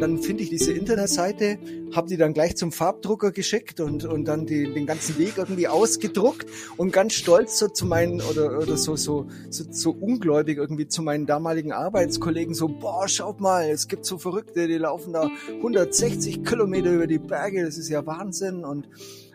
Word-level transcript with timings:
dann 0.00 0.18
finde 0.18 0.42
ich 0.42 0.50
diese 0.50 0.72
Internetseite, 0.72 1.58
habe 1.94 2.08
die 2.08 2.16
dann 2.16 2.32
gleich 2.32 2.56
zum 2.56 2.72
Farbdrucker 2.72 3.32
geschickt 3.32 3.80
und, 3.80 4.04
und 4.04 4.24
dann 4.24 4.46
die, 4.46 4.72
den 4.72 4.86
ganzen 4.86 5.18
Weg 5.18 5.34
irgendwie 5.36 5.68
ausgedruckt 5.68 6.46
und 6.76 6.92
ganz 6.92 7.14
stolz 7.14 7.58
so 7.58 7.68
zu 7.68 7.86
meinen 7.86 8.20
oder, 8.20 8.58
oder 8.58 8.76
so, 8.76 8.96
so, 8.96 9.26
so, 9.50 9.64
so 9.70 9.90
ungläubig 9.90 10.58
irgendwie 10.58 10.88
zu 10.88 11.02
meinen 11.02 11.26
damaligen 11.26 11.72
Arbeitskollegen 11.72 12.54
so, 12.54 12.68
boah, 12.68 13.08
schaut 13.08 13.40
mal, 13.40 13.68
es 13.70 13.88
gibt 13.88 14.04
so 14.04 14.18
Verrückte, 14.18 14.66
die 14.66 14.78
laufen 14.78 15.12
da 15.12 15.28
160 15.48 16.44
Kilometer 16.44 16.92
über 16.92 17.06
die 17.06 17.18
Berge, 17.18 17.64
das 17.64 17.78
ist 17.78 17.88
ja 17.88 18.04
Wahnsinn 18.06 18.64
und 18.64 18.88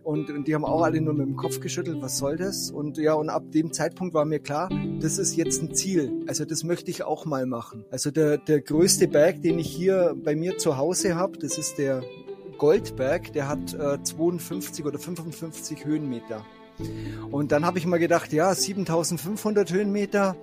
und, 0.06 0.30
und 0.30 0.48
die 0.48 0.54
haben 0.54 0.66
auch 0.66 0.84
alle 0.84 1.02
nur 1.02 1.16
mit 1.16 1.26
dem 1.26 1.36
Kopf 1.36 1.60
geschüttelt, 1.60 1.98
was 2.00 2.20
soll 2.20 2.38
das? 2.38 2.70
Und 2.70 2.98
ja, 2.98 3.14
und 3.14 3.30
ab 3.30 3.52
dem 3.52 3.74
Zeitpunkt 3.74 4.14
war 4.14 4.24
mir 4.24 4.40
klar, 4.40 4.70
das 5.00 5.18
ist 5.18 5.36
jetzt 5.36 5.62
ein 5.64 5.74
Ziel. 5.74 6.24
Also 6.28 6.46
das 6.46 6.64
möchte 6.64 6.92
ich 6.92 7.04
auch 7.04 7.26
mal 7.26 7.48
machen. 7.48 7.86
Also 7.90 8.12
der, 8.12 8.38
der 8.38 8.62
größte 8.62 9.08
Berg, 9.08 9.42
den 9.42 9.58
ich 9.58 9.68
hier 9.68 10.16
bei 10.16 10.36
mir 10.36 10.58
zu 10.58 10.78
Hause 10.78 11.16
habe, 11.16 11.40
das 11.40 11.58
ist 11.58 11.80
der 11.80 12.04
Goldberg, 12.60 13.34
der 13.34 13.48
hat 13.48 13.74
äh, 13.74 14.02
52 14.02 14.86
oder 14.86 15.00
55 15.00 15.86
Höhenmeter. 15.86 16.46
Und 17.32 17.52
dann 17.52 17.66
habe 17.66 17.80
ich 17.80 17.86
mal 17.86 17.98
gedacht, 17.98 18.34
ja, 18.34 18.54
7500 18.54 19.72
Höhenmeter, 19.72 20.36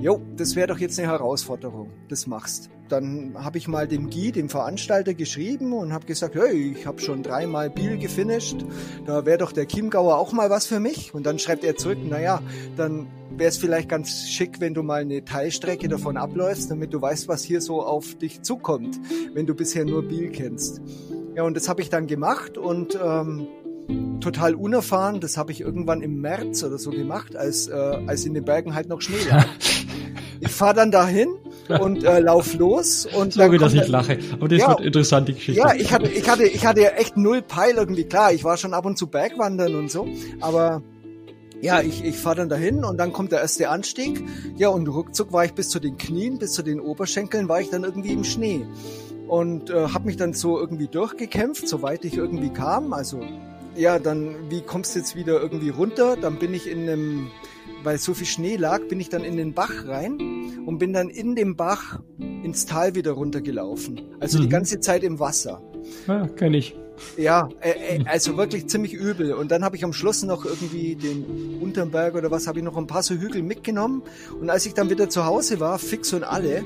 jo, 0.00 0.20
das 0.36 0.56
wäre 0.56 0.68
doch 0.68 0.78
jetzt 0.78 0.98
eine 0.98 1.08
Herausforderung, 1.08 1.90
das 2.08 2.26
machst. 2.26 2.70
Dann 2.88 3.34
habe 3.38 3.58
ich 3.58 3.68
mal 3.68 3.86
dem 3.86 4.10
Guy, 4.10 4.32
dem 4.32 4.48
Veranstalter, 4.48 5.14
geschrieben 5.14 5.72
und 5.72 5.92
habe 5.92 6.06
gesagt, 6.06 6.34
hey, 6.34 6.74
ich 6.76 6.86
habe 6.86 7.00
schon 7.00 7.22
dreimal 7.22 7.70
Biel 7.70 7.98
gefinisht, 7.98 8.64
da 9.06 9.24
wäre 9.24 9.38
doch 9.38 9.52
der 9.52 9.68
Chiemgauer 9.68 10.18
auch 10.18 10.32
mal 10.32 10.50
was 10.50 10.66
für 10.66 10.80
mich. 10.80 11.14
Und 11.14 11.24
dann 11.24 11.38
schreibt 11.38 11.64
er 11.64 11.76
zurück, 11.76 11.98
naja, 12.02 12.42
dann 12.76 13.06
wäre 13.30 13.48
es 13.48 13.58
vielleicht 13.58 13.88
ganz 13.88 14.28
schick, 14.28 14.60
wenn 14.60 14.74
du 14.74 14.82
mal 14.82 15.02
eine 15.02 15.24
Teilstrecke 15.24 15.88
davon 15.88 16.16
abläufst, 16.16 16.70
damit 16.70 16.92
du 16.92 17.00
weißt, 17.00 17.28
was 17.28 17.44
hier 17.44 17.60
so 17.60 17.82
auf 17.82 18.16
dich 18.16 18.42
zukommt, 18.42 18.98
wenn 19.34 19.46
du 19.46 19.54
bisher 19.54 19.84
nur 19.84 20.02
Biel 20.02 20.30
kennst. 20.30 20.80
Ja, 21.36 21.44
und 21.44 21.56
das 21.56 21.68
habe 21.68 21.80
ich 21.80 21.90
dann 21.90 22.08
gemacht 22.08 22.58
und 22.58 22.98
ähm, 23.02 23.46
total 24.20 24.54
unerfahren. 24.54 25.20
Das 25.20 25.36
habe 25.36 25.52
ich 25.52 25.60
irgendwann 25.60 26.02
im 26.02 26.20
März 26.20 26.62
oder 26.62 26.78
so 26.78 26.90
gemacht, 26.90 27.36
als, 27.36 27.68
äh, 27.68 27.72
als 27.72 28.24
in 28.24 28.34
den 28.34 28.44
Bergen 28.44 28.74
halt 28.74 28.88
noch 28.88 29.00
Schnee 29.00 29.16
lag. 29.28 29.46
ich 30.40 30.50
fahre 30.50 30.74
dann 30.74 30.90
dahin 30.90 31.28
und 31.80 32.04
äh, 32.04 32.20
lauf 32.20 32.54
los 32.54 33.06
und 33.06 33.32
Sorry, 33.34 33.58
dass 33.58 33.74
ich 33.74 33.86
lache, 33.88 34.18
aber 34.32 34.48
das 34.48 34.58
ja, 34.60 34.68
wird 34.68 34.80
interessant 34.80 35.28
die 35.28 35.34
Geschichte. 35.34 35.60
Ja, 35.60 35.74
ich 35.74 35.92
hatte 35.92 36.08
ich 36.08 36.28
hatte 36.28 36.44
ich 36.44 36.66
hatte 36.66 36.96
echt 36.96 37.16
null 37.16 37.42
Peil 37.42 37.74
irgendwie 37.76 38.04
klar. 38.04 38.32
Ich 38.32 38.44
war 38.44 38.56
schon 38.56 38.74
ab 38.74 38.86
und 38.86 38.98
zu 38.98 39.06
Bergwandern 39.06 39.74
und 39.74 39.90
so, 39.90 40.08
aber 40.40 40.82
ja, 41.60 41.82
ich, 41.82 42.04
ich 42.04 42.16
fahre 42.16 42.36
dann 42.36 42.48
dahin 42.48 42.84
und 42.84 42.96
dann 42.96 43.12
kommt 43.12 43.32
der 43.32 43.42
erste 43.42 43.68
Anstieg. 43.68 44.24
Ja, 44.56 44.70
und 44.70 44.88
ruckzuck 44.88 45.32
war 45.32 45.44
ich 45.44 45.52
bis 45.52 45.68
zu 45.68 45.78
den 45.78 45.98
Knien, 45.98 46.38
bis 46.38 46.52
zu 46.52 46.62
den 46.62 46.80
Oberschenkeln 46.80 47.48
war 47.48 47.60
ich 47.60 47.68
dann 47.68 47.84
irgendwie 47.84 48.12
im 48.12 48.24
Schnee 48.24 48.64
und 49.28 49.70
äh, 49.70 49.88
habe 49.88 50.06
mich 50.06 50.16
dann 50.16 50.32
so 50.32 50.58
irgendwie 50.58 50.88
durchgekämpft, 50.88 51.68
soweit 51.68 52.04
ich 52.04 52.16
irgendwie 52.16 52.50
kam. 52.50 52.92
Also 52.92 53.20
ja, 53.76 53.98
dann, 53.98 54.50
wie 54.50 54.60
kommst 54.62 54.94
du 54.94 54.98
jetzt 54.98 55.16
wieder 55.16 55.40
irgendwie 55.40 55.70
runter? 55.70 56.16
Dann 56.16 56.38
bin 56.38 56.54
ich 56.54 56.68
in 56.68 56.88
einem, 56.88 57.30
weil 57.82 57.98
so 57.98 58.14
viel 58.14 58.26
Schnee 58.26 58.56
lag, 58.56 58.80
bin 58.88 59.00
ich 59.00 59.08
dann 59.08 59.24
in 59.24 59.36
den 59.36 59.54
Bach 59.54 59.86
rein 59.86 60.62
und 60.66 60.78
bin 60.78 60.92
dann 60.92 61.08
in 61.08 61.34
dem 61.34 61.56
Bach 61.56 62.00
ins 62.18 62.66
Tal 62.66 62.94
wieder 62.94 63.12
runtergelaufen. 63.12 64.00
Also 64.20 64.38
mhm. 64.38 64.42
die 64.42 64.48
ganze 64.48 64.80
Zeit 64.80 65.02
im 65.02 65.18
Wasser. 65.18 65.62
Ja, 66.06 66.26
kenn 66.28 66.54
ich. 66.54 66.76
Ja, 67.16 67.48
äh, 67.60 68.04
also 68.04 68.36
wirklich 68.36 68.66
ziemlich 68.68 68.92
übel. 68.92 69.32
Und 69.32 69.50
dann 69.50 69.64
habe 69.64 69.76
ich 69.76 69.84
am 69.84 69.92
Schluss 69.92 70.22
noch 70.22 70.44
irgendwie 70.44 70.96
den 70.96 71.58
Unterberg 71.60 72.14
oder 72.14 72.30
was, 72.30 72.46
habe 72.46 72.58
ich 72.58 72.64
noch 72.64 72.76
ein 72.76 72.86
paar 72.86 73.02
so 73.02 73.14
Hügel 73.14 73.42
mitgenommen. 73.42 74.02
Und 74.38 74.50
als 74.50 74.66
ich 74.66 74.74
dann 74.74 74.90
wieder 74.90 75.08
zu 75.08 75.24
Hause 75.24 75.60
war, 75.60 75.78
fix 75.78 76.12
und 76.12 76.24
alle, 76.24 76.58
äh, 76.58 76.62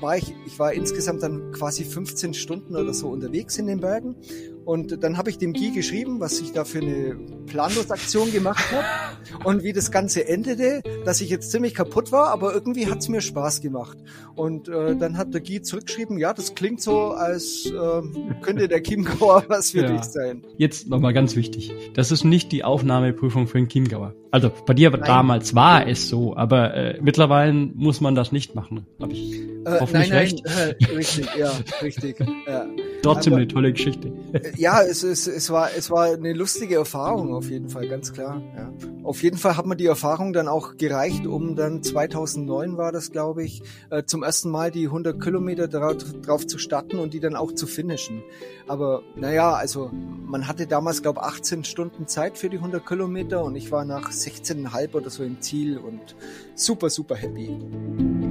war 0.00 0.16
ich, 0.16 0.34
ich 0.46 0.58
war 0.58 0.72
insgesamt 0.72 1.22
dann 1.22 1.52
quasi 1.52 1.84
15 1.84 2.34
Stunden 2.34 2.76
oder 2.76 2.92
so 2.92 3.08
unterwegs 3.08 3.56
in 3.58 3.66
den 3.66 3.80
Bergen. 3.80 4.16
Und 4.64 5.02
dann 5.02 5.16
habe 5.16 5.30
ich 5.30 5.38
dem 5.38 5.52
Guy 5.52 5.70
geschrieben, 5.70 6.20
was 6.20 6.40
ich 6.40 6.52
da 6.52 6.64
für 6.64 6.78
eine 6.78 7.16
Planlosaktion 7.46 8.30
gemacht 8.30 8.64
habe 8.72 9.44
und 9.44 9.62
wie 9.62 9.72
das 9.72 9.90
Ganze 9.90 10.28
endete, 10.28 10.82
dass 11.04 11.20
ich 11.20 11.30
jetzt 11.30 11.50
ziemlich 11.50 11.74
kaputt 11.74 12.12
war, 12.12 12.28
aber 12.28 12.54
irgendwie 12.54 12.86
hat's 12.86 13.08
mir 13.08 13.20
Spaß 13.20 13.60
gemacht. 13.60 13.98
Und 14.34 14.68
äh, 14.68 14.96
dann 14.96 15.16
hat 15.16 15.34
der 15.34 15.40
Guy 15.40 15.62
zurückgeschrieben, 15.62 16.18
ja, 16.18 16.32
das 16.32 16.54
klingt 16.54 16.80
so, 16.80 17.10
als 17.10 17.66
äh, 17.66 18.02
könnte 18.40 18.68
der 18.68 18.82
Chiemgauer 18.82 19.44
was 19.48 19.72
für 19.72 19.82
ja. 19.82 19.92
dich 19.92 20.04
sein. 20.04 20.44
Jetzt 20.56 20.88
nochmal 20.88 21.12
ganz 21.12 21.36
wichtig, 21.36 21.72
das 21.94 22.12
ist 22.12 22.24
nicht 22.24 22.52
die 22.52 22.64
Aufnahmeprüfung 22.64 23.46
für 23.46 23.58
den 23.58 23.68
Chiemgauer. 23.68 24.14
Also 24.30 24.50
bei 24.66 24.72
dir 24.72 24.90
nein. 24.90 25.02
damals 25.04 25.54
war 25.54 25.86
es 25.86 26.08
so, 26.08 26.36
aber 26.36 26.74
äh, 26.74 26.98
mittlerweile 27.02 27.52
muss 27.52 28.00
man 28.00 28.14
das 28.14 28.32
nicht 28.32 28.54
machen, 28.54 28.86
habe 29.00 29.12
ich 29.12 29.34
äh, 29.64 29.80
hoffentlich 29.80 30.08
nein, 30.08 30.18
recht. 30.18 30.42
Nein, 30.44 30.74
äh, 30.78 30.96
richtig, 30.96 31.28
ja, 31.36 31.52
richtig. 31.82 32.18
Ja. 32.46 32.66
Trotzdem 33.02 33.34
aber, 33.34 33.42
eine 33.42 33.48
tolle 33.48 33.72
Geschichte. 33.72 34.12
Ja, 34.56 34.82
es, 34.82 35.02
es, 35.02 35.26
es, 35.26 35.50
war, 35.50 35.70
es 35.76 35.90
war 35.90 36.04
eine 36.06 36.32
lustige 36.32 36.76
Erfahrung 36.76 37.34
auf 37.34 37.48
jeden 37.50 37.68
Fall, 37.68 37.88
ganz 37.88 38.12
klar. 38.12 38.42
Ja. 38.56 38.72
Auf 39.02 39.22
jeden 39.22 39.36
Fall 39.36 39.56
hat 39.56 39.66
mir 39.66 39.76
die 39.76 39.86
Erfahrung 39.86 40.32
dann 40.32 40.48
auch 40.48 40.76
gereicht, 40.76 41.26
um 41.26 41.56
dann 41.56 41.82
2009 41.82 42.76
war 42.76 42.92
das, 42.92 43.10
glaube 43.10 43.44
ich, 43.44 43.62
äh, 43.90 44.04
zum 44.04 44.22
ersten 44.22 44.50
Mal 44.50 44.70
die 44.70 44.86
100 44.86 45.20
Kilometer 45.20 45.68
drauf, 45.68 45.96
drauf 46.22 46.46
zu 46.46 46.58
starten 46.58 46.98
und 46.98 47.14
die 47.14 47.20
dann 47.20 47.36
auch 47.36 47.52
zu 47.52 47.66
finishen. 47.66 48.22
Aber 48.68 49.02
naja, 49.16 49.52
also 49.52 49.90
man 49.92 50.46
hatte 50.48 50.66
damals, 50.66 51.02
glaube 51.02 51.20
ich, 51.22 51.26
18 51.26 51.64
Stunden 51.64 52.06
Zeit 52.06 52.38
für 52.38 52.48
die 52.48 52.58
100 52.58 52.86
Kilometer 52.86 53.44
und 53.44 53.56
ich 53.56 53.70
war 53.72 53.84
nach 53.84 54.10
16,5 54.10 54.94
oder 54.94 55.10
so 55.10 55.24
im 55.24 55.40
Ziel 55.40 55.78
und 55.78 56.14
super, 56.54 56.90
super 56.90 57.16
happy. 57.16 58.21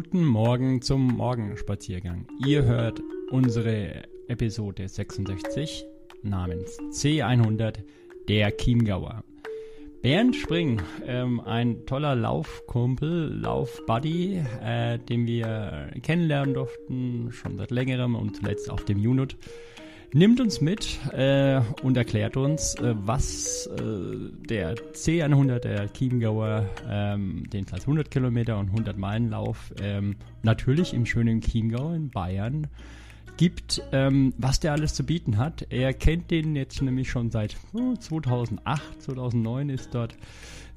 Guten 0.00 0.24
Morgen 0.24 0.80
zum 0.80 1.08
Morgenspaziergang. 1.08 2.28
Ihr 2.46 2.62
hört 2.62 3.02
unsere 3.32 4.04
Episode 4.28 4.86
66 4.86 5.84
namens 6.22 6.78
C100 6.92 7.78
der 8.28 8.56
Chiemgauer. 8.56 9.24
Bernd 10.00 10.36
Spring, 10.36 10.80
ähm, 11.04 11.40
ein 11.40 11.84
toller 11.84 12.14
Laufkumpel, 12.14 13.40
Laufbuddy, 13.42 14.40
äh, 14.62 15.00
den 15.00 15.26
wir 15.26 15.90
kennenlernen 16.00 16.54
durften, 16.54 17.32
schon 17.32 17.56
seit 17.56 17.72
längerem 17.72 18.14
und 18.14 18.36
zuletzt 18.36 18.70
auf 18.70 18.84
dem 18.84 18.98
Unit 18.98 19.36
nimmt 20.12 20.40
uns 20.40 20.60
mit 20.60 20.98
äh, 21.12 21.60
und 21.82 21.96
erklärt 21.96 22.36
uns, 22.36 22.74
äh, 22.76 22.94
was 22.96 23.66
äh, 23.66 23.80
der 24.48 24.76
C100, 24.76 25.60
der 25.60 25.92
Chiemgauer, 25.92 26.68
ähm, 26.88 27.44
den 27.52 27.66
100 27.70 28.10
Kilometer 28.10 28.58
und 28.58 28.68
100 28.68 28.96
Meilen 28.96 29.30
Lauf, 29.30 29.72
ähm, 29.80 30.16
natürlich 30.42 30.94
im 30.94 31.06
schönen 31.06 31.40
Chiemgau 31.40 31.92
in 31.92 32.10
Bayern 32.10 32.68
gibt, 33.36 33.82
ähm, 33.92 34.34
was 34.36 34.60
der 34.60 34.72
alles 34.72 34.94
zu 34.94 35.04
bieten 35.04 35.38
hat. 35.38 35.66
Er 35.70 35.92
kennt 35.92 36.30
den 36.30 36.56
jetzt 36.56 36.82
nämlich 36.82 37.08
schon 37.08 37.30
seit 37.30 37.56
oh, 37.72 37.94
2008, 37.94 39.02
2009 39.02 39.68
ist 39.70 39.94
dort 39.94 40.16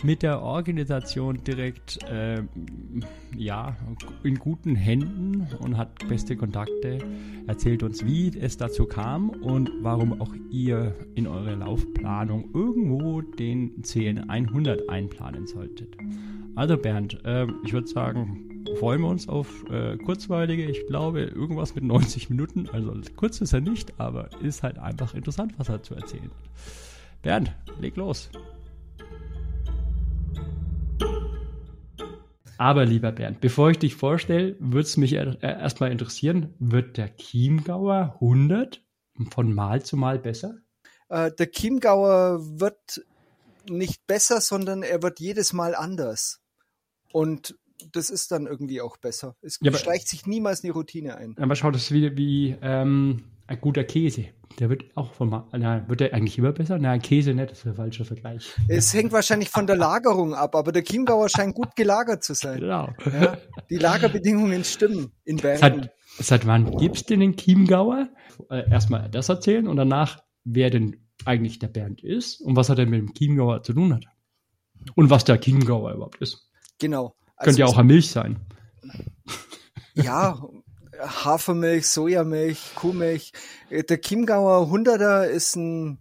mit 0.03 0.23
der 0.23 0.41
Organisation 0.41 1.44
direkt 1.44 2.03
äh, 2.03 2.44
ja, 3.35 3.75
in 4.23 4.35
guten 4.35 4.75
Händen 4.75 5.47
und 5.59 5.78
hat 5.78 6.07
beste 6.07 6.35
Kontakte. 6.35 7.00
Erzählt 7.47 7.84
uns, 7.84 8.06
wie 8.06 8.38
es 8.38 8.57
dazu 8.57 8.85
kam 8.85 9.29
und 9.29 9.72
warum 9.81 10.22
auch 10.22 10.34
ihr 10.50 10.95
in 11.16 11.28
eure 11.28 11.56
Laufplanung 11.56 12.50
irgendwo 12.53 13.22
den 13.22 13.81
CN100 13.84 14.88
einplanen 14.88 15.47
solltet. 15.47 15.95
Also 16.56 16.78
Bernd, 16.78 17.23
äh, 17.25 17.47
ich 17.66 17.73
würde 17.73 17.88
sagen, 17.88 18.63
freuen 18.78 19.01
wir 19.01 19.09
uns 19.09 19.28
auf 19.28 19.69
äh, 19.69 19.97
kurzweilige, 19.97 20.66
ich 20.66 20.85
glaube 20.88 21.22
irgendwas 21.22 21.75
mit 21.75 21.84
90 21.84 22.29
Minuten. 22.29 22.67
Also 22.72 22.94
kurz 23.16 23.41
ist 23.41 23.53
er 23.53 23.61
nicht, 23.61 24.00
aber 24.00 24.29
ist 24.41 24.64
halt 24.64 24.78
einfach 24.78 25.14
interessant, 25.14 25.53
was 25.58 25.70
er 25.70 25.84
zu 25.84 25.96
erzählen 25.96 26.25
hat. 26.25 26.52
Bernd, 27.22 27.55
leg 27.79 27.96
los. 27.96 28.29
Aber 32.61 32.85
lieber 32.85 33.11
Bernd, 33.11 33.41
bevor 33.41 33.72
ich 33.72 33.79
dich 33.79 33.96
vorstelle, 33.96 34.55
würde 34.59 34.81
es 34.81 34.96
mich 34.96 35.13
erstmal 35.13 35.91
interessieren, 35.91 36.53
wird 36.59 36.96
der 36.96 37.16
Chiemgauer 37.16 38.19
100 38.22 38.85
von 39.31 39.52
Mal 39.52 39.81
zu 39.81 39.97
Mal 39.97 40.19
besser? 40.19 40.59
Äh, 41.09 41.31
der 41.31 41.49
Chiemgauer 41.49 42.59
wird 42.59 43.03
nicht 43.67 44.05
besser, 44.05 44.41
sondern 44.41 44.84
er 44.84 45.02
wird 45.02 45.19
jedes 45.19 45.53
Mal 45.53 45.73
anders. 45.73 46.43
Und 47.11 47.58
das 47.93 48.11
ist 48.11 48.31
dann 48.31 48.46
irgendwie 48.46 48.79
auch 48.79 48.97
besser. 48.97 49.35
Es 49.41 49.58
ja, 49.59 49.73
schleicht 49.73 50.08
sich 50.08 50.28
niemals 50.28 50.63
eine 50.63 50.73
Routine 50.73 51.16
ein. 51.16 51.35
Aber 51.40 51.55
schau, 51.55 51.72
das 51.72 51.85
ist 51.85 51.91
wie, 51.91 52.16
wie 52.16 52.58
ähm, 52.61 53.23
ein 53.47 53.59
guter 53.59 53.85
Käse. 53.85 54.25
Der 54.59 54.69
wird 54.69 54.85
auch 54.95 55.13
von 55.13 55.29
mal, 55.29 55.47
na, 55.51 55.87
wird 55.87 55.99
der 55.99 56.13
eigentlich 56.13 56.37
immer 56.37 56.51
besser? 56.51 56.77
Nein, 56.77 57.01
Käse 57.01 57.33
nicht, 57.33 57.51
das 57.51 57.59
ist 57.59 57.67
ein 57.67 57.75
falscher 57.75 58.05
Vergleich. 58.05 58.53
Es 58.67 58.93
hängt 58.93 59.11
wahrscheinlich 59.11 59.49
von 59.49 59.67
der 59.67 59.75
Lagerung 59.75 60.33
ab, 60.33 60.55
aber 60.55 60.71
der 60.71 60.83
Chiemgauer 60.83 61.29
scheint 61.29 61.55
gut 61.55 61.75
gelagert 61.75 62.23
zu 62.23 62.33
sein. 62.33 62.59
Genau. 62.59 62.89
Ja, 63.05 63.37
die 63.69 63.77
Lagerbedingungen 63.77 64.63
stimmen 64.63 65.11
in 65.23 65.37
Bergen. 65.37 65.89
Seit, 66.19 66.45
wann 66.45 66.75
gibt's 66.77 67.05
denn 67.05 67.21
den 67.21 67.35
Chiemgauer? 67.35 68.09
Äh, 68.49 68.69
erstmal 68.69 69.09
das 69.09 69.29
erzählen 69.29 69.67
und 69.67 69.77
danach, 69.77 70.19
wer 70.43 70.69
denn 70.69 70.97
eigentlich 71.25 71.59
der 71.59 71.67
Bernd 71.67 72.03
ist 72.03 72.41
und 72.41 72.55
was 72.55 72.69
er 72.69 72.75
denn 72.75 72.89
mit 72.89 72.99
dem 72.99 73.13
Chiemgauer 73.13 73.63
zu 73.63 73.73
tun 73.73 73.93
hat. 73.93 74.05
Und 74.95 75.09
was 75.09 75.23
der 75.23 75.39
Chiemgauer 75.39 75.93
überhaupt 75.93 76.21
ist. 76.21 76.49
Genau. 76.79 77.15
Also 77.35 77.49
Könnte 77.49 77.59
ja 77.61 77.65
auch 77.67 77.83
Milch 77.83 78.09
sein. 78.11 78.39
Ja, 79.95 80.41
Hafermilch, 81.01 81.87
Sojamilch, 81.87 82.75
Kuhmilch. 82.75 83.33
Der 83.69 84.01
Chiemgauer 84.01 84.67
100er 84.67 85.25
ist 85.25 85.55
ein 85.55 85.97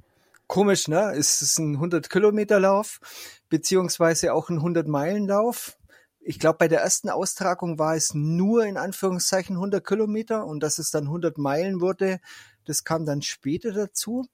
komisch, 0.46 0.88
ne? 0.88 1.14
Es 1.16 1.42
ist 1.42 1.58
ein 1.58 1.74
100 1.74 2.10
Kilometer 2.10 2.60
Lauf, 2.60 3.00
beziehungsweise 3.48 4.34
auch 4.34 4.50
ein 4.50 4.56
100 4.56 4.86
Meilen 4.88 5.26
Lauf. 5.26 5.76
Ich 6.20 6.38
glaube, 6.38 6.58
bei 6.58 6.68
der 6.68 6.80
ersten 6.80 7.08
Austragung 7.08 7.78
war 7.78 7.96
es 7.96 8.14
nur 8.14 8.66
in 8.66 8.76
Anführungszeichen 8.76 9.56
100 9.56 9.86
Kilometer 9.86 10.46
und 10.46 10.60
dass 10.60 10.78
es 10.78 10.90
dann 10.90 11.04
100 11.04 11.38
Meilen 11.38 11.80
wurde, 11.80 12.20
das 12.66 12.84
kam 12.84 13.06
dann 13.06 13.22
später 13.22 13.72
dazu. 13.72 14.26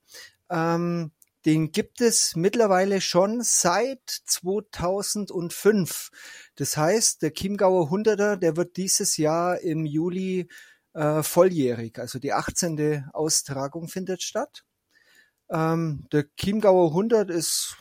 Ähm, 0.50 1.12
den 1.46 1.70
gibt 1.70 2.00
es 2.00 2.34
mittlerweile 2.34 3.00
schon 3.00 3.40
seit 3.42 4.00
2005. 4.04 6.10
Das 6.56 6.76
heißt, 6.76 7.22
der 7.22 7.32
Chiemgauer 7.32 7.88
100er, 7.88 8.34
der 8.34 8.56
wird 8.56 8.76
dieses 8.76 9.16
Jahr 9.16 9.60
im 9.60 9.86
Juli 9.86 10.48
äh, 10.92 11.22
volljährig. 11.22 12.00
Also 12.00 12.18
die 12.18 12.32
18. 12.32 13.10
Austragung 13.12 13.86
findet 13.86 14.22
statt. 14.22 14.64
Ähm, 15.48 16.08
der 16.10 16.24
Chiemgauer 16.36 16.88
100 16.88 17.30
ist 17.30 17.76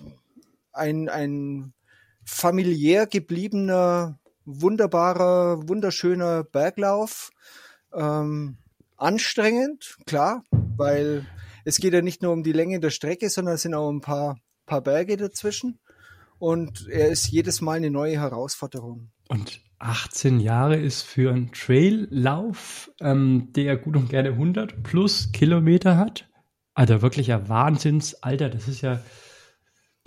ein, 0.71 1.09
ein 1.09 1.73
familiär 2.23 3.07
gebliebener, 3.07 4.19
wunderbarer, 4.45 5.67
wunderschöner 5.67 6.43
Berglauf. 6.43 7.31
Ähm, 7.93 8.57
anstrengend, 8.95 9.97
klar, 10.05 10.43
weil 10.77 11.25
es 11.65 11.77
geht 11.77 11.93
ja 11.93 12.01
nicht 12.01 12.21
nur 12.21 12.31
um 12.31 12.43
die 12.43 12.53
Länge 12.53 12.79
der 12.79 12.91
Strecke, 12.91 13.29
sondern 13.29 13.55
es 13.55 13.63
sind 13.63 13.73
auch 13.73 13.89
ein 13.89 14.01
paar, 14.01 14.37
paar 14.65 14.81
Berge 14.81 15.17
dazwischen. 15.17 15.79
Und 16.37 16.87
er 16.87 17.09
ist 17.09 17.27
jedes 17.27 17.59
Mal 17.61 17.77
eine 17.77 17.89
neue 17.89 18.19
Herausforderung. 18.19 19.09
Und 19.29 19.61
18 19.79 20.39
Jahre 20.39 20.77
ist 20.77 21.01
für 21.01 21.31
einen 21.31 21.51
Traillauf, 21.51 22.91
ähm, 23.01 23.49
der 23.53 23.77
gut 23.77 23.95
und 23.95 24.09
gerne 24.09 24.29
100 24.29 24.83
plus 24.83 25.31
Kilometer 25.31 25.97
hat. 25.97 26.29
Alter, 26.75 27.01
wirklich 27.01 27.33
ein 27.33 27.49
Wahnsinnsalter. 27.49 28.49
Das 28.49 28.67
ist 28.67 28.81
ja. 28.81 29.01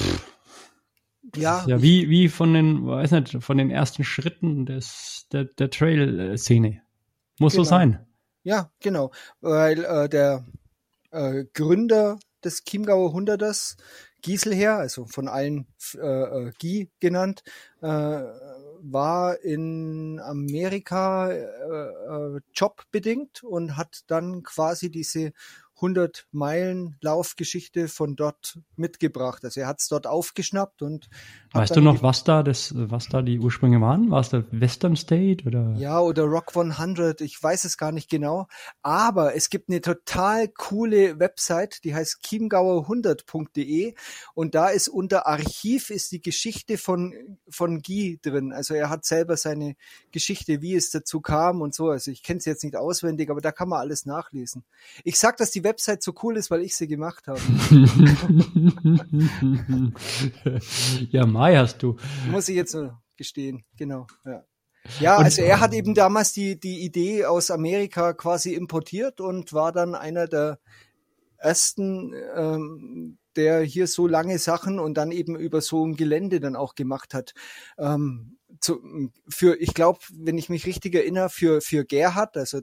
Pff, 0.01 0.27
das 1.23 1.43
ja. 1.43 1.61
Ist 1.61 1.69
ja 1.69 1.83
wie, 1.83 2.09
wie 2.09 2.29
von 2.29 2.55
den, 2.55 2.87
weiß 2.87 3.11
nicht, 3.13 3.43
von 3.43 3.59
den 3.59 3.71
ersten 3.71 4.05
Schritten 4.05 4.65
des, 4.65 5.27
der, 5.33 5.45
der 5.45 5.71
Trail-Szene. 5.71 6.83
Muss 7.39 7.53
genau. 7.53 7.65
so 7.65 7.69
sein. 7.69 8.07
Ja, 8.45 8.71
genau. 8.81 9.11
Weil 9.41 9.85
äh, 9.85 10.09
der 10.09 10.47
äh, 11.11 11.45
Gründer 11.55 12.19
des 12.45 12.65
Chiemgauer 12.65 13.13
Hunderters, 13.13 13.77
Gieselher, 14.23 14.77
also 14.79 15.07
von 15.07 15.29
allen 15.29 15.67
äh, 15.95 15.99
äh, 15.99 16.53
Guy 16.61 16.91
genannt, 17.01 17.43
äh, 17.81 17.87
war 18.81 19.41
in 19.43 20.21
Amerika 20.21 21.31
äh, 21.31 22.37
äh, 22.37 22.41
jobbedingt 22.55 23.43
und 23.43 23.77
hat 23.77 24.03
dann 24.09 24.43
quasi 24.43 24.91
diese 24.91 25.33
100 25.79 26.27
Meilen 26.33 26.97
Laufgeschichte 27.01 27.89
von 27.89 28.17
dort 28.17 28.59
mitgebracht. 28.77 29.45
Also 29.45 29.61
er 29.61 29.69
hat 29.69 29.81
es 29.81 29.89
dort 29.89 30.07
aufgeschnappt 30.07 30.83
und 30.83 31.09
weißt 31.53 31.77
du 31.77 31.81
noch, 31.81 32.03
was 32.03 32.25
da 32.25 32.43
das, 32.43 32.73
was 32.77 33.09
da 33.09 33.23
die 33.23 33.39
Ursprünge 33.39 33.81
waren? 33.81 34.11
War 34.11 34.21
es 34.21 34.31
der 34.31 34.45
Western 34.51 34.97
State 34.97 35.45
oder? 35.47 35.75
Ja, 35.77 36.01
oder 36.01 36.25
Rock 36.25 36.57
100. 36.57 37.21
Ich 37.21 37.41
weiß 37.41 37.65
es 37.65 37.79
gar 37.79 37.93
nicht 37.93 38.11
genau. 38.11 38.49
Aber 38.83 39.37
es 39.37 39.51
gibt 39.51 39.69
eine 39.69 39.81
total 39.81 40.49
coole 40.49 41.19
Website, 41.21 41.85
die 41.85 41.95
heißt 41.95 42.21
chiemgauer100.de 42.25 43.95
und 44.35 44.55
da 44.55 44.69
ist 44.69 44.89
unter 44.89 45.27
Archiv 45.27 45.91
ist 45.91 46.11
die 46.13 46.21
Geschichte 46.21 46.77
von 46.77 47.15
von 47.49 47.83
Guy 47.83 48.19
drin. 48.21 48.53
Also 48.53 48.75
er 48.75 48.91
hat 48.91 49.05
selber 49.05 49.37
seine 49.37 49.77
Geschichte, 50.11 50.61
wie 50.61 50.75
es 50.75 50.91
dazu 50.91 51.21
kam 51.21 51.63
und 51.63 51.75
so. 51.75 51.89
Also 51.89 52.11
ich 52.11 52.23
kenne 52.23 52.39
es 52.39 52.45
jetzt 52.45 52.65
nicht 52.65 52.77
auswendig, 52.77 53.31
aber 53.31 53.41
da 53.41 53.53
kann 53.53 53.69
man 53.69 53.81
alles 53.81 54.07
nachlesen. 54.07 54.65
Ich 55.05 55.19
sag, 55.19 55.37
dass 55.37 55.51
die 55.51 55.65
Website 55.69 56.03
so 56.03 56.13
cool 56.23 56.37
ist, 56.37 56.51
weil 56.51 56.63
ich 56.63 56.75
sie 56.75 56.89
gemacht 56.89 57.29
habe. 57.29 57.39
ja, 61.11 61.27
Mai 61.27 61.57
hast 61.57 61.83
du. 61.83 61.97
Muss 62.31 62.49
ich 62.49 62.57
jetzt 62.57 62.75
nur 62.75 63.01
gestehen, 63.17 63.65
genau. 63.77 64.07
Ja. 64.25 64.45
Ja, 65.01 65.19
also 65.19 65.43
er 65.43 65.61
hat 65.61 65.75
eben 65.75 65.95
damals 65.95 66.33
die, 66.33 66.59
die 66.59 66.83
Idee 66.83 67.27
aus 67.27 67.51
Amerika 67.51 68.15
quasi 68.15 68.55
importiert 68.55 69.21
und 69.21 69.53
war 69.53 69.71
dann 69.71 69.95
einer 69.95 70.27
der 70.27 70.61
ersten, 71.37 72.15
ähm, 72.35 73.19
der 73.37 73.61
hier 73.61 73.87
so 73.87 74.07
lange 74.07 74.39
Sachen 74.39 74.79
und 74.79 74.95
dann 74.95 75.13
eben 75.13 75.37
über 75.37 75.61
so 75.61 75.85
ein 75.85 75.95
Gelände 75.95 76.41
dann 76.41 76.57
auch 76.57 76.75
gemacht 76.75 77.13
hat. 77.13 77.35
Ähm, 77.77 78.38
zu, 78.61 79.11
für, 79.29 79.61
ich 79.61 79.75
glaube, 79.75 80.01
wenn 80.13 80.39
ich 80.39 80.49
mich 80.49 80.67
richtig 80.67 80.95
erinnere, 80.95 81.29
für, 81.29 81.61
für 81.61 81.85
Gerhard, 81.85 82.37
also 82.37 82.61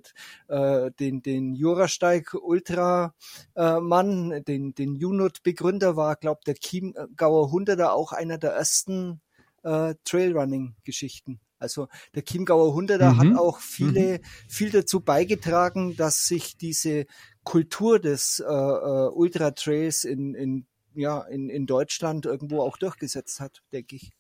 äh, 0.48 0.92
den, 1.00 1.22
den 1.22 1.54
Jurasteig 1.54 2.34
Ultra 2.34 3.14
äh, 3.56 4.42
den, 4.42 4.74
den 4.74 4.96
Junot-Begründer 4.96 5.96
war, 5.96 6.16
glaube 6.16 6.42
der 6.46 6.56
Chiemgauer 6.56 7.52
Hunderter 7.52 7.94
auch 7.94 8.12
einer 8.12 8.38
der 8.38 8.52
ersten 8.52 9.22
äh, 9.64 9.96
Trailrunning-Geschichten. 10.04 11.40
Also 11.58 11.88
der 12.14 12.24
Chiemgauer 12.24 12.74
Hunderter 12.74 13.14
mhm. 13.14 13.18
hat 13.18 13.38
auch 13.38 13.60
viele, 13.60 14.20
mhm. 14.20 14.24
viel 14.48 14.70
dazu 14.72 15.00
beigetragen, 15.00 15.96
dass 15.96 16.26
sich 16.26 16.58
diese 16.58 17.06
Kultur 17.44 18.00
des 18.00 18.40
äh, 18.40 18.52
äh, 18.52 19.10
Ultra 19.10 19.52
Trails 19.52 20.04
in, 20.04 20.36
in, 20.36 20.68
ja, 20.94 21.22
in, 21.22 21.50
in 21.50 21.66
Deutschland 21.66 22.26
irgendwo 22.26 22.62
auch 22.62 22.78
durchgesetzt 22.78 23.40
hat, 23.40 23.64
denke 23.72 23.96
ich. 23.96 24.12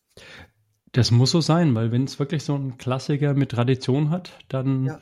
Das 0.96 1.12
muss 1.12 1.32
so 1.32 1.42
sein, 1.42 1.76
weil 1.76 1.92
wenn 1.92 2.06
es 2.06 2.20
wirklich 2.20 2.44
so 2.44 2.56
ein 2.56 2.78
Klassiker 2.78 3.34
mit 3.34 3.52
Tradition 3.52 4.12
hat, 4.12 4.32
dann, 4.48 4.86
ja. 4.86 5.00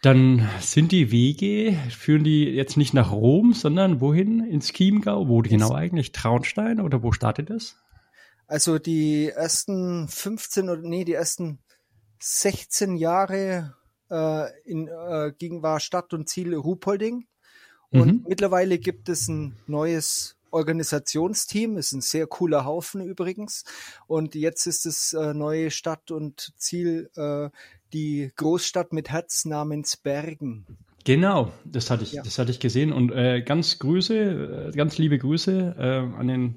dann 0.00 0.48
sind 0.60 0.92
die 0.92 1.10
Wege, 1.10 1.76
führen 1.90 2.24
die 2.24 2.44
jetzt 2.44 2.78
nicht 2.78 2.94
nach 2.94 3.12
Rom, 3.12 3.52
sondern 3.52 4.00
wohin? 4.00 4.40
Ins 4.40 4.72
Chiemgau? 4.72 5.28
Wo 5.28 5.42
genau 5.42 5.74
eigentlich? 5.74 6.12
Traunstein 6.12 6.80
oder 6.80 7.02
wo 7.02 7.12
startet 7.12 7.50
es? 7.50 7.76
Also 8.46 8.78
die 8.78 9.28
ersten 9.28 10.08
15 10.08 10.70
oder 10.70 10.80
nee, 10.80 11.04
die 11.04 11.12
ersten 11.12 11.58
16 12.20 12.96
Jahre 12.96 13.74
äh, 14.10 14.46
in, 14.64 14.88
äh, 14.88 15.32
ging, 15.38 15.62
war 15.62 15.80
Stadt 15.80 16.14
und 16.14 16.30
Ziel 16.30 16.54
Ruhpolding. 16.54 17.26
Und 17.90 18.06
mhm. 18.06 18.24
mittlerweile 18.26 18.78
gibt 18.78 19.10
es 19.10 19.28
ein 19.28 19.54
neues 19.66 20.37
Organisationsteam, 20.50 21.76
ist 21.76 21.92
ein 21.92 22.00
sehr 22.00 22.26
cooler 22.26 22.64
Haufen 22.64 23.00
übrigens. 23.00 23.64
Und 24.06 24.34
jetzt 24.34 24.66
ist 24.66 24.86
es 24.86 25.12
äh, 25.12 25.34
neue 25.34 25.70
Stadt 25.70 26.10
und 26.10 26.52
Ziel 26.56 27.10
äh, 27.16 27.50
die 27.92 28.30
Großstadt 28.36 28.92
mit 28.92 29.10
Herz 29.10 29.44
namens 29.44 29.96
Bergen. 29.96 30.66
Genau, 31.04 31.52
das 31.64 31.90
hatte 31.90 32.04
ich, 32.04 32.12
ja. 32.12 32.22
das 32.22 32.38
hatte 32.38 32.50
ich 32.50 32.60
gesehen. 32.60 32.92
Und 32.92 33.12
äh, 33.12 33.40
ganz 33.42 33.78
Grüße, 33.78 34.68
äh, 34.68 34.76
ganz 34.76 34.98
liebe 34.98 35.18
Grüße 35.18 35.76
äh, 35.78 36.18
an 36.18 36.28
den 36.28 36.56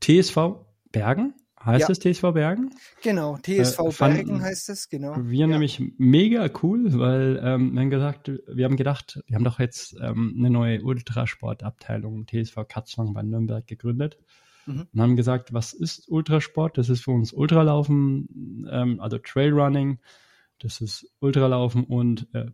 TSV 0.00 0.66
Bergen. 0.92 1.34
Heißt 1.64 1.88
ja. 1.88 1.92
es 1.92 1.98
TSV 1.98 2.32
Bergen? 2.32 2.70
Genau, 3.02 3.36
TSV 3.36 3.80
äh, 3.80 3.92
Bergen 3.98 4.42
heißt 4.42 4.68
es, 4.68 4.88
genau. 4.88 5.16
Wir 5.18 5.40
ja. 5.40 5.46
nämlich 5.46 5.82
mega 5.98 6.48
cool, 6.62 6.98
weil 6.98 7.40
ähm, 7.42 7.74
wir 7.74 7.80
haben 7.80 7.90
gesagt, 7.90 8.30
wir 8.46 8.64
haben 8.64 8.76
gedacht, 8.76 9.20
wir 9.26 9.36
haben 9.36 9.44
doch 9.44 9.58
jetzt 9.58 9.96
ähm, 10.00 10.34
eine 10.38 10.50
neue 10.50 10.82
Ultrasportabteilung 10.82 12.26
TSV 12.26 12.68
Katzwang 12.68 13.12
bei 13.12 13.22
Nürnberg 13.22 13.66
gegründet 13.66 14.18
mhm. 14.66 14.86
und 14.92 15.00
haben 15.00 15.16
gesagt, 15.16 15.52
was 15.52 15.72
ist 15.72 16.08
Ultrasport? 16.08 16.78
Das 16.78 16.88
ist 16.88 17.02
für 17.02 17.10
uns 17.10 17.32
Ultralaufen, 17.32 18.68
ähm, 18.70 19.00
also 19.00 19.18
Trailrunning, 19.18 19.98
das 20.60 20.80
ist 20.80 21.12
Ultralaufen 21.20 21.84
und 21.84 22.28
äh, 22.34 22.46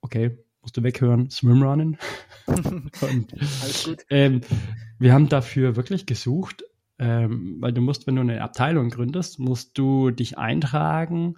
okay, 0.00 0.38
musst 0.62 0.76
du 0.76 0.82
weghören, 0.82 1.28
Swimrunning. 1.28 1.98
und, 2.46 3.34
Alles 3.62 3.84
gut. 3.84 4.06
Ähm, 4.10 4.42
wir 4.98 5.12
haben 5.12 5.28
dafür 5.28 5.76
wirklich 5.76 6.06
gesucht, 6.06 6.64
ähm, 6.98 7.56
weil 7.60 7.72
du 7.72 7.80
musst, 7.80 8.06
wenn 8.06 8.16
du 8.16 8.22
eine 8.22 8.42
Abteilung 8.42 8.90
gründest, 8.90 9.38
musst 9.38 9.76
du 9.78 10.10
dich 10.10 10.38
eintragen 10.38 11.36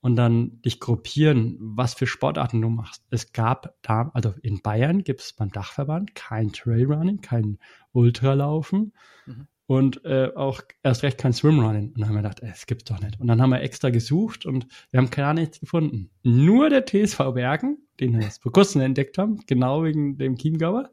und 0.00 0.16
dann 0.16 0.60
dich 0.62 0.80
gruppieren, 0.80 1.56
was 1.60 1.94
für 1.94 2.06
Sportarten 2.06 2.60
du 2.60 2.68
machst. 2.68 3.04
Es 3.10 3.32
gab 3.32 3.74
da, 3.82 4.10
also 4.14 4.34
in 4.42 4.60
Bayern 4.62 5.02
gibt 5.02 5.20
es 5.20 5.32
beim 5.32 5.50
Dachverband 5.50 6.14
kein 6.14 6.52
Trailrunning, 6.52 7.20
kein 7.20 7.58
Ultralaufen 7.92 8.92
mhm. 9.26 9.48
und 9.66 10.04
äh, 10.04 10.30
auch 10.34 10.60
erst 10.82 11.02
recht 11.02 11.18
kein 11.18 11.32
Swimrunning. 11.32 11.88
Und 11.88 11.98
dann 11.98 12.08
haben 12.08 12.14
wir 12.14 12.22
gedacht, 12.22 12.40
es 12.42 12.66
gibt's 12.66 12.84
doch 12.84 13.00
nicht. 13.00 13.20
Und 13.20 13.26
dann 13.26 13.42
haben 13.42 13.50
wir 13.50 13.60
extra 13.60 13.90
gesucht 13.90 14.46
und 14.46 14.66
wir 14.90 14.98
haben 14.98 15.10
gar 15.10 15.34
nichts 15.34 15.60
gefunden. 15.60 16.10
Nur 16.22 16.70
der 16.70 16.86
TSV 16.86 17.18
Bergen, 17.34 17.78
den 17.98 18.14
wir 18.14 18.22
jetzt 18.22 18.42
vor 18.42 18.52
kurzem 18.52 18.80
entdeckt 18.80 19.18
haben, 19.18 19.40
genau 19.46 19.82
wegen 19.82 20.16
dem 20.16 20.36
Chiemgauer, 20.36 20.90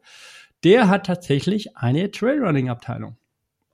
der 0.64 0.90
hat 0.90 1.06
tatsächlich 1.06 1.78
eine 1.78 2.10
Trailrunning-Abteilung. 2.10 3.18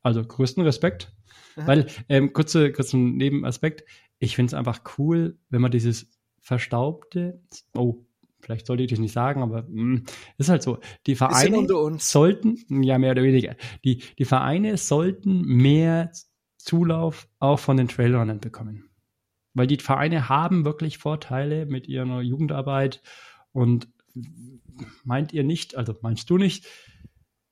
Also 0.02 0.24
größten 0.24 0.64
Respekt. 0.64 1.14
Aha. 1.56 1.68
Weil, 1.68 1.88
ähm, 2.10 2.34
kurze, 2.34 2.72
kurzen 2.72 3.18
Nebenaspekt, 3.18 3.84
ich 4.20 4.36
finde 4.36 4.52
es 4.52 4.54
einfach 4.54 4.82
cool, 4.98 5.38
wenn 5.50 5.62
man 5.62 5.72
dieses 5.72 6.10
verstaubte, 6.40 7.42
oh, 7.76 8.06
vielleicht 8.40 8.66
sollte 8.66 8.84
ich 8.84 8.90
das 8.90 9.00
nicht 9.00 9.14
sagen, 9.14 9.42
aber 9.42 9.64
mh, 9.64 9.84
mm, 9.84 10.04
ist 10.38 10.50
halt 10.50 10.64
so. 10.64 10.80
Die 11.06 11.16
Vereine 11.16 11.68
sollten, 12.00 12.58
ja 12.84 12.98
mehr 12.98 13.12
oder 13.12 13.24
weniger, 13.24 13.56
die, 13.84 14.04
die 14.18 14.26
Vereine 14.26 14.78
sollten 14.78 15.42
mehr 15.42 16.12
Zulauf 16.58 17.28
auch 17.40 17.60
von 17.60 17.78
den 17.78 17.88
Trailrunnern 17.88 18.40
bekommen. 18.40 18.90
Weil 19.54 19.68
die 19.68 19.78
Vereine 19.78 20.30
haben 20.30 20.66
wirklich 20.66 20.98
Vorteile 20.98 21.66
mit 21.66 21.88
ihrer 21.88 22.22
Jugendarbeit 22.22 23.02
und 23.52 23.90
meint 25.04 25.34
ihr 25.34 25.44
nicht, 25.44 25.76
also 25.76 25.96
meinst 26.02 26.30
du 26.30 26.38
nicht, 26.38 26.68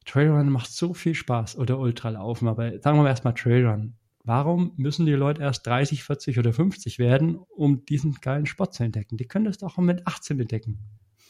Trailrun 0.09 0.49
macht 0.49 0.71
so 0.71 0.93
viel 0.93 1.13
Spaß 1.13 1.57
oder 1.57 1.79
Ultralaufen, 1.79 2.47
aber 2.47 2.79
sagen 2.79 2.97
wir 2.97 3.03
mal 3.03 3.09
erstmal 3.09 3.35
Trailrun. 3.35 3.93
Warum 4.23 4.73
müssen 4.75 5.05
die 5.05 5.13
Leute 5.13 5.41
erst 5.41 5.65
30, 5.65 6.03
40 6.03 6.39
oder 6.39 6.51
50 6.51 6.99
werden, 6.99 7.37
um 7.37 7.85
diesen 7.85 8.15
geilen 8.15 8.45
Sport 8.45 8.73
zu 8.73 8.83
entdecken? 8.83 9.17
Die 9.17 9.25
können 9.25 9.45
das 9.45 9.59
doch 9.59 9.77
auch 9.77 9.81
mit 9.81 10.05
18 10.05 10.39
entdecken. 10.39 10.79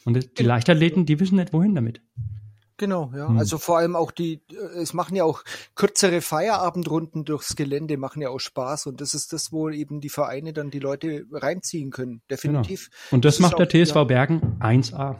Und 0.05 0.15
die 0.15 0.29
genau. 0.33 0.49
Leichtathleten, 0.49 1.05
die 1.05 1.19
wissen 1.19 1.35
nicht, 1.35 1.53
wohin 1.53 1.75
damit. 1.75 2.01
Genau, 2.77 3.11
ja. 3.13 3.27
Hm. 3.27 3.37
Also 3.37 3.57
vor 3.57 3.77
allem 3.77 3.95
auch 3.97 4.11
die, 4.11 4.41
äh, 4.51 4.79
es 4.81 4.93
machen 4.93 5.15
ja 5.15 5.25
auch 5.25 5.43
kürzere 5.75 6.21
Feierabendrunden 6.21 7.25
durchs 7.25 7.57
Gelände, 7.57 7.97
machen 7.97 8.21
ja 8.21 8.29
auch 8.29 8.39
Spaß 8.39 8.87
und 8.87 9.01
das 9.01 9.13
ist 9.13 9.33
das, 9.33 9.51
wo 9.51 9.69
eben 9.69 9.99
die 9.99 10.09
Vereine 10.09 10.53
dann 10.53 10.71
die 10.71 10.79
Leute 10.79 11.25
reinziehen 11.31 11.91
können. 11.91 12.21
Definitiv. 12.31 12.89
Genau. 12.89 13.17
Und 13.17 13.25
das, 13.25 13.37
das 13.37 13.41
macht 13.41 13.59
der 13.59 13.67
TSV 13.67 13.95
ja. 13.95 14.03
Bergen 14.05 14.57
1A. 14.61 15.17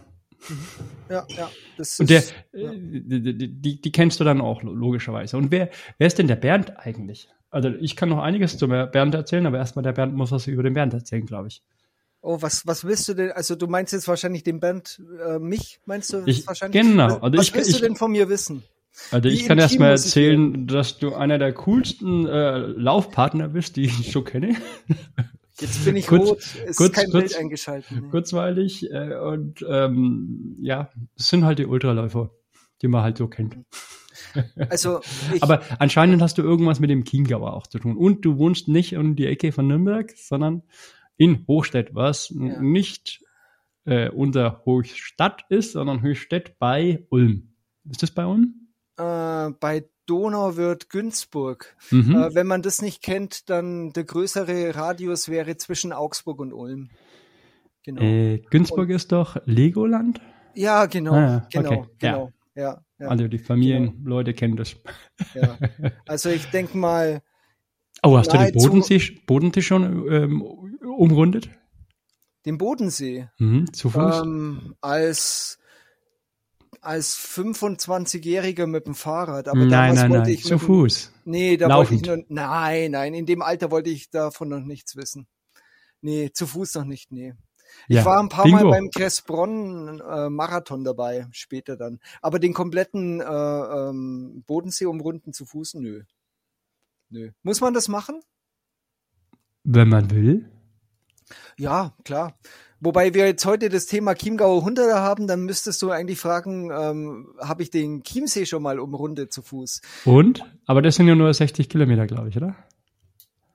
Ja, 1.10 1.26
ja. 1.30 1.52
Das 1.78 2.00
und 2.00 2.10
der, 2.10 2.20
ist, 2.20 2.34
ja. 2.54 2.72
Äh, 2.72 2.78
die, 2.78 3.62
die, 3.62 3.82
die, 3.82 3.92
kennst 3.92 4.20
du 4.20 4.24
dann 4.24 4.42
auch 4.42 4.64
logischerweise. 4.64 5.38
Und 5.38 5.52
wer, 5.52 5.70
wer 5.98 6.08
ist 6.08 6.18
denn 6.18 6.28
der 6.28 6.36
Bernd 6.36 6.78
eigentlich? 6.78 7.30
Also 7.50 7.70
ich 7.70 7.96
kann 7.96 8.10
noch 8.10 8.20
einiges 8.20 8.58
zu 8.58 8.68
Bernd 8.68 9.16
erzählen, 9.16 9.46
aber 9.46 9.58
erstmal 9.58 9.84
der 9.84 9.94
Bernd 9.94 10.14
muss 10.14 10.32
was 10.32 10.48
über 10.48 10.64
den 10.64 10.74
Bernd 10.74 10.94
erzählen, 10.94 11.26
glaube 11.26 11.48
ich. 11.48 11.64
Oh, 12.22 12.42
was, 12.42 12.68
was 12.68 12.84
willst 12.84 13.08
du 13.08 13.14
denn? 13.14 13.32
Also 13.32 13.56
du 13.56 13.68
meinst 13.68 13.94
jetzt 13.94 14.08
wahrscheinlich 14.08 14.44
den 14.44 14.60
Band, 14.60 15.02
äh, 15.26 15.40
mich 15.40 15.80
meinst 15.86 16.12
du 16.14 16.24
ich, 16.26 16.46
wahrscheinlich? 16.46 16.82
Genau. 16.82 17.18
Also 17.18 17.38
was 17.38 17.48
ich, 17.48 17.54
willst 17.56 17.70
ich, 17.70 17.78
du 17.78 17.82
denn 17.82 17.96
von 17.96 18.12
mir 18.12 18.30
wissen? 18.30 18.64
Also 19.12 19.30
Wie 19.30 19.34
ich 19.34 19.46
kann 19.46 19.58
erst 19.58 19.80
mal 19.80 19.92
erzählen, 19.92 20.68
dass 20.68 20.98
du 20.98 21.16
einer 21.16 21.38
der 21.38 21.54
coolsten 21.54 22.28
äh, 22.28 22.58
Laufpartner 22.58 23.50
bist, 23.50 23.78
die 23.78 23.86
ich 23.86 24.12
so 24.12 24.22
kenne. 24.22 24.56
Jetzt 25.60 25.86
bin 25.86 25.96
ich 25.96 26.08
kurz, 26.08 26.30
rot, 26.30 26.38
es 26.38 26.78
kurz, 26.78 26.90
ist 26.90 26.96
kein 26.96 27.10
kurz, 27.12 27.32
Bild 27.32 27.36
eingeschaltet. 27.38 28.02
Nee. 28.02 28.10
Kurzweilig 28.10 28.90
äh, 28.92 29.16
und 29.16 29.66
ähm, 29.68 30.58
ja, 30.62 30.90
es 31.18 31.28
sind 31.28 31.44
halt 31.44 31.60
die 31.60 31.66
Ultraläufer, 31.66 32.32
die 32.82 32.88
man 32.88 33.04
halt 33.04 33.18
so 33.18 33.28
kennt. 33.28 33.58
Also 34.70 35.02
Aber 35.42 35.64
anscheinend 35.80 36.22
hast 36.22 36.38
du 36.38 36.44
irgendwas 36.44 36.80
mit 36.80 36.92
dem 36.92 37.04
Chiemgauer 37.04 37.54
auch 37.54 37.66
zu 37.66 37.80
tun. 37.80 37.98
Und 37.98 38.24
du 38.26 38.38
wohnst 38.38 38.68
nicht 38.68 38.96
um 38.96 39.16
die 39.16 39.26
Ecke 39.26 39.52
von 39.52 39.68
Nürnberg, 39.68 40.14
sondern 40.16 40.62
in 41.18 41.46
Hochstedt, 41.48 41.96
was 41.96 42.30
ja. 42.30 42.62
nicht 42.62 43.24
äh, 43.86 44.10
unser 44.10 44.62
Hochstadt 44.66 45.46
ist, 45.50 45.72
sondern 45.72 46.04
Hochstedt 46.04 46.60
bei 46.60 47.08
Ulm. 47.10 47.54
Ist 47.90 48.04
das 48.04 48.12
bei 48.12 48.26
Ulm? 48.26 48.70
Äh, 48.98 49.50
bei 49.60 49.90
Donauwörth 50.10 50.90
Günzburg. 50.90 51.76
Mhm. 51.92 52.16
Äh, 52.16 52.36
wenn 52.36 52.48
man 52.48 52.62
das 52.62 52.82
nicht 52.82 53.04
kennt, 53.04 53.50
dann 53.50 53.94
der 53.94 54.06
größere 54.06 54.76
Radius 54.76 55.30
wäre 55.30 55.56
zwischen 55.58 55.94
Augsburg 55.94 56.40
und 56.40 56.52
Ulm. 56.54 56.90
Genau. 57.84 58.02
Äh, 58.02 58.40
Günzburg 58.50 58.90
und, 58.90 58.96
ist 58.96 59.12
doch 59.12 59.38
Legoland? 59.46 60.20
Ja, 60.56 60.88
genau, 60.88 61.14
ah, 61.14 61.48
genau, 61.52 61.72
okay. 61.72 61.90
genau. 62.00 62.26
Ja. 62.26 62.34
Ja, 62.56 62.84
ja, 62.98 63.08
also 63.08 63.28
die 63.30 63.38
Familienleute 63.38 64.34
genau. 64.34 64.40
kennen 64.40 64.58
das. 64.58 64.76
Ja. 65.34 65.58
Also 66.08 66.30
ich 66.30 66.46
denke 66.48 66.78
mal. 66.78 67.22
Oh, 68.04 68.18
hast 68.18 68.34
du 68.34 68.38
den 68.38 68.52
Bodensee, 68.52 69.00
Bodensee 69.26 69.62
schon 69.62 70.12
ähm, 70.12 70.42
umrundet? 70.42 71.50
Den 72.46 72.58
Bodensee? 72.58 73.30
Mhm, 73.38 73.72
zu 73.72 73.90
Fuß? 73.92 74.24
Ähm, 74.24 74.76
als 74.82 75.59
als 76.82 77.18
25-Jähriger 77.18 78.68
mit 78.68 78.88
dem 78.88 78.96
Fahrrad. 78.96 79.48
Aber 79.48 79.66
nein, 79.66 79.96
nein, 79.96 80.12
nein, 80.12 80.38
zu 80.38 80.50
dem, 80.50 80.60
Fuß. 80.60 81.12
Nee, 81.26 81.58
da 81.58 81.68
Laufend. 81.68 82.08
wollte 82.08 82.22
ich 82.22 82.28
nur, 82.30 82.38
nein, 82.44 82.92
nein, 82.92 83.14
in 83.14 83.26
dem 83.26 83.42
Alter 83.42 83.72
wollte 83.72 83.90
ich 83.90 84.10
davon 84.10 84.50
noch 84.50 84.62
nichts 84.62 84.96
wissen. 84.96 85.28
Nee, 86.02 86.32
zu 86.34 86.48
Fuß 86.48 86.76
noch 86.76 86.86
nicht, 86.86 87.12
nee. 87.12 87.34
Ja, 87.88 88.00
ich 88.00 88.06
war 88.06 88.20
ein 88.20 88.30
paar 88.30 88.46
Bingo. 88.46 88.64
Mal 88.64 88.70
beim 88.70 88.90
Kressbronn 88.90 90.00
äh, 90.00 90.30
Marathon 90.30 90.84
dabei, 90.84 91.28
später 91.32 91.78
dann. 91.78 92.00
Aber 92.22 92.40
den 92.40 92.54
kompletten 92.54 93.22
äh, 93.22 93.24
ähm, 93.24 94.44
Bodensee 94.48 94.86
umrunden 94.86 95.34
zu 95.34 95.46
Fuß, 95.46 95.76
nö. 95.76 96.04
Nö. 97.10 97.32
Muss 97.44 97.62
man 97.62 97.74
das 97.74 97.88
machen? 97.88 98.22
Wenn 99.64 99.90
man 99.90 100.10
will. 100.12 100.50
Ja, 101.58 101.96
klar. 102.04 102.40
Wobei 102.82 103.14
wir 103.14 103.26
jetzt 103.26 103.46
heute 103.46 103.68
das 103.68 103.88
Thema 103.88 104.16
Chiemgauer 104.16 104.64
Hunderter 104.64 105.02
haben, 105.02 105.28
dann 105.28 105.42
müsstest 105.42 105.82
du 105.82 105.92
eigentlich 105.92 106.18
fragen, 106.18 106.72
ähm, 106.72 107.28
habe 107.40 107.62
ich 107.62 107.72
den 107.72 108.04
Chiemsee 108.04 108.46
schon 108.46 108.64
mal 108.64 108.80
umrundet 108.80 109.34
zu 109.34 109.42
Fuß? 109.42 109.82
Und? 110.06 110.46
Aber 110.66 110.82
das 110.82 110.96
sind 110.96 111.08
ja 111.10 111.16
nur 111.16 111.34
60 111.34 111.68
Kilometer, 111.68 112.08
glaube 112.08 112.30
ich, 112.30 112.38
oder? 112.38 112.56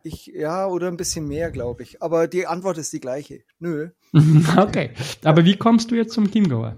Ich, 0.02 0.26
ja, 0.26 0.66
oder 0.66 0.88
ein 0.88 0.98
bisschen 0.98 1.26
mehr, 1.26 1.50
glaube 1.50 1.82
ich. 1.84 2.02
Aber 2.02 2.28
die 2.28 2.46
Antwort 2.46 2.76
ist 2.76 2.92
die 2.92 3.00
gleiche. 3.00 3.40
Nö. 3.58 3.88
okay. 4.58 4.90
Aber 5.24 5.46
wie 5.46 5.56
kommst 5.56 5.90
du 5.90 5.94
jetzt 5.94 6.12
zum 6.12 6.30
Chiemgauer? 6.30 6.76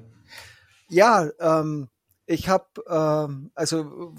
Ja, 0.88 1.28
ähm, 1.40 1.88
ich 2.26 2.48
habe, 2.48 2.66
ähm, 2.88 3.50
also 3.56 4.14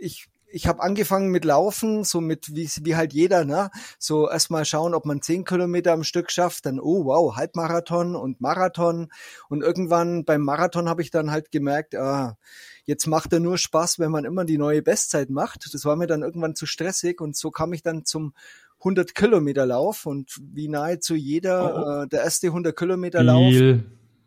ich 0.00 0.28
ich 0.56 0.66
habe 0.66 0.82
angefangen 0.82 1.28
mit 1.28 1.44
Laufen, 1.44 2.02
so 2.02 2.22
mit 2.22 2.56
wie, 2.56 2.66
wie 2.80 2.96
halt 2.96 3.12
jeder, 3.12 3.44
ne? 3.44 3.70
So 3.98 4.26
erstmal 4.26 4.64
schauen, 4.64 4.94
ob 4.94 5.04
man 5.04 5.20
zehn 5.20 5.44
Kilometer 5.44 5.92
am 5.92 6.02
Stück 6.02 6.30
schafft, 6.30 6.64
dann 6.64 6.80
oh 6.80 7.04
wow, 7.04 7.36
Halbmarathon 7.36 8.16
und 8.16 8.40
Marathon. 8.40 9.08
Und 9.50 9.62
irgendwann 9.62 10.24
beim 10.24 10.40
Marathon 10.40 10.88
habe 10.88 11.02
ich 11.02 11.10
dann 11.10 11.30
halt 11.30 11.50
gemerkt, 11.50 11.94
ah, 11.94 12.38
jetzt 12.86 13.06
macht 13.06 13.34
er 13.34 13.40
nur 13.40 13.58
Spaß, 13.58 13.98
wenn 13.98 14.10
man 14.10 14.24
immer 14.24 14.46
die 14.46 14.56
neue 14.56 14.80
Bestzeit 14.80 15.28
macht. 15.28 15.68
Das 15.74 15.84
war 15.84 15.94
mir 15.94 16.06
dann 16.06 16.22
irgendwann 16.22 16.54
zu 16.54 16.64
stressig 16.64 17.20
und 17.20 17.36
so 17.36 17.50
kam 17.50 17.74
ich 17.74 17.82
dann 17.82 18.06
zum 18.06 18.32
100 18.78 19.14
Kilometer 19.14 19.66
Lauf 19.66 20.06
und 20.06 20.38
wie 20.40 20.68
nahezu 20.68 21.14
jeder 21.14 22.00
oh. 22.00 22.02
äh, 22.04 22.08
der 22.08 22.22
erste 22.22 22.46
100 22.46 22.74
Kilometer 22.74 23.22
Lauf 23.22 23.50
Biel. 23.50 23.84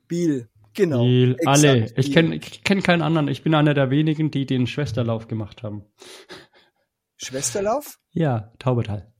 Biel 0.07 0.48
Genau. 0.73 1.03
Die, 1.03 1.35
alle. 1.45 1.91
Ich 1.95 2.11
kenne 2.11 2.39
kenn 2.39 2.83
keinen 2.83 3.01
anderen. 3.01 3.27
Ich 3.27 3.43
bin 3.43 3.53
einer 3.55 3.73
der 3.73 3.89
wenigen, 3.89 4.31
die 4.31 4.45
den 4.45 4.67
Schwesterlauf 4.67 5.27
gemacht 5.27 5.63
haben. 5.63 5.83
Schwesterlauf? 7.17 7.99
Ja, 8.11 8.53
Taubertal. 8.59 9.11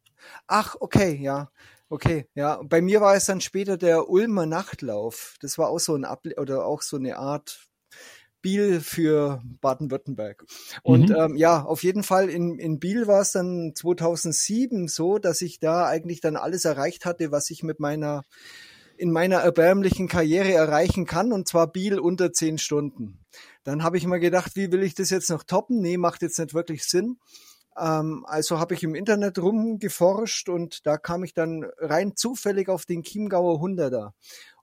Ach, 0.48 0.76
okay, 0.80 1.16
ja. 1.22 1.52
Okay, 1.90 2.28
ja. 2.36 2.62
Bei 2.64 2.82
mir 2.82 3.02
war 3.02 3.16
es 3.16 3.26
dann 3.26 3.42
später 3.42 3.76
der 3.78 4.10
Ulmer 4.10 4.46
Nachtlauf. 4.46 5.36
Das 5.42 5.58
war 5.58 5.70
auch 5.70 5.80
so 5.80 5.96
ein 5.96 6.06
Able 6.06 6.36
oder 6.36 6.66
auch 6.66 6.84
so 6.84 6.98
eine 6.98 7.18
Art 7.18 7.70
Biel 8.42 8.80
für 8.80 9.42
Baden-Württemberg. 9.60 10.46
Und 10.84 11.10
mhm. 11.10 11.16
ähm, 11.16 11.36
ja, 11.36 11.64
auf 11.64 11.84
jeden 11.84 12.04
Fall 12.04 12.30
in, 12.30 12.58
in 12.58 12.80
Biel 12.80 13.08
war 13.08 13.22
es 13.22 13.32
dann 13.32 13.74
2007 13.76 14.88
so, 14.88 15.18
dass 15.18 15.42
ich 15.42 15.60
da 15.60 15.88
eigentlich 15.88 16.22
dann 16.22 16.36
alles 16.36 16.64
erreicht 16.64 17.06
hatte, 17.06 17.32
was 17.32 17.50
ich 17.50 17.64
mit 17.64 17.80
meiner 17.80 18.24
in 19.00 19.12
meiner 19.12 19.38
erbärmlichen 19.38 20.08
Karriere 20.08 20.52
erreichen 20.52 21.06
kann, 21.06 21.32
und 21.32 21.48
zwar 21.48 21.68
Biel 21.68 22.00
unter 22.00 22.34
zehn 22.34 22.58
Stunden. 22.58 23.20
Dann 23.64 23.84
habe 23.84 23.98
ich 23.98 24.06
mir 24.06 24.20
gedacht, 24.20 24.56
wie 24.56 24.72
will 24.72 24.84
ich 24.84 24.94
das 24.94 25.10
jetzt 25.10 25.30
noch 25.30 25.44
toppen? 25.44 25.82
Nee, 25.82 25.98
macht 25.98 26.22
jetzt 26.22 26.38
nicht 26.38 26.54
wirklich 26.54 26.84
Sinn. 26.84 27.18
Ähm, 27.78 28.26
also 28.28 28.60
habe 28.60 28.74
ich 28.74 28.84
im 28.84 28.96
Internet 28.96 29.40
rumgeforscht 29.40 30.50
und 30.50 30.86
da 30.86 30.98
kam 30.98 31.24
ich 31.24 31.34
dann 31.34 31.66
rein 31.78 32.16
zufällig 32.16 32.68
auf 32.68 32.86
den 32.86 33.04
Chiemgauer 33.04 33.60
Hunderter. 33.60 34.14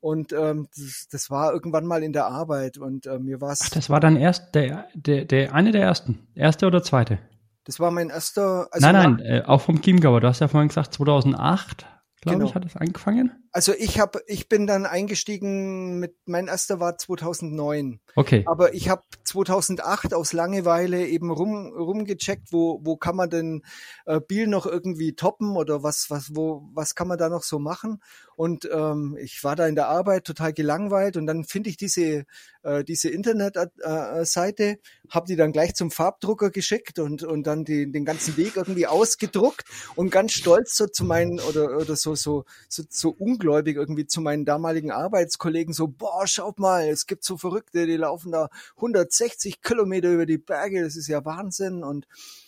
Und 0.01 0.33
ähm, 0.33 0.69
das, 0.77 1.09
das, 1.11 1.31
war 1.31 1.53
irgendwann 1.53 1.87
mal 1.87 2.03
in 2.03 2.13
der 2.13 2.27
Arbeit 2.27 2.77
und 2.77 3.07
äh, 3.07 3.19
mir 3.19 3.41
war 3.41 3.53
es. 3.53 3.71
Das 3.71 3.89
war 3.89 4.01
dann 4.01 4.17
erst 4.17 4.55
der, 4.55 4.87
der, 4.95 5.25
der 5.25 5.55
eine 5.55 5.73
der 5.73 5.83
ersten. 5.83 6.29
Erste 6.35 6.67
oder 6.67 6.83
zweite? 6.83 7.19
Das 7.65 7.81
war 7.81 7.91
mein 7.91 8.11
erster. 8.11 8.69
Also 8.71 8.87
nein, 8.87 9.17
nein, 9.17 9.19
äh, 9.21 9.43
auch 9.47 9.63
vom 9.63 9.81
Chiemgauer. 9.81 10.21
Du 10.21 10.29
hast 10.29 10.41
ja 10.41 10.49
vorhin 10.49 10.69
gesagt, 10.69 10.93
2008 10.95 11.87
glaube 12.27 12.39
genau. 12.39 12.51
ich, 12.51 12.55
hat 12.55 12.65
es 12.65 12.77
angefangen. 12.77 13.33
Also 13.53 13.73
ich 13.73 13.99
habe, 13.99 14.23
ich 14.27 14.49
bin 14.49 14.67
dann 14.67 14.87
eingestiegen 14.87 15.99
mit, 15.99 16.17
mein 16.27 16.49
erster 16.49 16.81
war 16.81 16.99
2009. 16.99 18.01
Okay. 18.15 18.45
Aber 18.47 18.75
ich 18.75 18.89
habe 18.89 19.03
2008 19.25 20.15
aus 20.15 20.33
Langeweile 20.33 21.07
eben 21.07 21.31
rum 21.31 21.67
rumgecheckt, 21.67 22.53
wo 22.53 22.81
wo 22.83 22.97
kann 22.97 23.17
man 23.17 23.31
denn 23.31 23.63
äh, 24.07 24.21
Biel 24.21 24.47
noch 24.47 24.67
irgendwie 24.67 25.15
toppen 25.15 25.57
oder 25.57 25.83
was 25.83 26.11
was 26.11 26.35
wo 26.35 26.69
was 26.73 26.95
kann 26.95 27.09
man 27.09 27.19
da 27.19 27.29
noch 27.29 27.43
so 27.43 27.59
machen? 27.59 28.01
Und 28.37 28.69
ähm, 28.71 29.17
ich 29.19 29.43
war 29.45 29.57
da 29.57 29.67
in 29.67 29.75
der 29.75 29.89
Arbeit 29.89 30.25
total 30.25 30.53
gelangweilt 30.53 31.17
und 31.17 31.27
dann 31.27 31.45
finde 31.45 31.71
ich 31.71 31.77
diese 31.77 32.25
äh, 32.63 32.85
diese 32.85 33.09
Internetseite, 33.09 34.65
äh, 34.65 34.77
habe 35.11 35.27
die 35.27 35.37
dann 35.37 35.53
gleich 35.53 35.75
zum 35.75 35.91
Farbdrucker 35.91 36.51
geschickt 36.51 36.99
und 36.99 37.23
und 37.23 37.47
dann 37.47 37.65
die, 37.65 37.91
den 37.91 38.05
ganzen 38.05 38.37
Weg 38.37 38.57
irgendwie 38.57 38.87
ausgedruckt 38.87 39.65
und 39.95 40.11
ganz 40.11 40.33
stolz 40.33 40.77
so 40.77 40.87
zu 40.87 41.05
meinen 41.05 41.41
oder 41.41 41.77
oder 41.79 41.97
so 41.97 42.15
so 42.15 42.45
so, 42.69 42.83
so 42.89 43.11
ungläubig 43.47 43.77
irgendwie 43.77 44.07
zu 44.07 44.21
meinen 44.21 44.45
damaligen 44.45 44.91
Arbeitskollegen 44.91 45.73
so 45.73 45.87
boah 45.89 46.27
schaut 46.27 46.59
mal 46.59 46.89
es 46.89 47.07
gibt 47.07 47.25
so 47.25 47.37
Verrückte 47.37 47.87
die 47.87 47.97
laufen 47.97 48.33
da 48.33 48.49
160 48.77 49.63
Kilometer 49.63 50.11
über 50.11 50.27
die 50.27 50.39
Berge 50.39 50.83
das 50.83 50.97
ist 50.97 51.09
ja 51.09 51.25
Wahnsinn 51.25 51.85
und 51.85 52.07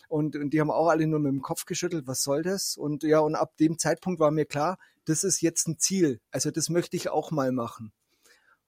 und, 0.09 0.37
und 0.37 0.51
die 0.51 0.61
haben 0.61 0.71
auch 0.71 0.89
alle 0.89 1.07
nur 1.07 1.21
mit 1.21 1.31
dem 1.31 1.43
Kopf 1.43 1.67
geschüttelt, 1.67 2.07
was 2.07 2.23
soll 2.23 2.43
das? 2.43 2.79
Und 2.79 3.03
ja, 3.03 3.19
und 3.19 3.35
ab 3.35 3.59
dem 3.59 3.79
Zeitpunkt 3.79 4.21
war 4.21 4.31
mir 4.31 4.47
klar, 4.47 4.79
das 5.05 5.23
ist 5.23 5.43
jetzt 5.43 5.69
ein 5.69 5.79
Ziel. 5.79 6.19
Also 6.31 6.51
das 6.51 6.71
möchte 6.71 6.97
ich 6.97 7.11
auch 7.11 7.31
mal 7.31 7.53
machen. 7.53 7.93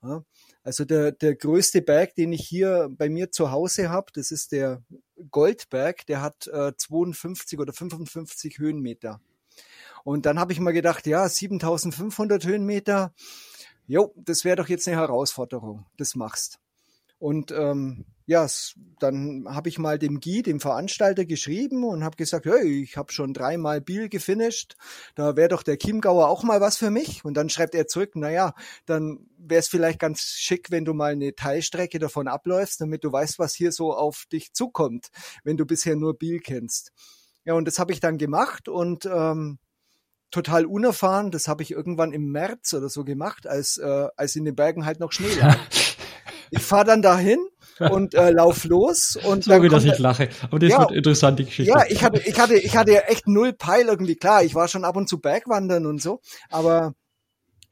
Ja, 0.02 0.22
also 0.62 0.84
der, 0.84 1.12
der 1.12 1.36
größte 1.36 1.80
Berg, 1.80 2.14
den 2.14 2.34
ich 2.34 2.46
hier 2.46 2.90
bei 2.90 3.08
mir 3.08 3.30
zu 3.30 3.52
Hause 3.52 3.88
habe, 3.88 4.12
das 4.12 4.32
ist 4.32 4.52
der 4.52 4.82
Goldberg, 5.30 6.04
der 6.04 6.20
hat 6.20 6.46
äh, 6.48 6.74
52 6.76 7.58
oder 7.58 7.72
55 7.72 8.58
Höhenmeter. 8.58 9.18
Und 10.04 10.26
dann 10.26 10.38
habe 10.38 10.52
ich 10.52 10.60
mal 10.60 10.72
gedacht, 10.72 11.06
ja, 11.06 11.28
7500 11.28 12.44
Höhenmeter, 12.44 13.12
jo, 13.86 14.12
das 14.16 14.44
wäre 14.44 14.56
doch 14.56 14.68
jetzt 14.68 14.86
eine 14.88 14.96
Herausforderung, 14.96 15.86
das 15.96 16.14
machst. 16.14 16.58
Und 17.18 17.52
ähm, 17.52 18.06
ja, 18.24 18.46
dann 19.00 19.44
habe 19.48 19.68
ich 19.68 19.78
mal 19.78 19.98
dem 19.98 20.20
Guy, 20.20 20.42
dem 20.42 20.60
Veranstalter, 20.60 21.24
geschrieben 21.24 21.84
und 21.84 22.02
habe 22.04 22.16
gesagt, 22.16 22.46
hey, 22.46 22.82
ich 22.82 22.96
habe 22.96 23.12
schon 23.12 23.34
dreimal 23.34 23.80
Biel 23.80 24.08
gefinisht, 24.08 24.76
da 25.16 25.36
wäre 25.36 25.48
doch 25.48 25.64
der 25.64 25.78
Chiemgauer 25.78 26.28
auch 26.28 26.44
mal 26.44 26.60
was 26.60 26.78
für 26.78 26.90
mich. 26.90 27.24
Und 27.24 27.34
dann 27.34 27.50
schreibt 27.50 27.74
er 27.74 27.88
zurück, 27.88 28.14
naja, 28.14 28.54
dann 28.86 29.26
wäre 29.36 29.58
es 29.58 29.68
vielleicht 29.68 29.98
ganz 29.98 30.20
schick, 30.20 30.70
wenn 30.70 30.84
du 30.84 30.94
mal 30.94 31.12
eine 31.12 31.34
Teilstrecke 31.34 31.98
davon 31.98 32.28
abläufst, 32.28 32.80
damit 32.80 33.02
du 33.02 33.12
weißt, 33.12 33.38
was 33.38 33.54
hier 33.54 33.72
so 33.72 33.92
auf 33.92 34.26
dich 34.32 34.52
zukommt, 34.54 35.08
wenn 35.42 35.56
du 35.56 35.66
bisher 35.66 35.96
nur 35.96 36.16
Biel 36.16 36.38
kennst. 36.38 36.92
Ja, 37.44 37.54
und 37.54 37.66
das 37.66 37.78
habe 37.78 37.92
ich 37.92 38.00
dann 38.00 38.16
gemacht 38.16 38.68
und 38.68 39.06
ähm, 39.06 39.58
total 40.30 40.66
unerfahren. 40.66 41.30
Das 41.30 41.48
habe 41.48 41.62
ich 41.62 41.70
irgendwann 41.70 42.12
im 42.12 42.30
März 42.30 42.72
oder 42.74 42.88
so 42.88 43.04
gemacht, 43.04 43.46
als, 43.46 43.78
äh, 43.78 44.08
als 44.16 44.36
in 44.36 44.44
den 44.44 44.54
Bergen 44.54 44.84
halt 44.84 45.00
noch 45.00 45.12
Schnee 45.12 45.34
lag. 45.40 45.56
ich 46.50 46.62
fahre 46.62 46.84
dann 46.84 47.02
dahin 47.02 47.38
und 47.78 48.14
äh, 48.14 48.30
lauf 48.30 48.64
los 48.64 49.18
und 49.24 49.44
Sorry, 49.44 49.68
dass 49.68 49.84
ich 49.84 49.98
lache, 49.98 50.28
aber 50.42 50.58
das 50.58 50.70
ja, 50.70 50.80
wird 50.80 50.92
interessant 50.92 51.38
die 51.38 51.44
Geschichte. 51.46 51.72
Ja, 51.72 51.84
ich 51.88 52.02
hatte 52.04 52.20
ich 52.20 52.38
hatte 52.38 52.56
ich 52.56 52.76
hatte 52.76 53.08
echt 53.08 53.26
null 53.26 53.52
Peil 53.52 53.86
irgendwie 53.86 54.16
klar, 54.16 54.44
ich 54.44 54.54
war 54.54 54.68
schon 54.68 54.84
ab 54.84 54.96
und 54.96 55.08
zu 55.08 55.18
Bergwandern 55.18 55.86
und 55.86 56.02
so, 56.02 56.20
aber 56.50 56.94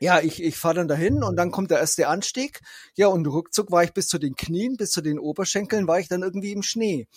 ja, 0.00 0.20
ich, 0.20 0.42
ich 0.42 0.56
fahre 0.56 0.76
dann 0.76 0.88
dahin 0.88 1.22
und 1.24 1.36
dann 1.36 1.50
kommt 1.50 1.70
der 1.70 1.80
erste 1.80 2.06
Anstieg. 2.06 2.60
Ja, 2.94 3.08
und 3.08 3.26
ruckzuck 3.26 3.72
war 3.72 3.82
ich 3.82 3.92
bis 3.92 4.06
zu 4.06 4.18
den 4.18 4.36
Knien, 4.36 4.76
bis 4.76 4.90
zu 4.90 5.00
den 5.00 5.18
Oberschenkeln, 5.18 5.88
war 5.88 5.98
ich 5.98 6.08
dann 6.08 6.22
irgendwie 6.22 6.52
im 6.52 6.62
Schnee. 6.62 7.08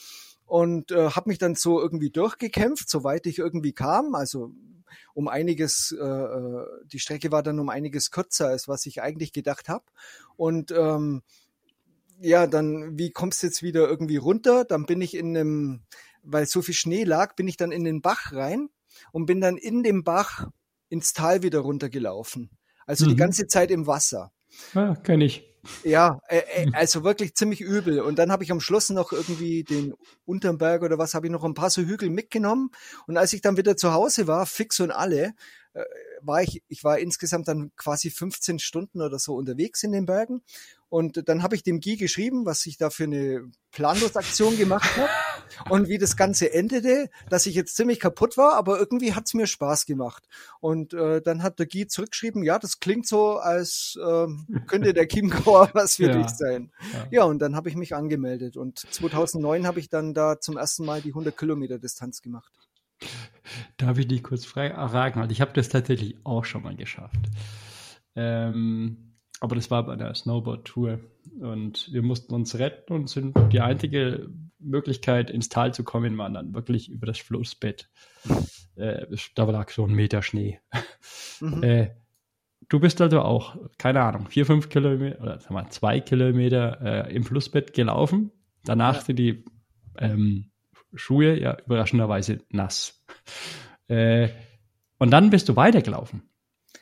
Und 0.52 0.92
äh, 0.92 1.12
habe 1.12 1.30
mich 1.30 1.38
dann 1.38 1.56
so 1.56 1.80
irgendwie 1.80 2.10
durchgekämpft, 2.10 2.90
soweit 2.90 3.26
ich 3.26 3.40
irgendwie 3.40 3.72
kam. 3.72 4.16
Also 4.16 4.52
um 5.14 5.30
einiges, 5.30 5.96
äh, 5.98 6.04
äh, 6.04 6.66
die 6.92 7.00
Strecke 7.00 7.32
war 7.32 7.42
dann 7.42 7.58
um 7.58 7.70
einiges 7.70 8.12
kürzer, 8.12 8.48
als 8.48 8.68
was 8.68 8.86
ich 8.86 9.02
eigentlich 9.02 9.32
gedacht 9.32 9.70
habe. 9.70 9.86
Und 10.36 10.72
ähm, 10.72 11.22
ja, 12.20 12.48
dann, 12.48 13.00
wie 13.00 13.12
kommst 13.12 13.42
du 13.42 13.48
jetzt 13.48 13.64
wieder 13.64 13.88
irgendwie 13.88 14.18
runter? 14.18 14.66
Dann 14.66 14.86
bin 14.86 15.00
ich 15.00 15.16
in 15.16 15.38
einem, 15.38 15.84
weil 16.22 16.46
so 16.48 16.62
viel 16.62 16.74
Schnee 16.74 17.06
lag, 17.06 17.38
bin 17.38 17.48
ich 17.48 17.56
dann 17.56 17.72
in 17.72 17.86
den 17.86 18.02
Bach 18.02 18.34
rein 18.34 18.68
und 19.14 19.28
bin 19.28 19.40
dann 19.40 19.56
in 19.56 19.84
dem 19.84 20.04
Bach 20.04 20.50
ins 20.90 21.14
Tal 21.14 21.44
wieder 21.44 21.60
runtergelaufen. 21.60 22.50
Also 22.86 23.06
mhm. 23.06 23.12
die 23.12 23.16
ganze 23.16 23.48
Zeit 23.48 23.72
im 23.72 23.88
Wasser. 23.88 24.34
Ja, 24.74 24.96
kenne 24.96 25.24
ich. 25.24 25.51
Ja, 25.84 26.20
äh, 26.28 26.42
äh, 26.64 26.72
also 26.74 27.04
wirklich 27.04 27.36
ziemlich 27.36 27.62
übel. 27.62 28.00
Und 28.00 28.18
dann 28.18 28.32
habe 28.32 28.44
ich 28.44 28.52
am 28.52 28.60
Schluss 28.60 28.90
noch 28.90 29.12
irgendwie 29.12 29.64
den 29.64 29.94
Unterberg 30.26 30.82
oder 30.82 30.98
was, 30.98 31.14
habe 31.14 31.28
ich 31.28 31.32
noch 31.32 31.44
ein 31.44 31.54
paar 31.54 31.70
so 31.70 31.82
Hügel 31.82 32.10
mitgenommen. 32.10 32.72
Und 33.08 33.18
als 33.18 33.34
ich 33.34 33.42
dann 33.42 33.58
wieder 33.58 33.78
zu 33.78 33.94
Hause 33.94 34.28
war, 34.28 34.46
fix 34.46 34.80
und 34.80 34.92
alle, 34.92 35.34
äh, 35.74 35.84
war 36.22 36.42
ich, 36.42 36.64
ich 36.68 36.84
war 36.84 37.00
insgesamt 37.00 37.48
dann 37.48 37.72
quasi 37.76 38.10
15 38.10 38.60
Stunden 38.60 39.02
oder 39.02 39.20
so 39.20 39.36
unterwegs 39.36 39.84
in 39.84 39.92
den 39.92 40.06
Bergen. 40.06 40.42
Und 40.92 41.30
dann 41.30 41.42
habe 41.42 41.56
ich 41.56 41.64
dem 41.64 41.80
Guy 41.80 41.96
geschrieben, 41.96 42.46
was 42.46 42.66
ich 42.66 42.76
da 42.76 42.90
für 42.90 43.06
eine 43.06 43.50
Planlosaktion 43.72 44.58
gemacht 44.58 44.98
habe 44.98 45.10
und 45.70 45.88
wie 45.88 45.98
das 45.98 46.18
Ganze 46.18 46.54
endete, 46.54 47.10
dass 47.30 47.46
ich 47.46 47.56
jetzt 47.56 47.78
ziemlich 47.78 48.02
kaputt 48.02 48.36
war, 48.36 48.56
aber 48.56 48.78
irgendwie 48.78 49.14
hat's 49.14 49.34
mir 49.34 49.48
Spaß 49.48 49.86
gemacht. 49.86 50.28
Und 50.60 50.94
äh, 50.94 51.22
dann 51.22 51.44
hat 51.44 51.60
der 51.60 51.68
Guy 51.68 51.88
zurückgeschrieben, 51.88 52.44
ja, 52.44 52.60
das 52.60 52.82
klingt 52.82 53.08
so, 53.08 53.38
als 53.38 53.98
äh, 54.04 54.28
könnte 54.68 54.94
der 54.94 55.08
Chiemgauer 55.08 55.70
was 55.74 55.96
für 55.96 56.08
ja. 56.08 56.18
dich 56.18 56.28
sein. 56.28 56.74
Ja. 56.92 57.08
ja, 57.10 57.24
und 57.24 57.40
dann 57.40 57.56
habe 57.56 57.70
ich 57.70 57.78
mich 57.78 57.96
angemeldet 57.96 58.58
und 58.58 58.80
2009 58.80 59.66
habe 59.66 59.80
ich 59.80 59.88
dann 59.88 60.14
da 60.14 60.42
zum 60.42 60.58
ersten 60.58 60.84
Mal 60.84 61.02
die 61.02 61.12
100 61.12 61.38
Kilometer 61.38 61.80
Distanz 61.80 62.22
gemacht. 62.22 62.52
Darf 63.78 63.98
ich 63.98 64.10
dich 64.10 64.24
kurz 64.24 64.44
fragen? 64.44 65.30
Ich 65.30 65.40
habe 65.40 65.54
das 65.54 65.70
tatsächlich 65.70 66.18
auch 66.26 66.44
schon 66.44 66.64
mal 66.64 66.76
geschafft. 66.76 67.30
Ähm, 68.14 69.11
aber 69.42 69.56
das 69.56 69.72
war 69.72 69.84
bei 69.86 69.94
einer 69.94 70.14
Snowboard-Tour 70.14 71.00
und 71.40 71.90
wir 71.92 72.04
mussten 72.04 72.34
uns 72.34 72.58
retten 72.60 72.94
und 72.94 73.10
sind 73.10 73.36
die 73.52 73.60
einzige 73.60 74.30
Möglichkeit 74.60 75.32
ins 75.32 75.50
Tal 75.50 75.74
zu 75.74 75.84
kommen 75.84 76.16
war 76.18 76.30
dann 76.30 76.54
wirklich 76.54 76.90
über 76.90 77.08
das 77.08 77.18
Flussbett. 77.18 77.90
Äh, 78.76 79.08
da 79.34 79.44
lag 79.46 79.72
so 79.72 79.84
ein 79.86 79.94
Meter 79.94 80.22
Schnee. 80.22 80.60
Mhm. 81.42 81.64
Äh, 81.64 81.90
du 82.70 82.80
bist 82.80 83.02
also 83.02 83.22
auch, 83.22 83.58
keine 83.80 84.02
Ahnung, 84.02 84.28
vier, 84.30 84.46
fünf 84.46 84.70
Kilometer 84.70 85.20
oder 85.20 85.40
sag 85.40 85.50
mal, 85.50 85.68
zwei 85.72 86.00
Kilometer 86.00 87.08
äh, 87.10 87.16
im 87.16 87.24
Flussbett 87.24 87.74
gelaufen. 87.74 88.32
Danach 88.64 88.98
ja. 88.98 89.02
sind 89.02 89.16
die 89.18 89.44
ähm, 89.98 90.52
Schuhe 90.94 91.40
ja 91.40 91.58
überraschenderweise 91.66 92.42
nass. 92.50 93.04
Äh, 93.88 94.30
und 95.00 95.10
dann 95.10 95.32
bist 95.32 95.50
du 95.50 95.56
weitergelaufen. 95.56 96.31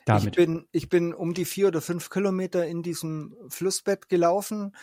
Damit. 0.09 0.37
Ich 0.37 0.45
bin, 0.45 0.67
ich 0.71 0.89
bin 0.89 1.13
um 1.13 1.33
die 1.33 1.45
vier 1.45 1.67
oder 1.67 1.81
fünf 1.81 2.09
Kilometer 2.09 2.65
in 2.65 2.83
diesem 2.83 3.35
Flussbett 3.49 4.09
gelaufen. 4.09 4.73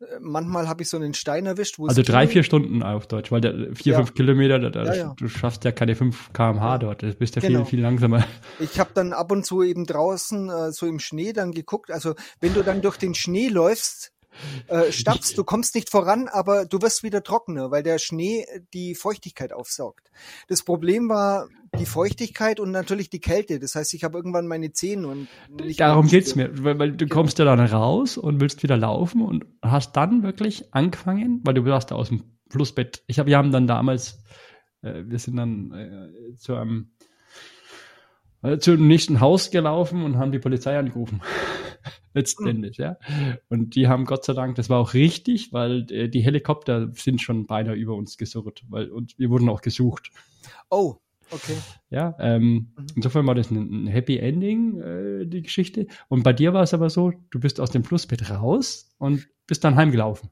Äh, 0.00 0.18
manchmal 0.20 0.68
habe 0.68 0.82
ich 0.82 0.88
so 0.88 0.96
einen 0.96 1.14
Stein 1.14 1.46
erwischt. 1.46 1.78
also 1.78 2.02
drei, 2.02 2.28
vier 2.28 2.42
Stunden 2.42 2.82
auf 2.82 3.06
Deutsch, 3.06 3.30
weil 3.32 3.40
der 3.40 3.74
vier, 3.74 3.92
ja. 3.92 3.98
fünf 3.98 4.14
Kilometer, 4.14 4.58
da, 4.58 4.84
ja, 4.84 4.94
ja. 4.94 5.14
du 5.16 5.28
schaffst 5.28 5.64
ja 5.64 5.72
keine 5.72 5.94
fünf 5.94 6.32
kmh 6.32 6.78
dort, 6.78 7.02
du 7.02 7.14
bist 7.14 7.36
ja 7.36 7.42
genau. 7.42 7.60
viel, 7.60 7.78
viel 7.78 7.80
langsamer. 7.80 8.24
Ich 8.60 8.78
habe 8.78 8.90
dann 8.94 9.12
ab 9.12 9.32
und 9.32 9.46
zu 9.46 9.62
eben 9.62 9.86
draußen 9.86 10.48
äh, 10.48 10.72
so 10.72 10.86
im 10.86 10.98
Schnee 10.98 11.32
dann 11.32 11.52
geguckt. 11.52 11.90
Also 11.90 12.14
wenn 12.40 12.54
du 12.54 12.62
dann 12.62 12.82
durch 12.82 12.96
den 12.96 13.14
Schnee 13.14 13.48
läufst, 13.48 14.12
äh, 14.68 14.92
stapfst, 14.92 15.36
du 15.36 15.44
kommst 15.44 15.74
nicht 15.74 15.90
voran, 15.90 16.28
aber 16.28 16.66
du 16.66 16.80
wirst 16.82 17.02
wieder 17.02 17.22
trockener, 17.22 17.70
weil 17.70 17.82
der 17.82 17.98
Schnee 17.98 18.46
die 18.72 18.94
Feuchtigkeit 18.94 19.52
aufsaugt. 19.52 20.10
Das 20.48 20.62
Problem 20.62 21.08
war 21.08 21.48
die 21.78 21.86
Feuchtigkeit 21.86 22.60
und 22.60 22.70
natürlich 22.70 23.10
die 23.10 23.20
Kälte. 23.20 23.58
Das 23.58 23.74
heißt, 23.74 23.94
ich 23.94 24.04
habe 24.04 24.16
irgendwann 24.16 24.46
meine 24.46 24.72
Zähne 24.72 25.08
und 25.08 25.28
nicht 25.50 25.80
darum 25.80 26.06
geht's 26.06 26.36
mir, 26.36 26.50
weil, 26.62 26.78
weil 26.78 26.92
du 26.92 27.06
kommst 27.06 27.38
ja 27.38 27.44
dann 27.44 27.60
raus 27.60 28.16
und 28.16 28.40
willst 28.40 28.62
wieder 28.62 28.76
laufen 28.76 29.22
und 29.22 29.46
hast 29.62 29.96
dann 29.96 30.22
wirklich 30.22 30.72
angefangen, 30.72 31.40
weil 31.44 31.54
du 31.54 31.64
warst 31.64 31.90
da 31.90 31.96
aus 31.96 32.08
dem 32.08 32.22
Flussbett. 32.48 33.02
Ich 33.06 33.18
habe, 33.18 33.28
wir 33.28 33.38
haben 33.38 33.50
dann 33.50 33.66
damals, 33.66 34.22
äh, 34.82 35.02
wir 35.06 35.18
sind 35.18 35.36
dann 35.36 35.72
äh, 35.72 36.36
zu 36.36 36.54
einem 36.54 36.92
äh, 38.42 38.58
zum 38.58 38.86
nächsten 38.86 39.20
Haus 39.20 39.50
gelaufen 39.50 40.04
und 40.04 40.18
haben 40.18 40.32
die 40.32 40.38
Polizei 40.38 40.78
angerufen 40.78 41.22
letztendlich, 42.14 42.78
ja. 42.78 42.96
Und 43.48 43.74
die 43.74 43.88
haben 43.88 44.04
Gott 44.04 44.24
sei 44.24 44.32
Dank, 44.32 44.54
das 44.54 44.70
war 44.70 44.78
auch 44.78 44.94
richtig, 44.94 45.52
weil 45.52 45.90
äh, 45.90 46.08
die 46.08 46.20
Helikopter 46.20 46.90
sind 46.94 47.20
schon 47.20 47.46
beinahe 47.46 47.74
über 47.74 47.94
uns 47.94 48.16
gesurrt, 48.16 48.64
weil 48.68 48.90
und 48.90 49.18
wir 49.18 49.30
wurden 49.30 49.48
auch 49.48 49.60
gesucht. 49.60 50.10
Oh, 50.70 50.96
okay. 51.30 51.56
Ja, 51.90 52.16
ähm, 52.18 52.72
mhm. 52.76 52.86
insofern 52.96 53.26
war 53.26 53.34
das 53.34 53.50
ein, 53.50 53.84
ein 53.84 53.86
Happy 53.86 54.16
Ending, 54.18 54.80
äh, 54.80 55.26
die 55.26 55.42
Geschichte. 55.42 55.86
Und 56.08 56.22
bei 56.22 56.32
dir 56.32 56.54
war 56.54 56.62
es 56.62 56.72
aber 56.72 56.88
so, 56.88 57.12
du 57.30 57.40
bist 57.40 57.60
aus 57.60 57.70
dem 57.70 57.84
Flussbett 57.84 58.30
raus 58.30 58.94
und 58.98 59.28
bist 59.46 59.64
dann 59.64 59.76
heimgelaufen. 59.76 60.30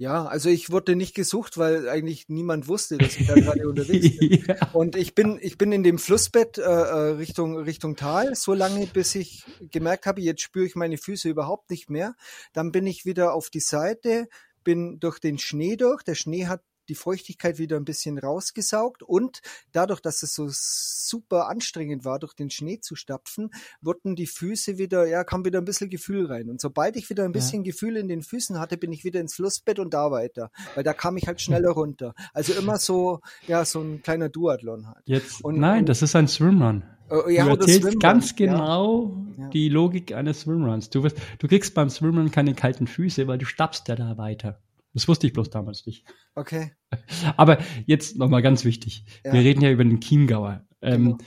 Ja, 0.00 0.26
also 0.26 0.48
ich 0.48 0.70
wurde 0.70 0.94
nicht 0.94 1.16
gesucht, 1.16 1.58
weil 1.58 1.88
eigentlich 1.88 2.28
niemand 2.28 2.68
wusste, 2.68 2.98
dass 2.98 3.16
ich 3.16 3.26
da 3.26 3.34
gerade 3.34 3.68
unterwegs 3.68 4.16
bin. 4.16 4.44
ja. 4.46 4.70
Und 4.72 4.94
ich 4.94 5.16
bin, 5.16 5.40
ich 5.42 5.58
bin 5.58 5.72
in 5.72 5.82
dem 5.82 5.98
Flussbett 5.98 6.56
äh, 6.56 6.62
äh, 6.62 7.10
Richtung 7.16 7.56
Richtung 7.58 7.96
Tal, 7.96 8.36
so 8.36 8.54
lange, 8.54 8.86
bis 8.86 9.16
ich 9.16 9.44
gemerkt 9.72 10.06
habe, 10.06 10.20
jetzt 10.20 10.42
spüre 10.42 10.66
ich 10.66 10.76
meine 10.76 10.98
Füße 10.98 11.28
überhaupt 11.28 11.70
nicht 11.70 11.90
mehr. 11.90 12.14
Dann 12.52 12.70
bin 12.70 12.86
ich 12.86 13.06
wieder 13.06 13.34
auf 13.34 13.50
die 13.50 13.58
Seite, 13.58 14.28
bin 14.62 15.00
durch 15.00 15.18
den 15.18 15.36
Schnee 15.36 15.74
durch. 15.74 16.04
Der 16.04 16.14
Schnee 16.14 16.46
hat 16.46 16.62
die 16.88 16.94
Feuchtigkeit 16.94 17.58
wieder 17.58 17.76
ein 17.76 17.84
bisschen 17.84 18.18
rausgesaugt 18.18 19.02
und 19.02 19.40
dadurch, 19.72 20.00
dass 20.00 20.22
es 20.22 20.34
so 20.34 20.48
super 20.50 21.48
anstrengend 21.48 22.04
war, 22.04 22.18
durch 22.18 22.34
den 22.34 22.50
Schnee 22.50 22.80
zu 22.80 22.94
stapfen, 22.96 23.50
wurden 23.80 24.16
die 24.16 24.26
Füße 24.26 24.78
wieder, 24.78 25.06
ja, 25.06 25.24
kam 25.24 25.44
wieder 25.44 25.60
ein 25.60 25.64
bisschen 25.64 25.90
Gefühl 25.90 26.26
rein. 26.26 26.50
Und 26.50 26.60
sobald 26.60 26.96
ich 26.96 27.08
wieder 27.10 27.24
ein 27.24 27.32
bisschen 27.32 27.64
ja. 27.64 27.70
Gefühl 27.70 27.96
in 27.96 28.08
den 28.08 28.22
Füßen 28.22 28.58
hatte, 28.58 28.76
bin 28.76 28.92
ich 28.92 29.04
wieder 29.04 29.20
ins 29.20 29.34
Flussbett 29.34 29.78
und 29.78 29.94
da 29.94 30.10
weiter, 30.10 30.50
weil 30.74 30.84
da 30.84 30.92
kam 30.92 31.16
ich 31.16 31.26
halt 31.26 31.40
schneller 31.40 31.70
runter. 31.70 32.14
Also 32.32 32.52
immer 32.52 32.78
so, 32.78 33.20
ja, 33.46 33.64
so 33.64 33.80
ein 33.80 34.02
kleiner 34.02 34.28
Duathlon 34.28 34.86
halt. 34.86 35.02
Jetzt, 35.06 35.44
und, 35.44 35.58
nein, 35.58 35.80
und, 35.80 35.88
das 35.88 36.02
ist 36.02 36.14
ein 36.16 36.28
Swimrun. 36.28 36.82
Uh, 37.10 37.28
ja, 37.30 37.44
du 37.44 37.50
erzählst 37.52 38.00
ganz 38.00 38.36
genau 38.36 39.16
ja. 39.38 39.48
die 39.48 39.70
Logik 39.70 40.12
eines 40.12 40.40
Swimruns. 40.40 40.90
Du, 40.90 41.02
wirst, 41.02 41.16
du 41.38 41.48
kriegst 41.48 41.74
beim 41.74 41.88
Swimrun 41.88 42.30
keine 42.30 42.54
kalten 42.54 42.86
Füße, 42.86 43.26
weil 43.26 43.38
du 43.38 43.46
stapfst 43.46 43.84
ja 43.88 43.96
da 43.96 44.18
weiter. 44.18 44.60
Das 44.98 45.06
wusste 45.06 45.28
ich 45.28 45.32
bloß 45.32 45.50
damals 45.50 45.86
nicht. 45.86 46.04
Okay. 46.34 46.72
Aber 47.36 47.58
jetzt 47.86 48.18
nochmal 48.18 48.42
ganz 48.42 48.64
wichtig. 48.64 49.04
Ja. 49.24 49.32
Wir 49.32 49.42
reden 49.42 49.60
ja 49.60 49.70
über 49.70 49.84
den 49.84 50.00
Chiemgauer. 50.00 50.66
Ähm, 50.82 51.04
genau. 51.04 51.18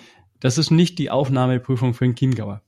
Das 0.42 0.58
ist 0.58 0.72
nicht 0.72 1.00
die 1.00 1.10
Aufnahmeprüfung 1.10 1.94
für 1.94 2.04
den 2.04 2.16
Chiemgauer. 2.16 2.64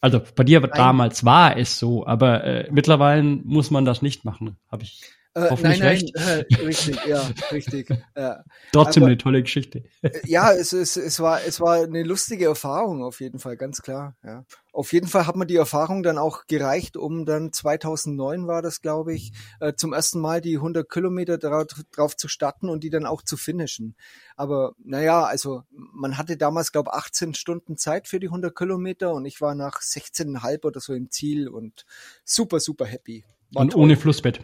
Also 0.00 0.22
bei 0.34 0.44
dir 0.44 0.60
Nein. 0.60 0.70
damals 0.74 1.26
war 1.26 1.58
es 1.58 1.78
so, 1.78 2.06
aber 2.06 2.44
äh, 2.44 2.68
mittlerweile 2.70 3.22
muss 3.22 3.70
man 3.70 3.84
das 3.84 4.00
nicht 4.00 4.24
machen, 4.24 4.56
habe 4.72 4.84
ich. 4.84 5.02
Äh, 5.38 5.50
Hoffentlich 5.50 5.80
nein. 5.80 6.10
Nein, 6.14 6.44
äh, 6.48 6.64
richtig, 6.64 6.98
ja, 7.06 7.30
richtig. 7.52 7.88
Ja. 8.16 8.44
Trotzdem 8.72 9.04
Aber, 9.04 9.10
eine 9.10 9.18
tolle 9.18 9.42
Geschichte. 9.42 9.84
Äh, 10.02 10.10
ja, 10.26 10.52
es, 10.52 10.72
es, 10.72 10.96
es, 10.96 11.20
war, 11.20 11.44
es 11.44 11.60
war 11.60 11.82
eine 11.82 12.02
lustige 12.02 12.46
Erfahrung 12.46 13.04
auf 13.04 13.20
jeden 13.20 13.38
Fall, 13.38 13.56
ganz 13.56 13.80
klar. 13.80 14.16
Ja. 14.24 14.44
Auf 14.72 14.92
jeden 14.92 15.06
Fall 15.06 15.26
hat 15.26 15.36
mir 15.36 15.46
die 15.46 15.56
Erfahrung 15.56 16.02
dann 16.02 16.18
auch 16.18 16.46
gereicht, 16.46 16.96
um 16.96 17.24
dann 17.24 17.52
2009 17.52 18.46
war 18.46 18.62
das, 18.62 18.80
glaube 18.80 19.14
ich, 19.14 19.32
äh, 19.60 19.74
zum 19.74 19.92
ersten 19.92 20.20
Mal 20.20 20.40
die 20.40 20.56
100 20.56 20.88
Kilometer 20.88 21.38
drauf, 21.38 21.66
drauf 21.92 22.16
zu 22.16 22.28
starten 22.28 22.68
und 22.68 22.82
die 22.82 22.90
dann 22.90 23.06
auch 23.06 23.22
zu 23.22 23.36
finishen. 23.36 23.94
Aber 24.36 24.72
naja, 24.82 25.24
also 25.24 25.62
man 25.70 26.18
hatte 26.18 26.36
damals, 26.36 26.72
glaube 26.72 26.90
ich, 26.92 26.98
18 26.98 27.34
Stunden 27.34 27.76
Zeit 27.76 28.08
für 28.08 28.18
die 28.18 28.28
100 28.28 28.54
Kilometer 28.54 29.14
und 29.14 29.24
ich 29.24 29.40
war 29.40 29.54
nach 29.54 29.80
16,5 29.80 30.64
oder 30.64 30.80
so 30.80 30.94
im 30.94 31.10
Ziel 31.10 31.48
und 31.48 31.84
super, 32.24 32.60
super 32.60 32.86
happy. 32.86 33.24
War 33.52 33.62
und 33.62 33.72
toll. 33.72 33.82
ohne 33.82 33.96
Flussbett 33.96 34.40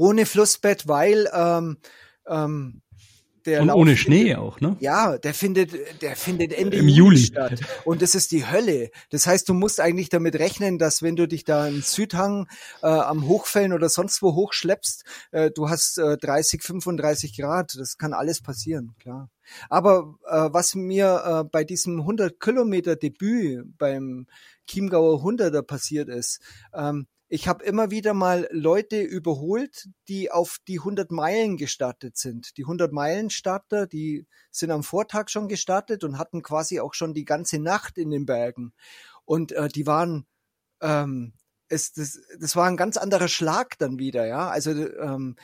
ohne 0.00 0.26
Flussbett, 0.26 0.88
weil 0.88 1.28
ähm, 1.32 1.78
ähm, 2.26 2.82
der 3.48 3.62
und 3.62 3.68
Lauf 3.68 3.76
ohne 3.76 3.96
Schnee 3.96 4.24
findet, 4.24 4.38
auch, 4.38 4.60
ne? 4.60 4.76
Ja, 4.80 5.16
der 5.16 5.32
findet, 5.32 6.02
der 6.02 6.16
findet 6.16 6.52
Ende 6.52 6.76
Im 6.76 6.88
Juli 6.88 7.18
statt. 7.18 7.60
Und 7.84 8.02
das 8.02 8.14
ist 8.14 8.30
die 8.30 8.46
Hölle. 8.46 8.90
Das 9.10 9.26
heißt, 9.26 9.48
du 9.48 9.54
musst 9.54 9.80
eigentlich 9.80 10.08
damit 10.10 10.36
rechnen, 10.36 10.78
dass 10.78 11.02
wenn 11.02 11.16
du 11.16 11.26
dich 11.26 11.44
da 11.44 11.66
im 11.66 11.82
Südhang 11.82 12.46
äh, 12.82 12.86
am 12.86 13.26
Hochfällen 13.26 13.72
oder 13.72 13.88
sonst 13.88 14.22
wo 14.22 14.34
hochschleppst, 14.34 15.04
äh, 15.32 15.50
du 15.50 15.68
hast 15.68 15.98
äh, 15.98 16.16
30, 16.18 16.62
35 16.62 17.36
Grad. 17.38 17.74
Das 17.78 17.96
kann 17.96 18.12
alles 18.12 18.42
passieren, 18.42 18.94
klar. 19.00 19.30
Aber 19.70 20.14
äh, 20.26 20.52
was 20.52 20.74
mir 20.74 21.22
äh, 21.24 21.48
bei 21.50 21.64
diesem 21.64 22.00
100 22.00 22.38
Kilometer 22.38 22.96
Debüt 22.96 23.78
beim 23.78 24.26
Chiemgauer 24.66 25.22
100er 25.22 25.62
passiert 25.62 26.10
ist, 26.10 26.40
ähm, 26.74 27.06
ich 27.28 27.46
habe 27.46 27.62
immer 27.64 27.90
wieder 27.90 28.14
mal 28.14 28.48
Leute 28.50 29.02
überholt, 29.02 29.88
die 30.08 30.30
auf 30.30 30.58
die 30.66 30.78
100 30.78 31.10
Meilen 31.10 31.58
gestartet 31.58 32.16
sind. 32.16 32.56
Die 32.56 32.64
100 32.64 32.90
Meilen 32.90 33.28
Starter, 33.28 33.86
die 33.86 34.26
sind 34.50 34.70
am 34.70 34.82
Vortag 34.82 35.28
schon 35.28 35.46
gestartet 35.46 36.04
und 36.04 36.18
hatten 36.18 36.42
quasi 36.42 36.80
auch 36.80 36.94
schon 36.94 37.12
die 37.12 37.26
ganze 37.26 37.58
Nacht 37.58 37.98
in 37.98 38.10
den 38.10 38.24
Bergen. 38.24 38.72
Und 39.26 39.52
äh, 39.52 39.68
die 39.68 39.86
waren, 39.86 40.26
ähm, 40.80 41.34
es, 41.68 41.92
das, 41.92 42.18
das 42.40 42.56
war 42.56 42.66
ein 42.66 42.78
ganz 42.78 42.96
anderer 42.96 43.28
Schlag 43.28 43.78
dann 43.78 43.98
wieder, 43.98 44.26
ja. 44.26 44.48
Also 44.48 44.70
ähm, 44.70 45.36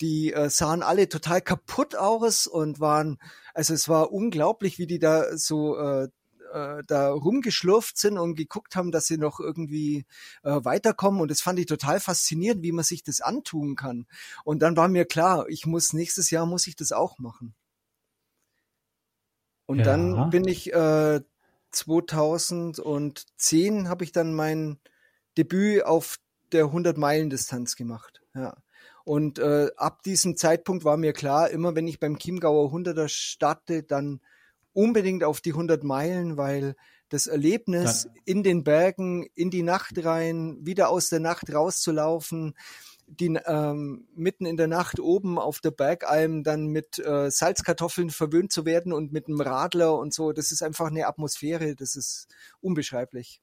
die 0.00 0.32
äh, 0.32 0.48
sahen 0.48 0.82
alle 0.82 1.08
total 1.08 1.40
kaputt 1.40 1.96
aus 1.96 2.46
und 2.46 2.78
waren, 2.78 3.18
also 3.52 3.74
es 3.74 3.88
war 3.88 4.12
unglaublich, 4.12 4.78
wie 4.78 4.86
die 4.86 5.00
da 5.00 5.36
so 5.36 5.76
äh, 5.76 6.08
äh, 6.52 6.82
da 6.86 7.10
rumgeschlurft 7.10 7.98
sind 7.98 8.18
und 8.18 8.34
geguckt 8.34 8.76
haben, 8.76 8.92
dass 8.92 9.06
sie 9.06 9.18
noch 9.18 9.40
irgendwie 9.40 10.04
äh, 10.42 10.64
weiterkommen. 10.64 11.20
Und 11.20 11.30
das 11.30 11.40
fand 11.40 11.58
ich 11.58 11.66
total 11.66 12.00
faszinierend, 12.00 12.62
wie 12.62 12.72
man 12.72 12.84
sich 12.84 13.02
das 13.02 13.20
antun 13.20 13.76
kann. 13.76 14.06
Und 14.44 14.60
dann 14.60 14.76
war 14.76 14.88
mir 14.88 15.04
klar, 15.04 15.48
ich 15.48 15.66
muss 15.66 15.92
nächstes 15.92 16.30
Jahr 16.30 16.46
muss 16.46 16.66
ich 16.66 16.76
das 16.76 16.92
auch 16.92 17.18
machen. 17.18 17.54
Und 19.66 19.78
ja. 19.78 19.84
dann 19.84 20.30
bin 20.30 20.46
ich 20.46 20.72
äh, 20.72 21.20
2010 21.72 23.88
habe 23.88 24.04
ich 24.04 24.12
dann 24.12 24.34
mein 24.34 24.78
Debüt 25.38 25.84
auf 25.84 26.18
der 26.52 26.66
100 26.66 26.98
Meilen 26.98 27.30
Distanz 27.30 27.76
gemacht. 27.76 28.20
Ja. 28.34 28.56
Und 29.04 29.38
äh, 29.38 29.70
ab 29.76 30.02
diesem 30.02 30.36
Zeitpunkt 30.36 30.84
war 30.84 30.96
mir 30.96 31.12
klar, 31.12 31.50
immer 31.50 31.74
wenn 31.74 31.88
ich 31.88 31.98
beim 31.98 32.18
Chiemgauer 32.18 32.72
100er 32.72 33.08
starte, 33.08 33.82
dann 33.82 34.20
unbedingt 34.72 35.24
auf 35.24 35.40
die 35.40 35.52
100 35.52 35.84
Meilen, 35.84 36.36
weil 36.36 36.74
das 37.08 37.26
Erlebnis 37.26 38.04
ja. 38.04 38.10
in 38.24 38.42
den 38.42 38.64
Bergen, 38.64 39.26
in 39.34 39.50
die 39.50 39.62
Nacht 39.62 40.04
rein, 40.04 40.58
wieder 40.60 40.88
aus 40.88 41.10
der 41.10 41.20
Nacht 41.20 41.52
rauszulaufen, 41.52 42.54
die 43.06 43.38
ähm, 43.46 44.06
mitten 44.14 44.46
in 44.46 44.56
der 44.56 44.68
Nacht 44.68 44.98
oben 44.98 45.38
auf 45.38 45.60
der 45.60 45.70
Bergalm 45.70 46.42
dann 46.42 46.66
mit 46.66 46.98
äh, 46.98 47.30
Salzkartoffeln 47.30 48.10
verwöhnt 48.10 48.52
zu 48.52 48.64
werden 48.64 48.92
und 48.92 49.12
mit 49.12 49.28
einem 49.28 49.40
Radler 49.40 49.98
und 49.98 50.14
so, 50.14 50.32
das 50.32 50.52
ist 50.52 50.62
einfach 50.62 50.86
eine 50.86 51.06
Atmosphäre, 51.06 51.74
das 51.74 51.94
ist 51.96 52.28
unbeschreiblich. 52.60 53.42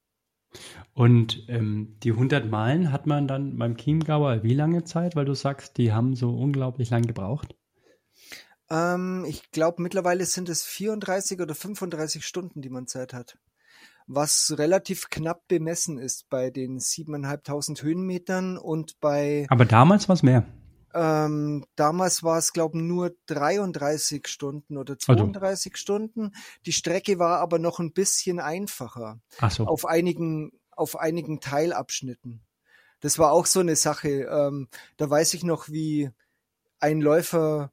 Und 0.93 1.45
ähm, 1.47 1.97
die 2.01 2.11
100 2.11 2.49
Meilen 2.49 2.91
hat 2.91 3.05
man 3.05 3.27
dann 3.27 3.57
beim 3.57 3.77
Chiemgauer 3.77 4.41
wie 4.41 4.55
lange 4.55 4.83
Zeit, 4.83 5.15
weil 5.15 5.25
du 5.25 5.35
sagst, 5.35 5.77
die 5.77 5.93
haben 5.93 6.15
so 6.15 6.31
unglaublich 6.31 6.89
lang 6.89 7.03
gebraucht? 7.03 7.55
Ähm, 8.69 9.25
ich 9.27 9.51
glaube, 9.51 9.81
mittlerweile 9.81 10.25
sind 10.25 10.49
es 10.49 10.63
34 10.63 11.41
oder 11.41 11.55
35 11.55 12.25
Stunden, 12.25 12.61
die 12.61 12.69
man 12.69 12.87
Zeit 12.87 13.13
hat. 13.13 13.37
Was 14.07 14.55
relativ 14.57 15.09
knapp 15.09 15.47
bemessen 15.47 15.99
ist 15.99 16.29
bei 16.29 16.49
den 16.49 16.79
7.500 16.79 17.83
Höhenmetern 17.83 18.57
und 18.57 18.99
bei. 18.99 19.45
Aber 19.49 19.65
damals 19.65 20.09
war 20.09 20.15
es 20.15 20.23
mehr. 20.23 20.45
Ähm, 20.95 21.65
damals 21.75 22.23
war 22.23 22.39
es, 22.39 22.51
glaube 22.51 22.77
ich, 22.77 22.83
nur 22.83 23.15
33 23.27 24.27
Stunden 24.27 24.77
oder 24.77 24.97
32 24.97 25.73
also. 25.73 25.79
Stunden. 25.79 26.31
Die 26.65 26.71
Strecke 26.71 27.19
war 27.19 27.39
aber 27.39 27.59
noch 27.59 27.79
ein 27.79 27.93
bisschen 27.93 28.39
einfacher. 28.39 29.19
Ach 29.39 29.51
so. 29.51 29.67
Auf 29.67 29.85
einigen, 29.85 30.51
auf 30.71 30.97
einigen 30.97 31.39
Teilabschnitten. 31.39 32.41
Das 33.01 33.19
war 33.19 33.31
auch 33.31 33.45
so 33.45 33.59
eine 33.59 33.75
Sache. 33.75 34.23
Ähm, 34.23 34.67
da 34.97 35.07
weiß 35.09 35.35
ich 35.35 35.43
noch, 35.43 35.69
wie 35.69 36.09
ein 36.79 37.01
Läufer 37.01 37.71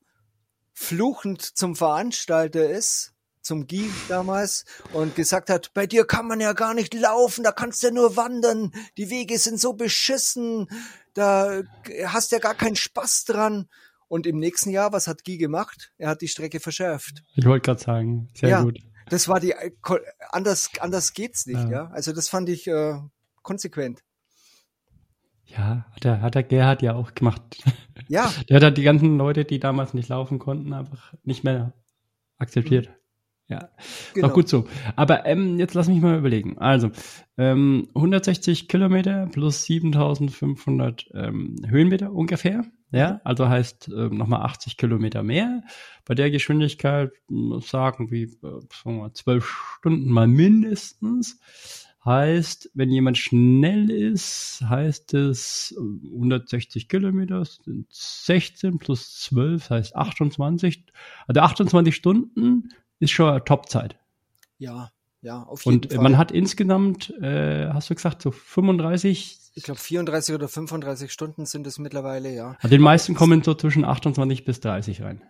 fluchend 0.76 1.42
zum 1.42 1.74
Veranstalter 1.74 2.68
ist, 2.68 3.14
zum 3.40 3.66
Guy 3.66 3.90
damals, 4.08 4.64
und 4.92 5.16
gesagt 5.16 5.48
hat, 5.50 5.72
bei 5.72 5.86
dir 5.86 6.04
kann 6.04 6.28
man 6.28 6.38
ja 6.38 6.52
gar 6.52 6.74
nicht 6.74 6.92
laufen, 6.94 7.42
da 7.42 7.50
kannst 7.50 7.82
du 7.82 7.88
ja 7.88 7.92
nur 7.92 8.16
wandern, 8.16 8.72
die 8.98 9.10
Wege 9.10 9.38
sind 9.38 9.58
so 9.58 9.72
beschissen, 9.72 10.68
da 11.14 11.62
hast 12.04 12.30
ja 12.30 12.38
gar 12.38 12.54
keinen 12.54 12.76
Spaß 12.76 13.24
dran. 13.24 13.68
Und 14.08 14.26
im 14.26 14.38
nächsten 14.38 14.70
Jahr, 14.70 14.92
was 14.92 15.08
hat 15.08 15.24
Guy 15.24 15.36
gemacht? 15.36 15.90
Er 15.98 16.10
hat 16.10 16.20
die 16.20 16.28
Strecke 16.28 16.60
verschärft. 16.60 17.24
Ich 17.34 17.44
wollte 17.44 17.64
gerade 17.64 17.82
sagen, 17.82 18.28
sehr 18.34 18.50
ja, 18.50 18.62
gut. 18.62 18.78
Das 19.08 19.26
war 19.26 19.40
die, 19.40 19.52
anders, 20.30 20.70
anders 20.78 21.12
geht's 21.12 21.46
nicht, 21.46 21.56
ja. 21.56 21.70
ja? 21.70 21.90
Also 21.90 22.12
das 22.12 22.28
fand 22.28 22.48
ich 22.48 22.68
äh, 22.68 23.00
konsequent. 23.42 24.04
Ja, 25.46 25.86
hat 25.92 26.04
der, 26.04 26.22
hat 26.22 26.34
der 26.34 26.42
Gerhard 26.42 26.82
ja 26.82 26.94
auch 26.94 27.14
gemacht. 27.14 27.42
Ja. 28.08 28.30
Der 28.48 28.56
hat 28.56 28.62
halt 28.62 28.76
die 28.76 28.84
ganzen 28.84 29.18
Leute, 29.18 29.44
die 29.44 29.58
damals 29.58 29.92
nicht 29.92 30.08
laufen 30.10 30.38
konnten, 30.38 30.72
einfach 30.72 31.12
nicht 31.24 31.42
mehr 31.42 31.72
akzeptiert. 32.38 32.88
Mhm. 32.88 32.94
Ja, 33.48 33.68
genau. 34.14 34.28
auch 34.28 34.32
gut 34.32 34.48
so. 34.48 34.66
Aber 34.96 35.24
ähm, 35.26 35.58
jetzt 35.58 35.74
lass 35.74 35.88
mich 35.88 36.00
mal 36.00 36.18
überlegen. 36.18 36.58
Also, 36.58 36.90
ähm, 37.38 37.88
160 37.94 38.68
Kilometer 38.68 39.26
plus 39.26 39.64
7500 39.64 41.08
ähm, 41.14 41.56
Höhenmeter 41.66 42.12
ungefähr. 42.12 42.64
Ja, 42.90 43.20
also 43.24 43.48
heißt 43.48 43.88
äh, 43.88 44.08
nochmal 44.08 44.42
80 44.42 44.76
Kilometer 44.76 45.22
mehr. 45.22 45.62
Bei 46.04 46.14
der 46.14 46.30
Geschwindigkeit 46.30 47.10
sagen 47.60 48.10
wir, 48.10 48.28
äh, 48.28 48.60
sagen 48.82 48.98
wir 48.98 49.12
12 49.12 49.46
Stunden 49.78 50.10
mal 50.10 50.26
mindestens. 50.26 51.40
Heißt, 52.06 52.70
wenn 52.74 52.90
jemand 52.90 53.18
schnell 53.18 53.90
ist, 53.90 54.62
heißt 54.62 55.12
es 55.14 55.74
160 55.76 56.88
Kilometer 56.88 57.44
sind 57.44 57.88
16 57.90 58.78
plus 58.78 59.22
12 59.22 59.70
heißt 59.70 59.96
28. 59.96 60.84
Also 61.26 61.40
28 61.40 61.96
Stunden 61.96 62.68
ist 63.00 63.10
schon 63.10 63.44
Topzeit. 63.44 63.98
Ja, 64.58 64.92
ja, 65.20 65.42
auf 65.42 65.64
jeden 65.64 65.78
Und 65.78 65.86
Fall. 65.86 65.98
Und 65.98 66.02
man 66.04 66.16
hat 66.16 66.30
insgesamt, 66.30 67.10
äh, 67.20 67.72
hast 67.72 67.90
du 67.90 67.96
gesagt, 67.96 68.22
so 68.22 68.30
35? 68.30 69.38
Ich 69.54 69.64
glaube 69.64 69.80
34 69.80 70.36
oder 70.36 70.46
35 70.46 71.10
Stunden 71.10 71.44
sind 71.44 71.66
es 71.66 71.80
mittlerweile, 71.80 72.32
ja. 72.32 72.56
Also 72.60 72.68
den 72.68 72.82
meisten 72.82 73.16
kommen 73.16 73.42
so 73.42 73.54
zwischen 73.54 73.84
28 73.84 74.44
bis 74.44 74.60
30 74.60 75.02
rein. 75.02 75.22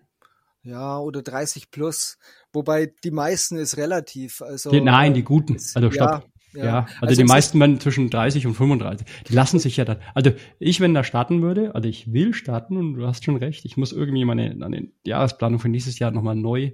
Ja, 0.63 0.99
oder 0.99 1.23
30 1.23 1.71
plus. 1.71 2.19
Wobei 2.53 2.93
die 3.03 3.13
meisten 3.13 3.57
ist 3.57 3.79
relativ. 3.79 4.43
Also, 4.43 4.71
die, 4.71 4.83
nein, 4.83 5.15
die 5.15 5.23
guten. 5.23 5.55
Also 5.55 5.91
stopp. 5.91 6.11
Ja, 6.11 6.23
ja, 6.57 6.65
ja 6.65 6.79
also, 6.81 6.97
also 7.01 7.23
die 7.23 7.27
meisten 7.27 7.61
werden 7.61 7.81
zwischen 7.81 8.11
30 8.11 8.47
und 8.47 8.55
35. 8.55 9.07
Die 9.29 9.35
lassen 9.35 9.59
sich 9.59 9.77
ja 9.77 9.85
dann. 9.85 9.99
Also 10.15 10.33
ich, 10.59 10.81
wenn 10.81 10.95
da 10.95 11.05
starten 11.05 11.43
würde, 11.43 11.75
also 11.75 11.89
ich 11.89 12.13
will 12.13 12.35
starten 12.35 12.77
und 12.77 12.95
du 12.95 13.07
hast 13.07 13.25
schon 13.25 13.37
recht, 13.37 13.65
ich 13.65 13.77
muss 13.77 13.93
irgendwie 13.93 14.25
meine, 14.25 14.55
meine 14.57 14.89
Jahresplanung 15.05 15.59
für 15.59 15.69
nächstes 15.69 15.99
Jahr 15.99 16.11
nochmal 16.11 16.37
neu 16.37 16.73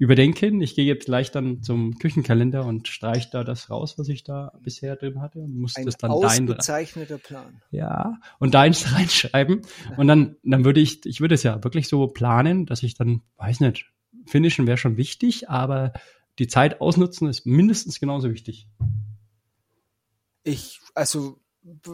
überdenken. 0.00 0.62
Ich 0.62 0.74
gehe 0.74 0.86
jetzt 0.86 1.04
gleich 1.04 1.30
dann 1.30 1.62
zum 1.62 1.98
Küchenkalender 1.98 2.64
und 2.64 2.88
streiche 2.88 3.28
da 3.30 3.44
das 3.44 3.68
raus, 3.68 3.98
was 3.98 4.08
ich 4.08 4.24
da 4.24 4.50
bisher 4.62 4.96
drin 4.96 5.20
hatte 5.20 5.40
und 5.40 5.54
muss 5.54 5.76
Ein 5.76 5.84
das 5.84 5.98
dann 5.98 6.10
ausgezeichneter 6.10 7.18
dein, 7.18 7.20
Plan. 7.20 7.62
Ja, 7.70 8.18
und 8.38 8.54
deins 8.54 8.92
reinschreiben. 8.96 9.60
Und 9.98 10.08
dann, 10.08 10.36
dann 10.42 10.64
würde 10.64 10.80
ich, 10.80 11.04
ich 11.04 11.20
würde 11.20 11.34
es 11.34 11.42
ja 11.42 11.62
wirklich 11.62 11.86
so 11.86 12.06
planen, 12.06 12.64
dass 12.64 12.82
ich 12.82 12.94
dann, 12.94 13.20
weiß 13.36 13.60
nicht, 13.60 13.92
finishen 14.26 14.66
wäre 14.66 14.78
schon 14.78 14.96
wichtig, 14.96 15.50
aber 15.50 15.92
die 16.38 16.46
Zeit 16.46 16.80
ausnutzen 16.80 17.28
ist 17.28 17.44
mindestens 17.44 18.00
genauso 18.00 18.30
wichtig. 18.30 18.68
Ich, 20.42 20.80
also 20.94 21.38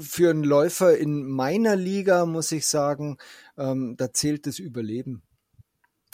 für 0.00 0.30
einen 0.30 0.44
Läufer 0.44 0.96
in 0.96 1.24
meiner 1.28 1.76
Liga 1.76 2.24
muss 2.26 2.52
ich 2.52 2.66
sagen, 2.66 3.18
ähm, 3.56 3.96
da 3.96 4.12
zählt 4.12 4.46
das 4.46 4.58
Überleben. 4.58 5.22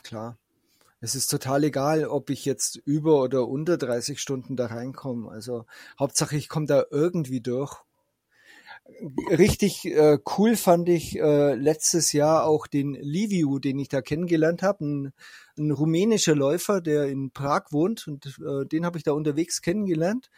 Klar. 0.03 0.39
Es 1.01 1.17
ist 1.17 1.27
total 1.27 1.65
egal, 1.65 2.07
ob 2.07 2.31
ich 2.31 2.45
jetzt 2.45 2.77
über 2.77 3.23
oder 3.23 3.49
unter 3.49 3.77
30 3.77 4.21
Stunden 4.21 4.57
da 4.57 4.67
reinkomme. 4.67 5.29
Also 5.31 5.67
Hauptsache, 5.99 6.37
ich 6.37 6.49
komme 6.49 6.67
da 6.67 6.85
irgendwie 6.91 7.41
durch. 7.41 7.83
Richtig 9.31 9.85
äh, 9.87 10.19
cool 10.37 10.57
fand 10.57 10.89
ich 10.89 11.19
äh, 11.19 11.55
letztes 11.55 12.13
Jahr 12.13 12.45
auch 12.45 12.67
den 12.67 12.95
Liviu, 12.95 13.59
den 13.59 13.79
ich 13.79 13.89
da 13.89 14.01
kennengelernt 14.01 14.63
habe, 14.63 14.85
ein, 14.85 15.13
ein 15.59 15.71
rumänischer 15.71 16.35
Läufer, 16.35 16.81
der 16.81 17.07
in 17.07 17.31
Prag 17.31 17.67
wohnt 17.71 18.07
und 18.07 18.27
äh, 18.27 18.67
den 18.67 18.85
habe 18.85 18.99
ich 18.99 19.05
da 19.05 19.13
unterwegs 19.13 19.63
kennengelernt. 19.63 20.31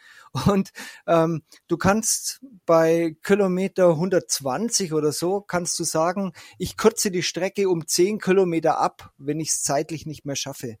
Und 0.47 0.71
ähm, 1.07 1.43
du 1.67 1.77
kannst 1.77 2.41
bei 2.65 3.15
Kilometer 3.23 3.89
120 3.89 4.93
oder 4.93 5.11
so, 5.11 5.41
kannst 5.41 5.79
du 5.79 5.83
sagen, 5.83 6.33
ich 6.57 6.77
kürze 6.77 7.11
die 7.11 7.23
Strecke 7.23 7.69
um 7.69 7.87
10 7.87 8.19
Kilometer 8.19 8.79
ab, 8.79 9.11
wenn 9.17 9.39
ich 9.39 9.49
es 9.49 9.63
zeitlich 9.63 10.05
nicht 10.05 10.25
mehr 10.25 10.35
schaffe 10.35 10.77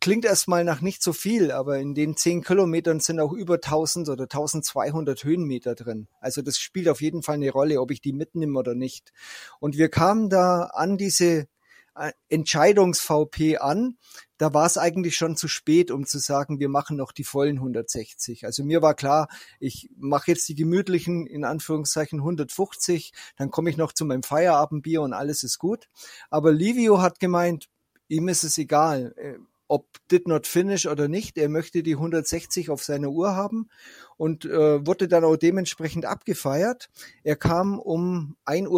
klingt 0.00 0.24
erstmal 0.24 0.64
nach 0.64 0.80
nicht 0.80 1.02
so 1.02 1.12
viel, 1.12 1.50
aber 1.50 1.78
in 1.78 1.94
den 1.94 2.16
zehn 2.16 2.42
Kilometern 2.42 3.00
sind 3.00 3.20
auch 3.20 3.32
über 3.32 3.54
1000 3.54 4.08
oder 4.08 4.24
1200 4.24 5.24
Höhenmeter 5.24 5.74
drin. 5.74 6.08
Also 6.20 6.42
das 6.42 6.58
spielt 6.58 6.88
auf 6.88 7.00
jeden 7.00 7.22
Fall 7.22 7.36
eine 7.36 7.50
Rolle, 7.50 7.80
ob 7.80 7.90
ich 7.90 8.00
die 8.00 8.12
mitnehme 8.12 8.58
oder 8.58 8.74
nicht. 8.74 9.12
Und 9.58 9.76
wir 9.76 9.88
kamen 9.88 10.30
da 10.30 10.64
an 10.72 10.98
diese 10.98 11.46
äh, 11.94 12.12
Entscheidungs-VP 12.28 13.58
an. 13.58 13.98
Da 14.38 14.54
war 14.54 14.66
es 14.66 14.78
eigentlich 14.78 15.16
schon 15.16 15.36
zu 15.36 15.48
spät, 15.48 15.90
um 15.90 16.06
zu 16.06 16.18
sagen, 16.18 16.60
wir 16.60 16.68
machen 16.68 16.96
noch 16.96 17.12
die 17.12 17.24
vollen 17.24 17.56
160. 17.56 18.46
Also 18.46 18.64
mir 18.64 18.80
war 18.80 18.94
klar, 18.94 19.28
ich 19.58 19.90
mache 19.96 20.30
jetzt 20.30 20.48
die 20.48 20.54
gemütlichen, 20.54 21.26
in 21.26 21.44
Anführungszeichen 21.44 22.20
150, 22.20 23.12
dann 23.36 23.50
komme 23.50 23.70
ich 23.70 23.76
noch 23.76 23.92
zu 23.92 24.04
meinem 24.04 24.22
Feierabendbier 24.22 25.02
und 25.02 25.12
alles 25.12 25.42
ist 25.42 25.58
gut. 25.58 25.88
Aber 26.30 26.52
Livio 26.52 27.02
hat 27.02 27.20
gemeint, 27.20 27.68
ihm 28.08 28.28
ist 28.28 28.44
es 28.44 28.56
egal 28.58 29.14
äh, 29.16 29.38
ob 29.70 29.86
did 30.10 30.26
not 30.26 30.48
finish 30.48 30.86
oder 30.86 31.06
nicht. 31.06 31.38
Er 31.38 31.48
möchte 31.48 31.84
die 31.84 31.94
160 31.94 32.70
auf 32.70 32.82
seiner 32.82 33.08
Uhr 33.10 33.36
haben 33.36 33.68
und 34.16 34.44
äh, 34.44 34.84
wurde 34.84 35.06
dann 35.06 35.22
auch 35.22 35.36
dementsprechend 35.36 36.06
abgefeiert. 36.06 36.90
Er 37.22 37.36
kam 37.36 37.78
um 37.78 38.36
1.30 38.46 38.68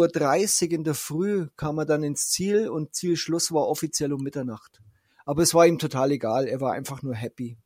Uhr 0.65 0.71
in 0.71 0.83
der 0.83 0.93
Früh, 0.93 1.47
kam 1.57 1.79
er 1.79 1.85
dann 1.85 2.03
ins 2.03 2.29
Ziel 2.29 2.69
und 2.69 2.93
Zielschluss 2.93 3.51
war 3.51 3.67
offiziell 3.67 4.13
um 4.13 4.21
Mitternacht. 4.21 4.81
Aber 5.25 5.41
es 5.41 5.55
war 5.55 5.65
ihm 5.65 5.79
total 5.79 6.11
egal, 6.11 6.47
er 6.47 6.61
war 6.61 6.73
einfach 6.73 7.01
nur 7.01 7.15
happy. 7.15 7.57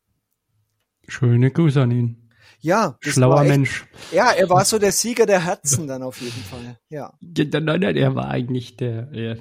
Schöne 1.08 1.52
Grüße 1.52 1.82
an 1.82 1.92
ihn. 1.92 2.30
Ja, 2.62 2.98
schlauer 3.02 3.42
echt, 3.42 3.50
Mensch. 3.50 3.86
Ja, 4.14 4.32
er 4.32 4.50
war 4.50 4.64
so 4.64 4.80
der 4.80 4.94
Sieger 4.94 5.26
der 5.26 5.44
Herzen 5.44 5.86
dann 5.86 6.02
auf 6.02 6.22
jeden 6.22 6.42
Fall. 6.44 6.80
Ja. 6.90 7.14
Nein, 7.20 7.82
nein, 7.82 7.96
er 7.98 8.16
war 8.16 8.30
eigentlich 8.30 8.78
der. 8.78 9.38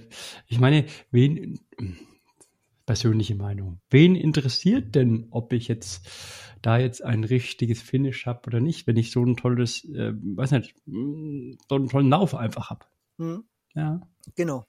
Ich 0.49 0.59
meine, 0.59 0.87
wen 1.13 1.61
persönliche 2.87 3.35
Meinung. 3.35 3.81
Wen 3.91 4.15
interessiert 4.15 4.95
denn, 4.95 5.27
ob 5.31 5.53
ich 5.53 5.69
jetzt 5.69 6.09
da 6.63 6.79
jetzt 6.79 7.05
ein 7.05 7.25
richtiges 7.25 7.83
Finish 7.83 8.27
habe 8.27 8.47
oder 8.47 8.61
nicht, 8.61 8.87
wenn 8.87 8.97
ich 8.97 9.11
so 9.11 9.23
ein 9.23 9.37
tolles, 9.37 9.85
äh, 9.85 10.13
weiß 10.15 10.53
nicht, 10.53 10.75
so 10.87 11.75
einen 11.75 11.89
tollen 11.89 12.09
Lauf 12.09 12.35
einfach 12.35 12.71
habe. 12.71 12.87
Mhm. 13.19 13.45
Ja. 13.75 14.01
Genau. 14.35 14.65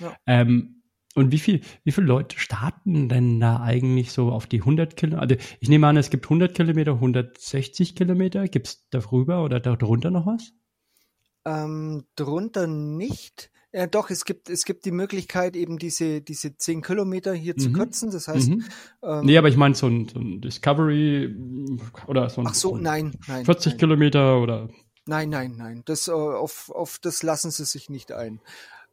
Ja. 0.00 0.16
Ähm, 0.26 0.82
und 1.14 1.32
wie 1.32 1.38
viel, 1.38 1.60
wie 1.84 1.92
viele 1.92 2.06
Leute 2.06 2.38
starten 2.38 3.08
denn 3.08 3.40
da 3.40 3.60
eigentlich 3.60 4.12
so 4.12 4.30
auf 4.30 4.46
die 4.46 4.60
100 4.60 4.96
Kilometer? 4.96 5.22
Also 5.22 5.36
ich 5.60 5.68
nehme 5.68 5.86
an, 5.86 5.96
es 5.96 6.10
gibt 6.10 6.26
100 6.26 6.54
Kilometer, 6.54 6.92
160 6.92 7.94
Kilometer. 7.96 8.48
Gibt 8.48 8.66
es 8.66 8.88
darüber 8.90 9.42
oder 9.42 9.60
darunter 9.60 10.10
noch 10.10 10.26
was? 10.26 10.52
Ähm, 11.46 12.04
drunter 12.16 12.66
nicht. 12.66 13.50
Ja, 13.76 13.86
doch, 13.86 14.08
es 14.08 14.24
gibt, 14.24 14.48
es 14.48 14.64
gibt 14.64 14.86
die 14.86 14.90
Möglichkeit, 14.90 15.54
eben 15.54 15.76
diese, 15.78 16.22
diese 16.22 16.56
zehn 16.56 16.80
Kilometer 16.80 17.34
hier 17.34 17.52
mhm. 17.52 17.58
zu 17.58 17.72
kürzen. 17.72 18.10
Das 18.10 18.26
heißt. 18.26 18.48
Mhm. 18.48 18.64
Ähm, 19.02 19.26
nee, 19.26 19.36
aber 19.36 19.48
ich 19.48 19.58
meine 19.58 19.74
so 19.74 19.86
ein, 19.86 20.08
so 20.08 20.18
ein 20.18 20.40
Discovery 20.40 21.36
oder 22.06 22.30
so 22.30 22.40
ein. 22.40 22.46
Ach 22.46 22.54
so, 22.54 22.70
so 22.70 22.76
ein 22.76 22.82
nein, 22.82 23.18
nein. 23.28 23.44
40 23.44 23.72
nein. 23.72 23.78
Kilometer 23.78 24.40
oder. 24.40 24.70
Nein, 25.04 25.28
nein, 25.28 25.56
nein. 25.58 25.82
Das, 25.84 26.08
äh, 26.08 26.12
auf, 26.12 26.70
auf 26.70 26.98
das 27.02 27.22
lassen 27.22 27.50
sie 27.50 27.66
sich 27.66 27.90
nicht 27.90 28.12
ein. 28.12 28.40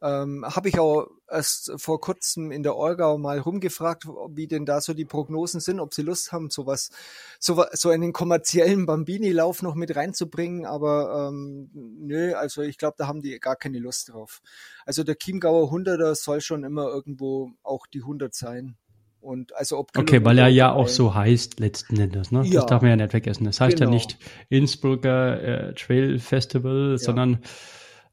Ähm, 0.04 0.44
Habe 0.44 0.68
ich 0.68 0.78
auch 0.78 1.06
erst 1.30 1.72
vor 1.76 1.98
kurzem 1.98 2.52
in 2.52 2.62
der 2.62 2.76
Orgau 2.76 3.16
mal 3.16 3.38
rumgefragt, 3.38 4.04
wie 4.28 4.46
denn 4.46 4.66
da 4.66 4.82
so 4.82 4.92
die 4.92 5.06
Prognosen 5.06 5.60
sind, 5.60 5.80
ob 5.80 5.94
sie 5.94 6.02
Lust 6.02 6.30
haben, 6.30 6.50
sowas, 6.50 6.90
so, 7.38 7.64
so 7.72 7.88
einen 7.88 8.12
kommerziellen 8.12 8.84
Bambini-Lauf 8.84 9.62
noch 9.62 9.74
mit 9.74 9.96
reinzubringen, 9.96 10.66
aber 10.66 11.30
ähm, 11.30 11.70
nö, 11.72 12.34
also 12.34 12.60
ich 12.60 12.76
glaube, 12.76 12.96
da 12.98 13.06
haben 13.06 13.22
die 13.22 13.38
gar 13.40 13.56
keine 13.56 13.78
Lust 13.78 14.12
drauf. 14.12 14.42
Also 14.84 15.04
der 15.04 15.16
Chiemgauer 15.16 15.72
100er 15.72 16.14
soll 16.14 16.42
schon 16.42 16.64
immer 16.64 16.86
irgendwo 16.88 17.52
auch 17.62 17.86
die 17.86 18.00
100 18.00 18.34
sein. 18.34 18.76
Und 19.22 19.56
also 19.56 19.78
ob 19.78 19.96
okay, 19.96 20.22
weil 20.22 20.36
er 20.36 20.48
ja 20.48 20.70
auch 20.70 20.88
so 20.88 21.14
heißt 21.14 21.58
letzten 21.58 21.98
Endes, 21.98 22.30
ne? 22.30 22.42
Ja, 22.44 22.60
das 22.60 22.66
darf 22.66 22.82
man 22.82 22.90
ja 22.90 22.96
nicht 22.96 23.10
vergessen. 23.10 23.44
Das 23.44 23.58
heißt 23.58 23.78
genau. 23.78 23.88
ja 23.90 23.94
nicht 23.94 24.18
Innsbrucker 24.50 25.42
äh, 25.42 25.74
Trail 25.74 26.18
Festival, 26.18 26.90
ja. 26.90 26.98
sondern 26.98 27.38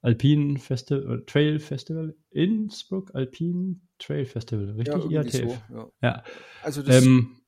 Alpine 0.02 0.58
Festival, 0.58 1.20
äh, 1.20 1.26
Trail 1.26 1.60
Festival, 1.60 2.16
Innsbruck 2.32 3.14
Alpine 3.14 3.80
Trail 4.00 4.26
Festival, 4.26 4.72
richtig? 4.72 5.12
Ja, 5.12 5.22
IATF. 5.22 5.60
So, 5.70 5.76
ja. 5.76 5.92
ja. 6.02 6.24
Also 6.64 6.82
das 6.82 7.04
ähm, 7.04 7.42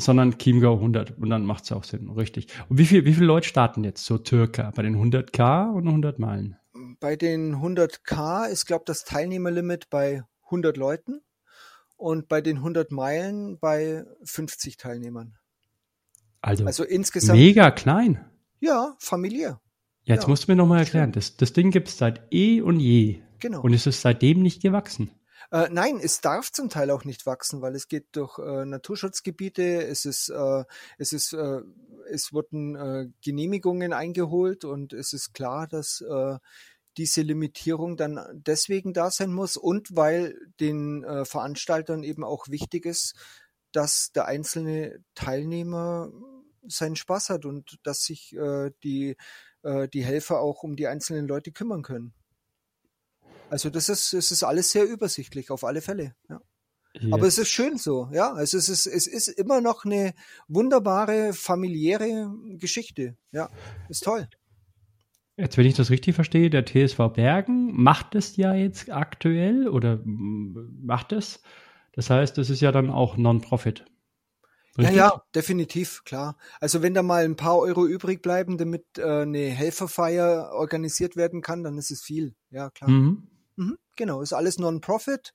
sondern 0.00 0.38
Chiemgau 0.38 0.74
100 0.74 1.18
und 1.18 1.30
dann 1.30 1.44
macht 1.44 1.64
es 1.64 1.72
auch 1.72 1.84
Sinn, 1.84 2.10
richtig. 2.10 2.48
Und 2.68 2.78
wie, 2.78 2.86
viel, 2.86 3.04
wie 3.04 3.12
viele 3.12 3.26
Leute 3.26 3.48
starten 3.48 3.84
jetzt 3.84 4.04
so 4.04 4.18
circa 4.22 4.70
bei 4.70 4.82
den 4.82 4.96
100k 4.96 5.72
und 5.72 5.86
100 5.86 6.18
Meilen? 6.18 6.56
Bei 7.00 7.16
den 7.16 7.56
100k 7.56 8.48
ist, 8.48 8.66
glaube 8.66 8.82
ich, 8.82 8.86
das 8.86 9.04
Teilnehmerlimit 9.04 9.90
bei 9.90 10.24
100 10.46 10.76
Leuten 10.76 11.20
und 11.96 12.28
bei 12.28 12.40
den 12.40 12.58
100 12.58 12.90
Meilen 12.90 13.58
bei 13.58 14.04
50 14.24 14.76
Teilnehmern. 14.76 15.36
Also, 16.40 16.64
also 16.64 16.84
insgesamt. 16.84 17.38
Mega 17.38 17.70
klein. 17.70 18.24
Ja, 18.60 18.96
familiär. 18.98 19.60
Ja, 20.04 20.14
jetzt 20.14 20.24
ja. 20.24 20.28
musst 20.28 20.48
du 20.48 20.52
mir 20.52 20.56
nochmal 20.56 20.80
erklären. 20.80 21.12
Das, 21.12 21.36
das 21.36 21.52
Ding 21.52 21.70
gibt 21.70 21.88
es 21.88 21.98
seit 21.98 22.32
eh 22.32 22.60
und 22.60 22.80
je. 22.80 23.22
Genau. 23.38 23.62
Und 23.62 23.72
es 23.72 23.86
ist 23.86 24.02
seitdem 24.02 24.42
nicht 24.42 24.62
gewachsen. 24.62 25.10
Äh, 25.50 25.68
nein, 25.70 25.98
es 26.00 26.20
darf 26.20 26.52
zum 26.52 26.68
Teil 26.68 26.90
auch 26.90 27.04
nicht 27.04 27.26
wachsen, 27.26 27.60
weil 27.60 27.74
es 27.74 27.88
geht 27.88 28.06
durch 28.12 28.38
äh, 28.38 28.64
Naturschutzgebiete, 28.64 29.84
es 29.84 30.04
ist, 30.04 30.28
äh, 30.28 30.64
es 30.96 31.12
ist, 31.12 31.32
äh, 31.32 31.62
es 32.08 32.32
wurden 32.32 32.76
äh, 32.76 33.08
Genehmigungen 33.20 33.92
eingeholt 33.92 34.64
und 34.64 34.92
es 34.92 35.12
ist 35.12 35.32
klar, 35.32 35.66
dass 35.66 36.02
äh, 36.02 36.38
diese 36.96 37.22
Limitierung 37.22 37.96
dann 37.96 38.20
deswegen 38.32 38.92
da 38.92 39.10
sein 39.10 39.32
muss 39.32 39.56
und 39.56 39.96
weil 39.96 40.36
den 40.58 41.06
Veranstaltern 41.24 42.02
eben 42.02 42.24
auch 42.24 42.48
wichtig 42.48 42.84
ist, 42.84 43.14
dass 43.70 44.10
der 44.10 44.26
einzelne 44.26 44.98
Teilnehmer 45.14 46.10
seinen 46.66 46.96
Spaß 46.96 47.30
hat 47.30 47.44
und 47.44 47.78
dass 47.84 48.02
sich 48.02 48.36
die 48.82 49.16
äh, 49.62 49.88
die 49.88 50.04
Helfer 50.04 50.40
auch 50.40 50.62
um 50.62 50.76
die 50.76 50.86
einzelnen 50.86 51.26
Leute 51.26 51.52
kümmern 51.52 51.82
können. 51.82 52.12
Also 53.48 53.68
das 53.68 53.88
ist, 53.88 54.12
es 54.12 54.30
ist 54.30 54.42
alles 54.42 54.70
sehr 54.70 54.84
übersichtlich, 54.84 55.50
auf 55.50 55.64
alle 55.64 55.80
Fälle. 55.80 56.14
Ja. 56.28 56.40
Yes. 56.94 57.12
Aber 57.12 57.26
es 57.26 57.38
ist 57.38 57.48
schön 57.48 57.78
so, 57.78 58.08
ja. 58.12 58.32
Also 58.32 58.58
es 58.58 58.68
ist, 58.68 58.86
es 58.86 59.06
ist 59.06 59.28
immer 59.28 59.60
noch 59.60 59.84
eine 59.84 60.12
wunderbare 60.48 61.32
familiäre 61.32 62.32
Geschichte. 62.58 63.16
Ja, 63.32 63.48
ist 63.88 64.04
toll. 64.04 64.28
Jetzt, 65.36 65.56
wenn 65.56 65.66
ich 65.66 65.74
das 65.74 65.90
richtig 65.90 66.14
verstehe, 66.14 66.50
der 66.50 66.66
TSV 66.66 66.98
Bergen 67.14 67.72
macht 67.72 68.14
es 68.14 68.36
ja 68.36 68.54
jetzt 68.54 68.90
aktuell 68.90 69.68
oder 69.68 70.00
macht 70.04 71.12
es. 71.12 71.42
Das 71.92 72.10
heißt, 72.10 72.38
es 72.38 72.50
ist 72.50 72.60
ja 72.60 72.72
dann 72.72 72.90
auch 72.90 73.16
Non-Profit. 73.16 73.84
Richtig? 74.78 74.96
Ja, 74.96 75.08
ja, 75.08 75.22
definitiv, 75.34 76.04
klar. 76.04 76.36
Also 76.60 76.82
wenn 76.82 76.94
da 76.94 77.02
mal 77.02 77.24
ein 77.24 77.36
paar 77.36 77.58
Euro 77.58 77.86
übrig 77.86 78.22
bleiben, 78.22 78.56
damit 78.56 78.84
äh, 78.98 79.22
eine 79.22 79.48
Helferfeier 79.48 80.52
organisiert 80.52 81.16
werden 81.16 81.42
kann, 81.42 81.64
dann 81.64 81.76
ist 81.76 81.90
es 81.90 82.02
viel. 82.02 82.34
Ja, 82.50 82.70
klar. 82.70 82.90
Mhm. 82.90 83.26
Mhm, 83.56 83.78
genau, 83.96 84.22
ist 84.22 84.32
alles 84.32 84.58
Non-Profit 84.58 85.32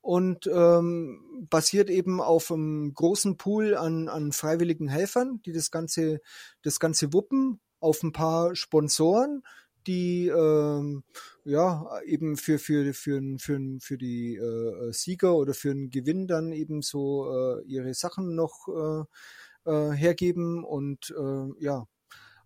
und 0.00 0.46
ähm, 0.46 1.46
basiert 1.50 1.90
eben 1.90 2.20
auf 2.20 2.52
einem 2.52 2.94
großen 2.94 3.36
Pool 3.36 3.76
an, 3.76 4.08
an 4.08 4.30
freiwilligen 4.30 4.88
Helfern, 4.88 5.40
die 5.44 5.52
das 5.52 5.72
Ganze, 5.72 6.20
das 6.62 6.78
Ganze 6.78 7.12
wuppen, 7.12 7.60
auf 7.80 8.02
ein 8.02 8.12
paar 8.12 8.54
Sponsoren, 8.54 9.42
die 9.86 10.28
ähm, 10.28 11.04
ja 11.44 12.00
eben 12.04 12.36
für 12.36 12.58
für 12.58 12.92
für 12.94 13.22
für 13.38 13.60
für 13.80 13.98
die 13.98 14.36
äh, 14.36 14.92
Sieger 14.92 15.34
oder 15.36 15.54
für 15.54 15.70
einen 15.70 15.90
Gewinn 15.90 16.26
dann 16.26 16.52
eben 16.52 16.82
so 16.82 17.30
äh, 17.30 17.62
ihre 17.66 17.94
Sachen 17.94 18.34
noch 18.34 18.68
äh, 18.68 19.70
äh, 19.70 19.92
hergeben 19.92 20.64
und 20.64 21.14
äh, 21.16 21.64
ja 21.64 21.86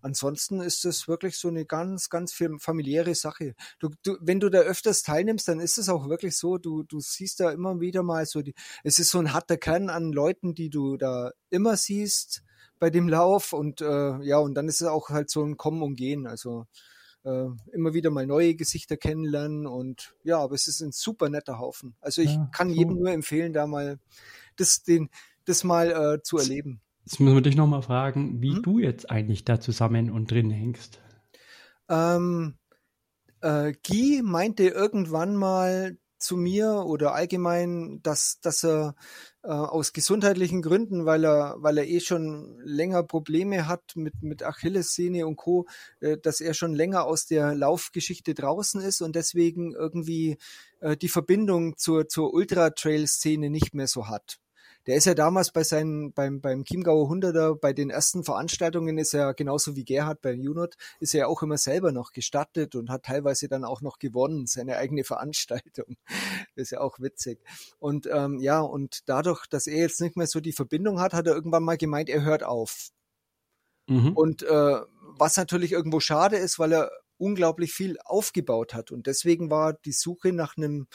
Ansonsten 0.01 0.61
ist 0.61 0.83
es 0.85 1.07
wirklich 1.07 1.37
so 1.37 1.47
eine 1.47 1.65
ganz, 1.65 2.09
ganz 2.09 2.33
familiäre 2.59 3.13
Sache. 3.15 3.53
Du, 3.79 3.89
du, 4.03 4.17
wenn 4.19 4.39
du 4.39 4.49
da 4.49 4.59
öfters 4.59 5.03
teilnimmst, 5.03 5.47
dann 5.47 5.59
ist 5.59 5.77
es 5.77 5.89
auch 5.89 6.09
wirklich 6.09 6.37
so, 6.37 6.57
du, 6.57 6.83
du 6.83 6.99
siehst 6.99 7.39
da 7.39 7.51
immer 7.51 7.79
wieder 7.79 8.01
mal 8.01 8.25
so 8.25 8.41
die, 8.41 8.55
es 8.83 8.97
ist 8.97 9.11
so 9.11 9.19
ein 9.19 9.33
harter 9.33 9.57
Kern 9.57 9.89
an 9.89 10.11
Leuten, 10.11 10.55
die 10.55 10.69
du 10.69 10.97
da 10.97 11.31
immer 11.49 11.77
siehst 11.77 12.43
bei 12.79 12.89
dem 12.89 13.07
Lauf 13.07 13.53
und 13.53 13.81
äh, 13.81 14.23
ja, 14.23 14.39
und 14.39 14.55
dann 14.55 14.67
ist 14.67 14.81
es 14.81 14.87
auch 14.87 15.09
halt 15.09 15.29
so 15.29 15.43
ein 15.43 15.55
Kommen 15.55 15.83
und 15.83 15.95
Gehen. 15.95 16.25
Also 16.25 16.65
äh, 17.23 17.47
immer 17.73 17.93
wieder 17.93 18.09
mal 18.09 18.25
neue 18.25 18.55
Gesichter 18.55 18.97
kennenlernen 18.97 19.67
und 19.67 20.15
ja, 20.23 20.39
aber 20.39 20.55
es 20.55 20.67
ist 20.67 20.81
ein 20.81 20.91
super 20.91 21.29
netter 21.29 21.59
Haufen. 21.59 21.95
Also 22.01 22.21
ich 22.21 22.33
ja, 22.33 22.49
kann 22.51 22.69
so. 22.69 22.75
jedem 22.75 22.95
nur 22.95 23.11
empfehlen, 23.11 23.53
da 23.53 23.67
mal 23.67 23.99
das, 24.55 24.83
den, 24.83 25.09
das 25.45 25.63
mal 25.63 25.91
äh, 25.91 26.23
zu 26.23 26.37
erleben. 26.37 26.81
Jetzt 27.05 27.19
müssen 27.19 27.35
wir 27.35 27.41
dich 27.41 27.55
nochmal 27.55 27.81
fragen, 27.81 28.41
wie 28.41 28.55
hm? 28.55 28.63
du 28.63 28.79
jetzt 28.79 29.09
eigentlich 29.09 29.43
da 29.43 29.59
zusammen 29.59 30.11
und 30.11 30.29
drin 30.31 30.51
hängst. 30.51 30.99
ähm, 31.89 32.55
äh, 33.41 33.73
Guy 33.85 34.21
meinte 34.23 34.67
irgendwann 34.67 35.35
mal 35.35 35.97
zu 36.17 36.37
mir 36.37 36.83
oder 36.85 37.13
allgemein, 37.13 38.01
dass, 38.03 38.39
dass 38.41 38.63
er 38.63 38.95
aus 39.47 39.93
gesundheitlichen 39.93 40.61
Gründen, 40.61 41.05
weil 41.05 41.25
er, 41.25 41.55
weil 41.57 41.77
er 41.79 41.87
eh 41.87 41.99
schon 41.99 42.59
länger 42.63 43.03
Probleme 43.03 43.67
hat 43.67 43.95
mit, 43.95 44.21
mit 44.21 44.43
Achillessehne 44.43 45.25
und 45.25 45.35
Co., 45.35 45.65
äh, 45.99 46.17
dass 46.17 46.41
er 46.41 46.53
schon 46.53 46.73
länger 46.73 47.05
aus 47.05 47.25
der 47.25 47.55
Laufgeschichte 47.55 48.33
draußen 48.33 48.81
ist 48.81 49.01
und 49.01 49.15
deswegen 49.15 49.73
irgendwie 49.73 50.37
äh, 50.79 50.95
die 50.95 51.09
Verbindung 51.09 51.77
zur, 51.77 52.07
zur 52.07 52.33
Ultra-Trail-Szene 52.33 53.49
nicht 53.49 53.73
mehr 53.73 53.87
so 53.87 54.07
hat 54.07 54.37
der 54.87 54.95
ist 54.95 55.05
ja 55.05 55.13
damals 55.13 55.51
bei 55.51 55.63
seinen, 55.63 56.13
beim, 56.13 56.41
beim 56.41 56.63
Chiemgauer 56.63 57.07
Hunderter, 57.07 57.55
bei 57.55 57.73
den 57.73 57.89
ersten 57.89 58.23
Veranstaltungen 58.23 58.97
ist 58.97 59.13
er 59.13 59.33
genauso 59.33 59.75
wie 59.75 59.85
Gerhard 59.85 60.21
bei 60.21 60.33
Junot, 60.33 60.75
ist 60.99 61.13
er 61.13 61.27
auch 61.27 61.43
immer 61.43 61.57
selber 61.57 61.91
noch 61.91 62.11
gestattet 62.11 62.75
und 62.75 62.89
hat 62.89 63.03
teilweise 63.03 63.47
dann 63.47 63.63
auch 63.63 63.81
noch 63.81 63.99
gewonnen, 63.99 64.47
seine 64.47 64.77
eigene 64.77 65.03
Veranstaltung. 65.03 65.97
Das 66.07 66.15
ist 66.55 66.71
ja 66.71 66.81
auch 66.81 66.99
witzig. 66.99 67.39
Und 67.79 68.07
ähm, 68.11 68.39
ja, 68.39 68.61
und 68.61 69.01
dadurch, 69.07 69.45
dass 69.47 69.67
er 69.67 69.77
jetzt 69.77 70.01
nicht 70.01 70.17
mehr 70.17 70.27
so 70.27 70.39
die 70.39 70.53
Verbindung 70.53 70.99
hat, 70.99 71.13
hat 71.13 71.27
er 71.27 71.35
irgendwann 71.35 71.63
mal 71.63 71.77
gemeint, 71.77 72.09
er 72.09 72.23
hört 72.23 72.43
auf. 72.43 72.89
Mhm. 73.87 74.13
Und 74.13 74.43
äh, 74.43 74.79
was 75.17 75.37
natürlich 75.37 75.71
irgendwo 75.71 75.99
schade 75.99 76.37
ist, 76.37 76.59
weil 76.59 76.73
er 76.73 76.91
unglaublich 77.21 77.71
viel 77.71 77.97
aufgebaut 78.03 78.73
hat. 78.73 78.91
Und 78.91 79.05
deswegen 79.05 79.51
war 79.51 79.73
die 79.73 79.91
Suche 79.91 80.33
nach 80.33 80.57
einem, 80.57 80.87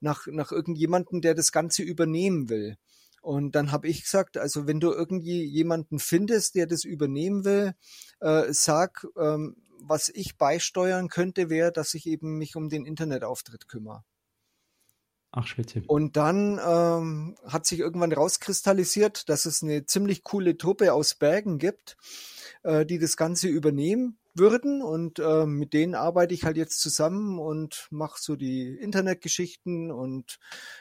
nach, 0.00 0.26
nach 0.28 0.52
irgendjemanden, 0.52 1.20
der 1.20 1.34
das 1.34 1.50
Ganze 1.50 1.82
übernehmen 1.82 2.48
will. 2.48 2.76
Und 3.22 3.54
dann 3.54 3.70
habe 3.70 3.88
ich 3.88 4.02
gesagt, 4.02 4.36
also 4.36 4.66
wenn 4.66 4.80
du 4.80 4.90
irgendwie 4.90 5.44
jemanden 5.44 6.00
findest, 6.00 6.56
der 6.56 6.66
das 6.66 6.84
übernehmen 6.84 7.44
will, 7.44 7.74
äh, 8.20 8.52
sag, 8.52 9.06
ähm, 9.16 9.56
was 9.78 10.08
ich 10.08 10.36
beisteuern 10.36 11.08
könnte, 11.08 11.48
wäre, 11.48 11.72
dass 11.72 11.94
ich 11.94 12.06
eben 12.06 12.36
mich 12.36 12.56
um 12.56 12.68
den 12.68 12.84
Internetauftritt 12.84 13.68
kümmere. 13.68 14.04
Ach, 15.30 15.46
Schwitze. 15.46 15.82
Und 15.86 16.16
dann 16.16 16.60
ähm, 16.64 17.36
hat 17.46 17.64
sich 17.64 17.78
irgendwann 17.78 18.12
rauskristallisiert, 18.12 19.28
dass 19.28 19.46
es 19.46 19.62
eine 19.62 19.86
ziemlich 19.86 20.24
coole 20.24 20.58
Truppe 20.58 20.92
aus 20.92 21.14
Bergen 21.14 21.58
gibt, 21.58 21.96
äh, 22.64 22.84
die 22.84 22.98
das 22.98 23.16
Ganze 23.16 23.48
übernehmen 23.48 24.18
würden 24.34 24.82
und 24.82 25.18
äh, 25.20 25.46
mit 25.46 25.72
denen 25.74 25.94
arbeite 25.94 26.34
ich 26.34 26.44
halt 26.44 26.56
jetzt 26.56 26.80
zusammen 26.80 27.38
und 27.38 27.86
mache 27.90 28.18
so 28.20 28.36
die 28.36 28.74
Internetgeschichten 28.76 29.90
und 29.90 30.38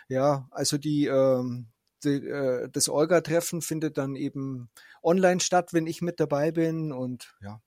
ja, 0.08 0.48
also 0.52 0.78
die 0.78 1.06
ähm, 1.06 1.68
die, 2.04 2.28
äh, 2.28 2.70
das 2.70 2.90
Olga-Treffen 2.90 3.62
findet 3.62 3.98
dann 3.98 4.16
eben 4.16 4.70
online 5.04 5.40
statt, 5.40 5.74
wenn 5.74 5.88
ich 5.88 6.02
mit 6.02 6.20
dabei 6.20 6.52
bin 6.52 6.92
und 6.92 7.34
ja. 7.42 7.62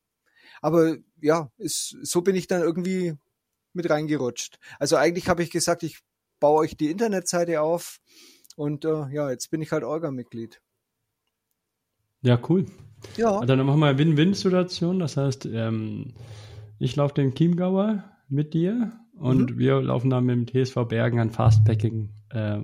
Aber 0.61 0.97
ja, 1.21 1.51
ist, 1.59 1.97
so 2.03 2.23
bin 2.23 2.37
ich 2.37 2.47
dann 2.47 2.63
irgendwie 2.63 3.15
mit 3.73 3.91
reingerutscht. 3.91 4.59
Also 4.79 4.97
eigentlich 4.97 5.29
habe 5.29 5.43
ich 5.43 5.51
gesagt, 5.51 5.83
ich 5.83 5.99
baue 6.41 6.61
euch 6.61 6.77
die 6.77 6.91
Internetseite 6.91 7.61
auf 7.61 8.01
und 8.57 8.85
äh, 8.85 9.09
ja, 9.11 9.31
jetzt 9.31 9.51
bin 9.51 9.63
ich 9.63 9.73
halt 9.73 9.85
Olga-Mitglied. 9.85 10.61
Ja, 12.23 12.41
cool. 12.49 12.67
Ja. 13.17 13.33
Also 13.33 13.47
dann 13.47 13.67
machen 13.67 13.81
wir 13.81 13.89
eine 13.89 13.99
Win-Win-Situation. 13.99 14.99
Das 14.99 15.17
heißt, 15.17 15.47
ähm, 15.47 16.15
ich 16.79 16.97
laufe 16.97 17.15
den 17.15 17.35
Chiemgauer 17.35 18.05
mit 18.29 18.55
dir 18.55 18.93
und 19.19 19.53
mhm. 19.53 19.59
wir 19.59 19.81
laufen 19.83 20.11
dann 20.11 20.25
mit 20.25 20.55
dem 20.55 20.65
TSV 20.65 20.87
Bergen 20.89 21.19
ein 21.19 21.31
Fastpacking 21.31 22.11
äh, 22.31 22.61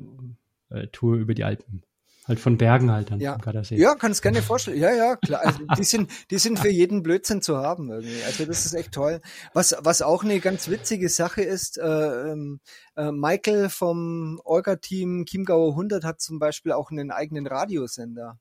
äh, 0.70 0.86
Tour 0.88 1.16
über 1.16 1.34
die 1.34 1.44
Alpen. 1.44 1.82
Halt 2.30 2.38
von 2.38 2.58
Bergen 2.58 2.92
halt 2.92 3.10
dann. 3.10 3.18
Ja, 3.18 3.38
ja 3.70 3.94
kannst 3.96 4.22
gerne 4.22 4.40
vorstellen. 4.40 4.78
Ja, 4.78 4.94
ja, 4.94 5.16
klar. 5.16 5.40
Also 5.44 5.60
die 5.76 5.84
sind, 5.84 6.10
die 6.30 6.38
sind 6.38 6.60
für 6.60 6.68
jeden 6.68 7.02
Blödsinn 7.02 7.42
zu 7.42 7.56
haben 7.56 7.90
irgendwie. 7.90 8.22
Also 8.24 8.44
das 8.44 8.66
ist 8.66 8.74
echt 8.74 8.92
toll. 8.92 9.20
Was, 9.52 9.74
was 9.80 10.00
auch 10.00 10.22
eine 10.22 10.38
ganz 10.38 10.68
witzige 10.68 11.08
Sache 11.08 11.42
ist, 11.42 11.78
äh, 11.78 11.82
ähm, 11.82 12.60
äh, 12.94 13.10
Michael 13.10 13.68
vom 13.68 14.40
Orga-Team 14.44 15.24
Chiemgauer 15.24 15.70
100 15.70 16.04
hat 16.04 16.20
zum 16.20 16.38
Beispiel 16.38 16.70
auch 16.70 16.90
einen 16.90 17.10
eigenen 17.10 17.48
Radiosender. 17.48 18.38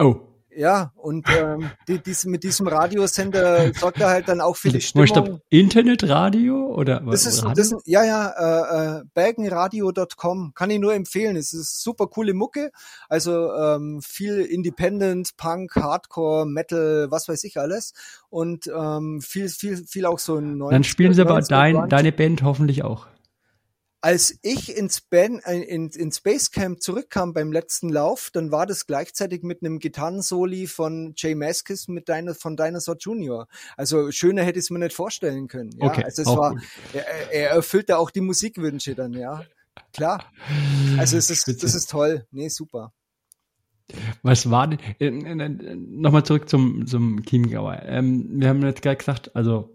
Oh. 0.00 0.27
Ja, 0.58 0.90
und 0.96 1.24
ähm, 1.28 1.70
die, 1.86 2.00
dies, 2.00 2.24
mit 2.24 2.42
diesem 2.42 2.66
Radiosender 2.66 3.72
sorgt 3.74 4.00
er 4.00 4.08
halt 4.08 4.26
dann 4.26 4.40
auch 4.40 4.56
für 4.56 4.70
die 4.70 4.80
Stimmung. 4.80 5.06
Stopp, 5.06 5.40
Internetradio 5.50 6.74
oder 6.74 7.00
was? 7.04 7.22
Das 7.22 7.32
ist, 7.32 7.44
Radio? 7.44 7.54
das 7.54 7.66
ist 7.70 7.86
ja, 7.86 8.02
ja, 8.02 8.96
äh, 8.96 8.98
äh, 8.98 9.04
bergenradio.com 9.14 10.54
kann 10.56 10.70
ich 10.70 10.80
nur 10.80 10.94
empfehlen. 10.94 11.36
Es 11.36 11.52
ist 11.52 11.80
super 11.80 12.08
coole 12.08 12.34
Mucke, 12.34 12.72
also 13.08 13.52
ähm, 13.54 14.00
viel 14.02 14.40
Independent, 14.40 15.36
Punk, 15.36 15.76
Hardcore, 15.76 16.44
Metal, 16.44 17.06
was 17.08 17.28
weiß 17.28 17.44
ich 17.44 17.60
alles 17.60 17.92
und 18.28 18.66
ähm, 18.66 19.20
viel, 19.20 19.50
viel, 19.50 19.76
viel 19.86 20.06
auch 20.06 20.18
so 20.18 20.38
ein 20.38 20.58
Dann 20.58 20.82
spielen 20.82 21.14
sie 21.14 21.20
aber 21.20 21.40
dein, 21.40 21.88
deine 21.88 22.10
Band 22.10 22.42
hoffentlich 22.42 22.82
auch 22.82 23.06
als 24.00 24.38
ich 24.42 24.76
ins, 24.76 25.00
Band, 25.00 25.42
äh, 25.44 25.60
in, 25.60 25.88
ins 25.88 26.20
Basecamp 26.20 26.80
zurückkam 26.80 27.32
beim 27.32 27.52
letzten 27.52 27.88
Lauf, 27.88 28.30
dann 28.32 28.52
war 28.52 28.66
das 28.66 28.86
gleichzeitig 28.86 29.42
mit 29.42 29.62
einem 29.62 29.78
Gitarrensoli 29.80 30.66
von 30.66 31.14
Jay 31.16 31.34
Maskis 31.34 31.88
mit 31.88 32.08
Dino, 32.08 32.34
von 32.34 32.56
Dinosaur 32.56 32.96
Jr. 32.96 33.48
Also 33.76 34.10
schöner 34.12 34.42
hätte 34.42 34.58
ich 34.58 34.66
es 34.66 34.70
mir 34.70 34.78
nicht 34.78 34.94
vorstellen 34.94 35.48
können. 35.48 35.72
Ja? 35.80 35.88
Okay, 35.88 36.04
also 36.04 36.22
es 36.22 36.28
war, 36.28 36.54
er, 36.92 37.32
er 37.32 37.50
erfüllte 37.50 37.98
auch 37.98 38.10
die 38.10 38.20
Musikwünsche 38.20 38.94
dann, 38.94 39.14
ja. 39.14 39.42
Klar. 39.92 40.24
Also 40.96 41.16
es 41.16 41.30
ist, 41.30 41.48
das 41.62 41.74
ist 41.74 41.90
toll. 41.90 42.26
Nee, 42.30 42.48
super. 42.48 42.92
Was 44.22 44.50
war 44.50 44.66
denn, 44.68 44.80
äh, 45.00 45.06
äh, 45.06 45.76
nochmal 45.76 46.24
zurück 46.24 46.48
zum, 46.48 46.86
zum 46.86 47.22
Chiemgauer. 47.24 47.82
Ähm, 47.84 48.40
wir 48.40 48.48
haben 48.48 48.62
jetzt 48.62 48.82
gerade 48.82 48.96
gesagt, 48.96 49.34
also 49.34 49.74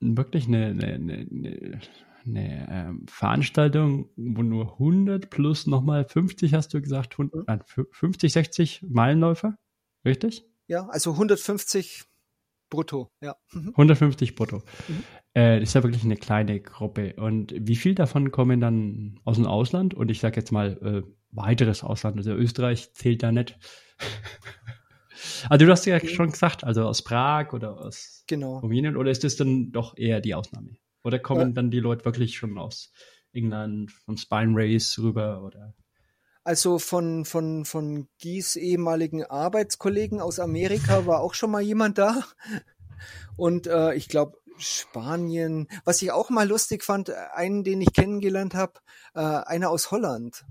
wirklich 0.00 0.48
eine, 0.48 0.66
eine, 0.66 0.94
eine 0.94 1.26
eine 1.30 1.80
ähm, 2.26 3.06
Veranstaltung, 3.08 4.10
wo 4.16 4.42
nur 4.42 4.72
100 4.74 5.30
plus 5.30 5.66
nochmal 5.66 6.04
50, 6.04 6.54
hast 6.54 6.74
du 6.74 6.80
gesagt, 6.80 7.14
100, 7.14 7.46
mhm. 7.76 7.86
50, 7.90 8.32
60 8.32 8.82
Meilenläufer, 8.88 9.56
richtig? 10.04 10.44
Ja, 10.66 10.86
also 10.88 11.12
150 11.12 12.04
brutto, 12.70 13.10
ja. 13.20 13.36
150 13.52 14.30
mhm. 14.30 14.34
brutto. 14.34 14.56
Mhm. 14.88 15.04
Äh, 15.34 15.60
das 15.60 15.70
ist 15.70 15.74
ja 15.74 15.82
wirklich 15.82 16.04
eine 16.04 16.16
kleine 16.16 16.60
Gruppe. 16.60 17.14
Und 17.16 17.54
wie 17.56 17.76
viel 17.76 17.94
davon 17.94 18.30
kommen 18.30 18.60
dann 18.60 19.20
aus 19.24 19.36
dem 19.36 19.46
Ausland? 19.46 19.94
Und 19.94 20.10
ich 20.10 20.20
sage 20.20 20.36
jetzt 20.36 20.52
mal 20.52 20.78
äh, 20.82 21.10
weiteres 21.32 21.84
Ausland, 21.84 22.16
also 22.16 22.32
Österreich 22.32 22.92
zählt 22.94 23.22
da 23.22 23.30
nicht. 23.30 23.58
also 25.48 25.66
du 25.66 25.70
hast 25.70 25.86
ja 25.86 26.04
schon 26.04 26.30
gesagt, 26.30 26.64
also 26.64 26.84
aus 26.84 27.02
Prag 27.02 27.52
oder 27.52 27.78
aus 27.78 28.24
genau. 28.26 28.58
Rumänien, 28.58 28.96
oder 28.96 29.10
ist 29.10 29.24
das 29.24 29.36
dann 29.36 29.72
doch 29.72 29.96
eher 29.96 30.20
die 30.20 30.34
Ausnahme? 30.34 30.76
Oder 31.02 31.18
kommen 31.18 31.48
ja. 31.48 31.54
dann 31.54 31.70
die 31.70 31.80
Leute 31.80 32.04
wirklich 32.04 32.36
schon 32.36 32.58
aus 32.58 32.92
England, 33.32 33.90
von 33.90 34.16
Spine 34.16 34.52
Race 34.54 34.98
rüber 34.98 35.42
oder? 35.42 35.74
Also 36.42 36.78
von, 36.78 37.24
von, 37.24 37.64
von 37.64 38.08
Gies 38.18 38.56
ehemaligen 38.56 39.24
Arbeitskollegen 39.24 40.20
aus 40.20 40.38
Amerika 40.38 41.06
war 41.06 41.20
auch 41.20 41.34
schon 41.34 41.50
mal 41.50 41.62
jemand 41.62 41.98
da. 41.98 42.22
Und 43.36 43.66
äh, 43.66 43.94
ich 43.94 44.08
glaube, 44.08 44.38
Spanien, 44.58 45.68
was 45.84 46.02
ich 46.02 46.12
auch 46.12 46.30
mal 46.30 46.48
lustig 46.48 46.84
fand, 46.84 47.10
einen, 47.10 47.64
den 47.64 47.80
ich 47.80 47.92
kennengelernt 47.92 48.54
habe, 48.54 48.74
äh, 49.14 49.20
einer 49.20 49.70
aus 49.70 49.90
Holland. 49.90 50.44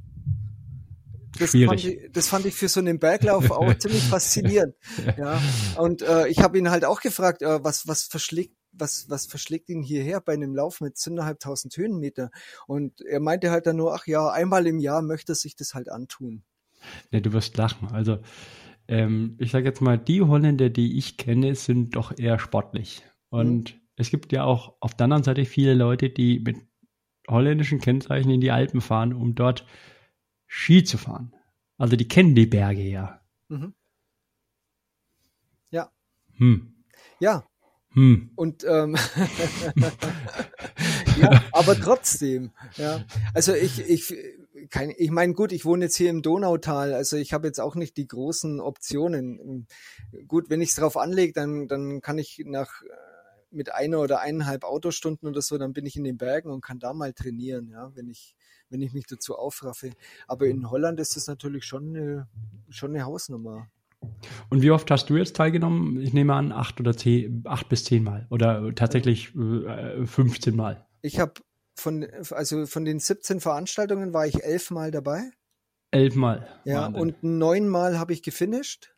Das 1.37 1.51
fand, 1.51 1.85
ich, 1.85 2.11
das 2.11 2.27
fand 2.27 2.45
ich 2.45 2.55
für 2.55 2.67
so 2.67 2.79
einen 2.79 2.99
Berglauf 2.99 3.51
auch 3.51 3.73
ziemlich 3.77 4.03
faszinierend. 4.03 4.75
Ja. 5.17 5.41
Und 5.77 6.01
äh, 6.01 6.27
ich 6.27 6.39
habe 6.39 6.57
ihn 6.57 6.69
halt 6.69 6.85
auch 6.85 7.01
gefragt, 7.01 7.41
äh, 7.41 7.63
was, 7.63 7.87
was 7.87 8.03
verschlägt 8.03 8.55
was, 8.79 9.09
was 9.09 9.25
verschlägt 9.25 9.69
ihn 9.69 9.81
hierher 9.81 10.21
bei 10.21 10.33
einem 10.33 10.55
Lauf 10.55 10.81
mit 10.81 10.95
10.500 10.95 11.75
Höhenmeter? 11.77 12.31
Und 12.67 13.01
er 13.01 13.19
meinte 13.19 13.51
halt 13.51 13.67
dann 13.67 13.77
nur, 13.77 13.93
ach 13.93 14.07
ja, 14.07 14.29
einmal 14.29 14.67
im 14.67 14.79
Jahr 14.79 15.01
möchte 15.01 15.33
er 15.33 15.35
sich 15.35 15.55
das 15.55 15.73
halt 15.73 15.89
antun. 15.89 16.43
Ja, 17.11 17.19
du 17.19 17.33
wirst 17.33 17.57
lachen. 17.57 17.89
Also, 17.91 18.19
ähm, 18.87 19.35
ich 19.39 19.51
sage 19.51 19.65
jetzt 19.65 19.81
mal, 19.81 19.97
die 19.97 20.21
Holländer, 20.21 20.69
die 20.69 20.97
ich 20.97 21.17
kenne, 21.17 21.55
sind 21.55 21.95
doch 21.95 22.17
eher 22.17 22.39
sportlich. 22.39 23.03
Und 23.29 23.75
mhm. 23.75 23.81
es 23.97 24.09
gibt 24.09 24.31
ja 24.31 24.43
auch 24.43 24.75
auf 24.79 24.95
der 24.95 25.05
anderen 25.05 25.23
Seite 25.23 25.45
viele 25.45 25.73
Leute, 25.73 26.09
die 26.09 26.39
mit 26.39 26.57
holländischen 27.27 27.79
Kennzeichen 27.79 28.31
in 28.31 28.41
die 28.41 28.51
Alpen 28.51 28.81
fahren, 28.81 29.13
um 29.13 29.35
dort 29.35 29.65
Ski 30.47 30.83
zu 30.83 30.97
fahren. 30.97 31.35
Also 31.77 31.95
die 31.95 32.07
kennen 32.07 32.35
die 32.35 32.47
Berge 32.47 32.81
ja. 32.81 33.21
Mhm. 33.47 33.73
Ja. 35.69 35.91
Hm. 36.37 36.83
Ja, 37.19 37.47
hm. 37.93 38.31
Und 38.35 38.63
ähm, 38.67 38.95
ja, 41.19 41.43
aber 41.51 41.79
trotzdem, 41.79 42.51
ja. 42.75 43.03
Also 43.33 43.53
ich, 43.53 43.79
ich, 43.89 44.13
kein, 44.69 44.93
ich 44.95 45.11
meine, 45.11 45.33
gut, 45.33 45.51
ich 45.51 45.65
wohne 45.65 45.85
jetzt 45.85 45.95
hier 45.95 46.09
im 46.09 46.21
Donautal, 46.21 46.93
also 46.93 47.17
ich 47.17 47.33
habe 47.33 47.47
jetzt 47.47 47.59
auch 47.59 47.75
nicht 47.75 47.97
die 47.97 48.07
großen 48.07 48.59
Optionen. 48.59 49.67
Gut, 50.27 50.49
wenn 50.49 50.61
ich 50.61 50.69
es 50.69 50.75
drauf 50.75 50.97
anlege, 50.97 51.33
dann, 51.33 51.67
dann 51.67 52.01
kann 52.01 52.17
ich 52.17 52.43
nach 52.45 52.81
mit 53.51 53.73
einer 53.73 53.99
oder 53.99 54.19
eineinhalb 54.19 54.63
Autostunden 54.63 55.27
oder 55.27 55.41
so, 55.41 55.57
dann 55.57 55.73
bin 55.73 55.85
ich 55.85 55.95
in 55.95 56.03
den 56.03 56.17
Bergen 56.17 56.51
und 56.51 56.61
kann 56.61 56.79
da 56.79 56.93
mal 56.93 57.13
trainieren, 57.13 57.69
ja, 57.69 57.91
wenn 57.95 58.07
ich, 58.07 58.35
wenn 58.69 58.81
ich 58.81 58.93
mich 58.93 59.07
dazu 59.07 59.35
aufraffe. 59.35 59.91
Aber 60.27 60.45
in 60.45 60.69
Holland 60.69 60.99
ist 60.99 61.15
das 61.15 61.27
natürlich 61.27 61.65
schon 61.65 61.95
eine, 61.95 62.27
schon 62.69 62.91
eine 62.91 63.05
Hausnummer. 63.05 63.67
Und 64.49 64.61
wie 64.61 64.71
oft 64.71 64.89
hast 64.91 65.09
du 65.09 65.17
jetzt 65.17 65.35
teilgenommen? 65.35 65.99
Ich 66.01 66.13
nehme 66.13 66.33
an, 66.33 66.51
acht 66.51 66.79
oder 66.79 66.95
zehn, 66.95 67.43
acht 67.45 67.69
bis 67.69 67.83
zehn 67.83 68.03
Mal 68.03 68.27
oder 68.29 68.73
tatsächlich 68.75 69.35
äh, 69.35 70.05
15 70.05 70.55
Mal. 70.55 70.85
Ich 71.01 71.19
habe 71.19 71.33
von, 71.75 72.07
also 72.31 72.65
von 72.65 72.85
den 72.85 72.99
17 72.99 73.39
Veranstaltungen 73.39 74.13
war 74.13 74.25
ich 74.27 74.43
elf 74.43 74.71
Mal 74.71 74.91
dabei. 74.91 75.31
Elf 75.91 76.15
Mal. 76.15 76.47
Ja, 76.65 76.83
Wahnsinn. 76.83 77.01
und 77.01 77.23
neun 77.23 77.67
Mal 77.67 77.99
habe 77.99 78.13
ich 78.13 78.21
gefinisht. 78.21 78.93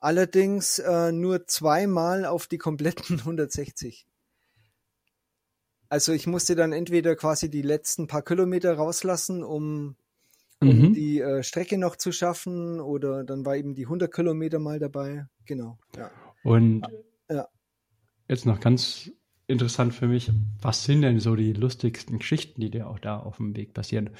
Allerdings 0.00 0.80
äh, 0.80 1.12
nur 1.12 1.46
zweimal 1.46 2.24
auf 2.24 2.46
die 2.46 2.58
kompletten 2.58 3.18
160. 3.20 4.06
Also 5.88 6.12
ich 6.12 6.26
musste 6.26 6.56
dann 6.56 6.72
entweder 6.72 7.14
quasi 7.16 7.50
die 7.50 7.62
letzten 7.62 8.06
paar 8.06 8.22
Kilometer 8.22 8.74
rauslassen, 8.74 9.44
um, 9.44 9.96
um 10.62 10.88
mhm. 10.88 10.92
die 10.92 11.20
äh, 11.20 11.42
Strecke 11.42 11.78
noch 11.78 11.96
zu 11.96 12.12
schaffen, 12.12 12.80
oder 12.80 13.24
dann 13.24 13.44
war 13.44 13.56
eben 13.56 13.74
die 13.74 13.84
100 13.84 14.12
Kilometer 14.12 14.58
mal 14.58 14.78
dabei. 14.78 15.26
Genau. 15.44 15.78
Ja. 15.96 16.10
Und 16.42 16.86
ja. 17.30 17.48
jetzt 18.28 18.46
noch 18.46 18.60
ganz 18.60 19.10
interessant 19.46 19.94
für 19.94 20.06
mich, 20.06 20.30
was 20.60 20.84
sind 20.84 21.02
denn 21.02 21.20
so 21.20 21.36
die 21.36 21.52
lustigsten 21.52 22.18
Geschichten, 22.18 22.60
die 22.60 22.70
dir 22.70 22.88
auch 22.88 22.98
da 22.98 23.18
auf 23.18 23.36
dem 23.36 23.56
Weg 23.56 23.74
passieren? 23.74 24.10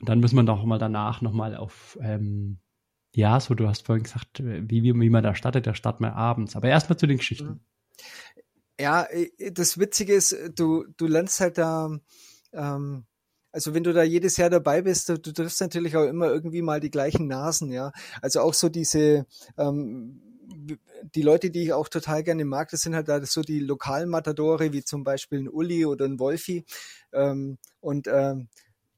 Und 0.00 0.08
dann 0.08 0.20
müssen 0.20 0.36
wir 0.36 0.44
doch 0.44 0.64
mal 0.64 0.78
danach 0.78 1.22
nochmal 1.22 1.56
auf, 1.56 1.98
ähm, 2.02 2.58
ja, 3.14 3.40
so 3.40 3.54
du 3.54 3.66
hast 3.66 3.86
vorhin 3.86 4.04
gesagt, 4.04 4.42
wie, 4.44 4.82
wie, 4.82 4.94
wie 4.94 5.10
man 5.10 5.24
da 5.24 5.34
startet, 5.34 5.66
da 5.66 5.74
startet 5.74 6.02
man 6.02 6.12
abends. 6.12 6.54
Aber 6.54 6.68
erstmal 6.68 6.98
zu 6.98 7.06
den 7.06 7.18
Geschichten. 7.18 7.48
Mhm. 7.48 7.60
Ja, 8.78 9.04
äh, 9.04 9.52
das 9.52 9.78
Witzige 9.78 10.14
ist, 10.14 10.36
du, 10.54 10.84
du 10.96 11.06
lernst 11.06 11.40
halt 11.40 11.56
da, 11.56 11.98
ähm, 12.52 13.06
also 13.56 13.72
wenn 13.72 13.84
du 13.84 13.94
da 13.94 14.02
jedes 14.02 14.36
Jahr 14.36 14.50
dabei 14.50 14.82
bist, 14.82 15.08
du, 15.08 15.18
du 15.18 15.32
triffst 15.32 15.62
natürlich 15.62 15.96
auch 15.96 16.04
immer 16.04 16.26
irgendwie 16.26 16.60
mal 16.60 16.78
die 16.78 16.90
gleichen 16.90 17.26
Nasen, 17.26 17.72
ja. 17.72 17.90
Also 18.20 18.42
auch 18.42 18.52
so 18.52 18.68
diese, 18.68 19.24
ähm, 19.56 20.20
die 21.14 21.22
Leute, 21.22 21.50
die 21.50 21.62
ich 21.62 21.72
auch 21.72 21.88
total 21.88 22.22
gerne 22.22 22.44
mag, 22.44 22.68
das 22.68 22.82
sind 22.82 22.94
halt 22.94 23.08
da 23.08 23.24
so 23.24 23.40
die 23.40 23.60
Lokalmatadore, 23.60 24.74
wie 24.74 24.84
zum 24.84 25.04
Beispiel 25.04 25.38
ein 25.38 25.48
Uli 25.48 25.86
oder 25.86 26.04
ein 26.04 26.20
Wolfi. 26.20 26.66
Ähm, 27.14 27.56
und 27.80 28.08
ähm, 28.08 28.48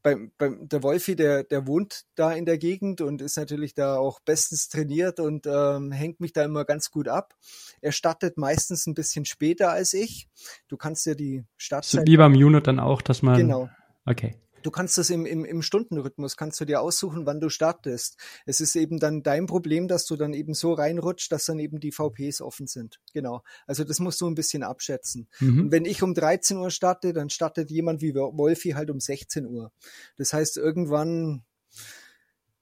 beim, 0.03 0.33
beim, 0.39 0.69
der 0.69 0.83
Wolfi, 0.83 1.15
der, 1.15 1.45
der 1.45 1.69
wohnt 1.69 2.07
da 2.17 2.33
in 2.33 2.45
der 2.45 2.59
Gegend 2.59 3.01
und 3.01 3.23
ist 3.23 3.37
natürlich 3.37 3.75
da 3.75 3.97
auch 3.97 4.19
bestens 4.19 4.69
trainiert 4.69 5.21
und 5.21 5.47
ähm, 5.47 5.93
hängt 5.93 6.19
mich 6.19 6.33
da 6.33 6.43
immer 6.43 6.65
ganz 6.65 6.91
gut 6.91 7.07
ab. 7.07 7.37
Er 7.81 7.93
startet 7.93 8.39
meistens 8.39 8.89
ein 8.89 8.95
bisschen 8.95 9.25
später 9.25 9.71
als 9.71 9.95
ich. 9.95 10.29
Du 10.67 10.77
kannst 10.77 11.07
ja 11.07 11.15
die 11.15 11.45
Startzeit. 11.57 12.01
So 12.01 12.07
wie 12.11 12.17
beim 12.17 12.33
Unit 12.33 12.67
dann 12.67 12.81
auch, 12.81 13.03
dass 13.03 13.23
man. 13.23 13.39
Genau. 13.39 13.69
Okay. 14.05 14.35
Du 14.63 14.71
kannst 14.71 14.99
das 14.99 15.11
im, 15.11 15.27
im, 15.27 15.45
im 15.45 15.63
Stundenrhythmus, 15.63 16.37
kannst 16.37 16.61
du 16.61 16.65
dir 16.65 16.81
aussuchen, 16.81 17.27
wann 17.27 17.41
du 17.41 17.49
startest. 17.49 18.19
Es 18.47 18.61
ist 18.61 18.77
eben 18.77 18.99
dann 18.99 19.23
dein 19.23 19.47
Problem, 19.47 19.89
dass 19.89 20.07
du 20.07 20.17
dann 20.17 20.35
eben 20.35 20.55
so 20.55 20.73
reinrutscht, 20.73 21.31
dass 21.33 21.45
dann 21.45 21.59
eben 21.59 21.81
die 21.81 21.93
VPs 21.93 22.41
offen 22.41 22.67
sind. 22.67 23.01
Genau. 23.13 23.43
Also 23.67 23.85
das 23.85 24.01
musst 24.01 24.21
du 24.21 24.27
ein 24.27 24.35
bisschen 24.35 24.63
abschätzen. 24.63 25.29
Mhm. 25.41 25.61
Und 25.63 25.73
wenn 25.73 25.85
ich 25.85 26.03
um 26.03 26.15
13 26.15 26.57
Uhr 26.57 26.71
starte, 26.71 27.13
dann 27.13 27.31
startet 27.31 27.71
jemand 27.71 28.03
wie 28.03 28.15
Wolfi 28.15 28.71
halt 28.71 28.91
um 28.91 29.01
16 29.01 29.47
Uhr. 29.47 29.73
Das 30.17 30.33
heißt, 30.33 30.57
irgendwann 30.57 31.45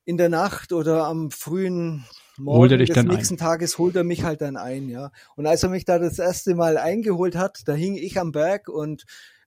in 0.04 0.16
der 0.16 0.28
Nacht 0.28 0.72
oder 0.72 1.06
am 1.06 1.30
frühen 1.30 2.04
Morgen 2.38 2.78
des 2.78 3.04
nächsten 3.04 3.34
ein. 3.34 3.38
Tages 3.38 3.78
holt 3.78 3.96
er 3.96 4.04
mich 4.04 4.22
halt 4.22 4.40
dann 4.40 4.56
ein, 4.56 4.88
ja. 4.88 5.10
Und 5.36 5.46
als 5.46 5.62
er 5.62 5.70
mich 5.70 5.84
da 5.84 5.98
das 5.98 6.18
erste 6.18 6.54
Mal 6.54 6.76
eingeholt 6.76 7.34
hat, 7.34 7.62
da 7.66 7.72
hing 7.74 7.96
ich 7.96 8.18
am 8.20 8.30
Berg 8.30 8.68
und 8.68 9.04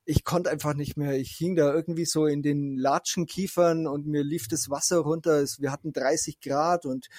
ich 0.10 0.24
konnte 0.24 0.50
einfach 0.50 0.74
nicht 0.74 0.98
mehr. 0.98 1.14
Ich 1.14 1.32
hing 1.32 1.56
da 1.56 1.72
irgendwie 1.72 2.06
so 2.06 2.26
in 2.26 2.42
den 2.42 2.76
Latschenkiefern 2.78 3.86
und 3.86 4.08
mir 4.08 4.24
lief 4.24 4.48
das 4.48 4.70
Wasser 4.70 4.98
runter. 4.98 5.44
Wir 5.60 5.72
hatten 5.72 5.94
30 5.94 6.42
Grad 6.42 6.88
und 6.88 7.10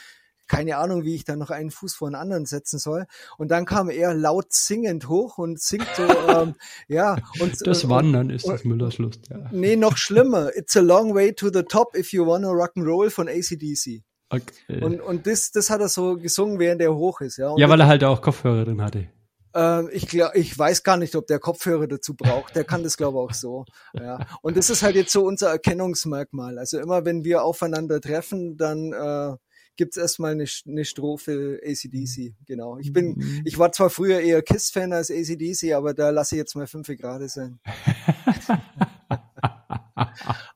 keine 0.49 0.77
Ahnung, 0.79 1.05
wie 1.05 1.15
ich 1.15 1.23
da 1.23 1.37
noch 1.37 1.51
einen 1.51 1.71
Fuß 1.71 1.95
vor 1.95 2.11
den 2.11 2.17
anderen 2.17 2.47
setzen 2.47 2.81
soll. 2.81 3.07
Und 3.39 3.53
dann 3.53 3.65
kam 3.65 3.89
er 3.91 4.13
laut 4.15 4.53
singend 4.53 5.09
hoch 5.09 5.39
und 5.39 5.61
singt 5.61 5.87
so, 5.97 6.03
ähm, 6.29 6.57
ja. 6.89 7.17
Und, 7.39 7.65
das 7.65 7.89
Wandern 7.89 8.27
und, 8.27 8.35
ist 8.35 8.49
das 8.49 8.65
Müllers 8.65 8.99
Lust, 8.99 9.29
ja. 9.31 9.49
Nee, 9.53 9.77
noch 9.77 9.97
schlimmer. 9.97 10.51
It's 10.57 10.77
a 10.77 10.81
long 10.81 11.15
way 11.15 11.33
to 11.33 11.49
the 11.53 11.63
top 11.63 11.97
if 11.97 12.13
you 12.13 12.27
wanna 12.27 12.49
rock 12.49 12.73
and 12.75 12.85
roll 12.85 13.09
von 13.11 13.29
ACDC. 13.29 14.03
Okay. 14.31 14.83
Und, 14.83 15.01
und 15.01 15.29
das, 15.29 15.53
das 15.53 15.71
hat 15.71 15.81
er 15.81 15.89
so 15.89 16.17
gesungen, 16.17 16.59
während 16.59 16.83
er 16.83 16.93
hoch 16.97 17.21
ist, 17.21 17.37
ja. 17.37 17.51
Und 17.51 17.61
ja, 17.61 17.69
weil 17.69 17.81
er 17.81 17.87
halt 17.87 18.03
auch 18.03 18.21
Kopfhörer 18.21 18.65
drin 18.65 18.83
hatte. 18.83 19.07
Ähm, 19.55 19.89
ich 19.93 20.07
glaube, 20.07 20.39
ich 20.39 20.57
weiß 20.57 20.83
gar 20.83 20.97
nicht, 20.97 21.15
ob 21.17 21.27
der 21.27 21.39
Kopfhörer 21.39 21.87
dazu 21.87 22.15
braucht. 22.15 22.57
Der 22.57 22.65
kann 22.65 22.83
das, 22.83 22.97
glaube 22.97 23.19
ich, 23.19 23.23
auch 23.23 23.35
so. 23.35 23.65
Ja. 23.95 24.27
Und 24.43 24.57
das 24.57 24.71
ist 24.71 24.83
halt 24.83 24.97
jetzt 24.97 25.13
so 25.13 25.25
unser 25.25 25.51
Erkennungsmerkmal. 25.51 26.59
Also 26.59 26.79
immer, 26.79 27.05
wenn 27.05 27.25
wir 27.25 27.45
aufeinander 27.45 28.01
treffen, 28.01 28.57
dann 28.57 28.93
äh, 28.93 29.37
gibt 29.77 29.97
es 29.97 30.03
erstmal 30.03 30.33
eine, 30.33 30.47
eine 30.67 30.85
Strophe 30.85 31.61
ACDC. 31.65 32.35
Genau. 32.47 32.79
Ich 32.79 32.93
bin, 32.93 33.15
mhm. 33.17 33.43
ich 33.45 33.59
war 33.59 33.73
zwar 33.73 33.91
früher 33.91 34.21
eher 34.21 34.43
Kiss-Fan 34.43 34.93
als 34.93 35.11
ACDC, 35.11 35.73
aber 35.73 35.95
da 35.95 36.11
lasse 36.11 36.35
ich 36.35 36.39
jetzt 36.39 36.55
mal 36.55 36.67
fünf 36.67 36.89
gerade 36.89 37.29
sein. 37.29 37.61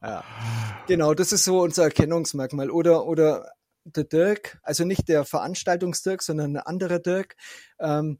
ja. 0.02 0.24
Genau, 0.86 1.14
das 1.14 1.32
ist 1.32 1.44
so 1.44 1.62
unser 1.62 1.84
Erkennungsmerkmal. 1.84 2.70
Oder, 2.70 3.06
oder 3.06 3.50
der 3.84 4.04
Dirk, 4.04 4.58
also 4.62 4.84
nicht 4.84 5.08
der 5.08 5.24
Veranstaltungsdirk, 5.24 6.22
sondern 6.22 6.56
ein 6.56 6.62
anderer 6.62 6.98
Dirk, 6.98 7.36
ähm, 7.80 8.18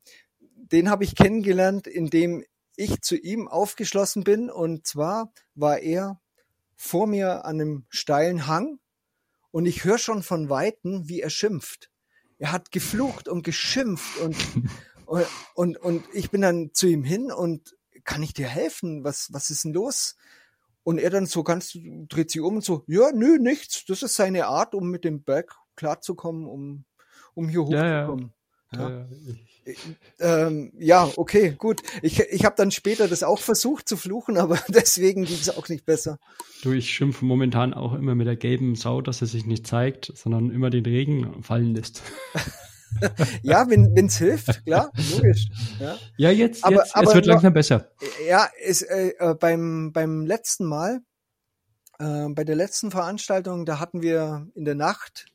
den 0.73 0.91
habe 0.91 1.05
ich 1.05 1.15
kennengelernt, 1.15 1.87
indem 1.87 2.45
ich 2.77 3.01
zu 3.03 3.17
ihm 3.17 3.49
aufgeschlossen 3.49 4.25
bin. 4.25 4.51
Und 4.51 4.87
zwar 4.87 5.33
war 5.55 5.79
er 5.79 6.21
vor 6.77 7.07
mir 7.07 7.45
an 7.45 7.61
einem 7.61 7.87
steilen 7.89 8.47
Hang 8.47 8.79
und 9.51 9.67
ich 9.67 9.85
höre 9.85 9.99
schon 9.99 10.23
von 10.23 10.49
Weitem, 10.49 11.09
wie 11.09 11.21
er 11.21 11.31
schimpft. 11.31 11.91
Er 12.39 12.53
hat 12.53 12.73
geflucht 12.73 13.29
und 13.29 13.45
geschimpft 13.45 14.19
und, 14.19 14.37
und, 15.07 15.27
und, 15.55 15.77
und 15.77 16.05
ich 16.13 16.31
bin 16.31 16.41
dann 16.41 16.71
zu 16.73 16.87
ihm 16.87 17.05
hin 17.05 17.31
und 17.31 17.77
kann 18.05 18.23
ich 18.23 18.35
dir 18.35 18.49
helfen? 18.49 19.05
Was, 19.05 19.33
was 19.33 19.51
ist 19.51 19.65
denn 19.65 19.73
los? 19.73 20.17
Und 20.83 20.99
er 20.99 21.11
dann 21.11 21.27
so 21.27 21.43
ganz, 21.43 21.79
dreht 22.09 22.31
sich 22.31 22.43
um 22.43 22.57
und 22.57 22.65
so, 22.65 22.85
ja, 22.87 23.11
nö, 23.13 23.39
nichts. 23.39 23.85
Das 23.87 24.03
ist 24.03 24.17
seine 24.17 24.47
Art, 24.47 24.75
um 24.75 24.91
mit 24.91 25.05
dem 25.05 25.23
Berg 25.23 25.57
klarzukommen, 25.77 26.47
um, 26.47 26.85
um 27.33 27.49
hier 27.49 27.63
hochzukommen. 27.63 27.81
Ja, 27.81 28.27
ja. 28.27 28.31
Ja. 28.79 29.07
ähm, 30.21 30.73
ja, 30.79 31.11
okay, 31.17 31.55
gut. 31.57 31.83
Ich, 32.03 32.21
ich 32.21 32.45
habe 32.45 32.55
dann 32.57 32.71
später 32.71 33.09
das 33.09 33.23
auch 33.23 33.39
versucht 33.39 33.89
zu 33.89 33.97
fluchen, 33.97 34.37
aber 34.37 34.59
deswegen 34.69 35.25
ging 35.25 35.39
es 35.41 35.57
auch 35.57 35.69
nicht 35.69 35.87
besser. 35.87 36.19
Du, 36.63 36.73
ich 36.73 36.91
schimpfe 36.91 37.25
momentan 37.25 37.75
auch 37.75 37.95
immer 37.95 38.15
mit 38.15 38.27
der 38.27 38.37
gelben 38.37 38.75
Sau, 38.75 39.01
dass 39.01 39.21
er 39.21 39.27
sich 39.27 39.47
nicht 39.47 39.67
zeigt, 39.67 40.13
sondern 40.15 40.51
immer 40.51 40.71
den 40.71 40.85
Regen 40.85 41.43
fallen 41.43 41.75
lässt. 41.75 42.03
ja, 43.43 43.69
wenn 43.69 44.07
es 44.07 44.19
hilft, 44.19 44.65
klar, 44.65 44.91
logisch. 45.13 45.49
Ja, 45.81 45.99
ja 46.17 46.31
jetzt, 46.31 46.65
aber, 46.65 46.77
jetzt 46.77 46.97
aber 46.97 47.09
es 47.09 47.15
wird 47.15 47.27
langsam 47.27 47.53
besser. 47.53 47.91
Ja, 48.29 48.49
ist, 48.65 48.83
äh, 48.83 49.13
äh, 49.19 49.35
beim, 49.35 49.93
beim 49.93 50.27
letzten 50.27 50.65
Mal, 50.65 51.01
äh, 51.99 52.29
bei 52.29 52.45
der 52.45 52.57
letzten 52.57 52.91
Veranstaltung, 52.91 53.67
da 53.67 53.79
hatten 53.79 54.03
wir 54.03 54.47
in 54.55 54.65
der 54.65 54.75
Nacht 54.75 55.27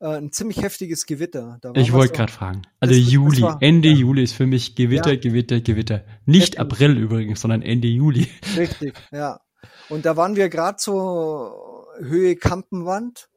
äh, 0.00 0.06
ein 0.06 0.32
ziemlich 0.32 0.62
heftiges 0.62 1.06
Gewitter. 1.06 1.58
ich 1.74 1.92
wollte 1.92 2.14
gerade 2.14 2.32
fragen. 2.32 2.62
Also 2.80 2.94
das, 2.94 3.10
Juli, 3.10 3.40
das 3.40 3.50
war, 3.50 3.62
Ende 3.62 3.88
ja. 3.88 3.94
Juli 3.94 4.22
ist 4.22 4.34
für 4.34 4.46
mich 4.46 4.74
Gewitter, 4.74 5.14
ja. 5.14 5.20
Gewitter, 5.20 5.60
Gewitter. 5.60 6.04
Nicht 6.24 6.58
Heftig. 6.58 6.60
April 6.60 6.98
übrigens, 6.98 7.40
sondern 7.40 7.62
Ende 7.62 7.88
Juli. 7.88 8.28
Richtig, 8.56 8.94
ja. 9.10 9.40
Und 9.88 10.06
da 10.06 10.16
waren 10.16 10.36
wir 10.36 10.48
gerade 10.48 10.78
so 10.80 11.86
Höhe 12.00 12.36
Kampenwand, 12.36 13.28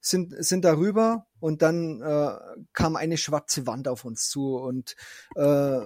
sind, 0.00 0.32
sind 0.38 0.64
darüber 0.64 1.26
und 1.40 1.62
dann 1.62 2.00
äh, 2.00 2.30
kam 2.72 2.94
eine 2.96 3.16
schwarze 3.16 3.66
Wand 3.66 3.88
auf 3.88 4.04
uns 4.04 4.28
zu 4.28 4.56
und 4.56 4.94
äh, 5.34 5.80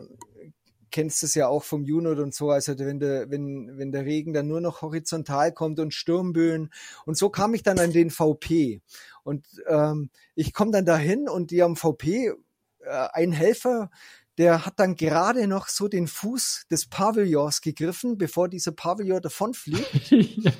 kennst 0.90 1.22
es 1.22 1.34
ja 1.34 1.48
auch 1.48 1.62
vom 1.62 1.84
Junot 1.84 2.18
und 2.18 2.34
so, 2.34 2.50
also 2.50 2.78
wenn 2.78 2.98
der, 2.98 3.30
wenn, 3.30 3.78
wenn 3.78 3.92
der 3.92 4.04
Regen 4.04 4.32
dann 4.32 4.48
nur 4.48 4.60
noch 4.60 4.82
horizontal 4.82 5.52
kommt 5.52 5.78
und 5.78 5.94
Sturmböen. 5.94 6.70
Und 7.06 7.16
so 7.16 7.30
kam 7.30 7.54
ich 7.54 7.62
dann 7.62 7.78
an 7.78 7.92
den 7.92 8.10
VP. 8.10 8.82
Und 9.30 9.46
ähm, 9.68 10.10
ich 10.34 10.52
komme 10.52 10.72
dann 10.72 10.84
dahin 10.84 11.28
und 11.28 11.52
die 11.52 11.62
am 11.62 11.76
VP, 11.76 12.32
äh, 12.80 13.08
ein 13.12 13.30
Helfer, 13.30 13.92
der 14.40 14.64
hat 14.64 14.80
dann 14.80 14.96
gerade 14.96 15.46
noch 15.46 15.68
so 15.68 15.86
den 15.86 16.06
Fuß 16.06 16.64
des 16.70 16.88
Pavillons 16.88 17.60
gegriffen, 17.60 18.16
bevor 18.16 18.48
dieser 18.48 18.72
Pavillon 18.72 19.20
davonfliegt. 19.20 20.10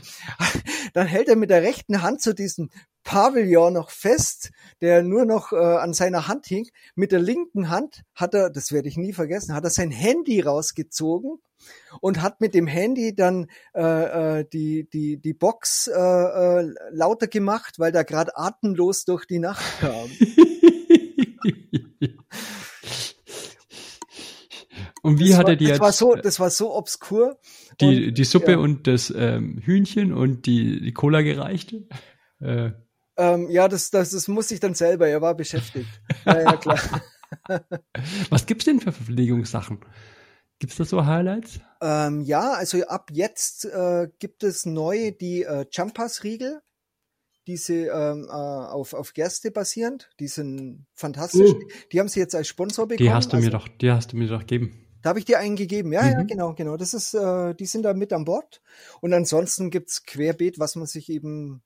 dann 0.92 1.06
hält 1.06 1.28
er 1.28 1.36
mit 1.36 1.48
der 1.48 1.62
rechten 1.62 2.02
Hand 2.02 2.20
so 2.20 2.34
diesen 2.34 2.70
Pavillon 3.04 3.72
noch 3.72 3.88
fest, 3.88 4.50
der 4.82 5.02
nur 5.02 5.24
noch 5.24 5.52
äh, 5.52 5.56
an 5.56 5.94
seiner 5.94 6.28
Hand 6.28 6.44
hing. 6.44 6.68
Mit 6.94 7.10
der 7.10 7.20
linken 7.20 7.70
Hand 7.70 8.02
hat 8.14 8.34
er, 8.34 8.50
das 8.50 8.70
werde 8.70 8.90
ich 8.90 8.98
nie 8.98 9.14
vergessen, 9.14 9.54
hat 9.54 9.64
er 9.64 9.70
sein 9.70 9.90
Handy 9.90 10.42
rausgezogen 10.42 11.38
und 12.02 12.20
hat 12.20 12.42
mit 12.42 12.52
dem 12.52 12.66
Handy 12.66 13.14
dann 13.14 13.46
äh, 13.74 14.40
äh, 14.40 14.44
die 14.52 14.90
die 14.92 15.16
die 15.16 15.32
Box 15.32 15.86
äh, 15.86 15.98
äh, 15.98 16.74
lauter 16.90 17.28
gemacht, 17.28 17.78
weil 17.78 17.92
da 17.92 18.02
gerade 18.02 18.36
atemlos 18.36 19.06
durch 19.06 19.24
die 19.24 19.38
Nacht 19.38 19.64
kam. 19.80 20.10
und 25.02 25.18
wie 25.18 25.30
das 25.30 25.38
hat 25.38 25.48
er 25.48 25.56
die 25.56 25.64
das 25.64 25.72
jetzt? 25.72 25.80
War 25.80 25.92
so, 25.92 26.14
das 26.14 26.40
war 26.40 26.50
so 26.50 26.74
obskur. 26.74 27.38
Die, 27.80 28.08
und, 28.08 28.14
die 28.14 28.24
Suppe 28.24 28.52
ja. 28.52 28.58
und 28.58 28.86
das 28.86 29.12
ähm, 29.16 29.58
Hühnchen 29.62 30.12
und 30.12 30.46
die, 30.46 30.80
die 30.80 30.92
Cola 30.92 31.22
gereicht? 31.22 31.74
Äh, 32.40 32.72
Ähm, 33.20 33.50
ja, 33.50 33.68
das, 33.68 33.90
das, 33.90 34.10
das 34.10 34.28
muss 34.28 34.50
ich 34.50 34.60
dann 34.60 34.74
selber. 34.74 35.06
Er 35.06 35.20
war 35.20 35.34
beschäftigt. 35.34 35.88
ja, 36.24 36.40
ja, 36.40 36.56
klar. 36.56 36.78
Was 38.30 38.46
gibt's 38.46 38.64
denn 38.64 38.80
für 38.80 38.92
Verpflegungssachen? 38.92 39.80
Gibt's 40.58 40.76
da 40.76 40.84
so 40.84 41.04
Highlights? 41.04 41.60
Ähm, 41.82 42.22
ja, 42.22 42.52
also 42.52 42.82
ab 42.86 43.10
jetzt 43.12 43.66
äh, 43.66 44.08
gibt 44.18 44.42
es 44.42 44.64
neu 44.64 45.10
die 45.10 45.42
äh, 45.42 45.66
Jumpers-Riegel. 45.70 46.60
Diese 47.46 47.74
ähm, 47.74 48.26
äh, 48.28 48.32
auf, 48.32 48.94
auf 48.94 49.12
Gerste 49.12 49.50
basierend. 49.50 50.10
Die 50.18 50.28
sind 50.28 50.86
fantastisch. 50.94 51.50
Uh. 51.50 51.60
Die 51.92 52.00
haben 52.00 52.08
sie 52.08 52.20
jetzt 52.20 52.34
als 52.34 52.48
Sponsor 52.48 52.86
bekommen. 52.86 53.06
Die 53.06 53.12
hast 53.12 53.32
du 53.32 53.36
also, 53.36 53.46
mir 53.46 53.50
doch, 53.50 53.68
die 53.68 53.90
hast 53.90 54.12
du 54.12 54.16
mir 54.16 54.28
doch 54.28 54.40
gegeben. 54.40 54.89
Da 55.02 55.10
habe 55.10 55.18
ich 55.18 55.24
dir 55.24 55.38
einen 55.38 55.56
gegeben. 55.56 55.92
Ja, 55.92 56.06
ja, 56.06 56.22
Mhm. 56.22 56.26
genau, 56.26 56.54
genau. 56.54 56.76
Das 56.76 56.94
ist, 56.94 57.14
äh, 57.14 57.54
die 57.54 57.66
sind 57.66 57.82
da 57.84 57.94
mit 57.94 58.12
an 58.12 58.24
Bord. 58.24 58.60
Und 59.00 59.12
ansonsten 59.14 59.70
gibt's 59.70 60.04
querbeet, 60.04 60.58
was 60.58 60.76
man 60.76 60.86
sich 60.86 61.08
eben, 61.10 61.62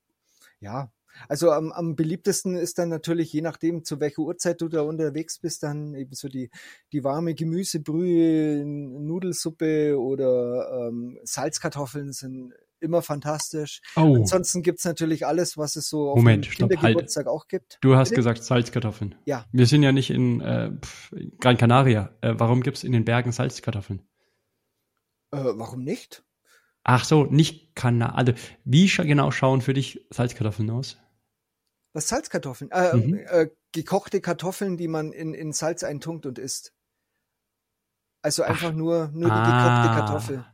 ja, 0.60 0.92
also 1.28 1.52
am, 1.52 1.72
am 1.72 1.96
beliebtesten 1.96 2.56
ist 2.56 2.78
dann 2.78 2.88
natürlich, 2.88 3.32
je 3.32 3.40
nachdem, 3.42 3.84
zu 3.84 4.00
welcher 4.00 4.22
Uhrzeit 4.22 4.60
du 4.60 4.68
da 4.68 4.82
unterwegs 4.82 5.38
bist, 5.38 5.62
dann 5.62 5.94
eben 5.94 6.14
so 6.14 6.28
die, 6.28 6.50
die 6.92 7.04
warme 7.04 7.34
Gemüsebrühe, 7.34 8.64
Nudelsuppe 8.66 9.98
oder 9.98 10.88
ähm, 10.88 11.18
Salzkartoffeln 11.24 12.12
sind 12.12 12.52
immer 12.84 13.02
fantastisch. 13.02 13.80
Oh, 13.96 14.14
Ansonsten 14.16 14.62
gibt's 14.62 14.84
natürlich 14.84 15.26
alles, 15.26 15.56
was 15.58 15.74
es 15.76 15.88
so 15.88 16.10
auf 16.10 16.16
Moment, 16.16 16.44
dem 16.46 16.52
stopp, 16.52 16.70
halt. 16.70 16.78
Kindergeburtstag 16.80 17.26
auch 17.26 17.48
gibt. 17.48 17.78
du 17.80 17.96
hast 17.96 18.10
Bitte? 18.10 18.20
gesagt 18.20 18.44
Salzkartoffeln. 18.44 19.16
Ja. 19.24 19.44
Wir 19.50 19.66
sind 19.66 19.82
ja 19.82 19.90
nicht 19.90 20.10
in 20.10 20.40
äh, 20.40 20.70
Gran 21.40 21.56
Canaria. 21.56 22.14
Äh, 22.20 22.34
warum 22.38 22.62
gibt's 22.62 22.84
in 22.84 22.92
den 22.92 23.04
Bergen 23.04 23.32
Salzkartoffeln? 23.32 24.00
Äh, 25.32 25.38
warum 25.56 25.82
nicht? 25.82 26.22
Ach 26.84 27.04
so, 27.04 27.24
nicht 27.24 27.74
Kana. 27.74 28.14
Also, 28.14 28.34
wie 28.64 28.88
scha 28.88 29.02
genau 29.04 29.30
schauen 29.30 29.62
für 29.62 29.72
dich 29.72 30.06
Salzkartoffeln 30.10 30.70
aus? 30.70 30.98
Was 31.94 32.08
Salzkartoffeln? 32.08 32.70
Äh, 32.70 32.96
Mhm. 32.96 33.14
äh, 33.26 33.48
gekochte 33.72 34.20
Kartoffeln, 34.20 34.76
die 34.76 34.88
man 34.88 35.12
in, 35.12 35.32
in 35.34 35.52
Salz 35.52 35.82
eintunkt 35.82 36.26
und 36.26 36.38
isst. 36.38 36.72
Also 38.22 38.42
einfach 38.42 38.72
nur, 38.72 39.08
nur 39.12 39.28
die 39.30 39.36
gekochte 39.36 39.44
Ah. 39.44 39.94
Kartoffel. 39.98 40.44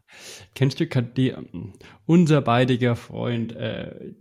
Kennst 0.54 0.80
du 0.80 0.86
die, 0.86 1.30
ähm, 1.30 1.74
unser 2.06 2.40
beidiger 2.40 2.96
Freund 2.96 3.52
äh, 3.54 4.12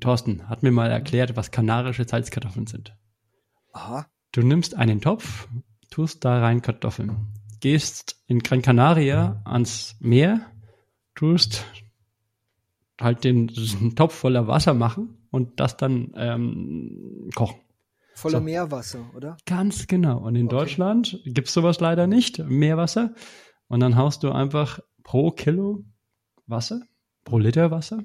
Thorsten 0.00 0.48
hat 0.48 0.62
mir 0.62 0.72
mal 0.72 0.90
erklärt, 0.90 1.36
was 1.36 1.50
kanarische 1.50 2.06
Salzkartoffeln 2.06 2.66
sind. 2.66 2.96
Aha. 3.72 4.06
Du 4.32 4.42
nimmst 4.42 4.74
einen 4.76 5.00
Topf, 5.00 5.48
tust 5.90 6.24
da 6.24 6.40
rein 6.40 6.62
Kartoffeln, 6.62 7.28
gehst 7.60 8.22
in 8.26 8.40
Gran 8.40 8.62
Canaria 8.62 9.42
ans 9.44 9.96
Meer, 10.00 10.40
tust 11.14 11.64
halt 13.00 13.24
den 13.24 13.48
Topf 13.94 14.14
voller 14.14 14.46
Wasser 14.48 14.74
machen 14.74 15.18
und 15.30 15.60
das 15.60 15.76
dann 15.76 16.12
ähm, 16.16 17.30
kochen. 17.34 17.60
Voller 18.14 18.38
So. 18.38 18.44
Meerwasser, 18.44 19.10
oder? 19.16 19.36
Ganz 19.46 19.88
genau. 19.88 20.18
Und 20.18 20.36
in 20.36 20.46
Okay. 20.46 20.56
Deutschland 20.56 21.20
gibt's 21.24 21.52
sowas 21.52 21.80
leider 21.80 22.06
nicht, 22.06 22.38
Meerwasser. 22.38 23.14
Und 23.66 23.80
dann 23.80 23.96
haust 23.96 24.22
du 24.22 24.30
einfach 24.30 24.78
pro 25.04 25.30
Kilo 25.30 25.84
Wasser, 26.46 26.82
pro 27.22 27.38
Liter 27.38 27.70
Wasser, 27.70 28.04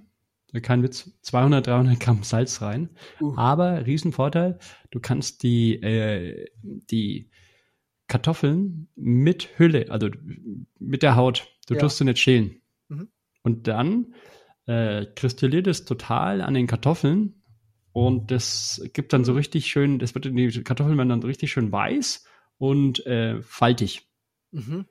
kein 0.62 0.84
Witz, 0.84 1.12
200, 1.22 1.66
300 1.66 2.00
Gramm 2.00 2.24
Salz 2.24 2.62
rein. 2.62 2.90
Uh. 3.20 3.34
Aber 3.36 3.86
Riesenvorteil, 3.86 4.60
du 4.92 5.00
kannst 5.00 5.44
die, 5.44 5.76
äh, 5.82 6.48
die 6.64 7.30
Kartoffeln 8.08 8.88
mit 8.96 9.60
Hülle, 9.60 9.88
also 9.90 10.10
mit 10.80 11.04
der 11.04 11.16
Haut, 11.16 11.48
du 11.68 11.76
Ja. 11.76 11.80
tust 11.82 11.98
sie 11.98 12.06
nicht 12.06 12.20
schälen. 12.20 12.62
Mhm. 12.88 13.10
Und 13.44 13.68
dann 13.68 14.14
äh, 14.66 15.06
kristalliert 15.16 15.68
es 15.68 15.86
total 15.86 16.42
an 16.42 16.54
den 16.54 16.68
Kartoffeln 16.68 17.42
und 17.92 18.32
das 18.32 18.82
gibt 18.94 19.14
dann 19.14 19.24
so 19.26 19.34
richtig 19.34 19.68
schön, 19.68 20.00
das 20.00 20.14
wird 20.16 20.26
die 20.26 20.64
Kartoffeln 20.64 20.98
werden 20.98 21.10
dann 21.10 21.24
richtig 21.24 21.52
schön 21.52 21.72
weiß 21.72 22.26
und 22.58 23.06
äh, 23.06 23.42
faltig. 23.42 24.08
Mhm. 24.52 24.86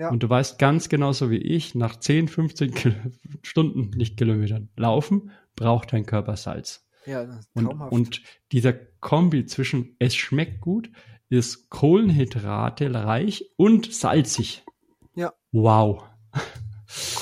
Ja. 0.00 0.08
Und 0.08 0.22
du 0.22 0.30
weißt 0.30 0.58
ganz 0.58 0.88
genauso 0.88 1.30
wie 1.30 1.36
ich, 1.36 1.74
nach 1.74 1.94
10, 2.00 2.28
15 2.28 2.72
Kil 2.72 2.96
Stunden, 3.42 3.90
nicht 3.90 4.16
Kilometern, 4.16 4.70
laufen, 4.76 5.30
braucht 5.56 5.92
dein 5.92 6.06
Körper 6.06 6.38
Salz. 6.38 6.86
Ja, 7.04 7.24
das 7.26 7.40
ist 7.40 7.50
Und, 7.54 7.64
traumhaft. 7.66 7.92
und 7.92 8.22
dieser 8.50 8.72
Kombi 8.72 9.44
zwischen 9.44 9.96
es 9.98 10.16
schmeckt 10.16 10.62
gut, 10.62 10.90
ist 11.28 11.68
Kohlenhydrate 11.68 12.94
reich 12.94 13.50
und 13.56 13.92
salzig. 13.92 14.64
Ja. 15.14 15.34
Wow. 15.52 16.04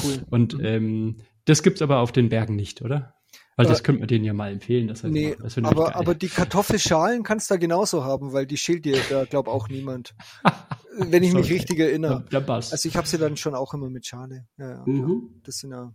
cool. 0.05 0.23
Und 0.31 0.55
Mhm. 0.59 0.65
ähm, 0.65 1.17
das 1.47 1.65
gibt's 1.65 1.83
aber 1.83 1.99
auf 1.99 2.13
den 2.13 2.29
Bergen 2.29 2.55
nicht, 2.55 2.81
oder? 2.83 3.15
Weil 3.57 3.67
das 3.67 3.81
Äh, 3.81 3.83
könnte 3.83 3.99
man 4.03 4.09
denen 4.09 4.25
ja 4.25 4.35
mal 4.35 4.53
empfehlen. 4.53 4.87
Das 4.87 5.03
heißt, 5.03 5.13
Nee, 5.13 5.37
das 5.43 5.59
aber, 5.59 5.97
aber 5.97 6.15
die 6.15 6.29
Kartoffelschalen 6.29 7.25
kannst 7.25 7.51
du 7.51 7.55
da 7.55 7.59
genauso 7.59 8.05
haben, 8.05 8.33
weil 8.33 8.47
die 8.47 8.57
schält 8.57 8.85
dir 8.85 8.99
da, 9.11 9.25
glaub 9.25 9.49
auch 9.49 9.69
niemand. 9.69 10.15
Wenn 11.13 11.23
ich 11.23 11.33
mich 11.35 11.51
richtig 11.51 11.79
erinnere. 11.79 12.25
der 12.33 12.41
Bass. 12.41 12.73
Also 12.73 12.89
ich 12.89 12.97
habe 12.97 13.07
sie 13.07 13.19
dann 13.19 13.37
schon 13.37 13.55
auch 13.55 13.73
immer 13.75 13.89
mit 13.91 14.07
Schale. 14.07 14.47
Ja, 14.59 14.71
ja, 14.71 14.83
Mhm. 14.87 15.41
Das 15.45 15.59
sind 15.59 15.71
ja 15.71 15.95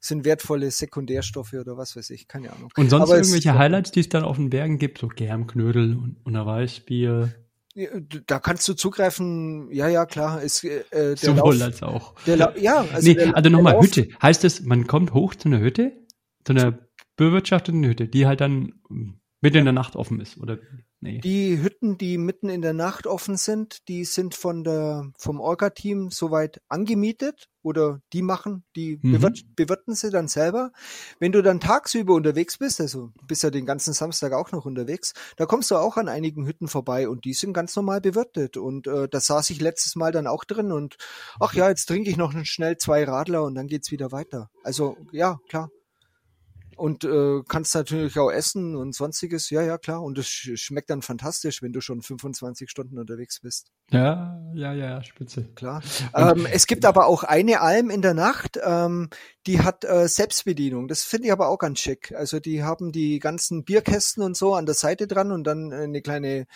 sind 0.00 0.24
wertvolle 0.26 0.70
Sekundärstoffe 0.70 1.54
oder 1.54 1.76
was 1.78 1.96
weiß 1.96 2.10
ich, 2.10 2.28
keine 2.28 2.52
Ahnung. 2.52 2.70
und 2.76 2.90
sonst 2.90 3.04
aber 3.10 3.18
es- 3.20 3.28
irgendwelche 3.28 3.58
Highlights, 3.58 3.90
die 3.90 4.00
es 4.00 4.08
dann 4.10 4.22
auf 4.24 4.36
den 4.36 4.50
Bergen 4.50 4.78
gibt, 4.78 4.98
so 4.98 5.08
Germknödel 5.08 5.96
und, 5.96 6.16
und 6.24 6.36
ein 6.36 6.44
Weißbier, 6.46 7.32
Da 8.26 8.38
kannst 8.38 8.68
du 8.68 8.74
zugreifen, 8.74 9.70
ja, 9.72 9.88
ja, 9.88 10.04
klar. 10.04 10.42
Ist, 10.42 10.62
äh, 10.64 10.82
der 10.90 11.16
sowohl 11.16 11.54
Lauf, 11.56 11.62
als 11.68 11.82
auch. 11.82 12.14
der 12.26 12.36
La 12.36 12.54
ja, 12.58 12.84
also, 12.92 13.08
nee, 13.08 13.14
der, 13.14 13.28
also 13.28 13.40
der 13.40 13.50
nochmal, 13.50 13.80
Hütte. 13.80 14.08
Heißt 14.20 14.44
es, 14.44 14.60
man 14.60 14.86
kommt 14.86 15.14
hoch 15.14 15.34
zu 15.34 15.48
einer 15.48 15.60
Hütte, 15.60 15.92
zu 16.44 16.52
einer 16.52 16.78
bewirtschafteten 17.16 17.82
Hütte, 17.84 18.08
die 18.08 18.26
halt 18.26 18.42
dann 18.42 18.74
mitten 19.40 19.56
in 19.58 19.64
der 19.64 19.72
Nacht 19.72 19.96
offen 19.96 20.20
ist, 20.20 20.36
oder? 20.38 20.58
Nee. 21.04 21.18
Die 21.18 21.60
Hütten, 21.60 21.98
die 21.98 22.16
mitten 22.16 22.48
in 22.48 22.62
der 22.62 22.74
Nacht 22.74 23.08
offen 23.08 23.36
sind, 23.36 23.88
die 23.88 24.04
sind 24.04 24.36
von 24.36 24.62
der, 24.62 25.10
vom 25.18 25.40
Orga-Team 25.40 26.10
soweit 26.10 26.62
angemietet 26.68 27.48
oder 27.60 28.00
die 28.12 28.22
machen, 28.22 28.62
die 28.76 29.00
Mhm. 29.02 29.12
bewirt, 29.12 29.44
bewirten 29.56 29.96
sie 29.96 30.10
dann 30.10 30.28
selber. 30.28 30.70
Wenn 31.18 31.32
du 31.32 31.42
dann 31.42 31.58
tagsüber 31.58 32.14
unterwegs 32.14 32.56
bist, 32.58 32.80
also 32.80 33.10
bist 33.26 33.42
ja 33.42 33.50
den 33.50 33.66
ganzen 33.66 33.94
Samstag 33.94 34.32
auch 34.32 34.52
noch 34.52 34.64
unterwegs, 34.64 35.12
da 35.36 35.44
kommst 35.44 35.72
du 35.72 35.76
auch 35.76 35.96
an 35.96 36.08
einigen 36.08 36.46
Hütten 36.46 36.68
vorbei 36.68 37.08
und 37.08 37.24
die 37.24 37.34
sind 37.34 37.52
ganz 37.52 37.74
normal 37.74 38.00
bewirtet. 38.00 38.56
Und 38.56 38.86
äh, 38.86 39.08
da 39.08 39.18
saß 39.18 39.50
ich 39.50 39.60
letztes 39.60 39.96
Mal 39.96 40.12
dann 40.12 40.28
auch 40.28 40.44
drin 40.44 40.70
und 40.70 40.98
ach 41.40 41.52
ja, 41.52 41.68
jetzt 41.68 41.86
trinke 41.86 42.10
ich 42.10 42.16
noch 42.16 42.32
schnell 42.44 42.76
zwei 42.76 43.02
Radler 43.02 43.42
und 43.42 43.56
dann 43.56 43.66
geht's 43.66 43.90
wieder 43.90 44.12
weiter. 44.12 44.50
Also 44.62 44.96
ja, 45.10 45.40
klar. 45.48 45.68
Und 46.76 47.04
äh, 47.04 47.42
kannst 47.48 47.74
natürlich 47.74 48.18
auch 48.18 48.30
essen 48.30 48.76
und 48.76 48.94
sonstiges, 48.94 49.50
ja, 49.50 49.62
ja, 49.62 49.78
klar. 49.78 50.02
Und 50.02 50.18
es 50.18 50.28
sch 50.28 50.56
schmeckt 50.56 50.90
dann 50.90 51.02
fantastisch, 51.02 51.62
wenn 51.62 51.72
du 51.72 51.80
schon 51.80 52.02
25 52.02 52.70
Stunden 52.70 52.98
unterwegs 52.98 53.40
bist. 53.40 53.70
Ja, 53.90 54.40
ja, 54.54 54.72
ja, 54.72 55.02
spitze. 55.02 55.44
Klar. 55.54 55.82
Ähm, 56.14 56.46
es 56.50 56.66
gibt 56.66 56.84
aber 56.84 57.06
auch 57.06 57.24
eine 57.24 57.60
Alm 57.60 57.90
in 57.90 58.02
der 58.02 58.14
Nacht, 58.14 58.58
ähm, 58.62 59.10
die 59.46 59.60
hat 59.60 59.84
äh, 59.84 60.08
Selbstbedienung. 60.08 60.88
Das 60.88 61.02
finde 61.04 61.26
ich 61.26 61.32
aber 61.32 61.48
auch 61.48 61.58
ganz 61.58 61.80
schick. 61.80 62.12
Also 62.16 62.40
die 62.40 62.62
haben 62.62 62.92
die 62.92 63.18
ganzen 63.18 63.64
Bierkästen 63.64 64.22
und 64.22 64.36
so 64.36 64.54
an 64.54 64.66
der 64.66 64.74
Seite 64.74 65.06
dran 65.06 65.30
und 65.32 65.44
dann 65.44 65.72
äh, 65.72 65.76
eine 65.76 66.00
kleine 66.02 66.46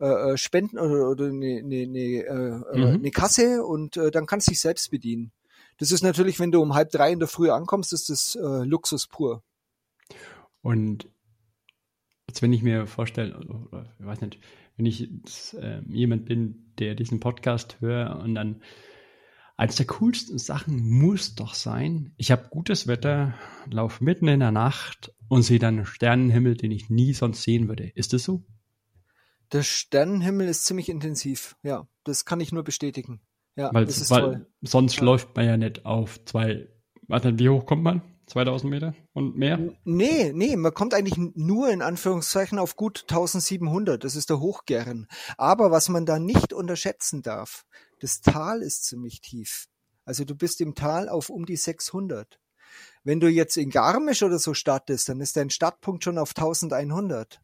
äh, 0.00 0.32
äh, 0.32 0.36
Spenden 0.36 0.78
oder, 0.78 1.08
oder 1.08 1.26
eine, 1.26 1.58
eine, 1.58 1.82
eine, 1.82 1.98
äh, 1.98 2.76
Mhm. 2.76 2.82
äh, 2.82 2.88
eine 2.94 3.10
Kasse 3.10 3.64
und 3.64 3.96
äh, 3.96 4.10
dann 4.10 4.26
kannst 4.26 4.48
du 4.48 4.50
dich 4.50 4.60
selbst 4.60 4.90
bedienen. 4.90 5.32
Das 5.78 5.90
ist 5.90 6.02
natürlich, 6.02 6.38
wenn 6.38 6.52
du 6.52 6.60
um 6.60 6.74
halb 6.74 6.90
drei 6.90 7.12
in 7.12 7.18
der 7.18 7.28
Früh 7.28 7.50
ankommst, 7.50 7.92
ist 7.92 8.08
das 8.08 8.34
äh, 8.36 8.64
Luxus 8.64 9.06
pur. 9.06 9.42
Und 10.62 11.08
jetzt, 12.28 12.40
wenn 12.42 12.52
ich 12.52 12.62
mir 12.62 12.86
vorstelle, 12.86 13.36
oder, 13.38 13.94
ich 13.98 14.06
weiß 14.06 14.20
nicht, 14.22 14.38
wenn 14.76 14.86
ich 14.86 15.00
jetzt, 15.00 15.54
äh, 15.54 15.82
jemand 15.88 16.24
bin, 16.24 16.72
der 16.78 16.94
diesen 16.94 17.20
Podcast 17.20 17.80
hört 17.80 18.22
und 18.22 18.34
dann 18.34 18.62
eines 19.56 19.76
der 19.76 19.86
coolsten 19.86 20.38
Sachen 20.38 20.80
muss 20.88 21.34
doch 21.34 21.54
sein, 21.54 22.14
ich 22.16 22.30
habe 22.32 22.48
gutes 22.48 22.86
Wetter, 22.86 23.34
laufe 23.70 24.02
mitten 24.02 24.26
in 24.28 24.40
der 24.40 24.50
Nacht 24.50 25.12
und 25.28 25.42
sehe 25.42 25.58
dann 25.58 25.76
einen 25.76 25.86
Sternenhimmel, 25.86 26.56
den 26.56 26.70
ich 26.70 26.88
nie 26.90 27.12
sonst 27.12 27.42
sehen 27.42 27.68
würde. 27.68 27.84
Ist 27.94 28.12
das 28.12 28.24
so? 28.24 28.44
Der 29.52 29.62
Sternenhimmel 29.62 30.48
ist 30.48 30.64
ziemlich 30.64 30.88
intensiv. 30.88 31.56
Ja, 31.62 31.86
das 32.04 32.24
kann 32.24 32.40
ich 32.40 32.52
nur 32.52 32.64
bestätigen. 32.64 33.20
Ja, 33.54 33.72
Weil, 33.74 33.84
das 33.84 33.98
ist 33.98 34.10
weil 34.10 34.22
toll. 34.22 34.46
sonst 34.62 34.96
Ja. 34.96 35.04
läuft 35.04 35.36
man 35.36 35.44
ja 35.44 35.56
nicht 35.58 35.84
auf 35.84 36.24
zwei, 36.24 36.68
warte, 37.06 37.38
wie 37.38 37.50
hoch 37.50 37.66
kommt 37.66 37.82
man? 37.82 38.00
2000 38.26 38.70
Meter 38.70 38.94
und 39.12 39.36
mehr? 39.36 39.58
Nee, 39.84 40.32
nee, 40.34 40.56
man 40.56 40.72
kommt 40.72 40.94
eigentlich 40.94 41.18
nur 41.34 41.70
in 41.70 41.82
Anführungszeichen 41.82 42.58
auf 42.58 42.76
gut 42.76 43.02
1700. 43.08 44.02
Das 44.02 44.16
ist 44.16 44.30
der 44.30 44.40
Hochgern. 44.40 45.06
Aber 45.36 45.70
was 45.70 45.88
man 45.88 46.06
da 46.06 46.18
nicht 46.18 46.52
unterschätzen 46.52 47.22
darf, 47.22 47.64
das 48.00 48.20
Tal 48.20 48.62
ist 48.62 48.84
ziemlich 48.84 49.20
tief. 49.20 49.68
Also 50.04 50.24
du 50.24 50.34
bist 50.34 50.60
im 50.60 50.74
Tal 50.74 51.08
auf 51.08 51.30
um 51.30 51.46
die 51.46 51.56
600. 51.56 52.38
Wenn 53.04 53.20
du 53.20 53.28
jetzt 53.28 53.56
in 53.56 53.70
Garmisch 53.70 54.22
oder 54.22 54.38
so 54.38 54.54
startest, 54.54 55.08
dann 55.08 55.20
ist 55.20 55.36
dein 55.36 55.50
Startpunkt 55.50 56.04
schon 56.04 56.18
auf 56.18 56.30
1100. 56.30 57.40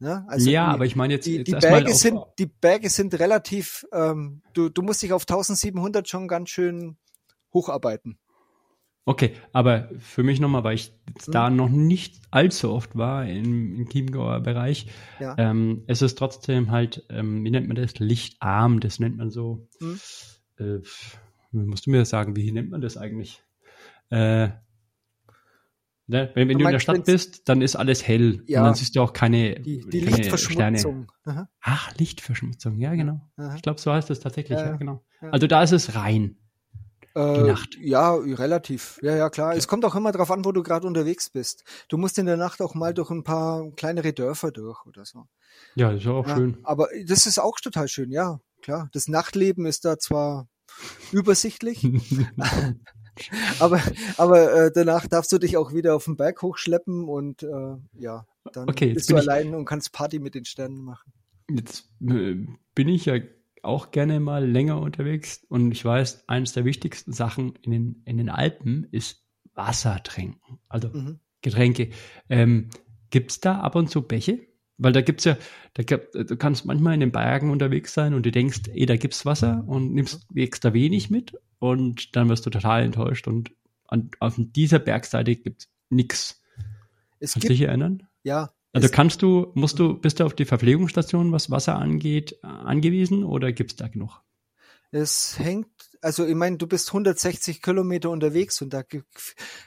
Ne? 0.00 0.24
Also 0.28 0.50
ja, 0.50 0.68
die, 0.68 0.74
aber 0.74 0.84
ich 0.84 0.96
meine 0.96 1.14
jetzt, 1.14 1.26
die, 1.26 1.36
jetzt 1.36 1.48
die 1.48 1.52
Berge 1.52 1.90
auf, 1.90 1.96
sind, 1.96 2.20
die 2.38 2.46
Berge 2.46 2.90
sind 2.90 3.18
relativ, 3.18 3.86
ähm, 3.92 4.42
du, 4.52 4.68
du 4.68 4.82
musst 4.82 5.02
dich 5.02 5.12
auf 5.12 5.22
1700 5.22 6.08
schon 6.08 6.28
ganz 6.28 6.50
schön 6.50 6.96
hocharbeiten. 7.52 8.18
Okay, 9.06 9.34
aber 9.52 9.90
für 9.98 10.22
mich 10.22 10.40
nochmal, 10.40 10.64
weil 10.64 10.76
ich 10.76 10.88
Hm. 11.26 11.32
da 11.32 11.50
noch 11.50 11.68
nicht 11.68 12.22
allzu 12.30 12.72
oft 12.72 12.96
war 12.96 13.26
im, 13.26 13.76
im 13.76 13.88
Chiemgauer 13.88 14.40
Bereich, 14.40 14.86
Ja. 15.20 15.34
ähm, 15.36 15.82
es 15.86 16.00
ist 16.00 16.16
trotzdem 16.16 16.70
halt, 16.70 17.04
ähm, 17.10 17.44
wie 17.44 17.50
nennt 17.50 17.68
man 17.68 17.76
das? 17.76 17.98
Lichtarm, 17.98 18.80
das 18.80 19.00
nennt 19.00 19.18
man 19.18 19.30
so. 19.30 19.68
Hm. 19.80 20.00
Äh, 20.58 20.78
musst 21.52 21.86
du 21.86 21.90
mir 21.90 21.98
das 21.98 22.08
sagen, 22.10 22.34
wie 22.34 22.50
nennt 22.50 22.70
man 22.70 22.80
das 22.80 22.96
eigentlich? 22.96 23.42
Äh, 24.10 24.48
ne? 26.06 26.30
Wenn, 26.34 26.48
wenn 26.48 26.58
Du 26.58 26.64
in 26.64 26.70
der 26.70 26.78
Stadt 26.80 27.04
bist, 27.04 27.48
dann 27.48 27.60
ist 27.62 27.76
alles 27.76 28.06
hell. 28.06 28.42
Ja. 28.46 28.60
Und 28.60 28.66
dann 28.66 28.74
siehst 28.74 28.96
du 28.96 29.02
auch 29.02 29.12
keine, 29.12 29.60
Die, 29.60 29.80
die 29.80 30.00
keine 30.00 30.16
Lichtverschmutzung. 30.16 31.12
Aha, 31.24 31.48
Ach, 31.60 31.94
Lichtverschmutzung, 31.98 32.78
ja, 32.78 32.94
genau. 32.94 33.20
aha. 33.36 33.54
Ich 33.56 33.62
glaube, 33.62 33.80
so 33.80 33.92
heißt 33.92 34.10
es 34.10 34.20
tatsächlich, 34.20 34.58
Ja, 34.58 34.66
ja, 34.66 34.76
genau. 34.76 35.04
Also 35.30 35.46
da 35.46 35.62
ist 35.62 35.72
es 35.72 35.94
rein. 35.94 36.36
Äh, 37.14 37.42
Nacht. 37.42 37.76
Ja, 37.80 38.14
relativ. 38.14 38.98
Ja, 39.02 39.14
ja, 39.14 39.30
klar. 39.30 39.54
Es 39.56 39.68
kommt 39.68 39.84
auch 39.84 39.94
immer 39.94 40.10
drauf 40.12 40.30
an, 40.30 40.44
wo 40.44 40.52
du 40.52 40.62
gerade 40.62 40.86
unterwegs 40.86 41.30
bist. 41.30 41.64
Du 41.88 41.96
musst 41.96 42.18
in 42.18 42.26
der 42.26 42.36
Nacht 42.36 42.60
auch 42.60 42.74
mal 42.74 42.92
durch 42.92 43.10
ein 43.10 43.22
paar 43.24 43.70
kleinere 43.76 44.12
Dörfer 44.12 44.50
durch 44.50 44.84
oder 44.86 45.04
so. 45.04 45.26
Ja, 45.76 45.92
das 45.92 46.02
ist 46.02 46.08
auch 46.08 46.26
Ja, 46.26 46.36
schön. 46.36 46.58
aber 46.64 46.88
das 47.06 47.26
ist 47.26 47.38
auch 47.38 47.60
total 47.60 47.86
schön, 47.88 48.10
ja, 48.10 48.40
klar. 48.62 48.88
Das 48.92 49.06
Nachtleben 49.06 49.66
ist 49.66 49.84
da 49.84 49.98
zwar 49.98 50.48
übersichtlich, 51.12 51.84
aber, 53.60 53.80
aber 54.16 54.52
äh, 54.52 54.72
danach 54.72 55.06
darfst 55.06 55.30
du 55.30 55.38
dich 55.38 55.56
auch 55.56 55.72
wieder 55.72 55.94
auf 55.94 56.04
den 56.06 56.16
Berg 56.16 56.42
hochschleppen 56.42 57.04
und 57.08 57.42
äh, 57.44 57.76
ja, 57.92 58.26
dann 58.52 58.68
Okay, 58.68 58.92
bist 58.92 59.10
du 59.10 59.16
allein 59.16 59.54
und 59.54 59.64
kannst 59.64 59.92
Party 59.92 60.18
mit 60.18 60.34
den 60.34 60.44
Sternen 60.44 60.82
machen. 60.82 61.12
Jetzt 61.48 61.88
äh, 62.02 62.46
bin 62.74 62.88
ich 62.88 63.04
ja 63.04 63.18
auch 63.64 63.90
gerne 63.90 64.20
mal 64.20 64.44
länger 64.48 64.80
unterwegs 64.80 65.44
und 65.48 65.72
ich 65.72 65.84
weiß, 65.84 66.28
eines 66.28 66.52
der 66.52 66.64
wichtigsten 66.64 67.12
Sachen 67.12 67.54
in 67.62 67.70
den, 67.72 68.02
in 68.04 68.18
den 68.18 68.28
Alpen 68.28 68.84
ist 68.90 69.24
Wasser 69.54 70.02
trinken. 70.02 70.58
Also 70.68 70.88
Mhm. 70.88 71.20
Getränke. 71.42 71.90
Ähm, 72.28 72.70
gibt's 73.10 73.40
da 73.40 73.60
ab 73.60 73.74
und 73.76 73.90
zu 73.90 74.02
Bäche? 74.02 74.40
Weil 74.76 74.92
da 74.92 75.02
gibt's 75.02 75.24
ja, 75.24 75.36
da, 75.74 75.82
gibt- 75.84 76.14
du 76.14 76.36
kannst 76.36 76.64
manchmal 76.64 76.94
in 76.94 77.00
den 77.00 77.12
Bergen 77.12 77.50
unterwegs 77.50 77.94
sein 77.94 78.14
und 78.14 78.24
du 78.26 78.32
denkst, 78.32 78.62
ey, 78.72 78.86
da 78.86 78.96
gibt's 78.96 79.24
Wasser 79.24 79.62
und 79.66 79.92
nimmst 79.94 80.26
extra 80.34 80.72
wenig 80.72 81.10
mit 81.10 81.34
und 81.58 82.16
dann 82.16 82.28
wirst 82.28 82.44
du 82.46 82.50
total 82.50 82.82
enttäuscht 82.82 83.28
und 83.28 83.52
an, 83.86 84.10
auf 84.20 84.34
dieser 84.38 84.78
Bergseite 84.80 85.36
gibt's 85.36 85.68
nix. 85.90 86.42
Es 87.20 87.34
Kannst 87.34 87.36
du 87.36 87.40
gibt, 87.40 87.60
dich 87.60 87.68
erinnern? 87.68 88.02
ja, 88.24 88.53
Also 88.74 88.86
es, 88.86 88.92
kannst 88.92 89.22
du, 89.22 89.52
musst 89.54 89.78
du, 89.78 89.94
bist 89.94 90.20
du 90.20 90.24
auf 90.24 90.34
die 90.34 90.44
Verpflegungsstation, 90.44 91.32
was 91.32 91.50
Wasser 91.50 91.76
angeht, 91.76 92.38
äh, 92.42 92.46
angewiesen 92.46 93.24
oder 93.24 93.52
gibt's 93.52 93.76
da 93.76 93.88
genug? 93.88 94.20
es 94.94 95.38
hängt, 95.38 95.93
also 96.04 96.26
ich 96.26 96.34
meine, 96.34 96.58
du 96.58 96.66
bist 96.66 96.88
160 96.88 97.62
Kilometer 97.62 98.10
unterwegs 98.10 98.60
und 98.60 98.74
da, 98.74 98.82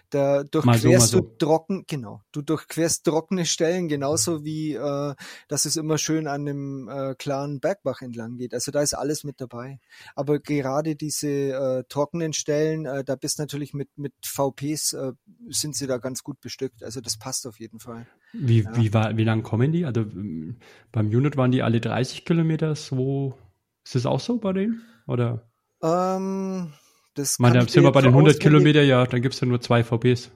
da 0.10 0.38
Mal 0.38 0.44
so, 0.44 0.50
durchquerst 0.52 1.14
mal 1.14 1.22
du 1.22 1.38
trocken, 1.38 1.84
genau, 1.88 2.22
du 2.32 2.42
durchquerst 2.42 3.04
trockene 3.04 3.46
Stellen, 3.46 3.88
genauso 3.88 4.46
wie, 4.46 4.74
äh, 4.74 5.16
dass 5.48 5.66
es 5.66 5.76
immer 5.76 5.98
schön 5.98 6.28
an 6.28 6.46
dem 6.46 6.88
äh, 6.90 7.16
klaren 7.16 7.60
Bergbach 7.60 8.02
entlang 8.02 8.38
geht. 8.38 8.54
Also 8.54 8.72
da 8.72 8.82
ist 8.82 8.94
alles 8.94 9.24
mit 9.24 9.42
dabei. 9.42 9.80
Aber 10.16 10.40
gerade 10.40 10.96
diese 10.96 11.28
äh, 11.28 11.84
trockenen 11.90 12.34
Stellen, 12.34 12.86
äh, 12.86 13.04
da 13.04 13.16
bist 13.16 13.40
natürlich 13.40 13.74
mit, 13.74 13.90
mit 13.98 14.14
VPs, 14.24 14.94
äh, 14.94 15.14
sind 15.50 15.76
sie 15.76 15.88
da 15.88 15.98
ganz 15.98 16.24
gut 16.24 16.40
bestückt. 16.40 16.84
Also 16.84 17.02
das 17.02 17.18
passt 17.18 17.48
auf 17.48 17.60
jeden 17.60 17.80
Fall. 17.80 18.06
Wie, 18.34 18.62
Ja. 18.62 18.76
wie, 18.76 18.94
war, 18.94 19.18
wie 19.18 19.24
lang 19.24 19.42
kommen 19.42 19.72
die? 19.72 19.86
Also 19.86 20.06
beim 20.92 21.08
Unit 21.08 21.36
waren 21.36 21.52
die 21.52 21.64
alle 21.64 21.82
30 21.82 22.26
Kilometer, 22.26 22.76
so 22.76 23.38
ist 23.84 23.96
das 23.96 24.06
auch 24.06 24.20
so 24.20 24.38
bei 24.38 24.54
denen? 24.54 24.82
Oder? 25.08 25.47
Ähm, 25.84 26.73
das 27.15 27.34
Ich 27.34 27.39
meine, 27.39 27.53
kann 27.53 27.59
da 27.61 27.65
ich 27.65 27.71
sind 27.71 27.84
wir 27.84 27.91
bei 27.91 28.01
den 28.01 28.11
so 28.11 28.17
100 28.17 28.36
auswendig- 28.36 28.39
Kilometer, 28.43 28.82
ja, 28.84 29.05
dann 29.05 29.21
gibt's 29.21 29.39
ja 29.39 29.47
nur 29.47 29.61
zwei 29.61 29.84
VPs. 29.84 30.32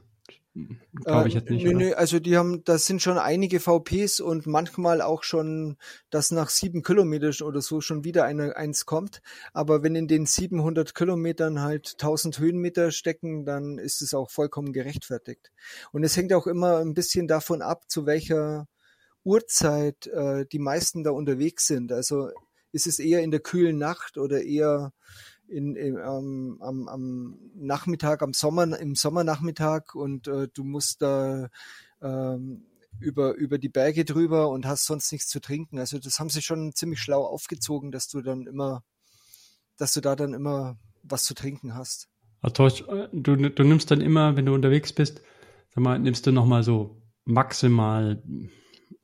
Glaube 1.05 1.29
ich 1.29 1.33
jetzt 1.33 1.49
nicht. 1.49 1.63
Nö, 1.63 1.69
oder? 1.69 1.77
nö, 1.79 1.93
also 1.93 2.19
die 2.19 2.35
haben, 2.35 2.61
das 2.65 2.85
sind 2.85 3.01
schon 3.01 3.17
einige 3.17 3.61
VPs 3.61 4.19
und 4.19 4.47
manchmal 4.47 5.01
auch 5.01 5.23
schon, 5.23 5.77
dass 6.09 6.31
nach 6.31 6.49
sieben 6.49 6.83
Kilometern 6.83 7.47
oder 7.47 7.61
so 7.61 7.79
schon 7.79 8.03
wieder 8.03 8.25
eine, 8.25 8.57
eins 8.57 8.85
kommt. 8.85 9.21
Aber 9.53 9.81
wenn 9.81 9.95
in 9.95 10.09
den 10.09 10.25
700 10.25 10.93
Kilometern 10.93 11.61
halt 11.61 11.91
1000 11.93 12.37
Höhenmeter 12.39 12.91
stecken, 12.91 13.45
dann 13.45 13.77
ist 13.77 14.01
es 14.01 14.13
auch 14.13 14.29
vollkommen 14.29 14.73
gerechtfertigt. 14.73 15.51
Und 15.93 16.03
es 16.03 16.17
hängt 16.17 16.33
auch 16.33 16.47
immer 16.47 16.79
ein 16.79 16.93
bisschen 16.93 17.29
davon 17.29 17.61
ab, 17.61 17.89
zu 17.89 18.05
welcher 18.05 18.67
Uhrzeit 19.23 20.07
äh, 20.07 20.45
die 20.51 20.59
meisten 20.59 21.05
da 21.05 21.11
unterwegs 21.11 21.65
sind. 21.65 21.93
Also 21.93 22.29
ist 22.73 22.87
es 22.87 22.99
eher 22.99 23.21
in 23.21 23.31
der 23.31 23.39
kühlen 23.39 23.77
Nacht 23.77 24.17
oder 24.17 24.41
eher 24.43 24.91
in, 25.51 25.75
im, 25.75 25.97
ähm, 25.97 26.57
am, 26.61 26.87
am 26.87 27.39
Nachmittag, 27.55 28.21
am 28.21 28.33
Sommer, 28.33 28.79
im 28.79 28.95
Sommernachmittag 28.95 29.93
und 29.93 30.27
äh, 30.27 30.47
du 30.53 30.63
musst 30.63 31.01
da 31.01 31.49
ähm, 32.01 32.65
über, 32.99 33.35
über 33.35 33.57
die 33.57 33.69
Berge 33.69 34.05
drüber 34.05 34.49
und 34.49 34.65
hast 34.65 34.85
sonst 34.85 35.11
nichts 35.11 35.27
zu 35.27 35.39
trinken. 35.39 35.79
Also 35.79 35.99
das 35.99 36.19
haben 36.19 36.29
sie 36.29 36.41
schon 36.41 36.73
ziemlich 36.73 36.99
schlau 36.99 37.23
aufgezogen, 37.25 37.91
dass 37.91 38.07
du 38.07 38.21
dann 38.21 38.47
immer, 38.47 38.83
dass 39.77 39.93
du 39.93 40.01
da 40.01 40.15
dann 40.15 40.33
immer 40.33 40.77
was 41.03 41.25
zu 41.25 41.33
trinken 41.33 41.75
hast. 41.75 42.07
Also, 42.41 42.69
du, 43.11 43.35
du 43.35 43.63
nimmst 43.63 43.91
dann 43.91 44.01
immer, 44.01 44.35
wenn 44.35 44.45
du 44.45 44.53
unterwegs 44.53 44.93
bist, 44.93 45.21
sag 45.69 45.83
mal, 45.83 45.99
nimmst 45.99 46.25
du 46.25 46.31
nochmal 46.31 46.63
so 46.63 47.01
maximal 47.25 48.23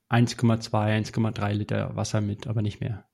1,2, 0.09 0.71
1,3 0.71 1.53
Liter 1.53 1.95
Wasser 1.95 2.21
mit, 2.21 2.47
aber 2.47 2.61
nicht 2.61 2.79
mehr. 2.79 3.05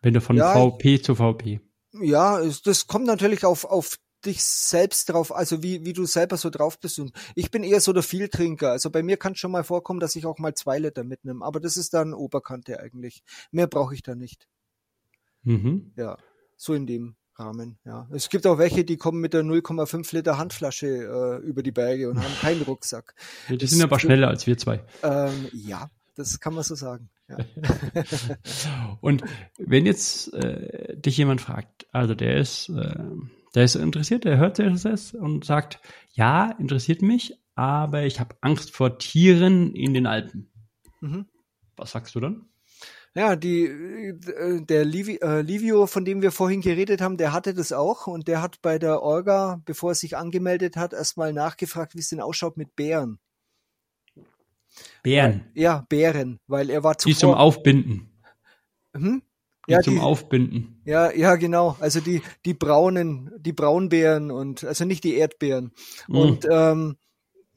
Wenn 0.00 0.14
du 0.14 0.20
von 0.20 0.36
Ja, 0.36 0.52
VP 0.52 1.00
zu 1.02 1.14
VP. 1.14 1.60
Ja, 1.92 2.42
das 2.64 2.86
kommt 2.86 3.06
natürlich 3.06 3.44
auf, 3.44 3.64
auf 3.64 3.98
dich 4.24 4.42
selbst 4.42 5.08
drauf, 5.08 5.34
also 5.34 5.62
wie, 5.62 5.84
wie 5.84 5.92
du 5.92 6.04
selber 6.04 6.36
so 6.36 6.50
drauf 6.50 6.78
bist. 6.80 6.98
Und 6.98 7.12
ich 7.34 7.50
bin 7.50 7.62
eher 7.62 7.80
so 7.80 7.92
der 7.92 8.02
Vieltrinker. 8.02 8.70
Also 8.70 8.90
bei 8.90 9.02
mir 9.02 9.16
kann 9.16 9.32
es 9.32 9.38
schon 9.38 9.52
mal 9.52 9.64
vorkommen, 9.64 10.00
dass 10.00 10.16
ich 10.16 10.26
auch 10.26 10.38
mal 10.38 10.54
zwei 10.54 10.78
Liter 10.78 11.04
mitnehme. 11.04 11.44
Aber 11.44 11.60
das 11.60 11.76
ist 11.76 11.94
dann 11.94 12.14
Oberkante 12.14 12.80
eigentlich. 12.80 13.22
Mehr 13.50 13.66
brauche 13.66 13.94
ich 13.94 14.02
da 14.02 14.14
nicht. 14.14 14.48
Mhm. 15.42 15.92
Ja, 15.96 16.18
so 16.56 16.74
in 16.74 16.86
dem 16.86 17.16
Rahmen. 17.36 17.78
Ja, 17.84 18.08
es 18.12 18.28
gibt 18.28 18.46
auch 18.46 18.58
welche, 18.58 18.84
die 18.84 18.96
kommen 18.96 19.20
mit 19.20 19.32
der 19.32 19.42
0,5 19.42 20.14
Liter 20.14 20.38
Handflasche 20.38 20.86
äh, 20.86 21.46
über 21.46 21.62
die 21.62 21.70
Berge 21.70 22.10
und 22.10 22.18
haben 22.18 22.34
keinen 22.40 22.62
Rucksack. 22.66 23.14
Die 23.48 23.56
Das 23.58 23.70
sind 23.70 23.82
aber 23.82 24.00
schneller 24.00 24.28
als 24.28 24.46
wir 24.46 24.58
zwei. 24.58 24.84
Ähm, 25.04 25.48
ja, 25.52 25.88
das 26.18 26.40
kann 26.40 26.54
man 26.54 26.64
so 26.64 26.74
sagen. 26.74 27.10
Ja. 27.28 27.38
Und 29.00 29.22
wenn 29.58 29.86
jetzt 29.86 30.32
äh, 30.34 30.96
dich 30.96 31.16
jemand 31.16 31.40
fragt, 31.40 31.86
also 31.92 32.14
der 32.14 32.36
ist, 32.36 32.68
äh, 32.70 33.04
der 33.54 33.64
ist 33.64 33.76
interessiert, 33.76 34.24
der 34.24 34.38
hört 34.38 34.58
das 34.58 35.14
und 35.14 35.44
sagt, 35.44 35.80
ja, 36.12 36.50
interessiert 36.58 37.02
mich, 37.02 37.38
aber 37.54 38.04
ich 38.04 38.20
habe 38.20 38.36
Angst 38.40 38.74
vor 38.74 38.98
Tieren 38.98 39.74
in 39.74 39.94
den 39.94 40.06
Alpen. 40.06 40.50
Mhm. 41.00 41.26
Was 41.76 41.92
sagst 41.92 42.14
du 42.14 42.20
dann? 42.20 42.46
Ja, 43.14 43.36
die, 43.36 43.64
äh, 43.64 44.60
der 44.62 44.82
äh, 44.82 45.40
Livio, 45.42 45.86
von 45.86 46.04
dem 46.04 46.22
wir 46.22 46.30
vorhin 46.30 46.60
geredet 46.60 47.00
haben, 47.00 47.16
der 47.16 47.32
hatte 47.32 47.54
das 47.54 47.72
auch 47.72 48.06
und 48.06 48.28
der 48.28 48.42
hat 48.42 48.60
bei 48.62 48.78
der 48.78 49.02
Orga, 49.02 49.60
bevor 49.64 49.92
er 49.92 49.94
sich 49.94 50.16
angemeldet 50.16 50.76
hat, 50.76 50.92
erstmal 50.92 51.32
nachgefragt, 51.32 51.94
wie 51.94 52.00
es 52.00 52.10
denn 52.10 52.20
ausschaut 52.20 52.56
mit 52.56 52.76
Bären. 52.76 53.18
Bären, 55.08 55.44
Ja, 55.54 55.84
Bären, 55.88 56.38
weil 56.46 56.70
er 56.70 56.82
war 56.84 56.94
die 56.94 56.98
zum 56.98 57.12
zuvor. 57.14 57.40
Aufbinden. 57.40 58.10
hm? 58.94 59.22
Die 59.68 59.72
Ja, 59.72 59.80
zum 59.80 59.94
die, 59.94 60.00
Aufbinden. 60.00 60.80
ja, 60.84 61.10
ja, 61.12 61.36
genau. 61.36 61.76
Also 61.80 62.00
die, 62.00 62.22
die 62.44 62.54
braunen, 62.54 63.30
die 63.38 63.52
Braunbären 63.52 64.30
und 64.30 64.64
also 64.64 64.84
nicht 64.84 65.04
die 65.04 65.14
Erdbeeren. 65.16 65.72
Mhm. 66.08 66.16
Und 66.16 66.46
ähm, 66.50 66.96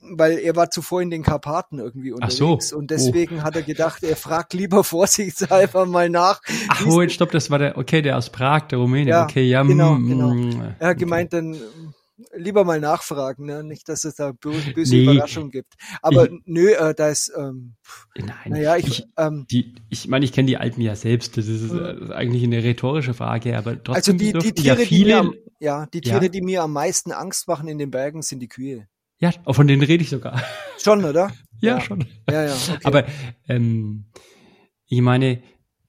weil 0.03 0.39
er 0.39 0.55
war 0.55 0.69
zuvor 0.71 1.01
in 1.03 1.11
den 1.11 1.21
Karpaten 1.23 1.77
irgendwie 1.79 2.13
Ach 2.19 2.31
so. 2.31 2.45
unterwegs 2.45 2.73
und 2.73 2.89
deswegen 2.91 3.43
hat 3.43 3.55
er 3.55 3.61
gedacht, 3.61 4.03
er 4.03 4.15
fragt 4.15 4.53
lieber 4.53 4.83
vorsichtshalber 4.83 5.85
mal 5.85 6.09
nach. 6.09 6.41
Ach, 6.69 6.85
oh, 6.87 7.01
jetzt 7.01 7.13
stopp, 7.13 7.31
das 7.31 7.51
war 7.51 7.59
der, 7.59 7.77
okay, 7.77 8.01
der 8.01 8.17
aus 8.17 8.29
Prag, 8.31 8.61
der 8.69 8.79
Rumäne. 8.79 9.09
Ja, 9.11 9.23
okay, 9.25 9.43
ja, 9.43 9.61
genau, 9.61 9.93
mm, 9.93 10.07
genau. 10.09 10.33
mm, 10.33 10.61
Er 10.79 10.87
hat 10.87 10.95
okay. 10.95 10.95
gemeint, 10.95 11.33
dann 11.33 11.55
lieber 12.35 12.63
mal 12.63 12.79
nachfragen, 12.79 13.45
ne? 13.45 13.63
nicht, 13.63 13.87
dass 13.89 14.03
es 14.03 14.15
da 14.15 14.31
böse, 14.31 14.71
böse 14.73 14.95
Nee. 14.95 15.03
Überraschung 15.03 15.49
gibt. 15.51 15.73
Aber 16.01 16.27
nö, 16.45 16.71
äh, 16.71 16.93
da 16.93 17.09
ist, 17.09 17.31
ähm, 17.37 17.75
Nein, 18.17 18.27
naja, 18.47 18.77
ich, 18.77 18.87
ich, 18.87 19.05
ähm, 19.17 19.45
die, 19.49 19.75
ich 19.89 20.07
meine, 20.07 20.25
ich 20.25 20.31
kenne 20.33 20.47
die 20.47 20.57
Alpen 20.57 20.81
ja 20.81 20.95
selbst. 20.95 21.37
Das 21.37 21.47
ist, 21.47 21.71
äh, 21.71 21.77
das 21.77 22.01
ist 22.01 22.11
eigentlich 22.11 22.43
eine 22.43 22.63
rhetorische 22.63 23.13
Frage, 23.13 23.57
aber 23.57 23.71
also 23.71 23.81
trotzdem 23.83 24.17
die, 24.17 24.25
die 24.27 24.31
dürften 24.33 24.55
Tiere, 24.55 24.67
ja 24.67 24.75
die 24.75 24.81
mir, 24.81 24.87
viele. 24.87 25.17
am, 25.17 25.33
ja, 25.59 25.85
die 25.87 26.01
Ja. 26.03 26.19
Tiere, 26.19 26.29
die 26.29 26.41
mir 26.41 26.63
am 26.63 26.73
meisten 26.73 27.11
Angst 27.11 27.47
machen 27.47 27.67
in 27.67 27.77
den 27.77 27.91
Bergen, 27.91 28.21
sind 28.21 28.39
die 28.39 28.47
Kühe. 28.47 28.87
ja, 29.19 29.31
auch 29.45 29.53
von 29.53 29.67
denen 29.67 29.83
rede 29.83 30.03
ich 30.03 30.09
sogar. 30.09 30.41
Schon, 30.79 31.03
oder? 31.05 31.31
ja, 31.61 31.77
Ja. 31.77 31.81
schon. 31.81 32.05
Ja, 32.29 32.45
ja. 32.45 32.53
Okay. 32.55 32.79
Aber 32.83 33.05
ähm, 33.47 34.05
ich 34.87 35.01
meine, 35.01 35.41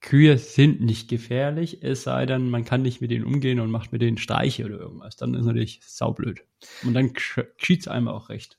Kühe 0.02 0.36
sind 0.36 0.80
nicht 0.80 1.08
gefährlich, 1.08 1.82
es 1.82 2.02
sei 2.02 2.26
denn, 2.26 2.50
man 2.50 2.64
kann 2.64 2.82
nicht 2.82 3.00
mit 3.00 3.10
denen 3.10 3.24
umgehen 3.24 3.60
und 3.60 3.70
macht 3.70 3.92
mit 3.92 4.02
denen 4.02 4.18
Streiche 4.18 4.64
oder 4.64 4.78
irgendwas. 4.78 5.16
Dann 5.16 5.34
ist 5.34 5.46
natürlich 5.46 5.80
saublöd. 5.86 6.44
Und 6.82 6.94
dann 6.94 7.12
geschieht's 7.56 7.88
einem 7.88 8.08
auch 8.08 8.28
recht. 8.28 8.58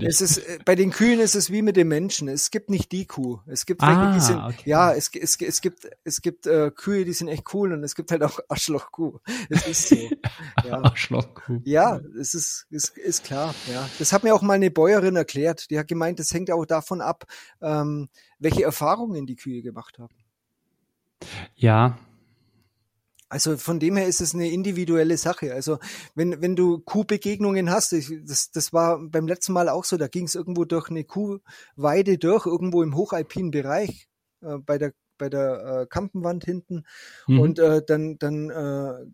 Es 0.00 0.20
ist, 0.20 0.38
äh, 0.38 0.58
bei 0.64 0.74
den 0.74 0.90
Kühen 0.90 1.20
ist 1.20 1.34
es 1.34 1.50
wie 1.50 1.62
mit 1.62 1.76
den 1.76 1.86
Menschen. 1.88 2.28
Es 2.28 2.50
gibt 2.50 2.70
nicht 2.70 2.90
die 2.92 3.06
Kuh. 3.06 3.38
Es 3.46 3.66
gibt 3.66 3.82
welche, 3.82 3.94
Ah, 3.94 4.14
die 4.14 4.20
sind, 4.20 4.40
okay. 4.40 4.62
ja, 4.64 4.92
es, 4.92 5.10
es, 5.14 5.36
es 5.40 5.60
gibt, 5.60 5.88
es 6.02 6.22
gibt 6.22 6.46
äh, 6.46 6.70
Kühe, 6.74 7.04
die 7.04 7.12
sind 7.12 7.28
echt 7.28 7.44
cool 7.54 7.72
und 7.72 7.84
es 7.84 7.94
gibt 7.94 8.10
halt 8.10 8.22
auch 8.22 8.40
Arschlochkuh. 8.48 9.18
Es 9.48 9.66
ist 9.66 9.88
so. 9.88 9.96
ja. 10.64 10.82
Arschlochkuh. 10.82 11.60
Ja, 11.64 12.00
es 12.18 12.34
ist, 12.34 12.66
ist, 12.70 12.96
ist 12.96 13.24
klar, 13.24 13.54
ja. 13.70 13.88
Das 13.98 14.12
hat 14.12 14.24
mir 14.24 14.34
auch 14.34 14.42
mal 14.42 14.54
eine 14.54 14.70
Bäuerin 14.70 15.16
erklärt. 15.16 15.70
Die 15.70 15.78
hat 15.78 15.88
gemeint, 15.88 16.18
das 16.18 16.32
hängt 16.32 16.50
auch 16.50 16.66
davon 16.66 17.00
ab, 17.00 17.24
ähm, 17.60 18.08
welche 18.38 18.64
Erfahrungen 18.64 19.26
die 19.26 19.36
Kühe 19.36 19.62
gemacht 19.62 19.98
haben. 19.98 20.14
Ja, 21.56 21.98
Also 23.28 23.56
von 23.56 23.78
dem 23.78 23.96
her 23.96 24.08
ist 24.08 24.20
es 24.20 24.34
eine 24.34 24.50
individuelle 24.50 25.16
Sache. 25.16 25.52
Also 25.54 25.78
wenn, 26.16 26.42
wenn 26.42 26.56
du 26.56 26.80
Kuhbegegnungen 26.80 27.70
hast, 27.70 27.92
ich, 27.92 28.10
das, 28.24 28.50
das 28.50 28.72
war 28.72 28.98
beim 28.98 29.28
letzten 29.28 29.52
Mal 29.52 29.68
auch 29.68 29.84
so, 29.84 29.96
da 29.96 30.08
ging 30.08 30.24
es 30.24 30.34
irgendwo 30.34 30.64
durch 30.64 30.90
eine 30.90 31.04
Kuhweide 31.04 32.18
durch, 32.18 32.46
irgendwo 32.46 32.82
im 32.82 32.96
hochalpinen 32.96 33.52
Bereich, 33.52 34.08
äh, 34.42 34.58
bei 34.58 34.78
der 34.78 34.92
bei 35.16 35.28
der 35.28 35.82
äh, 35.82 35.86
Kampenwand 35.86 36.44
hinten 36.44 36.84
Mhm. 37.28 37.40
und 37.40 37.58
äh, 37.58 37.82
dann 37.86 38.16
dann 38.18 38.48
äh, 38.48 39.04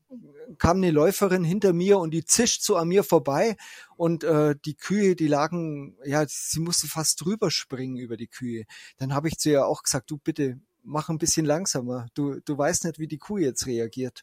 kam 0.59 0.77
eine 0.79 0.91
Läuferin 0.93 1.45
hinter 1.45 1.73
mir 1.73 1.99
und 1.99 2.13
die 2.13 2.25
zischt 2.25 2.63
so 2.63 2.77
an 2.77 2.89
mir 2.89 3.05
vorbei 3.05 3.57
und 3.97 4.25
äh, 4.25 4.55
die 4.65 4.77
Kühe, 4.77 5.17
die 5.17 5.27
lagen, 5.29 5.97
ja, 6.05 6.25
sie 6.29 6.61
musste 6.61 6.87
fast 6.87 7.25
drüber 7.25 7.51
springen 7.51 7.97
über 7.97 8.17
die 8.17 8.29
Kühe. 8.29 8.65
Dann 8.99 9.15
habe 9.15 9.29
ich 9.29 9.39
zu 9.39 9.51
ihr 9.51 9.67
auch 9.67 9.83
gesagt, 9.83 10.11
du 10.11 10.19
bitte 10.19 10.61
mach 10.87 11.09
ein 11.11 11.19
bisschen 11.19 11.45
langsamer. 11.45 12.07
Du 12.15 12.41
du 12.45 12.57
weißt 12.57 12.85
nicht, 12.85 12.99
wie 12.99 13.09
die 13.09 13.19
Kuh 13.19 13.39
jetzt 13.39 13.67
reagiert. 13.67 14.23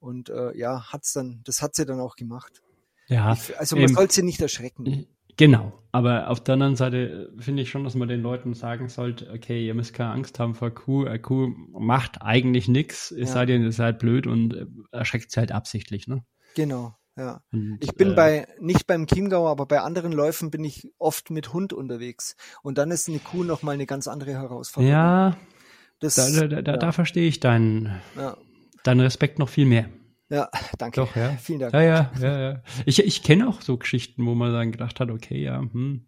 Und 0.00 0.30
äh, 0.30 0.56
ja, 0.56 0.92
hat's 0.92 1.12
dann, 1.12 1.42
das 1.44 1.60
hat 1.62 1.74
sie 1.74 1.84
dann 1.86 2.00
auch 2.00 2.16
gemacht. 2.16 2.62
ja. 3.08 3.34
Ich, 3.34 3.58
also 3.58 3.76
man 3.76 3.90
ähm, 3.90 3.94
soll 3.94 4.10
sie 4.10 4.22
nicht 4.22 4.40
erschrecken. 4.40 5.06
Genau, 5.36 5.72
aber 5.92 6.28
auf 6.28 6.42
der 6.42 6.54
anderen 6.54 6.76
Seite 6.76 7.30
äh, 7.38 7.42
finde 7.42 7.62
ich 7.62 7.70
schon, 7.70 7.84
dass 7.84 7.94
man 7.94 8.08
den 8.08 8.20
Leuten 8.20 8.52
sagen 8.54 8.88
sollte, 8.88 9.30
okay, 9.32 9.64
ihr 9.66 9.74
müsst 9.74 9.94
keine 9.94 10.10
Angst 10.10 10.38
haben 10.38 10.54
vor 10.54 10.70
Kuh. 10.70 11.04
Eine 11.04 11.18
Kuh 11.20 11.48
macht 11.78 12.20
eigentlich 12.22 12.66
nichts, 12.68 13.10
es 13.10 13.28
Ja. 13.28 13.34
sei 13.34 13.46
denn, 13.46 13.62
ihr 13.62 13.72
seid 13.72 13.98
blöd 13.98 14.26
und 14.26 14.54
äh, 14.54 14.66
erschreckt 14.90 15.30
sie 15.30 15.40
halt 15.40 15.52
absichtlich. 15.52 16.08
Ne? 16.08 16.24
Genau, 16.56 16.94
ja. 17.16 17.42
Und, 17.52 17.78
Ich 17.80 17.94
bin 17.94 18.12
äh, 18.12 18.14
bei, 18.14 18.48
nicht 18.58 18.86
beim 18.86 19.06
Chiemgauer, 19.06 19.50
aber 19.50 19.66
bei 19.66 19.80
anderen 19.80 20.12
Läufen 20.12 20.50
bin 20.50 20.64
ich 20.64 20.92
oft 20.98 21.30
mit 21.30 21.52
Hund 21.52 21.72
unterwegs. 21.72 22.36
Und 22.62 22.76
dann 22.78 22.90
ist 22.90 23.08
eine 23.08 23.18
Kuh 23.18 23.44
nochmal 23.44 23.74
eine 23.74 23.86
ganz 23.86 24.08
andere 24.08 24.32
Herausforderung. 24.32 24.92
Ja, 24.92 25.36
das, 26.00 26.14
da, 26.14 26.46
da, 26.46 26.62
da, 26.62 26.72
ja, 26.72 26.76
da 26.78 26.92
verstehe 26.92 27.28
ich 27.28 27.40
deinen, 27.40 28.00
ja, 28.16 28.36
deinen 28.82 29.00
Respekt 29.00 29.38
noch 29.38 29.48
viel 29.48 29.66
mehr. 29.66 29.88
ja, 30.28 30.48
danke. 30.78 31.00
Doch, 31.00 31.14
ja. 31.16 31.30
Vielen 31.40 31.60
Dank. 31.60 31.74
Ja, 31.74 31.82
ja, 31.82 32.12
ja, 32.20 32.40
ja. 32.40 32.62
Ich, 32.86 33.04
ich 33.04 33.22
kenne 33.22 33.48
auch 33.48 33.60
so 33.60 33.76
Geschichten, 33.76 34.24
wo 34.26 34.34
man 34.34 34.52
dann 34.52 34.72
gedacht 34.72 35.00
hat, 35.00 35.10
okay, 35.10 35.42
ja, 35.42 35.60
hm, 35.60 36.06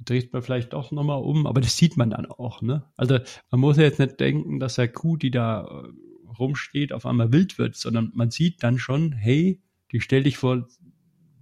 dreht 0.00 0.32
man 0.32 0.42
vielleicht 0.42 0.72
doch 0.72 0.90
nochmal 0.90 1.22
um, 1.22 1.46
aber 1.46 1.60
das 1.60 1.76
sieht 1.76 1.96
man 1.96 2.10
dann 2.10 2.26
auch, 2.26 2.60
ne? 2.60 2.84
Also 2.96 3.18
man 3.50 3.60
muss 3.60 3.76
ja 3.76 3.84
jetzt 3.84 3.98
nicht 3.98 4.18
denken, 4.18 4.58
dass 4.58 4.74
der 4.74 4.88
Kuh, 4.88 5.16
die 5.16 5.30
da 5.30 5.62
äh, 5.64 6.32
rumsteht, 6.38 6.92
auf 6.92 7.06
einmal 7.06 7.32
wild 7.32 7.58
wird, 7.58 7.76
sondern 7.76 8.10
man 8.14 8.30
sieht 8.30 8.62
dann 8.62 8.78
schon, 8.78 9.12
hey, 9.12 9.62
die 9.92 10.00
stellt 10.00 10.26
dich 10.26 10.38
vor 10.38 10.66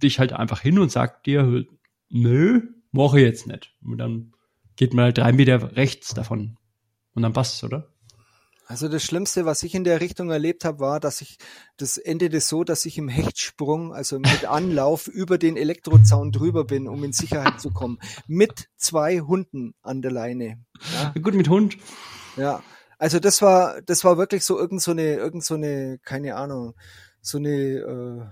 dich 0.01 0.19
halt 0.19 0.33
einfach 0.33 0.61
hin 0.61 0.79
und 0.79 0.91
sagt 0.91 1.25
dir, 1.25 1.65
nö, 2.09 2.61
mache 2.91 3.19
jetzt 3.19 3.47
nicht. 3.47 3.73
Und 3.83 3.97
dann 3.97 4.33
geht 4.75 4.93
man 4.93 5.05
halt 5.05 5.17
drei 5.17 5.31
Meter 5.31 5.75
rechts 5.75 6.13
davon. 6.13 6.57
Und 7.13 7.23
dann 7.23 7.33
passt's, 7.33 7.63
oder? 7.63 7.87
Also 8.71 8.87
das 8.87 9.03
Schlimmste, 9.03 9.45
was 9.45 9.63
ich 9.63 9.75
in 9.75 9.83
der 9.83 9.99
Richtung 9.99 10.29
erlebt 10.31 10.63
habe, 10.63 10.79
war, 10.79 11.01
dass 11.01 11.19
ich 11.19 11.37
das 11.75 11.97
endete 11.97 12.39
so, 12.39 12.63
dass 12.63 12.85
ich 12.85 12.97
im 12.97 13.09
Hechtsprung, 13.09 13.93
also 13.93 14.17
mit 14.17 14.45
Anlauf 14.45 15.07
über 15.09 15.37
den 15.37 15.57
Elektrozaun 15.57 16.31
drüber 16.31 16.63
bin, 16.63 16.87
um 16.87 17.03
in 17.03 17.11
Sicherheit 17.11 17.59
zu 17.59 17.71
kommen, 17.71 17.99
mit 18.27 18.69
zwei 18.77 19.19
Hunden 19.19 19.73
an 19.81 20.01
der 20.01 20.11
Leine. 20.11 20.63
Ja, 20.93 21.13
Gut, 21.21 21.33
mit 21.33 21.49
Hund. 21.49 21.77
ja. 22.37 22.63
Also 22.97 23.19
das 23.19 23.41
war, 23.41 23.81
das 23.81 24.05
war 24.05 24.17
wirklich 24.17 24.45
so 24.45 24.57
irgend 24.57 24.81
so 24.81 24.91
eine, 24.91 25.15
irgend 25.15 25.43
so 25.43 25.55
eine, 25.55 25.99
keine 26.05 26.35
Ahnung, 26.35 26.75
so 27.19 27.39
eine 27.39 27.49
äh, 27.49 28.25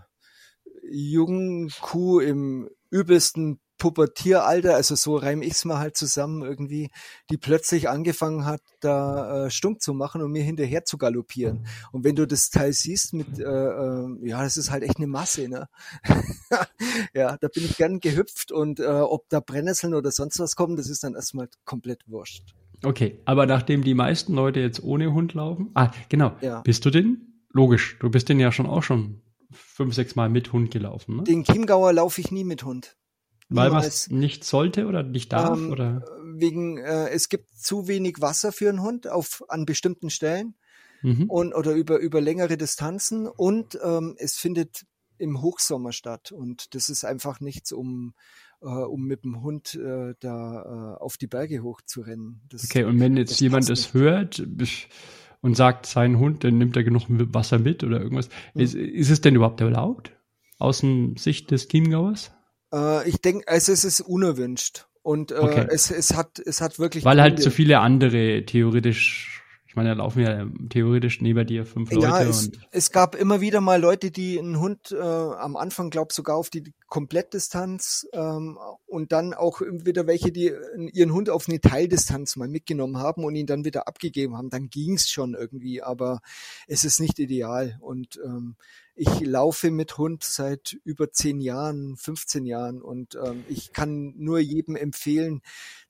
Jungkuh 0.89 2.19
im 2.19 2.69
übelsten 2.91 3.59
Pubertieralter, 3.80 4.75
also 4.75 4.93
so 4.93 5.15
reim 5.17 5.41
ich's 5.41 5.65
mal 5.65 5.80
halt 5.80 5.97
zusammen 5.97 6.43
irgendwie, 6.43 6.91
die 7.32 7.38
plötzlich 7.38 7.89
angefangen 7.89 8.45
hat, 8.45 8.61
da 8.82 9.45
äh, 9.45 9.49
Stunk 9.49 9.82
zu 9.82 9.93
machen 9.95 10.21
und 10.21 10.32
mir 10.32 10.43
hinterher 10.43 10.86
zu 10.86 10.97
galoppieren. 10.99 11.65
Und 11.91 12.03
wenn 12.03 12.15
du 12.15 12.27
das 12.27 12.51
Teil 12.51 12.73
siehst 12.73 13.13
mit, 13.13 13.39
äh, 13.39 13.43
äh, 13.43 14.27
ja, 14.27 14.43
das 14.43 14.57
ist 14.57 14.69
halt 14.69 14.84
echt 14.84 14.97
eine 14.97 15.07
Masse, 15.07 15.49
ne? 15.49 15.67
ja, 17.13 17.38
da 17.38 17.47
bin 17.47 17.65
ich 17.65 17.77
gern 17.77 17.99
gehüpft 17.99 18.51
und 18.51 18.80
äh, 18.80 18.86
ob 18.86 19.27
da 19.30 19.39
Brennnesseln 19.39 19.93
oder 19.95 20.11
sonst 20.11 20.39
was 20.39 20.55
kommen, 20.55 20.75
das 20.75 20.89
ist 20.89 21.03
dann 21.03 21.15
erstmal 21.15 21.49
komplett 21.65 22.07
wurscht. 22.07 22.53
Okay, 22.84 23.19
aber 23.25 23.45
nachdem 23.45 23.84
die 23.84 23.93
meisten 23.93 24.34
Leute 24.34 24.59
jetzt 24.59 24.84
ohne 24.84 25.13
Hund 25.13 25.34
laufen, 25.34 25.71
ah, 25.73 25.91
genau, 26.09 26.36
Ja. 26.41 26.61
bist 26.61 26.86
du 26.86 26.89
denn? 26.89 27.43
Logisch, 27.51 27.97
du 27.99 28.09
bist 28.09 28.30
den 28.30 28.39
ja 28.39 28.51
schon 28.51 28.67
auch 28.67 28.84
schon 28.84 29.21
fünf, 29.51 29.95
sechs 29.95 30.15
Mal 30.15 30.30
mit 30.30 30.53
Hund 30.53 30.71
gelaufen, 30.71 31.17
ne? 31.17 31.23
Den 31.23 31.43
Chiemgauer 31.43 31.93
laufe 31.93 32.21
ich 32.21 32.32
nie 32.32 32.43
mit 32.43 32.63
Hund. 32.63 32.95
Weil 33.49 33.71
man 33.71 33.83
es 33.83 34.09
nicht 34.09 34.43
sollte 34.43 34.85
oder 34.85 35.03
nicht 35.03 35.33
darf 35.33 35.59
Ähm, 35.59 35.71
oder? 35.71 36.05
Wegen, 36.35 36.77
äh, 36.77 37.09
es 37.09 37.29
gibt 37.29 37.49
zu 37.57 37.87
wenig 37.87 38.21
Wasser 38.21 38.51
für 38.51 38.69
einen 38.69 38.81
Hund 38.81 39.07
auf, 39.07 39.43
an 39.49 39.65
bestimmten 39.65 40.09
Stellen 40.09 40.55
Mhm. 41.01 41.29
und 41.29 41.53
oder 41.53 41.73
über, 41.73 41.97
über 41.99 42.19
längere 42.19 42.57
Distanzen 42.57 43.25
und 43.27 43.79
ähm, 43.81 44.15
es 44.17 44.35
findet 44.35 44.85
im 45.17 45.41
Hochsommer 45.41 45.93
statt 45.93 46.31
und 46.31 46.75
das 46.75 46.89
ist 46.89 47.05
einfach 47.05 47.39
nichts, 47.39 47.71
um, 47.71 48.13
äh, 48.61 48.65
um 48.67 49.05
mit 49.05 49.23
dem 49.23 49.41
Hund 49.41 49.75
äh, 49.75 50.13
da 50.19 50.95
äh, 50.97 51.01
auf 51.01 51.15
die 51.17 51.27
Berge 51.27 51.61
hoch 51.63 51.81
zu 51.85 52.01
rennen. 52.01 52.41
Das, 52.49 52.65
Okay, 52.65 52.83
und 52.83 52.99
wenn 52.99 53.15
jetzt 53.17 53.31
das 53.31 53.39
jemand 53.39 53.69
nicht. 53.69 53.93
hört 53.93 54.45
und 55.41 55.55
sagt, 55.55 55.85
sein 55.85 56.19
Hund, 56.19 56.43
dann 56.43 56.57
nimmt 56.57 56.75
er 56.75 56.83
genug 56.83 57.03
Wasser 57.07 57.59
mit 57.59 57.83
oder 57.83 58.01
irgendwas, 58.01 58.27
Hm. 58.53 58.61
ist, 58.61 58.75
ist 58.75 59.09
es 59.09 59.21
denn 59.21 59.35
überhaupt 59.35 59.61
erlaubt? 59.61 60.11
Aus 60.57 60.81
dem 60.81 61.15
Sicht 61.15 61.51
des 61.51 61.69
Chiemgauers? 61.69 62.31
Äh, 62.74 63.07
ich 63.09 63.22
denke, 63.22 63.47
also 63.47 63.72
es 63.72 63.84
ist 63.84 64.01
unerwünscht 64.01 64.88
und 65.01 65.32
äh, 65.32 65.36
Okay. 65.36 65.67
es, 65.70 65.91
es 65.91 66.15
hat 66.15 66.39
es 66.39 66.61
hat 66.61 66.80
wirklich 66.80 67.03
Weil 67.05 67.22
halt 67.22 67.34
Gründe. 67.36 67.43
so 67.43 67.49
viele 67.51 67.80
andere 67.80 68.45
theoretisch, 68.45 69.41
ich 69.67 69.76
meine, 69.76 69.89
da 69.89 69.95
laufen 69.95 70.22
ja 70.22 70.45
theoretisch 70.70 71.22
neben 71.22 71.45
dir 71.47 71.65
fünf 71.65 71.91
Leute 71.91 72.07
Ja, 72.07 72.22
es, 72.24 72.47
und 72.47 72.59
es 72.72 72.91
gab 72.91 73.15
immer 73.15 73.41
wieder 73.41 73.61
mal 73.61 73.82
Leute, 73.82 74.11
die 74.11 74.38
einen 74.38 74.59
Hund 74.59 74.91
äh, 74.91 74.97
am 74.99 75.55
Anfang, 75.55 75.89
glaub 75.89 76.11
sogar 76.11 76.36
auf 76.38 76.51
die 76.51 76.72
Komplettdistanz 76.88 78.07
ähm, 78.13 78.59
und 78.86 79.11
dann 79.11 79.34
auch 79.34 79.61
wieder 79.61 80.05
welche, 80.05 80.32
die 80.32 80.51
ihren 80.93 81.13
Hund 81.13 81.32
auf 81.32 81.47
eine 81.49 81.59
Teildistanz 81.61 82.36
mal 82.36 82.47
mitgenommen 82.47 82.97
haben 82.97 83.24
und 83.24 83.34
ihn 83.36 83.47
dann 83.47 83.65
wieder 83.65 83.88
abgegeben 83.88 84.38
haben. 84.38 84.49
Dann 84.51 84.70
ging's 84.70 85.09
schon 85.09 85.34
irgendwie, 85.34 85.82
aber 85.82 86.20
es 86.67 86.84
ist 86.84 86.99
nicht 86.99 87.17
ideal. 87.17 87.78
Und 87.82 88.20
ähm, 88.24 88.55
ich 88.99 89.21
laufe 89.21 89.71
mit 89.71 89.97
Hund 89.97 90.25
seit 90.25 90.77
über 90.83 91.09
zehn 91.09 91.39
Jahren, 91.39 91.95
15 91.95 92.45
Jahren 92.45 92.81
und 92.81 93.15
ähm, 93.15 93.45
ich 93.47 93.71
kann 93.71 94.13
nur 94.17 94.39
jedem 94.39 94.75
empfehlen, 94.75 95.41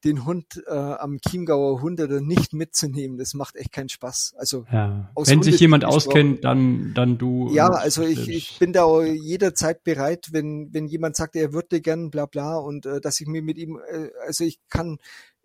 den 0.03 0.25
Hund 0.25 0.63
äh, 0.67 0.73
am 0.73 1.17
Chiemgauer 1.19 1.81
Hunderter 1.81 2.21
nicht 2.21 2.53
mitzunehmen. 2.53 3.17
Das 3.17 3.33
macht 3.33 3.55
echt 3.55 3.71
keinen 3.71 3.89
Spaß. 3.89 4.35
Also 4.37 4.65
ja. 4.71 5.11
Wenn 5.15 5.41
sich 5.41 5.59
jemand 5.59 5.85
auskennt, 5.85 6.43
dann, 6.43 6.93
dann 6.93 7.17
du. 7.17 7.49
ja, 7.51 7.69
also 7.69 8.03
ich, 8.03 8.29
ich 8.29 8.59
bin 8.59 8.73
da 8.73 9.03
jederzeit 9.03 9.83
bereit, 9.83 10.29
wenn, 10.31 10.71
wenn 10.71 10.87
jemand 10.87 11.15
sagt, 11.15 11.35
er 11.35 11.51
würde 11.51 11.81
gern 11.81 12.11
bla 12.11 12.27
bla 12.27 12.57
und 12.57 12.85
äh, 12.85 13.01
dass 13.01 13.19
ich 13.19 13.27
mir 13.27 13.41
mit 13.41 13.57
ihm, 13.57 13.79
äh, 13.91 14.09
also 14.27 14.43
ich 14.43 14.59
kann 14.69 14.99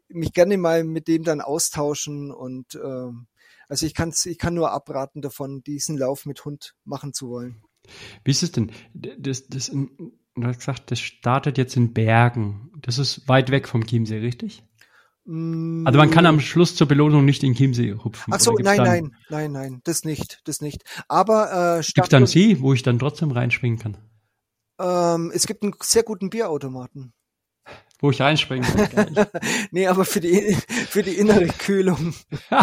mich 0.08 0.34
gerne 0.34 0.58
mal 0.58 0.84
mit 0.84 1.08
dem 1.08 1.24
dann 1.24 1.40
austauschen 1.40 2.30
und 2.30 2.74
ähm, 2.74 3.26
also 3.68 3.86
ich 3.86 3.94
kann's, 3.94 4.26
ich 4.26 4.38
kann 4.38 4.54
nur 4.54 4.72
abraten 4.72 5.22
davon, 5.22 5.62
diesen 5.62 5.96
Lauf 5.96 6.26
mit 6.26 6.44
Hund 6.44 6.74
machen 6.84 7.12
zu 7.12 7.28
wollen. 7.28 7.62
Wie 8.24 8.30
ist 8.30 8.42
es 8.42 8.52
denn? 8.52 8.72
Das, 8.94 9.46
das, 9.46 9.68
in, 9.68 9.90
du 10.34 10.46
hast 10.46 10.58
gesagt, 10.58 10.90
das 10.90 11.00
startet 11.00 11.58
jetzt 11.58 11.76
in 11.76 11.92
Bergen. 11.92 12.70
Das 12.80 12.98
ist 12.98 13.28
weit 13.28 13.50
weg 13.50 13.68
vom 13.68 13.86
Chiemsee, 13.86 14.18
richtig? 14.18 14.64
Also 15.26 15.98
man 15.98 16.10
kann 16.10 16.26
am 16.26 16.38
Schluss 16.38 16.76
zur 16.76 16.86
Belohnung 16.86 17.24
nicht 17.24 17.42
in 17.44 17.54
Chiemsee 17.54 17.94
hupfen. 17.94 18.32
Ach 18.34 18.40
so, 18.40 18.52
nein, 18.58 18.76
dann, 18.76 18.86
nein, 18.86 19.10
nein, 19.30 19.52
nein, 19.52 19.80
das 19.84 20.04
nicht, 20.04 20.40
das 20.44 20.60
nicht. 20.60 20.82
Aber 21.08 21.78
äh, 21.78 21.82
Gibt 21.82 21.98
es 22.04 22.08
da 22.10 22.18
einen 22.18 22.26
Start- 22.26 22.28
See, 22.28 22.60
wo 22.60 22.74
ich 22.74 22.82
dann 22.82 22.98
trotzdem 22.98 23.30
reinspringen 23.30 23.78
kann? 23.78 23.96
ähm, 24.78 25.30
es 25.34 25.46
gibt 25.46 25.62
einen 25.62 25.72
sehr 25.80 26.02
guten 26.02 26.28
Bierautomaten. 26.28 27.14
Wo 28.05 28.11
ich 28.11 28.20
reinspringen 28.20 28.70
kann? 28.90 29.26
Nee, 29.70 29.86
aber 29.86 30.05
für 30.05 30.20
die 30.20 30.55
für 30.90 31.02
die 31.02 31.14
innere 31.14 31.46
Kühlung. 31.46 32.12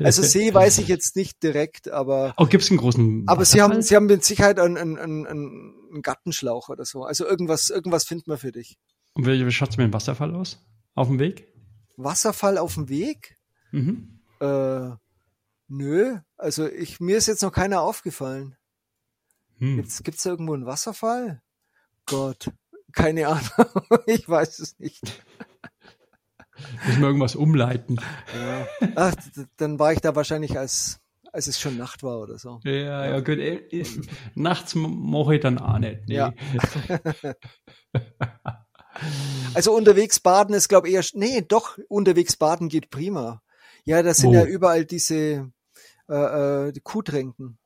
Also 0.00 0.22
See 0.22 0.52
weiß 0.52 0.78
ich 0.78 0.88
jetzt 0.88 1.16
nicht 1.16 1.42
direkt, 1.42 1.90
aber 1.90 2.34
Oh, 2.36 2.46
gibt 2.46 2.62
es 2.62 2.70
einen 2.70 2.78
großen 2.78 3.24
aber 3.26 3.44
sie 3.44 3.62
haben 3.62 3.82
sie 3.82 3.96
haben 3.96 4.06
mit 4.06 4.24
Sicherheit 4.24 4.60
einen, 4.60 4.76
einen, 4.76 4.98
einen, 4.98 5.26
einen 5.26 6.02
Gartenschlauch 6.02 6.68
oder 6.68 6.84
so. 6.84 7.04
Also 7.04 7.26
irgendwas 7.26 7.70
irgendwas 7.70 8.04
findet 8.04 8.28
man 8.28 8.38
für 8.38 8.52
dich. 8.52 8.78
Und 9.14 9.26
wie, 9.26 9.44
wie 9.44 9.50
schaut's 9.50 9.76
mit 9.76 9.86
dem 9.86 9.92
Wasserfall 9.92 10.34
aus? 10.34 10.64
Auf 10.94 11.08
dem 11.08 11.18
Weg? 11.18 11.48
Wasserfall 11.96 12.58
auf 12.58 12.74
dem 12.74 12.88
Weg? 12.88 13.36
Mhm. 13.72 14.20
Äh, 14.40 14.90
nö, 15.68 16.18
also 16.36 16.68
ich 16.68 17.00
mir 17.00 17.16
ist 17.16 17.26
jetzt 17.26 17.42
noch 17.42 17.52
keiner 17.52 17.80
aufgefallen. 17.80 18.56
Hm. 19.58 19.76
Gibt's 19.76 20.02
gibt's 20.04 20.22
da 20.22 20.30
irgendwo 20.30 20.54
einen 20.54 20.66
Wasserfall? 20.66 21.42
Gott, 22.08 22.50
keine 22.92 23.28
Ahnung, 23.28 23.44
ich 24.06 24.28
weiß 24.28 24.58
es 24.60 24.78
nicht. 24.78 25.22
Müssen 26.86 27.00
wir 27.00 27.06
irgendwas 27.08 27.36
umleiten. 27.36 28.00
Ja. 28.36 28.66
Ach, 28.96 29.14
dann 29.56 29.78
war 29.78 29.92
ich 29.92 30.00
da 30.00 30.16
wahrscheinlich 30.16 30.58
als 30.58 31.00
als 31.32 31.46
es 31.46 31.60
schon 31.60 31.76
Nacht 31.76 32.02
war 32.02 32.20
oder 32.20 32.38
so. 32.38 32.58
Ja, 32.64 33.06
ja, 33.06 33.20
gut. 33.20 33.38
Äh, 33.38 33.56
äh, 33.70 33.84
nachts 34.34 34.74
mache 34.74 35.36
ich 35.36 35.40
dann 35.40 35.58
auch 35.58 35.78
nicht. 35.78 36.08
Nee. 36.08 36.14
Ja. 36.14 36.32
also 39.54 39.74
unterwegs 39.74 40.20
baden 40.20 40.54
ist, 40.54 40.68
glaube 40.68 40.88
ich, 40.88 40.94
eher. 40.94 41.04
Nee, 41.14 41.42
doch, 41.46 41.78
unterwegs 41.88 42.36
baden 42.36 42.68
geht 42.68 42.90
prima. 42.90 43.42
Ja, 43.84 44.02
das 44.02 44.18
sind 44.18 44.30
Wo? 44.30 44.34
ja 44.34 44.44
überall 44.44 44.84
diese 44.84 45.50
äh, 46.08 46.14
äh, 46.68 46.72
die 46.72 46.80
Kuhtränken. 46.80 47.58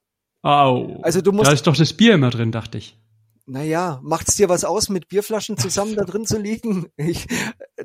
Au. 0.43 1.01
Also 1.03 1.21
du 1.21 1.33
musst- 1.33 1.49
Da 1.49 1.53
ist 1.55 1.67
doch 1.67 1.77
das 1.77 1.93
Bier 1.93 2.15
immer 2.15 2.31
drin, 2.31 2.53
dachte 2.53 2.79
ich. 2.79 2.99
Naja, 3.47 3.99
macht's 4.03 4.37
dir 4.37 4.49
was 4.49 4.65
aus, 4.65 4.89
mit 4.89 5.09
Bierflaschen 5.09 5.59
zusammen 5.59 5.97
da 5.97 6.05
drin 6.05 6.27
zu 6.27 6.39
liegen? 6.39 6.87
Ich, 6.97 7.27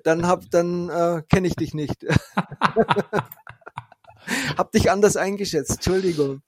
dann 0.04 0.28
hab, 0.28 0.50
dann 0.52 0.90
äh, 0.90 1.24
kenne 1.30 1.48
ich 1.48 1.56
dich 1.56 1.74
nicht. 1.74 2.06
hab 4.58 4.72
dich 4.72 4.92
anders 4.92 5.18
eingeschätzt, 5.18 5.72
Entschuldigung. 5.72 6.44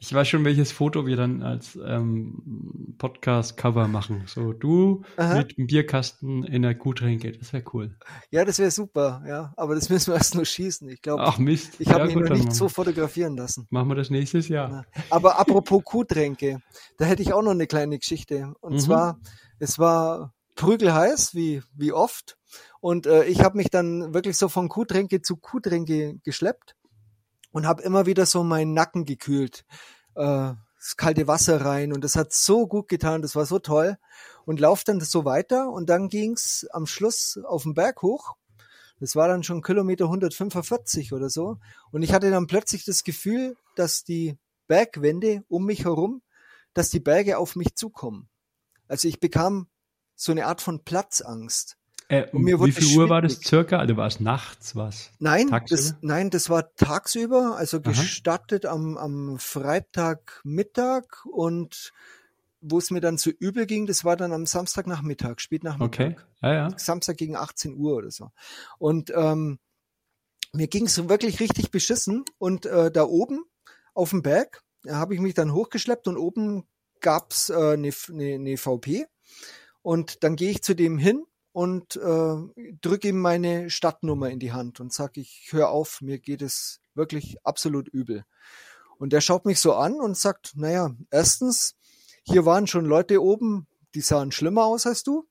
Ich 0.00 0.12
weiß 0.12 0.26
schon, 0.28 0.44
welches 0.44 0.72
Foto 0.72 1.06
wir 1.06 1.16
dann 1.16 1.42
als 1.42 1.78
ähm, 1.84 2.94
Podcast-Cover 2.98 3.88
machen. 3.88 4.24
So, 4.26 4.52
du 4.52 5.02
Aha. 5.16 5.38
mit 5.38 5.56
dem 5.56 5.66
Bierkasten 5.66 6.44
in 6.44 6.62
der 6.62 6.74
Kuhtränke, 6.74 7.32
das 7.32 7.52
wäre 7.52 7.64
cool. 7.72 7.96
Ja, 8.30 8.44
das 8.44 8.58
wäre 8.58 8.70
super, 8.70 9.22
ja. 9.26 9.52
Aber 9.56 9.74
das 9.74 9.88
müssen 9.90 10.12
wir 10.12 10.16
erst 10.16 10.34
nur 10.34 10.44
schießen. 10.44 10.88
Ich 10.88 11.02
glaube, 11.02 11.22
Ach 11.22 11.38
Mist. 11.38 11.74
ich 11.78 11.88
habe 11.88 12.00
Ja, 12.00 12.04
mich 12.06 12.14
gut, 12.14 12.24
noch 12.28 12.36
nicht 12.36 12.52
so 12.52 12.68
fotografieren 12.68 13.36
lassen. 13.36 13.66
Machen 13.70 13.88
wir 13.88 13.94
das 13.94 14.10
nächstes 14.10 14.48
Jahr. 14.48 14.70
Ja. 14.70 14.84
Aber 15.10 15.38
apropos 15.38 15.82
Kuhtränke, 15.84 16.60
da 16.98 17.04
hätte 17.04 17.22
ich 17.22 17.32
auch 17.32 17.42
noch 17.42 17.52
eine 17.52 17.66
kleine 17.66 17.98
Geschichte. 17.98 18.52
Und 18.60 18.74
Mhm. 18.74 18.78
zwar, 18.80 19.20
es 19.58 19.78
war 19.78 20.34
prügelheiß, 20.56 21.34
wie, 21.34 21.62
wie 21.74 21.92
oft. 21.92 22.38
Und 22.80 23.06
äh, 23.06 23.24
ich 23.24 23.42
habe 23.42 23.56
mich 23.56 23.70
dann 23.70 24.12
wirklich 24.14 24.36
so 24.36 24.48
von 24.48 24.68
Kuhtränke 24.68 25.22
zu 25.22 25.36
Kuhtränke 25.36 26.18
geschleppt 26.24 26.74
und 27.52 27.66
habe 27.66 27.82
immer 27.82 28.06
wieder 28.06 28.26
so 28.26 28.42
meinen 28.42 28.74
Nacken 28.74 29.04
gekühlt. 29.04 29.64
Äh, 30.14 30.54
das 30.82 30.96
kalte 30.96 31.28
Wasser 31.28 31.64
rein 31.64 31.92
und 31.92 32.02
das 32.02 32.16
hat 32.16 32.32
so 32.32 32.66
gut 32.66 32.88
getan, 32.88 33.22
das 33.22 33.36
war 33.36 33.46
so 33.46 33.60
toll. 33.60 33.98
Und 34.44 34.58
lauf 34.58 34.82
dann 34.82 35.00
so 35.00 35.24
weiter 35.24 35.70
und 35.70 35.88
dann 35.88 36.08
ging's 36.08 36.66
am 36.72 36.86
Schluss 36.86 37.38
auf 37.44 37.62
den 37.62 37.74
Berg 37.74 38.02
hoch. 38.02 38.34
Das 38.98 39.14
war 39.14 39.28
dann 39.28 39.44
schon 39.44 39.62
Kilometer 39.62 40.06
145 40.06 41.12
oder 41.12 41.30
so. 41.30 41.58
Und 41.92 42.02
ich 42.02 42.12
hatte 42.12 42.30
dann 42.30 42.48
plötzlich 42.48 42.84
das 42.84 43.04
Gefühl, 43.04 43.56
dass 43.76 44.02
die 44.02 44.38
Bergwände 44.66 45.44
um 45.48 45.66
mich 45.66 45.84
herum, 45.84 46.22
dass 46.74 46.90
die 46.90 47.00
Berge 47.00 47.38
auf 47.38 47.54
mich 47.54 47.76
zukommen. 47.76 48.28
Also 48.88 49.06
ich 49.06 49.20
bekam 49.20 49.68
so 50.16 50.32
eine 50.32 50.46
Art 50.46 50.60
von 50.60 50.84
Platzangst. 50.84 51.76
Äh, 52.12 52.28
mir 52.32 52.60
wie 52.60 52.72
viel 52.72 52.98
Uhr 52.98 53.08
war 53.08 53.22
das 53.22 53.40
circa? 53.40 53.78
Also 53.78 53.96
war 53.96 54.06
es 54.06 54.20
nachts 54.20 54.76
was? 54.76 55.10
Nein, 55.18 55.48
Tagsüber? 55.48 55.80
das, 55.80 55.96
nein, 56.02 56.28
das 56.28 56.50
war 56.50 56.74
tagsüber, 56.74 57.56
also 57.56 57.78
Aha. 57.78 57.88
gestartet 57.88 58.66
am, 58.66 58.98
am 58.98 59.38
Freitagmittag 59.38 61.24
und 61.24 61.92
wo 62.60 62.76
es 62.76 62.90
mir 62.90 63.00
dann 63.00 63.16
so 63.16 63.30
übel 63.30 63.64
ging, 63.64 63.86
das 63.86 64.04
war 64.04 64.18
dann 64.18 64.34
am 64.34 64.44
Samstagnachmittag, 64.44 65.40
Spätnachmittag. 65.40 65.86
Okay. 65.86 66.16
Ja, 66.42 66.52
ja. 66.52 66.78
Samstag 66.78 67.16
gegen 67.16 67.34
18 67.34 67.76
Uhr 67.78 67.96
oder 67.96 68.10
so. 68.10 68.28
Und 68.78 69.10
ähm, 69.16 69.58
mir 70.52 70.68
ging 70.68 70.84
es 70.84 71.08
wirklich 71.08 71.40
richtig 71.40 71.70
beschissen. 71.70 72.24
Und 72.36 72.66
äh, 72.66 72.90
da 72.90 73.04
oben 73.04 73.42
auf 73.94 74.10
dem 74.10 74.20
Berg 74.20 74.62
habe 74.86 75.14
ich 75.14 75.20
mich 75.20 75.32
dann 75.32 75.54
hochgeschleppt 75.54 76.08
und 76.08 76.18
oben 76.18 76.64
gab's 77.00 77.48
äh, 77.48 77.54
eine, 77.54 77.90
eine, 78.10 78.34
eine 78.34 78.56
VP. 78.58 79.06
Und 79.80 80.22
dann 80.22 80.36
gehe 80.36 80.50
ich 80.50 80.62
zu 80.62 80.74
dem 80.74 80.98
hin 80.98 81.24
und 81.52 81.96
äh, 81.96 82.36
drücke 82.80 83.08
ihm 83.08 83.20
meine 83.20 83.70
Stadtnummer 83.70 84.30
in 84.30 84.38
die 84.38 84.52
Hand 84.52 84.80
und 84.80 84.92
sage, 84.92 85.20
ich 85.20 85.48
hör 85.50 85.70
auf, 85.70 86.00
mir 86.00 86.18
geht 86.18 86.42
es 86.42 86.80
wirklich 86.94 87.36
absolut 87.44 87.88
übel. 87.88 88.24
Und 88.98 89.12
der 89.12 89.20
schaut 89.20 89.44
mich 89.44 89.60
so 89.60 89.74
an 89.74 89.94
und 89.94 90.16
sagt, 90.16 90.52
naja, 90.56 90.94
erstens, 91.10 91.74
hier 92.24 92.46
waren 92.46 92.66
schon 92.66 92.84
Leute 92.84 93.22
oben, 93.22 93.66
die 93.94 94.00
sahen 94.00 94.32
schlimmer 94.32 94.64
aus 94.64 94.86
als 94.86 95.02
du. 95.02 95.26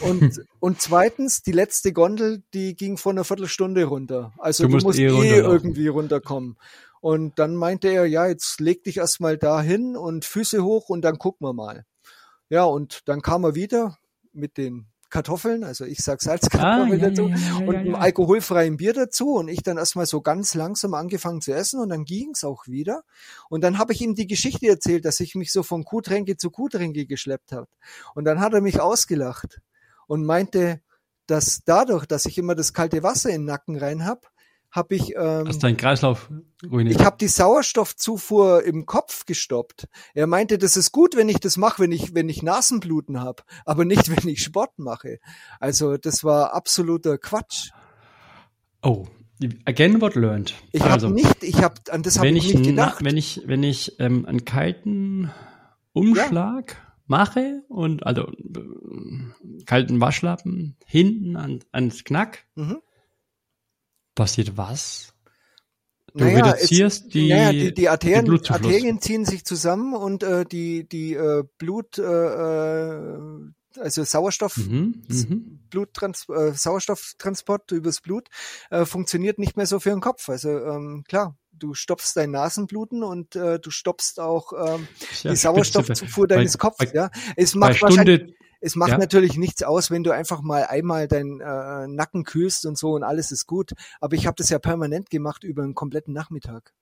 Und, 0.00 0.44
und 0.60 0.80
zweitens, 0.80 1.42
die 1.42 1.52
letzte 1.52 1.92
Gondel, 1.92 2.42
die 2.52 2.74
ging 2.74 2.96
vor 2.96 3.12
einer 3.12 3.24
Viertelstunde 3.24 3.84
runter. 3.84 4.32
Also 4.38 4.64
Du 4.64 4.76
du, 4.76 4.84
musst 4.84 4.98
eh 4.98 5.06
eh, 5.06 5.38
irgendwie 5.38 5.88
runterkommen. 5.88 6.56
Und 7.00 7.38
dann 7.38 7.56
meinte 7.56 7.88
er, 7.88 8.04
ja, 8.06 8.26
jetzt 8.26 8.60
leg 8.60 8.84
dich 8.84 8.98
erstmal 8.98 9.38
da 9.38 9.62
hin 9.62 9.96
und 9.96 10.24
Füße 10.24 10.62
hoch 10.62 10.90
und 10.90 11.02
dann 11.02 11.18
gucken 11.18 11.46
wir 11.46 11.54
mal. 11.54 11.84
Ja, 12.50 12.64
und 12.64 13.08
dann 13.08 13.22
kam 13.22 13.44
er 13.44 13.54
wieder 13.54 13.96
mit 14.32 14.58
den 14.58 14.88
Kartoffeln, 15.10 15.64
also 15.64 15.84
ich 15.84 15.98
sag 15.98 16.22
Salzkartoffeln 16.22 17.02
Ah, 17.02 17.08
dazu 17.08 17.28
ja, 17.28 17.36
ja, 17.36 17.60
ja, 17.60 17.66
und 17.66 17.76
einem 17.76 17.94
alkoholfreien 17.94 18.76
Bier 18.76 18.92
dazu 18.92 19.34
und 19.34 19.48
ich 19.48 19.62
dann 19.62 19.76
erstmal 19.76 20.06
so 20.06 20.20
ganz 20.20 20.54
langsam 20.54 20.94
angefangen 20.94 21.40
zu 21.40 21.52
essen 21.52 21.80
und 21.80 21.88
dann 21.88 22.04
ging's 22.04 22.44
auch 22.44 22.66
wieder. 22.66 23.02
Und 23.48 23.62
dann 23.62 23.78
habe 23.78 23.92
ich 23.92 24.00
ihm 24.00 24.14
die 24.14 24.26
Geschichte 24.26 24.68
erzählt, 24.68 25.04
dass 25.04 25.20
ich 25.20 25.34
mich 25.34 25.52
so 25.52 25.62
von 25.62 25.84
Kuhtränke 25.84 26.36
zu 26.36 26.50
Kuhtränke 26.50 27.06
geschleppt 27.06 27.52
habe. 27.52 27.68
Und 28.14 28.24
dann 28.24 28.40
hat 28.40 28.54
er 28.54 28.60
mich 28.60 28.80
ausgelacht 28.80 29.60
und 30.06 30.24
meinte, 30.24 30.80
dass 31.26 31.62
dadurch, 31.64 32.06
dass 32.06 32.26
ich 32.26 32.38
immer 32.38 32.54
das 32.54 32.72
kalte 32.72 33.02
Wasser 33.02 33.30
in 33.30 33.42
den 33.42 33.46
Nacken 33.46 33.76
rein 33.76 34.04
hab, 34.04 34.30
habe 34.70 34.94
ich 34.94 35.14
ähm, 35.16 35.48
Hast 35.48 35.62
deinen 35.62 35.76
Kreislauf 35.76 36.30
ruiniert. 36.70 37.00
ich 37.00 37.04
habe 37.04 37.16
die 37.18 37.28
Sauerstoffzufuhr 37.28 38.62
im 38.64 38.86
Kopf 38.86 39.26
gestoppt. 39.26 39.88
Er 40.14 40.26
meinte, 40.26 40.58
das 40.58 40.76
ist 40.76 40.92
gut, 40.92 41.16
wenn 41.16 41.28
ich 41.28 41.40
das 41.40 41.56
mache, 41.56 41.82
wenn 41.82 41.92
ich 41.92 42.14
wenn 42.14 42.28
ich 42.28 42.42
Nasenbluten 42.42 43.20
habe, 43.20 43.42
aber 43.64 43.84
nicht, 43.84 44.08
wenn 44.16 44.28
ich 44.28 44.42
Sport 44.42 44.78
mache. 44.78 45.18
Also 45.58 45.96
das 45.96 46.22
war 46.24 46.54
absoluter 46.54 47.18
Quatsch. 47.18 47.70
oh, 48.82 49.06
again 49.64 50.00
what 50.00 50.14
learned. 50.14 50.54
Ich 50.72 50.82
also, 50.82 51.06
habe 51.08 51.14
nicht, 51.16 51.42
ich 51.42 51.62
habe 51.62 51.74
an 51.90 52.02
das 52.02 52.18
habe 52.18 52.28
ich 52.28 52.36
ich, 52.50 52.54
nicht 52.54 52.74
na, 52.74 52.86
gedacht. 52.86 53.04
wenn 53.04 53.16
ich, 53.16 53.42
wenn 53.46 53.62
ich 53.62 53.98
ähm, 53.98 54.24
einen 54.26 54.44
kalten 54.44 55.30
Umschlag 55.92 56.76
mache 57.06 57.62
und 57.68 58.06
also 58.06 58.28
äh, 58.28 59.64
kalten 59.66 60.00
Waschlappen 60.00 60.76
hinten 60.86 61.36
an, 61.36 61.60
ans 61.72 62.04
Knack, 62.04 62.46
Mhm. 62.54 62.78
Passiert 64.14 64.56
was? 64.56 65.12
Du 66.14 66.24
Naja, 66.24 66.50
reduzierst 66.50 67.04
es- 67.04 67.08
die, 67.10 67.28
naja, 67.28 67.52
die, 67.52 67.72
die 67.74 67.88
Arterien, 67.88 68.24
Blutzufluss. 68.24 68.66
Arterien 68.66 69.00
ziehen 69.00 69.24
sich 69.24 69.44
zusammen 69.44 69.94
und 69.94 70.22
äh, 70.24 70.44
die 70.44 70.88
die 70.88 71.14
äh, 71.14 71.44
Blut 71.58 71.98
äh, 71.98 72.02
äh, 72.02 73.18
also 73.78 74.02
Sauerstoff 74.02 74.56
Mhm, 74.56 75.02
mhm. 75.06 75.60
Bluttrans 75.70 76.26
äh, 76.28 76.52
Sauerstofftransport 76.52 77.70
übers 77.70 78.00
Blut 78.00 78.28
äh, 78.70 78.84
funktioniert 78.84 79.38
nicht 79.38 79.56
mehr 79.56 79.66
so 79.66 79.78
für 79.78 79.90
den 79.90 80.00
Kopf. 80.00 80.28
Also 80.28 80.48
ähm, 80.50 81.04
klar, 81.06 81.36
du 81.52 81.74
stoppst 81.74 82.16
dein 82.16 82.32
Nasenbluten 82.32 83.04
und 83.04 83.36
äh, 83.36 83.60
du 83.60 83.70
stoppst 83.70 84.18
auch 84.18 84.52
ähm, 84.52 84.88
Ja, 85.22 85.30
die. 85.30 85.36
Sauerstoffzufuhr 85.36 86.26
Bei- 86.26 86.34
deines 86.36 86.58
Kopfes. 86.58 86.90
bei- 86.90 86.98
ja, 86.98 87.10
es 87.36 87.52
Bei 87.52 87.58
macht 87.60 87.82
wahrscheinlich, 87.82 88.16
Stunde, 88.22 88.34
es 88.60 88.76
macht 88.76 88.90
ja. 88.90 88.98
natürlich 88.98 89.36
nichts 89.36 89.62
aus, 89.62 89.90
wenn 89.90 90.02
du 90.04 90.10
einfach 90.12 90.42
mal 90.42 90.64
einmal 90.64 91.08
deinen 91.08 91.40
äh, 91.40 91.86
Nacken 91.88 92.24
kühlst 92.24 92.66
und 92.66 92.76
so 92.78 92.92
und 92.92 93.02
alles 93.02 93.30
ist 93.32 93.46
gut. 93.46 93.72
Aber 94.00 94.14
ich 94.14 94.26
habe 94.26 94.36
das 94.36 94.50
ja 94.50 94.58
permanent 94.58 95.10
gemacht 95.10 95.44
über 95.44 95.62
einen 95.62 95.74
kompletten 95.74 96.12
Nachmittag. 96.14 96.74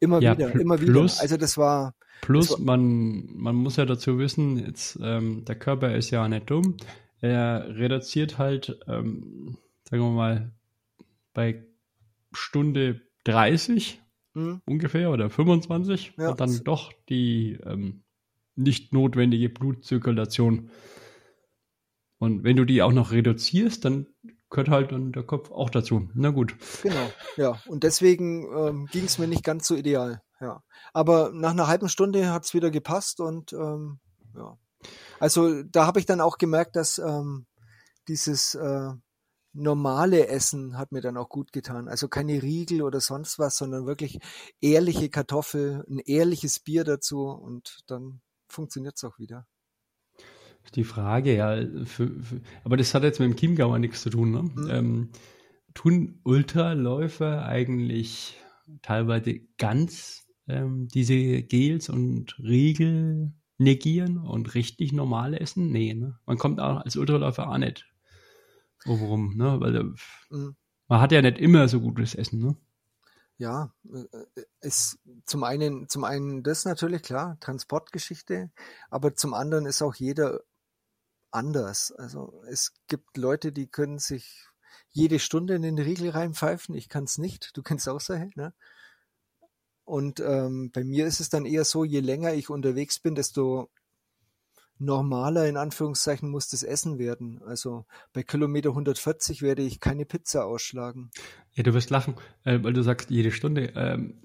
Immer 0.00 0.20
Ja, 0.20 0.36
wieder, 0.36 0.54
immer 0.60 0.80
wieder. 0.80 0.92
plus- 0.92 1.20
Also 1.20 1.36
das 1.36 1.56
war 1.56 1.94
Plus, 2.22 2.48
Das 2.48 2.58
man, 2.58 3.26
man 3.34 3.54
muss 3.54 3.76
ja 3.76 3.84
dazu 3.84 4.18
wissen, 4.18 4.56
jetzt, 4.58 4.98
ähm, 5.02 5.44
der 5.44 5.56
Körper 5.56 5.94
ist 5.94 6.10
ja 6.10 6.26
nicht 6.28 6.50
dumm. 6.50 6.76
Er 7.20 7.66
reduziert 7.76 8.38
halt, 8.38 8.78
ähm, 8.88 9.58
sagen 9.88 10.02
wir 10.02 10.10
mal, 10.10 10.52
bei 11.34 11.64
Stunde 12.32 13.00
30 13.24 14.00
hm, 14.34 14.60
ungefähr 14.64 15.10
oder 15.10 15.30
25 15.30 16.14
Ja. 16.18 16.30
und 16.30 16.40
dann 16.40 16.62
doch 16.64 16.92
die 17.08 17.58
ähm, 17.64 18.02
nicht 18.56 18.92
notwendige 18.92 19.48
Blutzirkulation. 19.48 20.70
Und 22.18 22.44
wenn 22.44 22.56
du 22.56 22.64
die 22.64 22.82
auch 22.82 22.92
noch 22.92 23.12
reduzierst, 23.12 23.84
dann 23.84 24.06
gehört 24.50 24.68
halt 24.68 24.92
dann 24.92 25.12
der 25.12 25.24
Kopf 25.24 25.50
auch 25.50 25.70
dazu. 25.70 26.08
Na 26.14 26.30
gut. 26.30 26.56
Genau, 26.82 27.10
ja. 27.36 27.60
Und 27.66 27.84
deswegen 27.84 28.46
ähm, 28.56 28.86
ging 28.90 29.04
es 29.04 29.18
mir 29.18 29.28
nicht 29.28 29.44
ganz 29.44 29.66
so 29.66 29.74
ideal. 29.74 30.22
Ja. 30.40 30.62
Aber 30.92 31.30
nach 31.32 31.50
einer 31.50 31.66
halben 31.66 31.88
Stunde 31.88 32.32
hat's 32.32 32.54
wieder 32.54 32.70
gepasst 32.70 33.20
und 33.20 33.52
ähm, 33.52 34.00
ja. 34.34 34.58
Also 35.18 35.62
da 35.62 35.86
habe 35.86 35.98
ich 35.98 36.06
dann 36.06 36.20
auch 36.20 36.38
gemerkt, 36.38 36.76
dass 36.76 36.98
ähm, 36.98 37.46
dieses 38.08 38.54
äh, 38.54 38.92
normale 39.52 40.28
Essen 40.28 40.76
hat 40.76 40.92
mir 40.92 41.00
dann 41.00 41.16
auch 41.16 41.28
gut 41.28 41.52
getan. 41.52 41.88
Also 41.88 42.08
keine 42.08 42.42
Riegel 42.42 42.82
oder 42.82 43.00
sonst 43.00 43.38
was, 43.38 43.56
sondern 43.56 43.86
wirklich 43.86 44.18
ehrliche 44.60 45.08
Kartoffel, 45.08 45.84
ein 45.88 45.98
ehrliches 45.98 46.60
Bier 46.60 46.84
dazu 46.84 47.22
und 47.28 47.80
dann 47.86 48.20
funktioniert's 48.56 49.04
auch 49.04 49.18
wieder. 49.18 49.46
Die 50.74 50.84
Frage, 50.84 51.36
ja, 51.36 51.64
für, 51.84 52.08
für, 52.20 52.40
aber 52.64 52.76
das 52.76 52.92
hat 52.92 53.04
jetzt 53.04 53.20
mit 53.20 53.30
dem 53.30 53.36
Chiemgauer 53.36 53.78
nichts 53.78 54.02
zu 54.02 54.10
tun. 54.10 54.32
Ne? 54.32 54.42
Mhm. 54.42 54.70
Ähm, 54.70 55.10
tun 55.74 56.20
Ultraläufer 56.24 57.46
eigentlich 57.46 58.36
teilweise 58.82 59.40
ganz 59.58 60.26
ähm, 60.48 60.88
diese 60.88 61.42
Gels 61.42 61.88
und 61.88 62.36
Riegel 62.40 63.32
negieren 63.58 64.18
und 64.18 64.54
richtig 64.54 64.92
normale 64.92 65.40
essen? 65.40 65.70
Nee, 65.70 65.94
ne? 65.94 66.18
Man 66.26 66.38
kommt 66.38 66.60
auch 66.60 66.84
als 66.84 66.96
Ultraläufer 66.96 67.48
auch 67.48 67.58
nicht 67.58 67.86
rum, 68.86 69.36
ne? 69.36 69.60
Weil 69.60 69.94
mhm. 70.30 70.56
man 70.88 71.00
hat 71.00 71.12
ja 71.12 71.22
nicht 71.22 71.38
immer 71.38 71.68
so 71.68 71.80
gutes 71.80 72.14
Essen, 72.14 72.40
ne? 72.40 72.56
Ja, 73.38 73.72
äh, 73.92 74.42
ist 74.60 74.98
zum 75.26 75.44
einen, 75.44 75.88
zum 75.88 76.04
einen 76.04 76.42
das 76.42 76.64
natürlich 76.64 77.02
klar, 77.02 77.36
Transportgeschichte, 77.40 78.50
aber 78.90 79.14
zum 79.14 79.34
anderen 79.34 79.66
ist 79.66 79.82
auch 79.82 79.94
jeder 79.94 80.40
anders. 81.30 81.92
Also 81.92 82.42
es 82.48 82.72
gibt 82.88 83.16
Leute, 83.16 83.52
die 83.52 83.66
können 83.66 83.98
sich 83.98 84.46
jede 84.90 85.18
Stunde 85.18 85.54
in 85.54 85.62
den 85.62 85.78
Riegel 85.78 86.10
reinpfeifen. 86.10 86.74
Ich 86.74 86.88
kann 86.88 87.04
es 87.04 87.18
nicht. 87.18 87.56
Du 87.56 87.62
kennst 87.62 87.88
auch 87.88 88.00
solche, 88.00 88.30
ne? 88.36 88.54
Und 89.84 90.20
ähm, 90.20 90.70
bei 90.72 90.82
mir 90.82 91.06
ist 91.06 91.20
es 91.20 91.28
dann 91.28 91.46
eher 91.46 91.64
so, 91.64 91.84
je 91.84 92.00
länger 92.00 92.34
ich 92.34 92.50
unterwegs 92.50 92.98
bin, 92.98 93.14
desto 93.14 93.70
normaler 94.78 95.48
in 95.48 95.56
Anführungszeichen 95.56 96.30
muss 96.30 96.48
das 96.48 96.62
Essen 96.62 96.98
werden. 96.98 97.42
Also 97.44 97.86
bei 98.12 98.22
Kilometer 98.22 98.70
140 98.70 99.42
werde 99.42 99.62
ich 99.62 99.80
keine 99.80 100.04
Pizza 100.04 100.44
ausschlagen. 100.44 101.10
Ja, 101.52 101.62
du 101.62 101.72
wirst 101.74 101.90
lachen, 101.90 102.16
äh, 102.44 102.58
weil 102.62 102.72
du 102.72 102.82
sagst 102.82 103.10
jede 103.10 103.32
Stunde. 103.32 103.72
Ähm, 103.74 104.20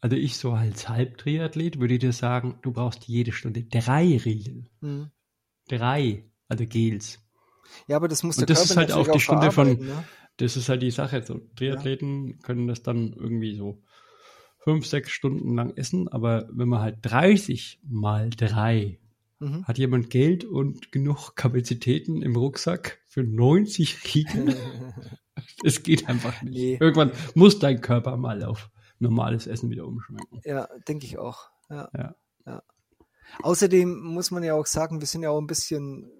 also 0.00 0.16
ich 0.16 0.36
so 0.36 0.52
als 0.52 0.88
Halbtriathlet 0.88 1.80
würde 1.80 1.98
dir 1.98 2.12
sagen, 2.12 2.58
du 2.62 2.72
brauchst 2.72 3.08
jede 3.08 3.32
Stunde 3.32 3.64
drei 3.64 4.16
Riegel. 4.16 4.66
Mhm. 4.80 5.10
Drei, 5.68 6.24
also 6.48 6.64
Gels. 6.66 7.18
Ja, 7.86 7.96
aber 7.96 8.08
das 8.08 8.22
muss 8.22 8.36
der 8.36 8.44
Und 8.44 8.50
das 8.50 8.68
Körper 8.68 8.70
ist 8.70 8.76
halt 8.76 8.92
auch 8.92 9.12
die 9.12 9.20
Stunde 9.20 9.50
von, 9.50 9.78
ne? 9.78 10.04
das 10.36 10.56
ist 10.56 10.68
halt 10.68 10.82
die 10.82 10.90
Sache. 10.90 11.22
So 11.22 11.40
Triathleten 11.56 12.28
ja. 12.28 12.36
können 12.42 12.68
das 12.68 12.82
dann 12.82 13.12
irgendwie 13.12 13.54
so 13.54 13.82
fünf, 14.68 14.86
sechs 14.86 15.12
Stunden 15.12 15.54
lang 15.54 15.74
essen, 15.78 16.08
aber 16.08 16.46
wenn 16.52 16.68
man 16.68 16.82
halt 16.82 16.98
30 17.00 17.80
mal 17.88 18.28
drei 18.28 18.98
mhm. 19.38 19.64
hat 19.64 19.78
jemand 19.78 20.10
Geld 20.10 20.44
und 20.44 20.92
genug 20.92 21.36
Kapazitäten 21.36 22.20
im 22.20 22.36
Rucksack 22.36 23.00
für 23.06 23.24
90 23.24 24.14
Riegel. 24.14 24.54
es 25.64 25.82
geht 25.82 26.06
einfach 26.06 26.42
nicht. 26.42 26.54
Nee. 26.54 26.76
Irgendwann 26.78 27.12
muss 27.34 27.58
dein 27.58 27.80
Körper 27.80 28.18
mal 28.18 28.44
auf 28.44 28.68
normales 28.98 29.46
Essen 29.46 29.70
wieder 29.70 29.86
umschwenken. 29.86 30.42
Ja, 30.44 30.68
denke 30.86 31.06
ich 31.06 31.16
auch. 31.16 31.48
Ja. 31.70 31.88
ja. 31.96 32.14
ja. 32.44 32.62
Außerdem 33.42 34.00
muss 34.00 34.30
man 34.30 34.42
ja 34.42 34.52
auch 34.52 34.66
sagen, 34.66 35.00
wir 35.00 35.06
sind 35.06 35.22
ja 35.22 35.30
auch 35.30 35.40
ein 35.40 35.46
bisschen 35.46 36.10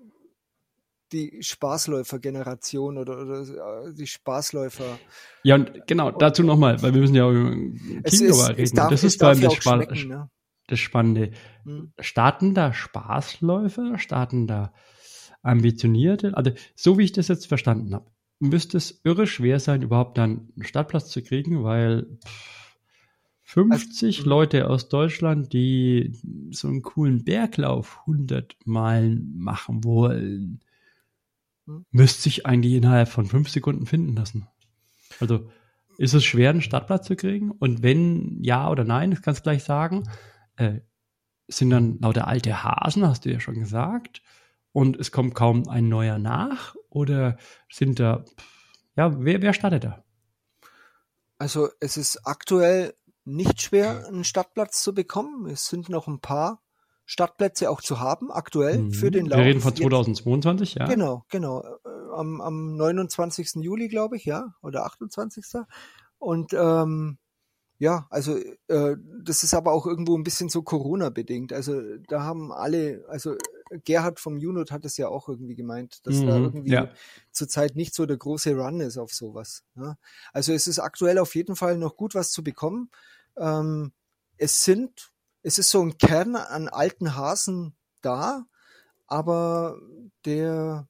die 1.12 1.38
Spaßläufer-Generation 1.42 2.98
oder, 2.98 3.20
oder, 3.20 3.86
äh, 3.86 3.94
die 3.94 4.06
Spaßläufer. 4.06 4.98
Ja, 5.42 5.56
und 5.56 5.86
genau, 5.86 6.10
dazu 6.10 6.42
nochmal, 6.42 6.80
weil 6.82 6.94
wir 6.94 7.00
müssen 7.00 7.14
ja 7.14 7.30
über 7.30 7.50
Kinderwahl 8.02 8.52
reden. 8.52 8.76
Darf, 8.76 8.90
das 8.90 9.04
ist 9.04 9.18
beim 9.18 9.40
das, 9.40 9.54
Spa 9.54 9.76
ne? 9.76 10.30
das 10.66 10.78
Spannende. 10.78 11.30
Hm. 11.64 11.92
Starten 11.98 12.54
da 12.54 12.72
Spaßläufer, 12.72 13.98
starten 13.98 14.46
da 14.46 14.72
Ambitionierte? 15.42 16.36
Also, 16.36 16.52
so 16.74 16.98
wie 16.98 17.04
ich 17.04 17.12
das 17.12 17.28
jetzt 17.28 17.46
verstanden 17.46 17.94
habe, 17.94 18.10
müsste 18.38 18.76
es 18.76 19.00
irre 19.04 19.26
schwer 19.26 19.60
sein, 19.60 19.82
überhaupt 19.82 20.18
dann 20.18 20.50
einen 20.54 20.64
Startplatz 20.64 21.08
zu 21.08 21.22
kriegen, 21.22 21.64
weil 21.64 22.18
pff, 22.24 22.68
50 23.48 24.18
also, 24.18 24.28
Leute 24.28 24.68
aus 24.68 24.88
Deutschland, 24.90 25.54
die 25.54 26.12
so 26.50 26.68
einen 26.68 26.82
coolen 26.82 27.24
Berglauf 27.24 28.00
100 28.06 28.56
Meilen 28.66 29.38
machen 29.38 29.84
wollen? 29.84 30.60
Müsste 31.90 32.22
sich 32.22 32.46
eigentlich 32.46 32.74
innerhalb 32.74 33.08
von 33.08 33.26
fünf 33.26 33.48
Sekunden 33.48 33.86
finden 33.86 34.14
lassen. 34.16 34.48
Also 35.20 35.48
ist 35.98 36.14
es 36.14 36.24
schwer, 36.24 36.50
einen 36.50 36.62
Startplatz 36.62 37.06
zu 37.06 37.16
kriegen? 37.16 37.50
Und 37.50 37.82
wenn 37.82 38.42
ja 38.42 38.70
oder 38.70 38.84
nein, 38.84 39.10
das 39.10 39.22
kannst 39.22 39.40
du 39.40 39.42
gleich 39.42 39.64
sagen, 39.64 40.08
äh, 40.56 40.80
sind 41.48 41.70
dann 41.70 41.98
lauter 42.00 42.28
alte 42.28 42.62
Hasen, 42.62 43.06
hast 43.06 43.24
du 43.24 43.32
ja 43.32 43.40
schon 43.40 43.58
gesagt, 43.58 44.22
und 44.72 44.96
es 44.96 45.10
kommt 45.10 45.34
kaum 45.34 45.68
ein 45.68 45.88
neuer 45.88 46.18
nach? 46.18 46.76
Oder 46.90 47.38
sind 47.70 47.98
da, 47.98 48.24
ja, 48.96 49.24
wer, 49.24 49.42
wer 49.42 49.52
startet 49.52 49.84
da? 49.84 50.04
Also 51.38 51.68
es 51.80 51.96
ist 51.96 52.26
aktuell 52.26 52.94
nicht 53.24 53.62
schwer, 53.62 54.06
einen 54.08 54.24
Startplatz 54.24 54.82
zu 54.82 54.94
bekommen. 54.94 55.46
Es 55.46 55.66
sind 55.66 55.88
noch 55.88 56.06
ein 56.06 56.20
paar 56.20 56.62
Startplätze 57.10 57.70
auch 57.70 57.80
zu 57.80 58.00
haben, 58.00 58.30
aktuell 58.30 58.78
mhm. 58.80 58.92
für 58.92 59.10
den 59.10 59.24
Lauf. 59.24 59.38
Wir 59.38 59.46
reden 59.46 59.62
von 59.62 59.74
2022, 59.74 60.74
ja. 60.74 60.86
Genau, 60.86 61.24
genau. 61.30 61.62
Äh, 61.62 61.88
am, 62.14 62.42
am 62.42 62.76
29. 62.76 63.62
Juli, 63.62 63.88
glaube 63.88 64.16
ich, 64.16 64.26
ja, 64.26 64.54
oder 64.60 64.84
28. 64.84 65.42
Und 66.18 66.52
ähm, 66.52 67.16
ja, 67.78 68.06
also 68.10 68.36
äh, 68.66 68.96
das 69.22 69.42
ist 69.42 69.54
aber 69.54 69.72
auch 69.72 69.86
irgendwo 69.86 70.18
ein 70.18 70.22
bisschen 70.22 70.50
so 70.50 70.60
Corona-bedingt. 70.60 71.54
Also 71.54 71.80
da 72.08 72.24
haben 72.24 72.52
alle, 72.52 73.06
also 73.08 73.36
Gerhard 73.84 74.20
vom 74.20 74.34
Unit 74.34 74.70
hat 74.70 74.84
es 74.84 74.98
ja 74.98 75.08
auch 75.08 75.30
irgendwie 75.30 75.54
gemeint, 75.54 76.06
dass 76.06 76.16
mhm, 76.16 76.26
da 76.26 76.36
irgendwie 76.36 76.72
ja. 76.72 76.90
zurzeit 77.32 77.74
nicht 77.74 77.94
so 77.94 78.04
der 78.04 78.18
große 78.18 78.54
Run 78.54 78.80
ist 78.80 78.98
auf 78.98 79.14
sowas. 79.14 79.64
Ja. 79.76 79.82
Ne? 79.82 79.98
Also 80.34 80.52
es 80.52 80.66
ist 80.66 80.78
aktuell 80.78 81.16
auf 81.16 81.34
jeden 81.34 81.56
Fall 81.56 81.78
noch 81.78 81.96
gut 81.96 82.14
was 82.14 82.32
zu 82.32 82.44
bekommen. 82.44 82.90
Ähm, 83.38 83.92
es 84.36 84.62
sind 84.62 85.10
es 85.42 85.58
ist 85.58 85.70
so 85.70 85.82
ein 85.82 85.98
Kern 85.98 86.36
an 86.36 86.68
alten 86.68 87.16
Hasen 87.16 87.76
da, 88.02 88.46
aber 89.06 89.78
der 90.24 90.88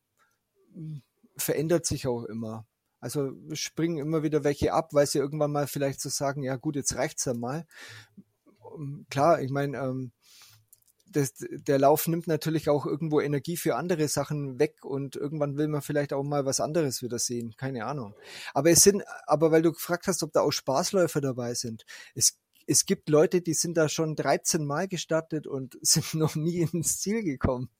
hm, 0.74 1.02
verändert 1.36 1.86
sich 1.86 2.06
auch 2.06 2.24
immer. 2.24 2.66
Also 3.00 3.32
springen 3.52 3.98
immer 3.98 4.22
wieder 4.22 4.42
welche 4.42 4.72
ab, 4.72 4.92
weil 4.92 5.06
sie 5.06 5.18
irgendwann 5.18 5.52
mal 5.52 5.68
vielleicht 5.68 6.00
so 6.00 6.08
sagen, 6.08 6.42
ja 6.42 6.56
gut, 6.56 6.74
jetzt 6.74 6.96
reicht's 6.96 7.24
ja 7.24 7.34
mal. 7.34 7.66
Hm, 8.74 9.06
klar, 9.10 9.40
ich 9.40 9.50
meine, 9.50 9.78
ähm, 9.78 10.12
das, 11.10 11.32
der 11.38 11.78
Lauf 11.78 12.06
nimmt 12.06 12.26
natürlich 12.26 12.68
auch 12.68 12.84
irgendwo 12.86 13.20
Energie 13.20 13.56
für 13.56 13.76
andere 13.76 14.08
Sachen 14.08 14.58
weg 14.58 14.84
und 14.84 15.16
irgendwann 15.16 15.56
will 15.56 15.68
man 15.68 15.82
vielleicht 15.82 16.12
auch 16.12 16.22
mal 16.22 16.44
was 16.44 16.60
anderes 16.60 17.02
wieder 17.02 17.18
sehen. 17.18 17.54
Keine 17.56 17.86
Ahnung. 17.86 18.14
Aber 18.52 18.70
es 18.70 18.82
sind, 18.82 19.02
aber 19.26 19.50
weil 19.50 19.62
du 19.62 19.72
gefragt 19.72 20.06
hast, 20.06 20.22
ob 20.22 20.32
da 20.32 20.40
auch 20.40 20.50
Spaßläufer 20.50 21.20
dabei 21.20 21.54
sind. 21.54 21.84
Es 22.14 22.38
es 22.68 22.84
gibt 22.84 23.08
Leute, 23.08 23.40
die 23.40 23.54
sind 23.54 23.76
da 23.76 23.88
schon 23.88 24.14
13 24.14 24.64
Mal 24.64 24.88
gestartet 24.88 25.46
und 25.46 25.78
sind 25.82 26.14
noch 26.14 26.36
nie 26.36 26.60
ins 26.60 27.00
Ziel 27.00 27.22
gekommen. 27.24 27.70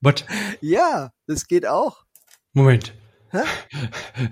What? 0.00 0.26
Ja, 0.60 1.12
das 1.26 1.46
geht 1.46 1.66
auch. 1.66 2.04
Moment. 2.52 2.94
Hä? 3.30 3.42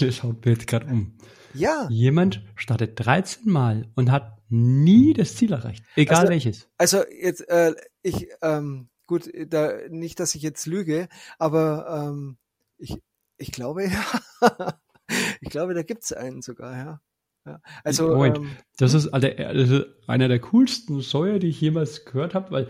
Das 0.00 0.16
schaut 0.16 0.44
mir 0.44 0.52
jetzt 0.52 0.66
gerade 0.66 0.86
um. 0.86 1.16
Ja. 1.54 1.86
Jemand 1.90 2.42
startet 2.56 2.98
13 3.00 3.50
Mal 3.50 3.90
und 3.94 4.10
hat 4.10 4.38
nie 4.48 5.12
das 5.12 5.34
Ziel 5.34 5.52
erreicht. 5.52 5.84
Egal 5.96 6.18
also, 6.18 6.30
welches. 6.30 6.68
Also 6.78 7.04
jetzt, 7.08 7.48
äh, 7.48 7.74
ich, 8.02 8.28
ähm, 8.42 8.88
gut, 9.06 9.30
da, 9.48 9.72
nicht, 9.88 10.20
dass 10.20 10.34
ich 10.34 10.42
jetzt 10.42 10.66
lüge, 10.66 11.08
aber 11.38 12.08
ähm, 12.10 12.38
ich, 12.76 13.02
ich 13.36 13.50
glaube 13.50 13.86
ja. 13.86 14.04
ich 15.40 15.50
glaube, 15.50 15.74
da 15.74 15.82
gibt's 15.82 16.12
einen 16.12 16.42
sogar, 16.42 16.76
ja. 16.76 17.00
Also, 17.82 18.08
Moment, 18.08 18.38
ähm, 18.38 18.50
das, 18.78 18.94
ist, 18.94 19.08
also, 19.08 19.28
das 19.28 19.70
ist 19.70 19.86
einer 20.06 20.28
der 20.28 20.38
coolsten 20.40 21.00
Säuer, 21.00 21.38
die 21.38 21.48
ich 21.48 21.60
jemals 21.60 22.04
gehört 22.04 22.34
habe, 22.34 22.50
weil 22.50 22.68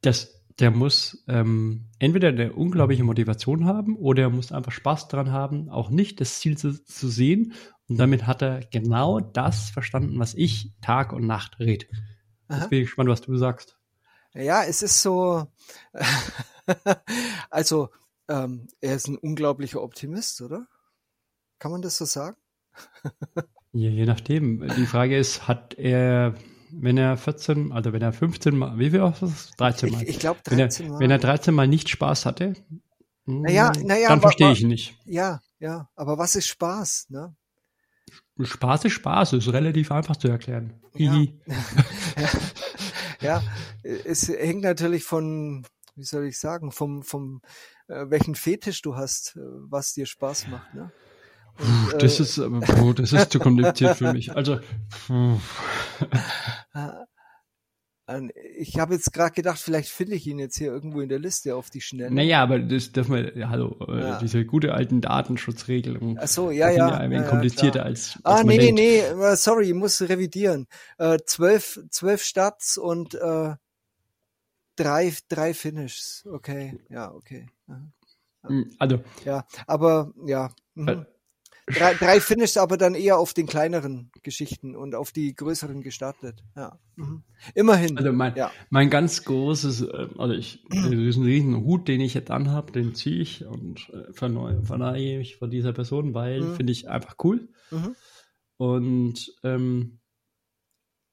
das, 0.00 0.44
der 0.58 0.70
muss 0.70 1.24
ähm, 1.28 1.90
entweder 1.98 2.28
eine 2.28 2.52
unglaubliche 2.52 3.04
Motivation 3.04 3.66
haben 3.66 3.96
oder 3.96 4.22
er 4.22 4.30
muss 4.30 4.52
einfach 4.52 4.72
Spaß 4.72 5.08
daran 5.08 5.30
haben, 5.30 5.68
auch 5.68 5.90
nicht 5.90 6.20
das 6.20 6.40
Ziel 6.40 6.56
zu, 6.56 6.82
zu 6.84 7.08
sehen. 7.08 7.52
Und 7.88 7.98
damit 7.98 8.26
hat 8.26 8.42
er 8.42 8.60
genau 8.60 9.20
das 9.20 9.70
verstanden, 9.70 10.18
was 10.18 10.34
ich 10.34 10.72
Tag 10.80 11.12
und 11.12 11.26
Nacht 11.26 11.60
rede. 11.60 11.86
Jetzt 12.48 12.70
bin 12.70 12.80
ich 12.80 12.86
gespannt, 12.86 13.08
was 13.08 13.20
du 13.20 13.36
sagst. 13.36 13.76
Ja, 14.34 14.64
es 14.64 14.82
ist 14.82 15.02
so, 15.02 15.46
also 17.50 17.90
ähm, 18.28 18.68
er 18.80 18.94
ist 18.94 19.08
ein 19.08 19.16
unglaublicher 19.16 19.82
Optimist, 19.82 20.40
oder? 20.42 20.66
Kann 21.58 21.70
man 21.70 21.82
das 21.82 21.96
so 21.96 22.04
sagen? 22.04 22.36
Ja, 23.76 23.90
je 23.90 24.06
nachdem. 24.06 24.66
Die 24.76 24.86
Frage 24.86 25.18
ist, 25.18 25.48
hat 25.48 25.74
er, 25.74 26.34
wenn 26.70 26.96
er 26.96 27.18
14, 27.18 27.72
also 27.72 27.92
wenn 27.92 28.00
er 28.00 28.14
15 28.14 28.56
Mal, 28.56 28.78
wie 28.78 28.90
viel 28.90 29.02
war 29.02 29.14
das? 29.20 29.50
13 29.58 29.92
Mal. 29.92 30.02
Ich, 30.02 30.08
ich 30.08 30.18
glaube 30.18 30.40
13 30.44 30.88
Mal. 30.88 30.98
Wenn 30.98 31.10
er 31.10 31.18
13 31.18 31.54
Mal 31.54 31.68
nicht 31.68 31.90
Spaß 31.90 32.24
hatte, 32.24 32.54
naja, 33.26 33.74
hm, 33.74 33.86
naja, 33.86 34.08
dann 34.08 34.22
verstehe 34.22 34.52
ich 34.52 34.62
ihn 34.62 34.68
nicht. 34.68 34.96
Ja, 35.04 35.40
ja, 35.58 35.90
aber 35.94 36.16
was 36.16 36.36
ist 36.36 36.46
Spaß, 36.46 37.08
ne? 37.10 37.36
Spaß 38.40 38.86
ist 38.86 38.92
Spaß, 38.92 39.34
ist 39.34 39.52
relativ 39.52 39.92
einfach 39.92 40.16
zu 40.16 40.28
erklären. 40.28 40.72
Ja, 40.94 41.14
ja, 41.14 42.30
ja, 43.20 43.42
es 43.82 44.28
hängt 44.28 44.62
natürlich 44.62 45.04
von, 45.04 45.66
wie 45.96 46.04
soll 46.04 46.26
ich 46.26 46.38
sagen, 46.38 46.72
vom, 46.72 47.02
vom, 47.02 47.42
äh, 47.88 48.06
welchen 48.08 48.36
Fetisch 48.36 48.80
du 48.80 48.96
hast, 48.96 49.36
äh, 49.36 49.40
was 49.68 49.92
dir 49.92 50.06
Spaß 50.06 50.46
macht, 50.48 50.72
ne? 50.72 50.92
Und, 51.58 52.02
das 52.02 52.18
äh, 52.18 52.22
ist, 52.22 52.36
puh, 52.36 52.92
das 52.92 53.12
ist 53.12 53.30
zu 53.30 53.38
kompliziert 53.38 53.96
für 53.96 54.12
mich. 54.12 54.34
Also, 54.36 54.58
Ich 58.54 58.78
habe 58.78 58.94
jetzt 58.94 59.12
gerade 59.12 59.32
gedacht, 59.32 59.58
vielleicht 59.58 59.88
finde 59.88 60.14
ich 60.14 60.28
ihn 60.28 60.38
jetzt 60.38 60.56
hier 60.56 60.68
irgendwo 60.68 61.00
in 61.00 61.08
der 61.08 61.18
Liste 61.18 61.56
auf 61.56 61.70
die 61.70 61.80
Schnelle. 61.80 62.14
Naja, 62.14 62.40
aber 62.40 62.60
das 62.60 62.92
dürfen 62.92 63.16
wir, 63.16 63.50
hallo, 63.50 63.76
äh, 63.88 64.00
ja. 64.00 64.18
diese 64.18 64.44
gute 64.44 64.74
alten 64.74 65.00
Datenschutzregelungen. 65.00 66.16
Ach 66.20 66.28
so, 66.28 66.52
ja, 66.52 66.70
ja. 66.70 66.88
ja 66.88 66.96
ein 66.98 67.10
wenig 67.10 67.26
komplizierter 67.26 67.80
ja, 67.80 67.84
als, 67.86 68.16
als. 68.22 68.40
Ah, 68.40 68.44
nee, 68.44 68.58
nee, 68.58 68.70
nee, 68.70 68.98
äh, 69.00 69.34
sorry, 69.36 69.66
ich 69.66 69.74
muss 69.74 70.00
revidieren. 70.02 70.68
Äh, 70.98 71.18
zwölf, 71.26 71.80
zwölf 71.90 72.22
Starts 72.22 72.78
und 72.78 73.14
äh, 73.14 73.56
drei, 74.76 75.12
drei 75.28 75.52
Finishes. 75.52 76.24
Okay, 76.30 76.78
ja, 76.88 77.12
okay. 77.12 77.48
Hm, 78.42 78.70
also. 78.78 79.00
Ja, 79.24 79.44
aber 79.66 80.12
ja. 80.24 80.52
Mhm. 80.74 81.06
Drei, 81.66 81.94
drei 81.94 82.20
Finishes, 82.20 82.58
aber 82.58 82.76
dann 82.76 82.94
eher 82.94 83.18
auf 83.18 83.34
den 83.34 83.46
kleineren 83.46 84.12
Geschichten 84.22 84.76
und 84.76 84.94
auf 84.94 85.10
die 85.10 85.34
größeren 85.34 85.82
gestartet. 85.82 86.44
Ja. 86.54 86.78
Mhm. 86.94 87.24
Immerhin. 87.54 87.98
Also 87.98 88.12
mein, 88.12 88.36
ja. 88.36 88.52
mein 88.70 88.88
ganz 88.88 89.24
großes, 89.24 89.82
äh, 89.82 90.08
also 90.16 90.34
ich, 90.34 90.64
ein 90.70 90.92
riesen 90.92 91.56
Hut, 91.64 91.88
den 91.88 92.00
ich 92.00 92.14
jetzt 92.14 92.30
anhab, 92.30 92.72
den 92.72 92.94
ziehe 92.94 93.20
ich 93.20 93.44
und 93.44 93.90
äh, 93.90 94.12
verleihe 94.12 95.20
ich 95.20 95.36
vor 95.36 95.48
dieser 95.48 95.72
Person, 95.72 96.14
weil 96.14 96.40
mhm. 96.40 96.54
finde 96.54 96.72
ich 96.72 96.88
einfach 96.88 97.16
cool. 97.24 97.48
Mhm. 97.72 97.96
Und 98.58 99.34
ähm, 99.42 99.98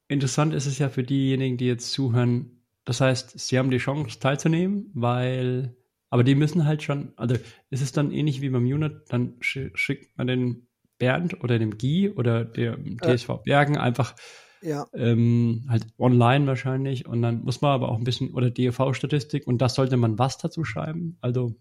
interessant 0.08 0.54
ist 0.54 0.68
es 0.68 0.78
ja 0.78 0.89
für 0.89 1.04
diejenigen, 1.04 1.58
die 1.58 1.66
jetzt 1.66 1.91
zuhören. 1.91 2.64
Das 2.86 3.01
heißt, 3.01 3.39
sie 3.39 3.58
haben 3.58 3.72
die 3.72 3.80
Chance 3.80 4.20
teilzunehmen, 4.20 4.91
weil 4.93 5.76
aber 6.14 6.24
die 6.24 6.36
müssen 6.36 6.68
halt 6.68 6.84
schon, 6.84 7.11
also 7.16 7.34
ist 7.72 7.82
es 7.82 7.91
dann 7.91 8.11
ähnlich 8.11 8.39
wie 8.41 8.49
beim 8.49 8.68
Unit, 8.68 9.01
dann 9.09 9.34
schickt 9.41 10.16
man 10.16 10.28
den 10.28 10.68
Bernd 10.99 11.43
oder 11.43 11.57
dem 11.57 11.80
Guy 11.80 12.11
oder 12.11 12.45
dem 12.45 12.99
TSV 12.99 13.30
äh, 13.30 13.38
Bergen 13.45 13.78
einfach 13.78 14.14
ja. 14.61 14.86
ähm, 14.93 15.66
halt 15.70 15.88
online 15.97 16.45
wahrscheinlich 16.45 17.07
und 17.07 17.24
dann 17.24 17.41
muss 17.41 17.61
man 17.61 17.72
aber 17.72 17.89
auch 17.89 17.97
ein 17.97 18.03
bisschen, 18.03 18.30
oder 18.30 18.51
DEV-Statistik 18.51 19.47
und 19.47 19.57
das 19.57 19.74
sollte 19.74 19.97
man 19.97 20.20
was 20.20 20.38
dazu 20.38 20.64
schreiben. 20.64 21.18
Also 21.20 21.55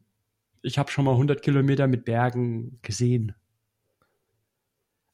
ich 0.61 0.76
habe 0.76 0.90
schon 0.90 1.07
mal 1.07 1.12
100 1.12 1.40
Kilometer 1.40 1.86
mit 1.86 2.05
Bergen 2.05 2.78
gesehen. 2.82 3.34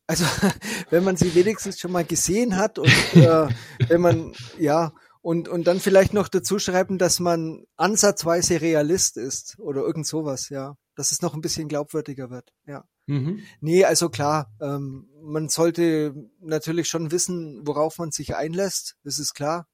Also, 0.09 0.25
wenn 0.91 1.05
man 1.05 1.17
sie 1.17 1.33
wenigstens 1.37 1.79
schon 1.79 1.93
mal 1.93 2.05
gesehen 2.05 2.57
hat 2.57 2.81
und 2.81 3.15
äh, 3.15 3.47
wenn 3.87 4.01
man, 4.01 4.33
ja, 4.59 4.93
und, 5.29 5.47
und 5.47 5.67
dann 5.67 5.79
vielleicht 5.79 6.15
noch 6.15 6.29
dazu 6.29 6.59
schreiben, 6.59 6.97
dass 6.97 7.21
man 7.21 7.67
ansatzweise 7.77 8.63
Realist 8.63 9.19
ist 9.19 9.59
oder 9.59 9.83
irgend 9.83 10.07
sowas, 10.07 10.49
ja. 10.49 10.75
Dass 10.95 11.13
es 11.13 11.21
noch 11.21 11.35
ein 11.35 11.43
bisschen 11.43 11.69
glaubwürdiger 11.69 12.31
wird, 12.31 12.55
ja. 12.67 12.87
Mhm. 13.05 13.41
Nee, 13.61 13.85
also 13.85 14.09
klar, 14.09 14.51
ähm, 14.59 15.11
man 15.21 15.51
sollte 15.51 16.15
natürlich 16.41 16.89
schon 16.89 17.11
wissen, 17.11 17.61
worauf 17.67 17.99
man 17.99 18.11
sich 18.11 18.37
einlässt, 18.37 18.97
das 19.05 19.19
ist 19.19 19.35
klar. 19.35 19.69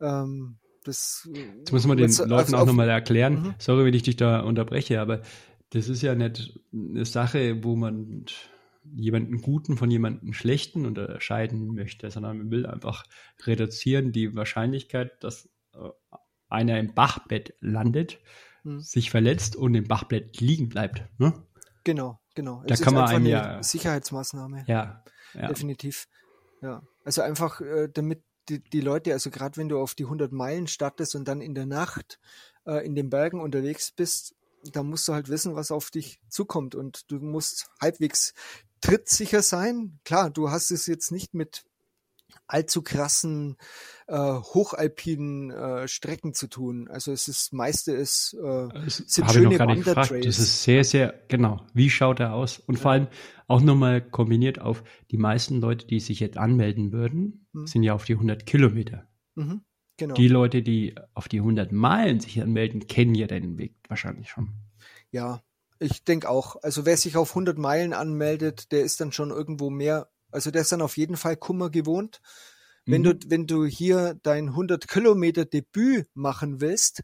Ähm, 0.00 0.56
das, 0.84 1.28
Jetzt 1.30 1.72
muss 1.72 1.86
man 1.86 1.98
den 1.98 2.10
Leuten 2.10 2.32
also 2.32 2.56
auch 2.56 2.64
nochmal 2.64 2.88
erklären. 2.88 3.34
Mhm. 3.34 3.54
Sorry, 3.58 3.84
wenn 3.84 3.92
ich 3.92 4.04
dich 4.04 4.16
da 4.16 4.40
unterbreche, 4.40 5.02
aber 5.02 5.20
das 5.74 5.90
ist 5.90 6.00
ja 6.00 6.14
nicht 6.14 6.58
eine 6.72 7.04
Sache, 7.04 7.62
wo 7.62 7.76
man 7.76 8.24
jemanden 8.94 9.40
Guten 9.40 9.76
von 9.76 9.90
jemandem 9.90 10.32
Schlechten 10.32 10.86
unterscheiden 10.86 11.74
möchte, 11.74 12.10
sondern 12.10 12.38
man 12.38 12.50
will 12.50 12.66
einfach 12.66 13.04
reduzieren 13.44 14.12
die 14.12 14.34
Wahrscheinlichkeit, 14.34 15.22
dass 15.22 15.48
äh, 15.74 15.88
einer 16.48 16.78
im 16.78 16.94
Bachbett 16.94 17.54
landet, 17.60 18.18
hm. 18.62 18.80
sich 18.80 19.10
verletzt 19.10 19.56
und 19.56 19.74
im 19.74 19.84
Bachbett 19.84 20.40
liegen 20.40 20.68
bleibt. 20.68 21.04
Ne? 21.18 21.32
Genau, 21.84 22.20
genau. 22.34 22.62
Da 22.66 22.74
es 22.74 22.82
kann 22.82 22.94
man 22.94 23.08
einem 23.08 23.26
ja 23.26 23.62
Sicherheitsmaßnahme. 23.62 24.64
Ja, 24.66 25.04
ja, 25.34 25.48
definitiv. 25.48 26.08
Ja, 26.60 26.82
also 27.04 27.22
einfach, 27.22 27.60
äh, 27.60 27.88
damit 27.92 28.22
die, 28.48 28.62
die 28.62 28.80
Leute, 28.80 29.12
also 29.12 29.30
gerade 29.30 29.56
wenn 29.56 29.68
du 29.68 29.78
auf 29.78 29.94
die 29.94 30.04
100 30.04 30.32
Meilen 30.32 30.66
startest 30.66 31.14
und 31.14 31.26
dann 31.28 31.40
in 31.40 31.54
der 31.54 31.66
Nacht 31.66 32.18
äh, 32.66 32.84
in 32.84 32.94
den 32.94 33.10
Bergen 33.10 33.40
unterwegs 33.40 33.92
bist, 33.92 34.34
da 34.72 34.82
musst 34.82 35.08
du 35.08 35.14
halt 35.14 35.28
wissen, 35.28 35.54
was 35.54 35.70
auf 35.70 35.90
dich 35.90 36.20
zukommt 36.28 36.74
und 36.74 37.10
du 37.10 37.18
musst 37.18 37.70
halbwegs 37.80 38.34
trittsicher 38.80 39.42
sein. 39.42 40.00
Klar, 40.04 40.30
du 40.30 40.50
hast 40.50 40.70
es 40.70 40.86
jetzt 40.86 41.12
nicht 41.12 41.34
mit 41.34 41.64
allzu 42.46 42.82
krassen 42.82 43.56
äh, 44.06 44.16
hochalpinen 44.16 45.50
äh, 45.50 45.88
Strecken 45.88 46.34
zu 46.34 46.48
tun. 46.48 46.88
Also 46.88 47.12
es 47.12 47.28
ist 47.28 47.52
meiste 47.52 47.92
ist 47.92 48.34
äh, 48.34 48.68
sind 48.86 49.30
schöne 49.30 49.58
Wandertrails. 49.58 50.26
Das 50.26 50.38
ist 50.38 50.62
sehr 50.62 50.84
sehr 50.84 51.14
genau. 51.28 51.64
Wie 51.74 51.90
schaut 51.90 52.20
er 52.20 52.34
aus? 52.34 52.58
Und 52.58 52.76
ja. 52.76 52.82
vor 52.82 52.90
allem 52.92 53.08
auch 53.46 53.60
nochmal 53.60 54.00
kombiniert 54.00 54.60
auf 54.60 54.82
die 55.10 55.16
meisten 55.16 55.60
Leute, 55.60 55.86
die 55.86 56.00
sich 56.00 56.20
jetzt 56.20 56.38
anmelden 56.38 56.92
würden, 56.92 57.46
mhm. 57.52 57.66
sind 57.66 57.82
ja 57.82 57.94
auf 57.94 58.04
die 58.04 58.14
100 58.14 58.46
Kilometer. 58.46 59.08
Mhm. 59.34 59.62
Genau. 59.96 60.14
Die 60.14 60.28
Leute, 60.28 60.62
die 60.62 60.94
auf 61.14 61.28
die 61.28 61.40
100 61.40 61.72
Meilen 61.72 62.20
sich 62.20 62.40
anmelden, 62.40 62.86
kennen 62.86 63.14
ja 63.14 63.26
den 63.26 63.58
Weg 63.58 63.76
wahrscheinlich 63.88 64.30
schon. 64.30 64.54
Ja, 65.10 65.42
ich 65.80 66.04
denke 66.04 66.28
auch. 66.28 66.56
Also 66.62 66.86
wer 66.86 66.96
sich 66.96 67.16
auf 67.16 67.30
100 67.30 67.58
Meilen 67.58 67.92
anmeldet, 67.92 68.70
der 68.70 68.82
ist 68.82 69.00
dann 69.00 69.12
schon 69.12 69.30
irgendwo 69.30 69.70
mehr. 69.70 70.08
Also 70.30 70.50
der 70.50 70.62
ist 70.62 70.70
dann 70.72 70.82
auf 70.82 70.96
jeden 70.96 71.16
Fall 71.16 71.36
Kummer 71.36 71.70
gewohnt. 71.70 72.20
Wenn 72.86 73.02
mhm. 73.02 73.20
du 73.20 73.30
wenn 73.30 73.46
du 73.46 73.64
hier 73.64 74.18
dein 74.22 74.48
100 74.48 74.86
Kilometer 74.86 75.44
Debüt 75.44 76.06
machen 76.14 76.60
willst, 76.60 77.02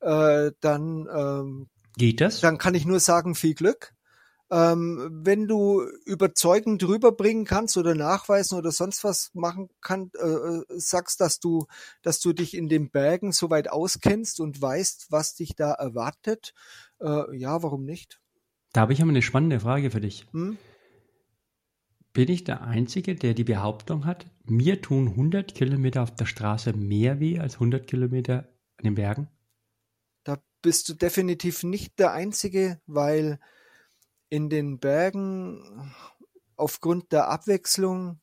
äh, 0.00 0.52
dann 0.60 1.08
ähm, 1.12 1.68
geht 1.96 2.20
das? 2.20 2.40
Dann 2.40 2.58
kann 2.58 2.74
ich 2.74 2.84
nur 2.84 3.00
sagen 3.00 3.34
viel 3.34 3.54
Glück. 3.54 3.94
Ähm, 4.50 5.10
wenn 5.12 5.46
du 5.46 5.82
überzeugend 6.06 6.82
rüberbringen 6.82 7.44
kannst 7.44 7.76
oder 7.76 7.94
nachweisen 7.94 8.56
oder 8.56 8.72
sonst 8.72 9.04
was 9.04 9.30
machen 9.34 9.68
kannst, 9.82 10.16
äh, 10.16 10.26
äh, 10.26 10.64
sagst, 10.68 11.20
dass 11.20 11.38
du, 11.38 11.66
dass 12.00 12.20
du 12.20 12.32
dich 12.32 12.54
in 12.54 12.70
den 12.70 12.90
Bergen 12.90 13.32
so 13.32 13.50
weit 13.50 13.68
auskennst 13.68 14.40
und 14.40 14.60
weißt, 14.60 15.08
was 15.10 15.34
dich 15.34 15.54
da 15.54 15.72
erwartet, 15.72 16.54
äh, 17.00 17.36
ja, 17.36 17.62
warum 17.62 17.84
nicht? 17.84 18.20
Da 18.72 18.82
habe 18.82 18.92
ich 18.92 19.00
aber 19.00 19.10
eine 19.10 19.22
spannende 19.22 19.60
Frage 19.60 19.90
für 19.90 20.00
dich. 20.00 20.26
Hm? 20.32 20.58
Bin 22.12 22.28
ich 22.28 22.44
der 22.44 22.62
Einzige, 22.62 23.14
der 23.14 23.34
die 23.34 23.44
Behauptung 23.44 24.04
hat, 24.04 24.26
mir 24.44 24.80
tun 24.82 25.08
100 25.08 25.54
Kilometer 25.54 26.02
auf 26.02 26.14
der 26.14 26.26
Straße 26.26 26.72
mehr 26.72 27.20
weh 27.20 27.38
als 27.38 27.54
100 27.54 27.86
Kilometer 27.86 28.48
an 28.76 28.84
den 28.84 28.94
Bergen? 28.94 29.28
Da 30.24 30.42
bist 30.62 30.88
du 30.88 30.94
definitiv 30.94 31.62
nicht 31.62 31.98
der 31.98 32.12
Einzige, 32.12 32.80
weil 32.86 33.38
in 34.30 34.50
den 34.50 34.78
Bergen 34.78 35.94
aufgrund 36.56 37.12
der 37.12 37.28
Abwechslung, 37.28 38.20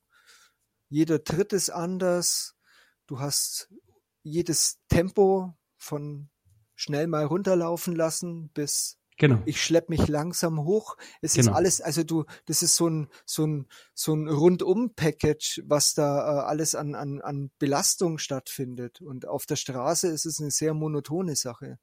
jeder 0.89 1.23
Tritt 1.23 1.53
ist 1.53 1.69
anders, 1.69 2.55
du 3.07 3.19
hast 3.19 3.71
jedes 4.23 4.81
Tempo 4.87 5.55
von 5.77 6.29
schnell 6.75 7.07
mal 7.07 7.25
runterlaufen 7.25 7.95
lassen 7.95 8.49
bis 8.53 8.97
Genau. 9.17 9.41
Ich 9.45 9.63
schlepp 9.63 9.89
mich 9.89 10.07
langsam 10.07 10.65
hoch. 10.65 10.97
Es 11.21 11.35
genau. 11.35 11.51
ist 11.51 11.55
alles, 11.55 11.81
also 11.81 12.03
du, 12.03 12.25
das 12.47 12.61
ist 12.61 12.75
so 12.75 12.89
ein, 12.89 13.07
so 13.25 13.45
ein, 13.45 13.67
so 13.93 14.13
ein 14.13 14.27
Rundum-Package, 14.27 15.63
was 15.67 15.93
da 15.93 16.17
äh, 16.17 16.45
alles 16.45 16.75
an, 16.75 16.95
an, 16.95 17.21
an 17.21 17.49
Belastung 17.57 18.17
stattfindet. 18.17 19.01
Und 19.01 19.25
auf 19.25 19.45
der 19.45 19.55
Straße 19.55 20.09
ist 20.09 20.25
es 20.25 20.41
eine 20.41 20.51
sehr 20.51 20.73
monotone 20.73 21.37
Sache. 21.37 21.79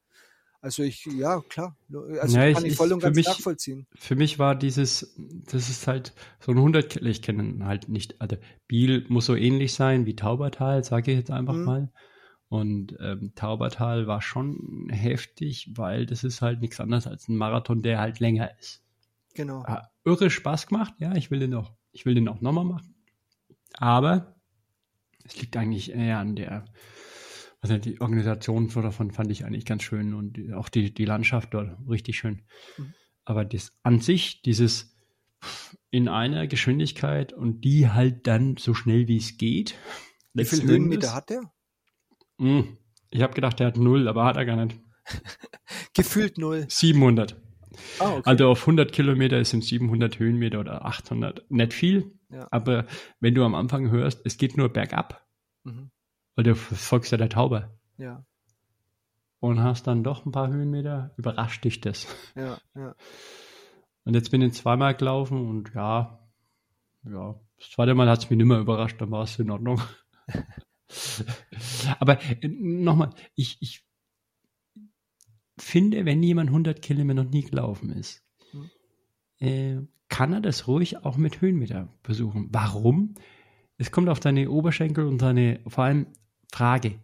Also 0.61 0.83
ich, 0.85 1.07
ja, 1.07 1.41
klar. 1.49 1.77
Also 2.21 2.39
ja, 2.39 2.53
kann 2.53 2.65
ich, 2.65 2.73
ich 2.73 2.77
voll 2.77 2.93
und 2.93 3.01
ganz 3.01 3.17
mich, 3.17 3.27
nachvollziehen. 3.27 3.87
Für 3.97 4.15
mich 4.15 4.39
war 4.39 4.55
dieses, 4.55 5.15
das 5.17 5.69
ist 5.69 5.89
halt 5.89 6.13
so 6.39 6.53
ein 6.53 6.59
100, 6.59 6.97
ich 6.97 7.21
kenne 7.21 7.65
halt 7.67 7.89
nicht, 7.89 8.21
also 8.21 8.37
Biel 8.69 9.05
muss 9.09 9.27
so 9.27 9.35
ähnlich 9.35 9.73
sein 9.75 10.07
wie 10.07 10.15
Taubertal, 10.15 10.85
sage 10.85 11.11
ich 11.11 11.19
jetzt 11.19 11.33
einfach 11.33 11.55
mhm. 11.55 11.65
mal. 11.65 11.93
Und 12.53 12.95
ähm, 13.01 13.33
Taubertal 13.35 14.07
war 14.07 14.21
schon 14.21 14.91
heftig, 14.91 15.71
weil 15.75 16.05
das 16.05 16.23
ist 16.23 16.43
halt 16.43 16.61
nichts 16.61 16.81
anderes 16.81 17.07
als 17.07 17.27
ein 17.29 17.37
Marathon, 17.39 17.81
der 17.81 17.99
halt 17.99 18.21
länger 18.21 18.51
ist. 18.59 18.85
Genau. 19.33 19.65
Hat 19.65 19.91
irre 20.05 20.29
Spaß 20.29 20.67
gemacht, 20.67 20.93
ja, 20.99 21.15
ich 21.15 21.31
will 21.31 21.39
den 21.39 21.55
auch, 21.55 21.73
ich 21.93 22.05
will 22.05 22.15
den 22.15 22.29
auch 22.29 22.43
nochmal 22.43 22.67
machen. 22.67 22.95
Aber 23.79 24.37
es 25.25 25.41
liegt 25.41 25.57
eigentlich 25.57 25.93
eher 25.93 26.19
an 26.19 26.37
der 26.37 26.67
also 27.63 27.79
die 27.79 28.03
Organisation 28.03 28.69
davon 28.69 29.13
fand 29.13 29.31
ich 29.31 29.47
eigentlich 29.47 29.65
ganz 29.65 29.85
schön 29.85 30.13
und 30.13 30.53
auch 30.53 30.69
die, 30.69 30.93
die 30.93 31.07
Landschaft 31.07 31.55
dort 31.55 31.71
richtig 31.89 32.19
schön. 32.19 32.43
Mhm. 32.77 32.93
Aber 33.25 33.47
das 33.47 33.73
an 33.83 34.01
sich, 34.01 34.43
dieses 34.43 34.95
in 35.91 36.07
einer 36.07 36.47
Geschwindigkeit 36.49 37.33
und 37.33 37.63
die 37.63 37.89
halt 37.89 38.27
dann 38.27 38.59
so 38.59 38.75
schnell 38.75 39.09
wie 39.09 39.17
es 39.17 39.39
geht. 39.39 39.75
Wie 40.35 40.45
viele 40.45 40.65
Höhenmeter 40.65 41.15
hat 41.15 41.31
der? 41.31 41.51
Hm, 42.43 42.77
ich 43.11 43.23
habe 43.23 43.35
gedacht, 43.35 43.61
der 43.61 43.69
hat 43.69 43.77
null, 43.77 44.09
aber 44.09 44.25
hat 44.25 44.37
er 44.37 44.45
gar 44.45 44.57
nicht. 44.57 44.81
Gefühlt 45.95 46.39
null. 46.39 46.67
700. 46.69 47.41
Ah, 48.01 48.15
okay. 48.15 48.23
Also 48.25 48.49
auf 48.49 48.63
100 48.63 48.93
Kilometer 48.93 49.43
sind 49.45 49.65
700 49.65 50.19
Höhenmeter 50.19 50.59
oder 50.59 50.85
800. 50.85 51.49
Nicht 51.51 51.73
viel, 51.73 52.19
ja. 52.31 52.49
aber 52.51 52.87
wenn 53.21 53.35
du 53.35 53.45
am 53.45 53.55
Anfang 53.55 53.91
hörst, 53.91 54.23
es 54.25 54.39
geht 54.39 54.57
nur 54.57 54.71
bergab. 54.71 55.25
Mhm. 55.63 55.91
Weil 56.35 56.45
du 56.45 56.57
folgst 56.57 57.13
ja 57.13 57.19
der 57.19 57.29
Taube. 57.29 57.71
Ja. 57.97 58.25
Und 59.39 59.63
hast 59.63 59.87
dann 59.87 60.03
doch 60.03 60.27
ein 60.27 60.33
paar 60.33 60.49
Höhenmeter, 60.49 61.13
überrascht 61.17 61.65
dich 61.65 61.81
das. 61.81 62.09
Ja, 62.35 62.59
ja. 62.75 62.95
Und 64.05 64.15
jetzt 64.15 64.33
bin 64.33 64.43
ich 64.43 64.55
zweimal 64.55 64.97
gelaufen 64.97 65.49
und 65.49 65.73
ja, 65.75 66.19
ja, 67.05 67.41
das 67.57 67.71
zweite 67.71 67.95
Mal 67.95 68.09
hat 68.09 68.19
es 68.19 68.31
mich 68.31 68.37
nicht 68.37 68.47
mehr 68.47 68.59
überrascht, 68.59 69.01
dann 69.01 69.13
war 69.13 69.23
es 69.23 69.39
in 69.39 69.51
Ordnung. 69.51 69.81
Aber 72.01 72.21
äh, 72.23 72.49
nochmal, 72.49 73.11
ich, 73.35 73.59
ich 73.61 73.85
finde, 75.59 76.05
wenn 76.05 76.23
jemand 76.23 76.51
100 76.51 76.83
Kilometer 76.83 77.25
noch 77.25 77.31
nie 77.31 77.43
gelaufen 77.43 77.91
ist, 77.91 78.23
hm. 78.51 78.71
äh, 79.39 79.87
kann 80.09 80.33
er 80.33 80.41
das 80.41 80.69
ruhig 80.69 80.99
auch 80.99 81.17
mit 81.17 81.41
Höhenmeter 81.41 81.89
versuchen. 82.03 82.49
Warum? 82.51 83.15
Es 83.79 83.91
kommt 83.91 84.09
auf 84.09 84.21
deine 84.21 84.51
Oberschenkel 84.51 85.07
und 85.07 85.23
deine, 85.23 85.61
vor 85.67 85.85
allem 85.85 86.07
Frage. 86.53 87.01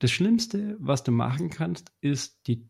Das 0.00 0.10
Schlimmste, 0.10 0.76
was 0.78 1.04
du 1.04 1.12
machen 1.12 1.48
kannst, 1.50 1.92
ist 2.00 2.46
die 2.48 2.68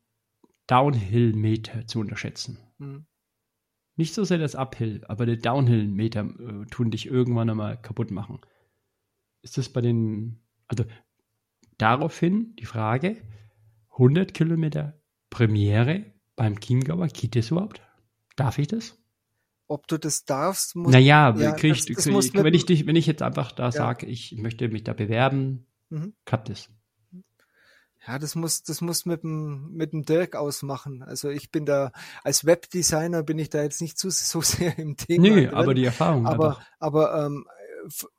Downhill-Meter 0.66 1.86
zu 1.86 2.00
unterschätzen. 2.00 2.58
Mhm. 2.78 3.06
Nicht 3.96 4.14
so 4.14 4.24
sehr 4.24 4.38
das 4.38 4.54
Uphill, 4.54 5.02
aber 5.08 5.24
die 5.24 5.38
Downhill-Meter 5.38 6.20
äh, 6.20 6.66
tun 6.66 6.90
dich 6.90 7.06
irgendwann 7.06 7.48
einmal 7.48 7.80
kaputt 7.80 8.10
machen. 8.10 8.40
Ist 9.46 9.58
das 9.58 9.68
bei 9.68 9.80
den, 9.80 10.40
also 10.66 10.84
daraufhin 11.78 12.56
die 12.56 12.64
Frage, 12.64 13.16
100 13.92 14.34
Kilometer 14.34 15.00
Premiere 15.30 16.04
beim 16.34 16.58
Chiemgauer, 16.58 17.06
geht 17.06 17.36
das 17.36 17.52
überhaupt? 17.52 17.80
Darf 18.34 18.58
ich 18.58 18.66
das? 18.66 18.98
Ob 19.68 19.86
du 19.86 19.98
das 19.98 20.24
darfst, 20.24 20.74
muss 20.74 20.90
Naja, 20.90 21.32
ja, 21.38 21.52
krieg, 21.52 21.74
das, 21.74 21.84
das 21.84 22.04
krieg, 22.06 22.42
wenn, 22.42 22.54
ich 22.54 22.66
dich, 22.66 22.88
wenn 22.88 22.96
ich 22.96 23.06
jetzt 23.06 23.22
einfach 23.22 23.52
da 23.52 23.66
ja. 23.66 23.70
sage, 23.70 24.06
ich 24.06 24.36
möchte 24.36 24.68
mich 24.68 24.82
da 24.82 24.94
bewerben, 24.94 25.64
mhm. 25.90 26.14
klappt 26.24 26.48
das. 26.48 26.68
Ja, 28.04 28.18
das 28.18 28.34
muss, 28.34 28.64
das 28.64 28.80
muss 28.80 29.06
mit 29.06 29.22
dem, 29.22 29.70
mit 29.74 29.92
dem 29.92 30.04
Dirk 30.04 30.34
ausmachen. 30.34 31.04
Also 31.04 31.30
ich 31.30 31.52
bin 31.52 31.66
da, 31.66 31.92
als 32.24 32.44
Webdesigner 32.44 33.22
bin 33.22 33.38
ich 33.38 33.50
da 33.50 33.62
jetzt 33.62 33.80
nicht 33.80 33.96
zu, 33.96 34.10
so 34.10 34.40
sehr 34.40 34.76
im 34.76 34.96
Thema. 34.96 35.22
Nee, 35.22 35.46
drin. 35.46 35.54
aber 35.54 35.72
die 35.72 35.84
Erfahrung. 35.84 36.26
Aber, 36.26 36.48
einfach. 36.48 36.66
aber 36.80 37.26
ähm, 37.26 37.46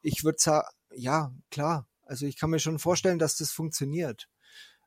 ich 0.02 0.24
würde 0.24 0.38
sagen, 0.40 0.66
ja, 0.98 1.34
klar. 1.52 1.88
Also 2.04 2.26
ich 2.26 2.38
kann 2.38 2.50
mir 2.50 2.60
schon 2.60 2.80
vorstellen, 2.80 3.20
dass 3.20 3.38
das 3.38 3.52
funktioniert. 3.52 4.28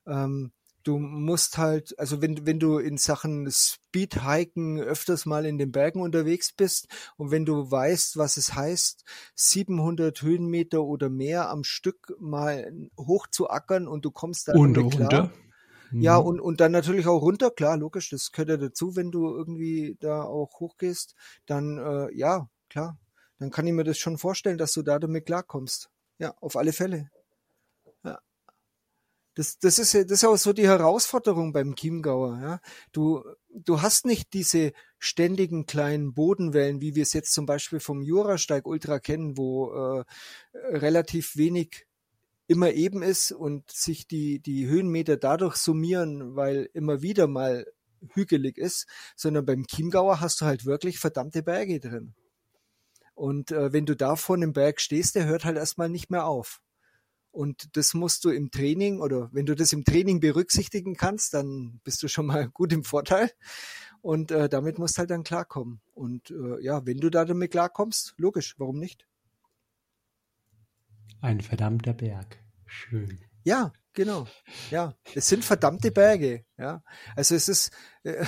Ähm, 0.07 0.53
du 0.82 0.99
musst 0.99 1.59
halt, 1.59 1.99
also 1.99 2.23
wenn, 2.23 2.47
wenn 2.47 2.59
du 2.59 2.78
in 2.78 2.97
Sachen 2.97 3.51
Speedhiken 3.51 4.81
öfters 4.81 5.27
mal 5.27 5.45
in 5.45 5.59
den 5.59 5.73
Bergen 5.73 6.01
unterwegs 6.01 6.53
bist 6.53 6.89
und 7.16 7.31
wenn 7.31 7.45
du 7.45 7.70
weißt, 7.70 8.16
was 8.16 8.37
es 8.37 8.55
heißt, 8.55 9.05
700 9.35 10.23
Höhenmeter 10.23 10.82
oder 10.82 11.11
mehr 11.11 11.51
am 11.51 11.65
Stück 11.65 12.15
mal 12.19 12.73
hoch 12.99 13.27
zu 13.27 13.51
ackern 13.51 13.87
und 13.87 14.05
du 14.05 14.11
kommst 14.11 14.49
da 14.49 14.55
und 14.55 14.74
klar. 14.74 14.85
Runter. 14.85 15.32
Ja, 15.93 16.20
mhm. 16.20 16.27
und, 16.27 16.41
und 16.41 16.61
dann 16.61 16.73
natürlich 16.73 17.07
auch 17.09 17.20
runter, 17.20 17.51
klar, 17.51 17.77
logisch, 17.77 18.11
das 18.11 18.31
gehört 18.31 18.49
ja 18.49 18.57
dazu, 18.57 18.95
wenn 18.95 19.11
du 19.11 19.28
irgendwie 19.28 19.97
da 20.01 20.23
auch 20.23 20.61
hochgehst, 20.61 21.16
dann 21.47 21.78
äh, 21.78 22.15
ja, 22.16 22.49
klar, 22.69 22.99
dann 23.39 23.51
kann 23.51 23.66
ich 23.66 23.73
mir 23.73 23.85
das 23.85 23.99
schon 23.99 24.16
vorstellen, 24.16 24.57
dass 24.59 24.73
du 24.73 24.82
da 24.82 24.99
damit 24.99 25.27
klarkommst. 25.27 25.91
Ja, 26.20 26.34
auf 26.40 26.56
alle 26.56 26.72
Fälle. 26.72 27.10
Das, 29.34 29.59
das, 29.59 29.78
ist, 29.78 29.94
das 29.94 30.10
ist 30.10 30.24
auch 30.24 30.36
so 30.36 30.52
die 30.52 30.66
Herausforderung 30.66 31.52
beim 31.52 31.74
Chiemgauer. 31.74 32.38
Ja? 32.42 32.60
Du, 32.92 33.24
du 33.48 33.80
hast 33.80 34.05
nicht 34.05 34.34
diese 34.34 34.72
ständigen 34.98 35.66
kleinen 35.66 36.12
Bodenwellen, 36.12 36.80
wie 36.80 36.94
wir 36.94 37.05
es 37.05 37.12
jetzt 37.12 37.32
zum 37.32 37.47
Beispiel 37.47 37.80
vom 37.80 38.02
Jurasteig 38.02 38.66
Ultra 38.66 38.98
kennen, 38.98 39.38
wo 39.38 39.72
äh, 39.72 40.05
relativ 40.52 41.36
wenig 41.36 41.86
immer 42.48 42.72
eben 42.72 43.02
ist 43.02 43.30
und 43.32 43.70
sich 43.70 44.09
die, 44.09 44.40
die 44.40 44.66
Höhenmeter 44.66 45.16
dadurch 45.16 45.56
summieren, 45.56 46.34
weil 46.34 46.68
immer 46.74 47.01
wieder 47.01 47.28
mal 47.28 47.64
hügelig 48.09 48.59
ist, 48.59 48.86
sondern 49.14 49.47
beim 49.47 49.66
Chiemgauer 49.66 50.20
hast 50.20 50.40
du 50.40 50.47
halt 50.47 50.66
wirklich 50.66 50.98
verdammte 50.98 51.42
Berge 51.42 51.78
drin. 51.78 52.14
Und 53.20 53.52
äh, 53.52 53.70
wenn 53.70 53.84
du 53.84 53.94
da 53.94 54.16
vor 54.16 54.36
einem 54.36 54.55
Berg 54.55 54.80
stehst, 54.80 55.14
der 55.14 55.26
hört 55.26 55.44
halt 55.44 55.59
erstmal 55.59 55.90
nicht 55.90 56.09
mehr 56.10 56.24
auf. 56.24 56.62
Und 57.30 57.76
das 57.76 57.92
musst 57.92 58.24
du 58.24 58.30
im 58.30 58.51
Training 58.51 59.02
oder 59.02 59.28
wenn 59.30 59.44
du 59.44 59.55
das 59.55 59.74
im 59.74 59.84
Training 59.84 60.20
berücksichtigen 60.20 60.97
kannst, 60.97 61.34
dann 61.34 61.82
bist 61.84 62.02
du 62.02 62.09
schon 62.09 62.24
mal 62.24 62.48
gut 62.55 62.72
im 62.72 62.82
Vorteil. 62.82 63.30
Und 64.01 64.30
äh, 64.30 64.48
damit 64.48 64.78
musst 64.78 64.97
du 64.97 65.01
halt 65.01 65.10
dann 65.10 65.22
klarkommen. 65.22 65.82
Und 65.92 66.30
äh, 66.30 66.64
ja, 66.64 66.86
wenn 66.86 66.97
du 66.97 67.10
da 67.10 67.26
damit 67.26 67.51
klarkommst, 67.51 68.14
logisch, 68.16 68.55
warum 68.56 68.78
nicht? 68.78 69.06
Ein 71.20 71.42
verdammter 71.42 71.92
Berg. 71.92 72.38
Schön. 72.64 73.20
Ja, 73.44 73.74
genau. 73.92 74.28
Ja, 74.70 74.94
es 75.14 75.28
sind 75.28 75.44
verdammte 75.44 75.90
Berge. 75.90 76.47
Ja, 76.56 76.82
also 77.16 77.34
es 77.34 77.51
ist, 77.51 77.70
äh, 78.02 78.24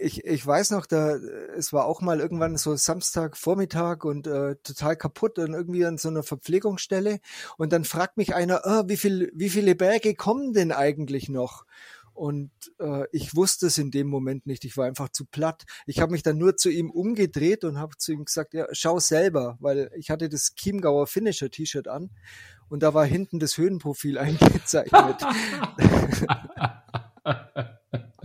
ich, 0.00 0.24
ich 0.24 0.46
weiß 0.46 0.70
noch, 0.70 0.86
da 0.86 1.16
es 1.56 1.72
war 1.72 1.84
auch 1.84 2.00
mal 2.00 2.20
irgendwann 2.20 2.56
so 2.56 2.74
Samstag 2.76 3.36
Vormittag 3.36 4.04
und 4.04 4.26
äh, 4.26 4.56
total 4.62 4.96
kaputt 4.96 5.38
und 5.38 5.52
irgendwie 5.52 5.84
an 5.84 5.98
so 5.98 6.08
einer 6.08 6.22
Verpflegungsstelle 6.22 7.20
und 7.58 7.72
dann 7.72 7.84
fragt 7.84 8.16
mich 8.16 8.34
einer, 8.34 8.62
oh, 8.64 8.82
wie 8.86 8.96
viel 8.96 9.30
wie 9.34 9.50
viele 9.50 9.74
Berge 9.74 10.14
kommen 10.14 10.52
denn 10.52 10.72
eigentlich 10.72 11.28
noch? 11.28 11.64
Und 12.12 12.50
äh, 12.78 13.04
ich 13.12 13.34
wusste 13.34 13.68
es 13.68 13.78
in 13.78 13.90
dem 13.90 14.08
Moment 14.08 14.46
nicht. 14.46 14.64
Ich 14.64 14.76
war 14.76 14.86
einfach 14.86 15.08
zu 15.08 15.24
platt. 15.24 15.64
Ich 15.86 16.00
habe 16.00 16.12
mich 16.12 16.22
dann 16.22 16.36
nur 16.36 16.56
zu 16.56 16.68
ihm 16.68 16.90
umgedreht 16.90 17.64
und 17.64 17.78
habe 17.78 17.96
zu 17.96 18.12
ihm 18.12 18.24
gesagt, 18.26 18.52
ja, 18.52 18.66
schau 18.72 18.98
selber, 18.98 19.56
weil 19.60 19.90
ich 19.96 20.10
hatte 20.10 20.28
das 20.28 20.54
Chiemgauer 20.54 21.06
Finisher 21.06 21.50
T-Shirt 21.50 21.88
an 21.88 22.10
und 22.68 22.82
da 22.82 22.92
war 22.94 23.06
hinten 23.06 23.38
das 23.38 23.56
Höhenprofil 23.56 24.18
eingezeichnet. 24.18 25.24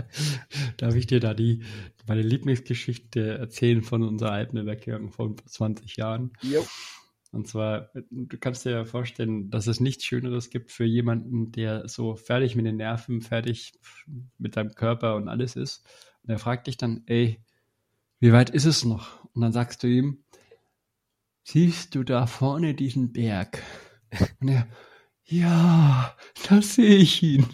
Darf 0.78 0.96
ich 0.96 1.08
dir 1.08 1.20
da 1.20 1.34
die, 1.34 1.64
meine 2.08 2.22
Lieblingsgeschichte 2.22 3.38
erzählen 3.38 3.82
von 3.82 4.04
unserer 4.04 4.32
alten 4.32 4.58
Alpenüberquerung 4.58 5.12
von 5.12 5.36
20 5.46 5.98
Jahren? 5.98 6.32
Jo. 6.42 6.66
Und 7.32 7.50
zwar, 7.50 7.92
du 8.12 8.38
kannst 8.38 8.64
dir 8.64 8.72
ja 8.72 8.86
vorstellen, 8.86 9.50
dass 9.50 9.68
es 9.68 9.82
nichts 9.82 10.06
Schöneres 10.06 10.50
gibt 10.50 10.72
für 10.72 10.86
jemanden, 10.86 11.52
der 11.52 11.90
so 11.90 12.16
fertig 12.16 12.56
mit 12.56 12.66
den 12.66 12.78
Nerven, 12.78 13.20
fertig 13.22 13.74
mit 14.38 14.56
deinem 14.56 14.74
Körper 14.74 15.18
und 15.18 15.28
alles 15.28 15.58
ist. 15.58 15.84
Und 16.24 16.30
er 16.30 16.40
fragt 16.40 16.68
dich 16.68 16.78
dann, 16.78 17.04
ey, 17.08 17.44
wie 18.20 18.32
weit 18.32 18.52
ist 18.52 18.66
es 18.66 18.86
noch? 18.86 19.26
Und 19.34 19.42
dann 19.42 19.52
sagst 19.52 19.84
du 19.84 19.88
ihm, 19.88 20.24
siehst 21.44 21.94
du 21.96 22.04
da 22.04 22.26
vorne 22.26 22.74
diesen 22.74 23.12
Berg? 23.12 23.62
Und 24.40 24.48
er, 24.48 24.68
ja, 25.26 26.16
da 26.48 26.62
sehe 26.62 26.96
ich 26.96 27.22
ihn. 27.22 27.46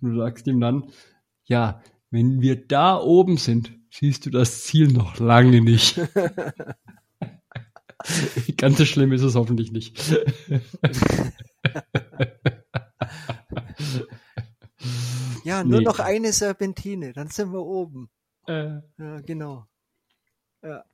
Und 0.00 0.10
du 0.10 0.16
sagst 0.18 0.46
ihm 0.46 0.60
dann, 0.60 0.84
ja, 1.44 1.82
wenn 2.10 2.40
wir 2.40 2.66
da 2.66 2.98
oben 2.98 3.36
sind, 3.36 3.72
siehst 3.90 4.26
du 4.26 4.30
das 4.30 4.64
Ziel 4.64 4.88
noch 4.88 5.18
lange 5.18 5.60
nicht. 5.60 6.00
Ganz 8.56 8.78
so 8.78 8.84
schlimm 8.84 9.12
ist 9.12 9.22
es 9.22 9.34
hoffentlich 9.34 9.72
nicht. 9.72 9.98
ja, 15.44 15.64
nur 15.64 15.80
nee. 15.80 15.84
noch 15.84 15.98
eine 16.00 16.32
Serpentine, 16.32 17.12
dann 17.12 17.28
sind 17.28 17.52
wir 17.52 17.64
oben. 17.64 18.08
Äh, 18.46 18.80
ja, 18.98 19.20
genau. 19.24 19.66
Ja. 20.62 20.84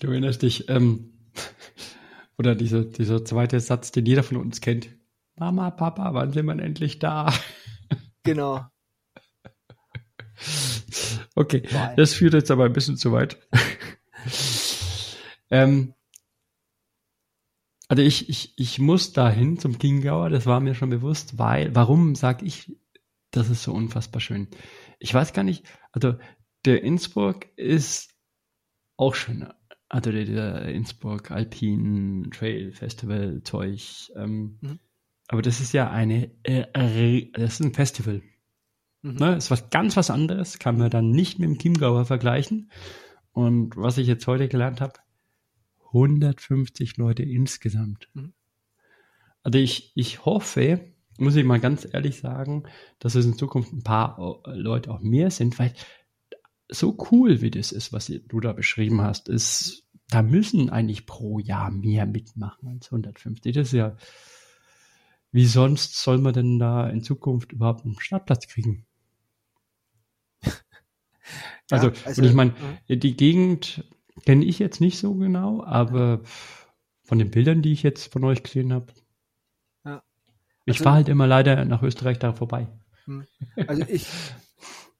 Du 0.00 0.08
erinnerst 0.08 0.42
dich, 0.42 0.68
ähm, 0.68 1.12
oder 2.38 2.54
dieser, 2.54 2.84
dieser 2.84 3.24
zweite 3.24 3.60
Satz, 3.60 3.92
den 3.92 4.06
jeder 4.06 4.22
von 4.22 4.36
uns 4.36 4.60
kennt. 4.60 4.90
Mama, 5.36 5.70
Papa, 5.70 6.14
wann 6.14 6.32
sind 6.32 6.46
wir 6.46 6.58
endlich 6.58 6.98
da? 6.98 7.32
Genau. 8.26 8.66
Okay, 11.34 11.62
Nein. 11.72 11.96
das 11.96 12.14
führt 12.14 12.34
jetzt 12.34 12.50
aber 12.50 12.64
ein 12.64 12.72
bisschen 12.72 12.96
zu 12.96 13.12
weit. 13.12 13.38
ähm, 15.50 15.94
also 17.88 18.02
ich, 18.02 18.28
ich, 18.28 18.54
ich 18.56 18.78
muss 18.78 19.12
dahin 19.12 19.58
zum 19.58 19.78
Chiemgauer, 19.78 20.30
das 20.30 20.46
war 20.46 20.60
mir 20.60 20.74
schon 20.74 20.90
bewusst, 20.90 21.38
weil, 21.38 21.74
warum 21.74 22.14
sage 22.14 22.44
ich, 22.44 22.76
das 23.30 23.50
ist 23.50 23.62
so 23.62 23.72
unfassbar 23.72 24.20
schön. 24.20 24.48
Ich 24.98 25.12
weiß 25.12 25.32
gar 25.32 25.42
nicht, 25.42 25.64
also 25.92 26.14
der 26.64 26.82
Innsbruck 26.82 27.46
ist 27.56 28.14
auch 28.96 29.14
schön. 29.14 29.46
Also 29.88 30.10
der, 30.10 30.24
der 30.24 30.62
Innsbruck 30.68 31.30
Alpine 31.30 32.28
Trail 32.30 32.72
Festival 32.72 33.42
Zeug. 33.44 34.10
Ähm, 34.16 34.58
mhm. 34.60 34.80
Aber 35.28 35.42
das 35.42 35.60
ist 35.60 35.72
ja 35.72 35.90
eine, 35.90 36.30
äh, 36.44 37.30
das 37.32 37.54
ist 37.54 37.60
ein 37.60 37.74
Festival. 37.74 38.22
Mhm. 39.02 39.14
Ne, 39.14 39.36
ist 39.36 39.50
was 39.50 39.70
ganz 39.70 39.96
was 39.96 40.10
anderes, 40.10 40.58
kann 40.58 40.78
man 40.78 40.90
dann 40.90 41.10
nicht 41.10 41.38
mit 41.38 41.48
dem 41.48 41.58
Chiemgauer 41.58 42.04
vergleichen. 42.04 42.70
Und 43.32 43.76
was 43.76 43.98
ich 43.98 44.06
jetzt 44.06 44.26
heute 44.26 44.48
gelernt 44.48 44.80
habe, 44.80 44.94
150 45.86 46.96
Leute 46.96 47.22
insgesamt. 47.22 48.08
Mhm. 48.14 48.32
Also 49.42 49.58
ich, 49.58 49.92
ich 49.94 50.24
hoffe, 50.24 50.80
muss 51.18 51.36
ich 51.36 51.44
mal 51.44 51.60
ganz 51.60 51.86
ehrlich 51.90 52.18
sagen, 52.18 52.64
dass 52.98 53.14
es 53.14 53.24
in 53.24 53.38
Zukunft 53.38 53.72
ein 53.72 53.82
paar 53.82 54.42
äh, 54.46 54.56
Leute 54.56 54.90
auch 54.90 55.00
mehr 55.00 55.30
sind, 55.30 55.58
weil 55.58 55.72
so 56.68 56.96
cool 57.10 57.40
wie 57.42 57.50
das 57.50 57.72
ist, 57.72 57.92
was 57.92 58.06
du 58.06 58.40
da 58.40 58.52
beschrieben 58.52 59.00
hast, 59.02 59.28
ist, 59.28 59.86
da 60.08 60.22
müssen 60.22 60.70
eigentlich 60.70 61.06
pro 61.06 61.38
Jahr 61.38 61.70
mehr 61.70 62.06
mitmachen 62.06 62.68
als 62.68 62.86
150. 62.86 63.54
Das 63.54 63.68
ist 63.68 63.72
ja, 63.72 63.96
wie 65.36 65.44
sonst 65.46 65.94
soll 66.02 66.16
man 66.16 66.32
denn 66.32 66.58
da 66.58 66.88
in 66.88 67.02
Zukunft 67.02 67.52
überhaupt 67.52 67.84
einen 67.84 68.00
Startplatz 68.00 68.48
kriegen? 68.48 68.86
also, 71.70 71.88
ja, 71.88 71.92
also, 72.06 72.22
und 72.22 72.28
ich 72.28 72.34
meine, 72.34 72.54
die 72.88 73.16
Gegend 73.16 73.84
kenne 74.24 74.44
ich 74.46 74.58
jetzt 74.58 74.80
nicht 74.80 74.98
so 74.98 75.14
genau, 75.14 75.62
aber 75.62 76.22
von 77.04 77.18
den 77.18 77.30
Bildern, 77.30 77.60
die 77.60 77.72
ich 77.72 77.82
jetzt 77.82 78.10
von 78.12 78.24
euch 78.24 78.42
gesehen 78.42 78.72
habe. 78.72 78.86
Ja. 79.84 80.02
ich 80.64 80.74
Also- 80.76 80.84
fahre 80.84 80.96
halt 80.96 81.08
immer 81.10 81.26
leider 81.26 81.64
nach 81.66 81.82
Österreich 81.82 82.18
da 82.18 82.32
vorbei. 82.32 82.68
Also 83.66 83.82
ich, 83.88 84.08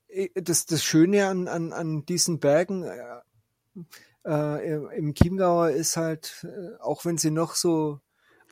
ich- 0.09 0.33
das, 0.35 0.67
das 0.67 0.85
Schöne 0.85 1.27
an, 1.29 1.49
an, 1.49 1.73
an 1.73 2.05
diesen 2.05 2.41
Bergen 2.41 2.85
äh, 2.85 3.21
äh, 4.25 4.97
im 4.99 5.15
Chiemgauer 5.15 5.71
ist 5.71 5.97
halt, 5.97 6.45
äh, 6.47 6.77
auch 6.83 7.05
wenn 7.07 7.17
sie 7.19 7.31
noch 7.31 7.55
so 7.55 8.01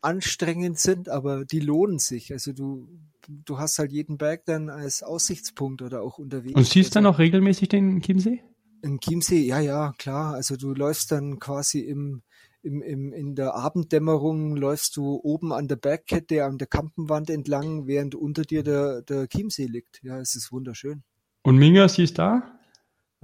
anstrengend 0.04 0.78
sind, 0.78 1.08
aber 1.08 1.44
die 1.44 1.60
lohnen 1.60 1.98
sich. 1.98 2.32
Also 2.32 2.52
du, 2.52 2.88
du 3.28 3.58
hast 3.58 3.78
halt 3.78 3.92
jeden 3.92 4.18
Berg 4.18 4.44
dann 4.44 4.68
als 4.70 5.02
Aussichtspunkt 5.02 5.82
oder 5.82 6.02
auch 6.02 6.18
unterwegs. 6.18 6.54
Und 6.54 6.66
siehst 6.66 6.94
dann 6.94 7.06
also, 7.06 7.16
auch 7.16 7.18
regelmäßig 7.18 7.68
den 7.68 8.00
Chiemsee? 8.00 8.42
Im 8.82 9.00
Chiemsee, 9.00 9.40
ja, 9.40 9.60
ja, 9.60 9.92
klar. 9.98 10.34
Also 10.34 10.56
du 10.56 10.74
läufst 10.74 11.10
dann 11.10 11.38
quasi 11.38 11.80
im, 11.80 12.22
im, 12.62 12.82
im, 12.82 13.12
in 13.12 13.34
der 13.34 13.54
Abenddämmerung 13.54 14.56
läufst 14.56 14.96
du 14.96 15.20
oben 15.22 15.52
an 15.52 15.68
der 15.68 15.76
Bergkette, 15.76 16.44
an 16.44 16.58
der 16.58 16.66
Kampenwand 16.66 17.30
entlang, 17.30 17.86
während 17.86 18.14
unter 18.14 18.42
dir 18.42 18.62
der, 18.62 19.02
der 19.02 19.26
Chiemsee 19.28 19.66
liegt. 19.66 20.00
Ja, 20.02 20.18
es 20.18 20.34
ist 20.34 20.52
wunderschön. 20.52 21.02
Und 21.42 21.56
Minga, 21.56 21.88
siehst 21.88 22.18
da? 22.18 22.53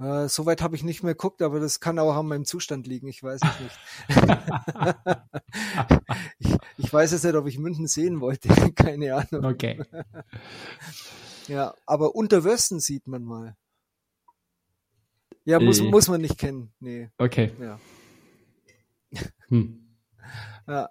Äh, 0.01 0.27
Soweit 0.29 0.61
habe 0.61 0.75
ich 0.75 0.83
nicht 0.83 1.03
mehr 1.03 1.13
geguckt, 1.13 1.41
aber 1.41 1.59
das 1.59 1.79
kann 1.79 1.99
auch 1.99 2.15
an 2.15 2.27
meinem 2.27 2.45
Zustand 2.45 2.87
liegen. 2.87 3.07
Ich 3.07 3.21
weiß 3.21 3.39
es 3.43 3.59
nicht. 3.59 3.79
ich, 6.39 6.57
ich 6.77 6.93
weiß 6.93 7.11
jetzt 7.11 7.23
nicht, 7.23 7.35
ob 7.35 7.47
ich 7.47 7.57
München 7.59 7.87
sehen 7.87 8.19
wollte. 8.21 8.49
Keine 8.75 9.15
Ahnung. 9.15 9.45
Okay. 9.45 9.83
Ja, 11.47 11.73
aber 11.87 12.15
Unterwössen 12.15 12.79
sieht 12.79 13.07
man 13.07 13.23
mal. 13.23 13.57
Ja, 15.43 15.59
muss, 15.59 15.79
Äh. 15.79 15.89
muss 15.89 16.07
man 16.07 16.21
nicht 16.21 16.37
kennen. 16.37 16.71
Nee, 16.79 17.09
Okay. 17.17 17.51
ja. 17.59 17.79
Hm. 19.49 19.83
ja. 20.67 20.89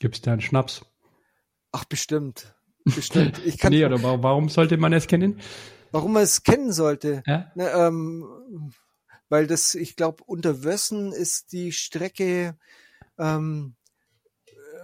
Gibt's 0.00 0.20
da 0.20 0.32
einen 0.32 0.40
Schnaps? 0.42 0.84
Ach, 1.72 1.84
bestimmt. 1.84 2.54
Bestimmt. 2.84 3.40
Ich 3.46 3.58
kann, 3.58 3.72
nee, 3.72 3.84
oder 3.86 4.02
wa- 4.02 4.18
warum 4.22 4.48
sollte 4.48 4.76
man 4.76 4.92
es 4.92 5.06
kennen? 5.06 5.40
Warum 5.90 6.12
man 6.12 6.22
es 6.22 6.42
kennen 6.42 6.72
sollte. 6.72 7.22
Ja? 7.26 7.50
Ne, 7.54 7.70
ähm, 7.70 8.72
weil 9.28 9.46
das, 9.46 9.74
ich 9.74 9.96
glaube, 9.96 10.24
Unterwössen 10.24 11.12
ist 11.12 11.52
die 11.52 11.72
Strecke, 11.72 12.56
ähm, 13.18 13.76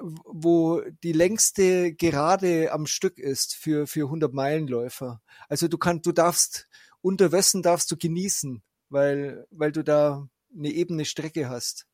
wo 0.00 0.82
die 1.02 1.12
längste 1.12 1.92
Gerade 1.94 2.72
am 2.72 2.86
Stück 2.86 3.18
ist 3.18 3.54
für, 3.54 3.86
für 3.86 4.06
100 4.06 4.32
Meilenläufer. 4.32 5.20
Also 5.48 5.68
du 5.68 5.78
kannst, 5.78 6.06
du 6.06 6.12
darfst, 6.12 6.68
Unterwössen 7.00 7.62
darfst 7.62 7.90
du 7.90 7.96
genießen, 7.96 8.62
weil, 8.88 9.46
weil 9.50 9.72
du 9.72 9.82
da 9.82 10.28
eine 10.56 10.70
ebene 10.70 11.04
Strecke 11.04 11.48
hast. 11.48 11.86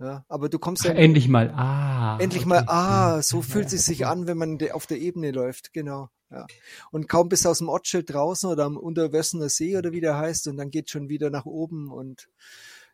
Ja, 0.00 0.24
aber 0.28 0.48
du 0.48 0.60
kommst 0.60 0.84
Ach, 0.84 0.90
ja 0.90 0.94
endlich 0.94 1.26
mal. 1.26 1.50
Ah. 1.50 2.18
Endlich 2.20 2.42
okay. 2.42 2.48
mal, 2.48 2.64
ah, 2.68 3.20
so 3.20 3.42
fühlt 3.42 3.72
es 3.72 3.86
sich 3.86 4.06
an, 4.06 4.28
wenn 4.28 4.38
man 4.38 4.58
auf 4.70 4.86
der 4.86 4.98
Ebene 4.98 5.32
läuft, 5.32 5.72
genau. 5.72 6.08
Ja. 6.30 6.46
Und 6.90 7.08
kaum 7.08 7.28
bist 7.28 7.44
du 7.44 7.48
aus 7.48 7.58
dem 7.58 7.68
Ortsschild 7.68 8.12
draußen 8.12 8.50
oder 8.50 8.64
am 8.64 8.76
Unterwössener 8.76 9.48
See 9.48 9.76
oder 9.76 9.92
wie 9.92 10.00
der 10.00 10.16
heißt 10.18 10.48
und 10.48 10.56
dann 10.58 10.70
geht 10.70 10.90
schon 10.90 11.08
wieder 11.08 11.30
nach 11.30 11.46
oben 11.46 11.90
und 11.90 12.28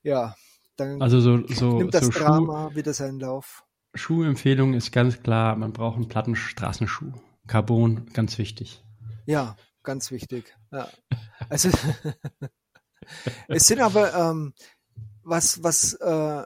ja, 0.02 0.36
dann 0.76 1.02
Also 1.02 1.20
so, 1.20 1.46
so, 1.48 1.78
nimmt 1.78 1.94
das 1.94 2.06
so 2.06 2.12
Schuh, 2.12 2.18
Drama 2.20 2.74
wieder 2.74 2.94
seinen 2.94 3.20
Lauf. 3.20 3.64
Schuhempfehlung 3.94 4.74
ist 4.74 4.92
ganz 4.92 5.22
klar, 5.22 5.56
man 5.56 5.72
braucht 5.72 5.96
einen 5.96 6.08
platten 6.08 6.36
Straßenschuh. 6.36 7.12
Carbon, 7.46 8.06
ganz 8.12 8.38
wichtig. 8.38 8.82
Ja, 9.26 9.56
ganz 9.82 10.10
wichtig. 10.10 10.56
Ja. 10.72 10.88
Also 11.48 11.70
es 13.48 13.66
sind 13.66 13.80
aber 13.80 14.14
ähm, 14.14 14.54
was 15.22 15.62
was 15.62 15.94
äh, 15.94 16.44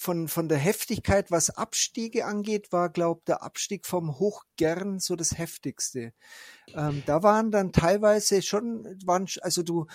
von 0.00 0.28
von 0.28 0.48
der 0.48 0.56
Heftigkeit, 0.56 1.30
was 1.30 1.50
Abstiege 1.50 2.24
angeht, 2.24 2.72
war 2.72 2.88
glaub 2.88 3.26
der 3.26 3.42
Abstieg 3.42 3.84
vom 3.84 4.18
Hochgern 4.18 4.98
so 4.98 5.14
das 5.14 5.36
heftigste. 5.36 6.14
Ähm, 6.74 7.02
da 7.04 7.22
waren 7.22 7.50
dann 7.50 7.72
teilweise 7.72 8.40
schon 8.40 8.84
waren 9.04 9.26
also 9.42 9.62
du 9.62 9.86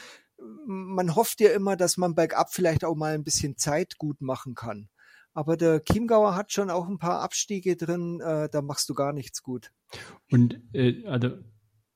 man 0.68 1.16
hofft 1.16 1.42
ja 1.42 1.52
immer, 1.52 1.76
dass 1.76 1.98
man 1.98 2.14
bergab 2.14 2.54
vielleicht 2.54 2.86
auch 2.86 2.96
mal 2.96 3.16
ein 3.16 3.24
bisschen 3.24 3.58
Zeit 3.58 3.98
gut 3.98 4.22
machen 4.22 4.54
kann. 4.54 4.90
Aber 5.34 5.58
der 5.58 5.84
Chiemgauer 5.84 6.36
hat 6.36 6.52
schon 6.52 6.70
auch 6.70 6.88
ein 6.88 7.00
paar 7.00 7.22
Abstiege 7.22 7.76
drin, 7.76 8.22
äh, 8.22 8.48
da 8.50 8.62
machst 8.62 8.88
du 8.90 8.94
gar 8.94 9.12
nichts 9.12 9.42
gut. 9.42 9.72
Und 10.30 10.62
äh, 10.74 11.06
also 11.08 11.38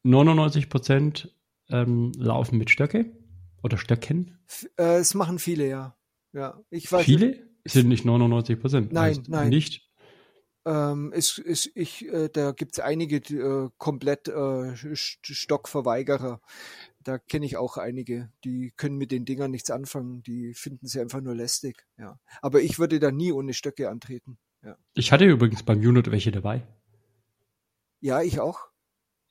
99 0.04 0.70
Prozent 0.70 1.36
ähm, 1.70 2.12
laufen 2.18 2.58
mit 2.58 2.72
Stöcke 2.72 3.16
oder 3.62 3.78
Stöcken. 3.78 4.40
F 4.48 4.68
äh, 4.78 4.98
es 4.98 5.14
machen 5.14 5.38
viele, 5.38 5.70
ja. 5.70 5.96
Ja, 6.34 6.60
ich 6.70 6.92
weiß. 6.92 7.06
Viele 7.06 7.49
sind 7.66 7.88
nicht 7.88 8.06
99 8.06 8.60
Prozent. 8.60 8.92
Nein, 8.92 9.24
nein. 9.28 9.50
Nicht. 9.50 9.88
Ähm, 10.66 11.14
ist, 11.14 11.38
ist, 11.40 11.72
ich, 11.74 12.06
äh, 12.08 12.30
da 12.30 12.52
gibt's 12.52 12.80
einige 12.80 13.22
die, 13.22 13.38
äh, 13.38 13.70
komplett 13.78 14.28
äh, 14.28 14.32
St- 14.32 15.20
Stockverweigerer. 15.24 16.42
Da 17.02 17.18
kenne 17.18 17.46
ich 17.46 17.56
auch 17.58 17.78
einige, 17.78 18.30
die 18.44 18.74
können 18.76 18.98
mit 18.98 19.12
den 19.12 19.26
Dingern 19.26 19.52
nichts 19.52 19.72
anfangen. 19.72 20.22
Die 20.24 20.54
finden 20.54 20.86
sie 20.86 21.00
einfach 21.00 21.22
nur 21.22 21.34
lästig. 21.34 21.86
Ja, 21.98 22.20
aber 22.42 22.62
ich 22.62 22.78
würde 22.78 23.00
da 23.00 23.10
nie 23.12 23.32
ohne 23.32 23.54
Stöcke 23.54 23.90
antreten. 23.90 24.38
Ja, 24.64 24.78
Ich 24.94 25.12
hatte 25.14 25.26
übrigens 25.26 25.64
beim 25.64 25.80
Unit 25.80 26.12
welche 26.12 26.32
dabei. 26.32 26.68
ja 28.02 28.22
ich 28.22 28.40
auch. 28.40 28.69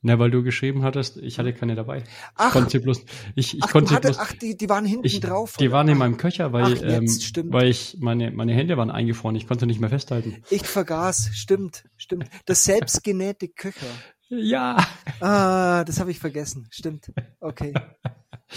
Na, 0.01 0.19
weil 0.19 0.31
du 0.31 0.45
geschrieben 0.45 0.85
hattest, 0.85 1.16
ich 1.16 1.39
hatte 1.39 1.53
keine 1.53 1.75
dabei. 1.75 1.99
Ich 1.99 2.05
Ach, 2.37 2.53
konnte 2.53 2.70
sie 2.70 2.79
bloß, 2.79 3.05
ich, 3.35 3.57
ich 3.57 3.65
ach, 3.65 3.73
konnte 3.73 3.95
hatte, 3.95 4.09
bloß, 4.09 4.19
ach 4.19 4.33
die, 4.33 4.57
die 4.57 4.69
waren 4.69 4.85
hinten 4.85 5.07
ich, 5.07 5.19
drauf. 5.19 5.57
die 5.59 5.66
oder? 5.66 5.79
waren 5.79 5.89
in 5.89 5.99
meinem 5.99 6.16
Köcher, 6.16 6.53
weil, 6.53 6.65
Ach, 6.65 6.83
jetzt, 6.83 7.37
ähm, 7.37 7.53
weil 7.53 7.69
ich, 7.69 7.97
meine, 7.99 8.31
meine 8.31 8.53
Hände 8.55 8.77
waren 8.77 8.91
eingefroren, 8.91 9.35
ich 9.35 9.49
konnte 9.49 9.66
nicht 9.66 9.81
mehr 9.81 9.91
festhalten. 9.91 10.43
Ich 10.51 10.62
vergaß, 10.62 11.31
stimmt, 11.33 11.85
stimmt. 11.97 12.29
Das 12.47 12.65
selbstgenähte 12.65 13.49
Köcher. 13.49 13.87
Ja, 14.29 14.77
Ah, 15.20 15.85
das 15.85 16.01
habe 16.01 16.11
ich 16.11 16.19
vergessen. 16.19 16.69
Stimmt. 16.70 17.12
Okay. 17.41 17.73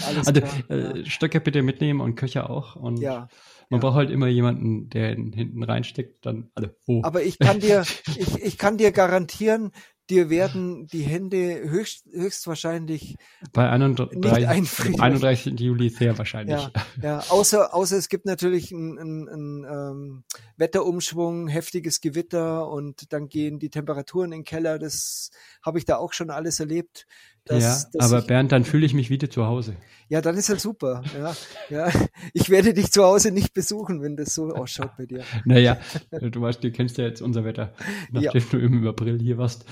Alles 0.06 0.26
also 0.26 0.40
klar. 0.40 0.70
äh, 0.70 1.04
Stöcke 1.04 1.40
bitte 1.40 1.62
mitnehmen 1.62 2.00
und 2.00 2.14
Köcher 2.14 2.50
auch. 2.50 2.76
Und 2.76 2.98
ja. 2.98 3.28
man 3.68 3.78
ja. 3.78 3.78
braucht 3.78 3.96
halt 3.96 4.10
immer 4.10 4.26
jemanden, 4.26 4.88
der 4.88 5.10
hinten 5.10 5.62
reinsteckt, 5.62 6.24
dann, 6.24 6.50
also, 6.54 6.70
oh. 6.86 7.00
Aber 7.04 7.22
ich 7.22 7.38
kann 7.38 7.60
dir, 7.60 7.82
ich, 8.16 8.42
ich 8.42 8.58
kann 8.58 8.78
dir 8.78 8.92
garantieren, 8.92 9.72
dir 10.12 10.28
werden 10.28 10.86
die 10.86 11.02
Hände 11.02 11.68
höchst, 11.68 12.04
höchstwahrscheinlich, 12.12 13.16
bei 13.52 13.64
nicht 13.78 14.00
31, 14.00 14.48
einfrieren. 14.48 15.00
31. 15.00 15.58
Juli 15.58 15.88
sehr 15.88 16.16
wahrscheinlich. 16.18 16.60
ja, 16.60 16.70
ja, 17.02 17.18
außer, 17.30 17.74
außer 17.74 17.96
es 17.96 18.08
gibt 18.08 18.26
natürlich 18.26 18.72
einen 18.72 18.98
ein, 18.98 19.28
ein, 19.28 19.64
ähm, 19.64 20.24
Wetterumschwung, 20.56 21.48
heftiges 21.48 22.00
Gewitter 22.00 22.68
und 22.68 23.12
dann 23.12 23.28
gehen 23.28 23.58
die 23.58 23.70
Temperaturen 23.70 24.32
in 24.32 24.40
den 24.40 24.44
Keller. 24.44 24.78
Das 24.78 25.30
habe 25.62 25.78
ich 25.78 25.86
da 25.86 25.96
auch 25.96 26.12
schon 26.12 26.30
alles 26.30 26.60
erlebt. 26.60 27.06
Dass, 27.44 27.62
ja, 27.84 27.90
dass 27.94 28.10
aber 28.12 28.20
ich, 28.20 28.26
Bernd, 28.28 28.52
dann 28.52 28.64
fühle 28.64 28.86
ich 28.86 28.94
mich 28.94 29.10
wieder 29.10 29.28
zu 29.28 29.46
Hause. 29.46 29.74
ja, 30.08 30.20
dann 30.20 30.36
ist 30.36 30.48
halt 30.48 30.60
super. 30.60 31.02
Ja, 31.18 31.34
ja. 31.70 31.90
Ich 32.34 32.50
werde 32.50 32.72
dich 32.72 32.92
zu 32.92 33.02
Hause 33.02 33.32
nicht 33.32 33.52
besuchen, 33.52 34.00
wenn 34.00 34.16
das 34.16 34.32
so 34.34 34.50
ausschaut 34.50 34.92
bei 34.96 35.06
dir. 35.06 35.24
Naja, 35.44 35.76
du 36.12 36.40
weißt, 36.40 36.62
du 36.62 36.70
kennst 36.70 36.98
ja 36.98 37.04
jetzt 37.04 37.20
unser 37.20 37.44
Wetter, 37.44 37.72
Ja. 38.12 38.30
nachdem 38.32 38.44
du 38.50 38.58
im 38.58 38.86
April 38.86 39.18
hier 39.18 39.38
warst. 39.38 39.64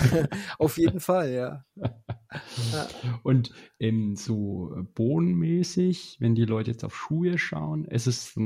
Auf 0.58 0.78
jeden 0.78 0.98
Fall, 0.98 1.30
ja. 1.32 1.64
Und 3.22 3.52
ähm, 3.78 4.16
so 4.16 4.74
bodenmäßig, 4.94 6.16
wenn 6.18 6.34
die 6.34 6.44
Leute 6.44 6.72
jetzt 6.72 6.84
auf 6.84 6.96
Schuhe 6.96 7.38
schauen, 7.38 7.86
es 7.88 8.06
ist 8.06 8.36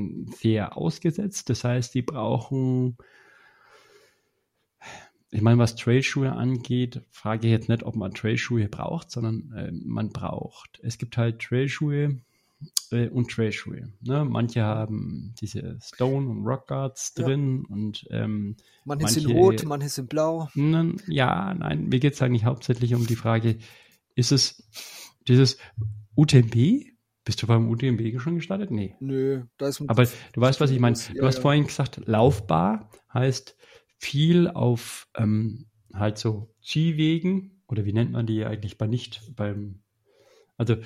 sehr 0.40 0.76
ausgesetzt. 0.76 1.48
Das 1.48 1.64
heißt, 1.64 1.94
die 1.94 2.02
brauchen, 2.02 2.96
ich 5.36 5.42
meine, 5.42 5.58
was 5.58 5.76
Trailschuhe 5.76 6.32
angeht, 6.32 7.02
frage 7.10 7.46
ich 7.46 7.52
jetzt 7.52 7.68
nicht, 7.68 7.82
ob 7.82 7.94
man 7.94 8.14
Trailschuhe 8.14 8.68
braucht, 8.68 9.10
sondern 9.10 9.52
äh, 9.54 9.70
man 9.70 10.08
braucht. 10.10 10.80
Es 10.82 10.96
gibt 10.96 11.16
halt 11.18 11.40
Trailschuhe 11.42 12.20
äh, 12.90 13.08
und 13.08 13.30
Trailschuhe. 13.30 13.92
Ne? 14.00 14.24
Manche 14.24 14.62
haben 14.62 15.34
diese 15.38 15.78
Stone 15.82 16.28
und 16.28 16.46
Rock 16.46 16.68
Guards 16.68 17.12
Ja. 17.18 17.24
drin 17.26 17.66
und 17.68 18.06
ähm, 18.10 18.56
Manche 18.84 19.08
sind 19.08 19.26
rot, 19.30 19.62
manche 19.64 19.90
sind 19.90 20.08
blau. 20.08 20.48
Ja, 21.06 21.52
nein, 21.52 21.88
mir 21.88 22.00
geht 22.00 22.14
es 22.14 22.22
eigentlich 22.22 22.44
hauptsächlich 22.46 22.94
um 22.94 23.06
die 23.06 23.16
Frage, 23.16 23.58
ist 24.14 24.32
es 24.32 24.66
dieses 25.28 25.58
UTMB? 26.14 26.86
Bist 27.24 27.42
du 27.42 27.46
beim 27.46 27.68
UTMB 27.68 28.20
schon 28.20 28.36
gestartet? 28.36 28.70
Nee. 28.70 28.94
Nö, 29.00 29.42
da 29.58 29.68
ist 29.68 29.80
ein 29.80 29.88
Aber 29.90 30.04
du 30.04 30.40
weißt, 30.40 30.60
was 30.60 30.70
ich 30.70 30.78
meine. 30.80 30.96
Ja, 30.96 31.12
Du 31.14 31.26
hast 31.26 31.36
ja. 31.36 31.40
vorhin 31.42 31.64
gesagt, 31.66 32.00
laufbar 32.06 32.88
heißt 33.12 33.56
viel 33.98 34.48
auf 34.48 35.08
ähm, 35.16 35.66
halt 35.92 36.18
so 36.18 36.54
Ziehwegen 36.60 37.62
oder 37.68 37.84
wie 37.84 37.92
nennt 37.92 38.12
man 38.12 38.26
die 38.26 38.44
eigentlich 38.44 38.78
bei 38.78 38.86
nicht 38.86 39.34
beim 39.36 39.80
also 40.56 40.76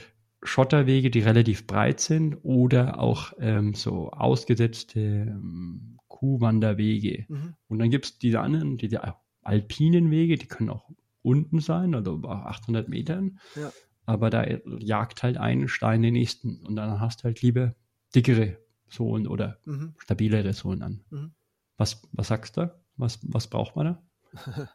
Schotterwege, 0.43 1.11
die 1.11 1.21
relativ 1.21 1.67
breit 1.67 2.01
sind 2.01 2.37
oder 2.43 2.99
auch 2.99 3.33
ähm, 3.39 3.75
so 3.75 4.11
ausgesetzte 4.11 5.01
ähm, 5.01 5.99
Kuhwanderwege. 6.09 7.27
Mhm. 7.29 7.55
Und 7.69 7.79
dann 7.79 7.91
gibt 7.91 8.07
es 8.07 8.19
diese 8.19 8.41
anderen, 8.41 8.79
diese 8.79 9.01
alpinen 9.43 10.11
Wege, 10.11 10.37
die 10.37 10.47
können 10.47 10.71
auch 10.71 10.91
unten 11.23 11.61
sein, 11.61 11.95
also 11.95 12.15
über 12.15 12.47
800 12.47 12.89
Metern. 12.89 13.39
Ja. 13.55 13.71
Aber 14.07 14.31
da 14.31 14.47
jagt 14.79 15.23
halt 15.23 15.37
ein 15.37 15.69
Stein 15.69 16.03
den 16.03 16.15
nächsten. 16.15 16.65
Und 16.67 16.77
dann 16.77 17.01
hast 17.01 17.21
du 17.21 17.25
halt 17.25 17.43
lieber 17.43 17.75
dickere 18.15 18.57
Sohlen 18.89 19.27
oder 19.27 19.59
Mhm. 19.67 19.95
stabilere 19.99 20.53
Sohlen 20.55 20.83
an. 20.83 21.01
Mhm. 21.11 21.33
Was, 21.77 22.03
was 22.13 22.29
sagst 22.29 22.57
du? 22.57 22.73
Was, 23.01 23.19
was 23.23 23.49
braucht 23.49 23.77
man 23.77 23.87
da? 23.87 24.03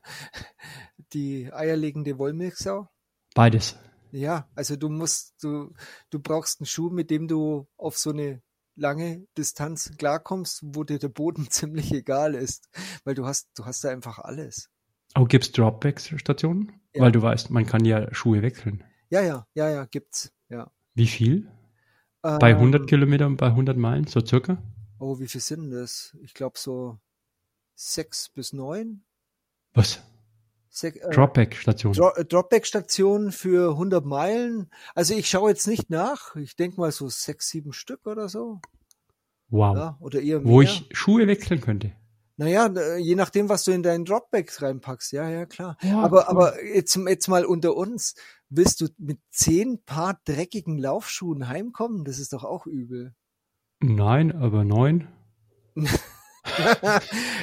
Die 1.14 1.52
eierlegende 1.54 2.18
Wollmilchsau? 2.18 2.90
Beides. 3.36 3.78
Ja, 4.12 4.50
also 4.56 4.76
du 4.76 4.90
musst, 4.90 5.36
du, 5.44 5.74
du 6.10 6.20
brauchst 6.20 6.60
einen 6.60 6.66
Schuh, 6.66 6.90
mit 6.90 7.12
dem 7.12 7.28
du 7.28 7.68
auf 7.78 7.98
so 7.98 8.12
eine 8.12 8.42
lange 8.76 9.28
Distanz 9.38 9.96
klarkommst, 9.98 10.62
wo 10.64 10.84
dir 10.84 11.00
der 11.00 11.10
Boden 11.10 11.48
ziemlich 11.50 11.94
egal 11.94 12.34
ist, 12.34 12.70
weil 13.04 13.14
du 13.14 13.26
hast, 13.26 13.50
du 13.56 13.66
hast 13.66 13.84
da 13.84 13.90
einfach 13.90 14.20
alles. 14.20 14.70
Oh, 15.16 15.26
gibt's 15.26 15.52
Dropback-Stationen? 15.52 16.74
Ja. 16.94 17.04
Weil 17.04 17.12
du 17.12 17.22
weißt, 17.22 17.50
man 17.52 17.66
kann 17.66 17.86
ja 17.86 18.14
Schuhe 18.14 18.42
wechseln. 18.42 18.84
Ja, 19.10 19.22
ja, 19.22 19.46
ja, 19.54 19.70
ja, 19.70 19.86
gibt's, 19.86 20.34
ja. 20.50 20.72
Wie 20.94 21.08
viel? 21.08 21.52
Bei 22.22 22.52
Ähm, 22.52 22.58
100 22.58 22.88
Kilometern, 22.88 23.38
bei 23.38 23.48
100 23.48 23.78
Meilen, 23.78 24.08
so 24.08 24.26
circa? 24.26 24.58
Oh, 24.98 25.20
wie 25.20 25.28
viel 25.28 25.42
sind 25.42 25.70
das? 25.70 26.18
Ich 26.22 26.34
glaube 26.34 26.58
so 26.58 26.98
sechs 27.76 28.30
bis 28.30 28.54
neun. 28.54 29.04
Was? 29.74 30.02
Sech, 30.70 30.98
äh, 30.98 31.10
Dropback-Stationen. 31.10 31.98
Dro 31.98 32.10
äh, 32.16 32.26
Dropback-Station 32.26 33.32
für 33.32 33.72
100 33.72 34.06
Meilen. 34.06 34.70
Also 34.94 35.14
ich 35.14 35.30
schaue 35.30 35.52
jetzt 35.52 35.68
nicht 35.68 35.90
nach. 35.90 36.36
Ich 36.36 36.56
denke 36.56 36.82
mal 36.82 36.92
so 36.92 37.08
sechs, 37.08 37.48
sieben 37.50 37.72
Stück 37.72 38.06
oder 38.08 38.28
so. 38.28 38.60
wow. 39.48 39.76
Ja, 39.76 39.98
oder 40.02 40.22
eher 40.22 40.40
mehr. 40.40 40.52
Wo 40.52 40.62
ich 40.62 40.90
Schuhe 40.92 41.28
wechseln 41.28 41.62
könnte. 41.62 41.94
Naja, 42.38 42.68
äh, 42.68 42.98
je 42.98 43.16
nachdem, 43.16 43.48
was 43.48 43.64
du 43.64 43.72
in 43.72 43.84
deinen 43.84 44.04
Dropbacks 44.04 44.62
reinpackst. 44.62 45.14
Ja, 45.14 45.30
ja, 45.30 45.46
klar. 45.46 45.78
Ja, 45.82 46.00
aber, 46.02 46.24
cool. 46.24 46.26
aber 46.28 46.66
jetzt, 46.66 46.98
jetzt 47.08 47.28
mal 47.30 47.46
unter 47.46 47.76
uns. 47.78 48.16
Willst 48.50 48.82
du 48.82 48.88
mit 48.98 49.20
zehn 49.32 49.82
Paar 49.86 50.20
dreckigen 50.26 50.78
Laufschuhen 50.78 51.48
heimkommen? 51.48 52.04
Das 52.04 52.20
ist 52.20 52.34
doch 52.34 52.44
auch 52.44 52.66
übel. 52.66 53.16
Nein, 53.80 54.34
aber 54.34 54.66
neun. 54.66 55.08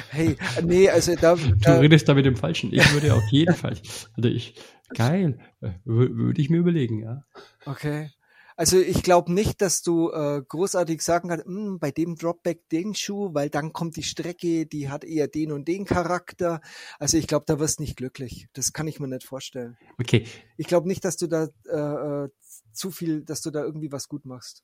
hey, 0.09 0.35
nee, 0.63 0.89
also 0.89 1.15
da, 1.15 1.35
Du 1.35 1.55
da 1.55 1.79
redest 1.79 2.07
da 2.07 2.13
mit 2.13 2.25
dem 2.25 2.35
Falschen. 2.35 2.73
Ich 2.73 2.91
würde 2.93 3.13
auf 3.13 3.23
jeden 3.29 3.55
Fall. 3.55 3.77
Also 4.15 4.29
ich, 4.29 4.55
geil. 4.93 5.39
Äh, 5.61 5.71
wür- 5.85 6.15
Würde 6.15 6.41
ich 6.41 6.49
mir 6.49 6.57
überlegen, 6.57 6.99
ja. 7.01 7.23
Okay. 7.65 8.11
Also 8.55 8.79
ich 8.79 9.01
glaube 9.01 9.33
nicht, 9.33 9.61
dass 9.63 9.81
du 9.81 10.11
äh, 10.11 10.43
großartig 10.47 11.01
sagen 11.01 11.29
kannst, 11.29 11.45
"Hm, 11.45 11.79
bei 11.79 11.89
dem 11.89 12.15
Dropback 12.15 12.69
den 12.69 12.93
Schuh, 12.93 13.33
weil 13.33 13.49
dann 13.49 13.73
kommt 13.73 13.95
die 13.95 14.03
Strecke, 14.03 14.67
die 14.67 14.89
hat 14.89 15.03
eher 15.03 15.27
den 15.27 15.51
und 15.51 15.67
den 15.67 15.85
Charakter. 15.85 16.61
Also 16.99 17.17
ich 17.17 17.25
glaube, 17.25 17.45
da 17.47 17.57
wirst 17.59 17.79
nicht 17.79 17.97
glücklich. 17.97 18.47
Das 18.53 18.71
kann 18.71 18.87
ich 18.87 18.99
mir 18.99 19.07
nicht 19.07 19.25
vorstellen. 19.25 19.75
Okay. 19.99 20.27
Ich 20.57 20.67
glaube 20.67 20.87
nicht, 20.87 21.03
dass 21.03 21.17
du 21.17 21.25
da 21.25 21.47
äh, 21.67 22.25
äh, 22.25 22.29
zu 22.71 22.91
viel, 22.91 23.23
dass 23.23 23.41
du 23.41 23.49
da 23.49 23.63
irgendwie 23.63 23.91
was 23.91 24.07
gut 24.07 24.23
machst. 24.25 24.63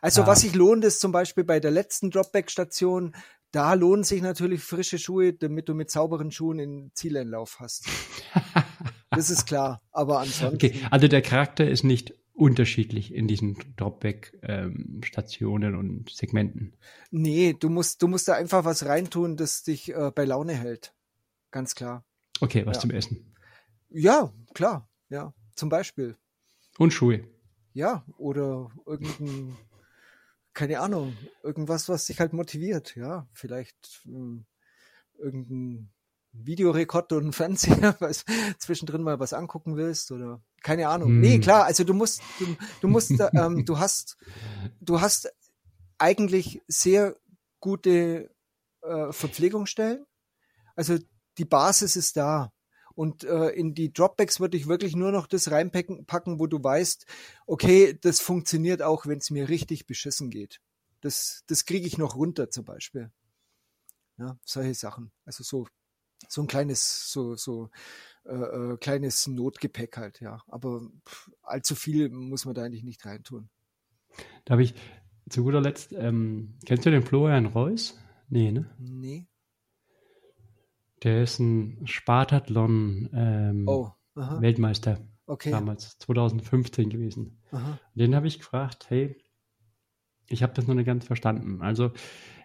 Also 0.00 0.22
Ah. 0.22 0.26
was 0.26 0.40
sich 0.42 0.54
lohnt, 0.54 0.84
ist 0.84 1.00
zum 1.00 1.12
Beispiel 1.12 1.44
bei 1.44 1.60
der 1.60 1.70
letzten 1.70 2.10
Dropback-Station, 2.10 3.14
da 3.52 3.74
lohnen 3.74 4.02
sich 4.04 4.20
natürlich 4.22 4.62
frische 4.62 4.98
Schuhe, 4.98 5.32
damit 5.32 5.68
du 5.68 5.74
mit 5.74 5.90
sauberen 5.90 6.30
Schuhen 6.32 6.58
in 6.58 6.90
Zieleinlauf 6.94 7.60
hast. 7.60 7.86
Das 9.10 9.30
ist 9.30 9.46
klar. 9.46 9.80
Aber 9.92 10.18
ansonsten. 10.18 10.56
Okay, 10.56 10.74
also 10.90 11.06
der 11.06 11.22
Charakter 11.22 11.68
ist 11.70 11.84
nicht 11.84 12.14
unterschiedlich 12.32 13.14
in 13.14 13.28
diesen 13.28 13.56
Dropback-Stationen 13.76 15.74
und 15.76 16.10
Segmenten. 16.10 16.74
Nee, 17.10 17.54
du 17.58 17.68
musst, 17.68 18.02
du 18.02 18.08
musst 18.08 18.26
da 18.28 18.34
einfach 18.34 18.64
was 18.64 18.84
reintun, 18.86 19.36
das 19.36 19.62
dich 19.62 19.94
äh, 19.94 20.10
bei 20.14 20.24
Laune 20.24 20.54
hält. 20.54 20.94
Ganz 21.50 21.74
klar. 21.74 22.04
Okay, 22.40 22.66
was 22.66 22.78
Ja. 22.78 22.80
zum 22.80 22.90
Essen. 22.90 23.34
Ja, 23.90 24.32
klar. 24.54 24.88
Ja, 25.10 25.32
zum 25.54 25.68
Beispiel. 25.68 26.16
Und 26.78 26.92
Schuhe. 26.92 27.24
Ja, 27.72 28.04
oder 28.18 28.70
irgendein, 28.86 29.56
keine 30.54 30.80
Ahnung, 30.80 31.16
irgendwas, 31.42 31.88
was 31.88 32.06
dich 32.06 32.20
halt 32.20 32.32
motiviert. 32.32 32.94
Ja, 32.96 33.28
vielleicht 33.32 34.02
ähm, 34.06 34.46
irgendein 35.18 35.90
Videorekorder 36.32 37.16
und 37.16 37.26
ein 37.26 37.32
Fernseher, 37.32 37.96
was 38.00 38.24
zwischendrin 38.58 39.02
mal 39.02 39.20
was 39.20 39.32
angucken 39.32 39.76
willst 39.76 40.10
oder 40.10 40.42
keine 40.62 40.88
Ahnung. 40.88 41.08
Hm. 41.08 41.20
Nee, 41.20 41.38
klar, 41.38 41.64
also 41.64 41.84
du 41.84 41.94
musst, 41.94 42.22
du, 42.38 42.56
du 42.80 42.88
musst, 42.88 43.10
ähm, 43.34 43.64
du 43.64 43.78
hast, 43.78 44.16
du 44.80 45.00
hast 45.00 45.32
eigentlich 45.98 46.62
sehr 46.66 47.16
gute 47.60 48.30
äh, 48.82 49.12
Verpflegungsstellen. 49.12 50.06
Also 50.76 50.98
die 51.38 51.44
Basis 51.44 51.96
ist 51.96 52.16
da. 52.16 52.52
Und 52.94 53.24
äh, 53.24 53.48
in 53.48 53.74
die 53.74 53.92
Dropbacks 53.92 54.38
würde 54.38 54.56
ich 54.56 54.68
wirklich 54.68 54.94
nur 54.94 55.10
noch 55.10 55.26
das 55.26 55.50
reinpacken, 55.50 56.06
packen, 56.06 56.38
wo 56.38 56.46
du 56.46 56.62
weißt, 56.62 57.06
okay, 57.46 57.98
das 58.00 58.20
funktioniert 58.20 58.82
auch, 58.82 59.06
wenn 59.06 59.18
es 59.18 59.30
mir 59.30 59.48
richtig 59.48 59.86
beschissen 59.86 60.30
geht. 60.30 60.60
Das, 61.00 61.42
das 61.48 61.64
kriege 61.64 61.86
ich 61.86 61.98
noch 61.98 62.14
runter 62.14 62.50
zum 62.50 62.64
Beispiel. 62.64 63.10
Ja, 64.16 64.38
solche 64.44 64.74
Sachen. 64.74 65.10
Also 65.24 65.42
so, 65.42 65.66
so 66.28 66.42
ein 66.42 66.46
kleines, 66.46 67.10
so, 67.10 67.34
so 67.34 67.70
äh, 68.24 68.34
äh, 68.34 68.76
kleines 68.78 69.26
Notgepäck 69.26 69.96
halt, 69.96 70.20
ja. 70.20 70.40
Aber 70.46 70.88
pff, 71.06 71.30
allzu 71.42 71.74
viel 71.74 72.08
muss 72.10 72.44
man 72.44 72.54
da 72.54 72.62
eigentlich 72.62 72.84
nicht 72.84 73.04
reintun. 73.04 73.50
Da 74.44 74.52
habe 74.52 74.62
ich 74.62 74.74
zu 75.28 75.42
guter 75.42 75.60
Letzt, 75.60 75.92
ähm, 75.92 76.54
kennst 76.64 76.86
du 76.86 76.90
den 76.90 77.02
Florian 77.02 77.46
Reuss? 77.46 77.98
Nee, 78.28 78.52
ne? 78.52 78.70
Nee. 78.78 79.26
Der 81.02 81.22
ist 81.22 81.38
ein 81.38 81.86
Spartathlon 81.86 83.10
ähm, 83.12 83.64
Oh, 83.68 83.90
Weltmeister 84.14 85.00
okay. 85.26 85.50
damals, 85.50 85.98
2015 85.98 86.88
gewesen. 86.88 87.42
Aha. 87.50 87.78
Den 87.94 88.14
habe 88.14 88.26
ich 88.26 88.38
gefragt, 88.38 88.86
hey, 88.88 89.16
ich 90.28 90.42
habe 90.42 90.54
das 90.54 90.66
noch 90.66 90.74
nicht 90.74 90.86
ganz 90.86 91.06
verstanden. 91.06 91.60
Also 91.62 91.92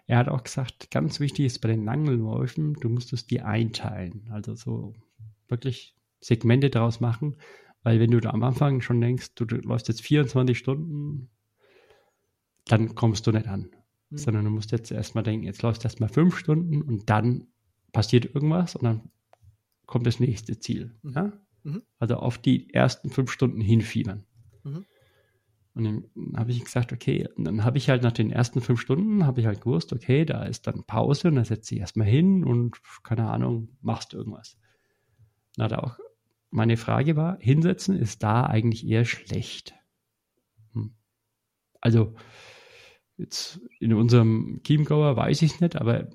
er 0.06 0.18
hat 0.18 0.28
auch 0.28 0.42
gesagt, 0.42 0.90
ganz 0.90 1.20
wichtig 1.20 1.46
ist 1.46 1.60
bei 1.60 1.68
den 1.68 1.84
langen 1.84 2.18
Läufen, 2.18 2.74
du 2.74 2.88
musstest 2.88 3.30
die 3.30 3.42
einteilen. 3.42 4.28
Also 4.30 4.54
so 4.54 4.94
wirklich 5.48 5.96
Segmente 6.20 6.68
daraus 6.68 7.00
machen, 7.00 7.36
weil 7.82 8.00
wenn 8.00 8.10
du 8.10 8.20
da 8.20 8.30
am 8.30 8.42
Anfang 8.42 8.80
schon 8.80 9.00
denkst, 9.00 9.34
du, 9.36 9.44
du 9.44 9.56
läufst 9.56 9.88
jetzt 9.88 10.02
24 10.02 10.58
Stunden, 10.58 11.30
dann 12.66 12.94
kommst 12.94 13.26
du 13.26 13.32
nicht 13.32 13.48
an. 13.48 13.70
Hm. 14.10 14.18
Sondern 14.18 14.44
du 14.44 14.50
musst 14.50 14.72
jetzt 14.72 14.90
erstmal 14.90 15.24
denken, 15.24 15.46
jetzt 15.46 15.62
läufst 15.62 15.84
du 15.84 15.86
erstmal 15.86 16.08
fünf 16.10 16.36
Stunden 16.36 16.82
und 16.82 17.08
dann 17.08 17.46
passiert 17.92 18.34
irgendwas 18.34 18.76
und 18.76 18.84
dann 18.84 19.10
kommt 19.86 20.06
das 20.06 20.20
nächste 20.20 20.58
Ziel. 20.58 20.94
Mhm. 21.02 21.12
Ja? 21.12 21.32
Mhm. 21.62 21.82
Also 21.98 22.16
auf 22.16 22.38
die 22.38 22.72
ersten 22.72 23.10
fünf 23.10 23.30
Stunden 23.30 23.60
hinfiebern. 23.60 24.24
Mhm. 24.64 24.86
Und 25.74 25.84
dann 25.84 26.36
habe 26.36 26.50
ich 26.50 26.64
gesagt, 26.64 26.92
okay, 26.92 27.28
und 27.36 27.44
dann 27.44 27.64
habe 27.64 27.78
ich 27.78 27.88
halt 27.88 28.02
nach 28.02 28.12
den 28.12 28.30
ersten 28.30 28.60
fünf 28.60 28.80
Stunden, 28.80 29.24
habe 29.24 29.40
ich 29.40 29.46
halt 29.46 29.60
gewusst, 29.60 29.92
okay, 29.92 30.24
da 30.24 30.42
ist 30.42 30.66
dann 30.66 30.84
Pause 30.84 31.28
und 31.28 31.36
dann 31.36 31.44
setzt 31.44 31.70
dich 31.70 31.78
erstmal 31.78 32.08
hin 32.08 32.44
und 32.44 32.80
keine 33.04 33.30
Ahnung, 33.30 33.68
machst 33.80 34.12
irgendwas. 34.12 34.58
Na, 35.56 35.68
da 35.68 35.78
auch 35.78 35.98
meine 36.50 36.76
Frage 36.76 37.14
war, 37.16 37.38
hinsetzen 37.38 37.96
ist 37.96 38.22
da 38.22 38.44
eigentlich 38.46 38.86
eher 38.86 39.04
schlecht. 39.04 39.74
Hm. 40.72 40.94
Also 41.80 42.14
jetzt 43.16 43.60
in 43.78 43.94
unserem 43.94 44.60
Chiemgauer 44.64 45.16
weiß 45.16 45.42
ich 45.42 45.52
es 45.52 45.60
nicht, 45.60 45.76
aber 45.76 46.08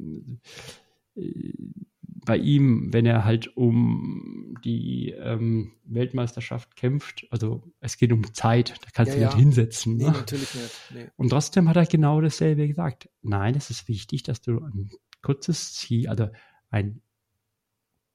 bei 2.25 2.37
ihm, 2.37 2.91
wenn 2.91 3.05
er 3.05 3.23
halt 3.23 3.55
um 3.55 4.55
die 4.63 5.11
ähm, 5.11 5.73
Weltmeisterschaft 5.85 6.75
kämpft, 6.75 7.27
also 7.29 7.63
es 7.81 7.97
geht 7.97 8.11
um 8.11 8.33
Zeit, 8.33 8.71
da 8.83 8.87
kannst 8.93 9.13
Ja, 9.13 9.19
du 9.19 9.25
nicht 9.25 9.33
ja. 9.33 9.39
hinsetzen. 9.39 9.97
Nee, 9.97 10.05
Ne? 10.05 10.11
natürlich 10.11 10.55
nicht. 10.55 10.71
Nee. 10.93 11.07
Und 11.17 11.29
trotzdem 11.29 11.69
hat 11.69 11.75
er 11.75 11.85
genau 11.85 12.19
dasselbe 12.21 12.67
gesagt. 12.67 13.09
Nein, 13.21 13.55
es 13.55 13.69
ist 13.69 13.87
wichtig, 13.87 14.23
dass 14.23 14.41
du 14.41 14.59
ein 14.59 14.89
kurzes 15.21 15.73
Ziel, 15.75 16.07
also 16.07 16.29
ein, 16.71 17.01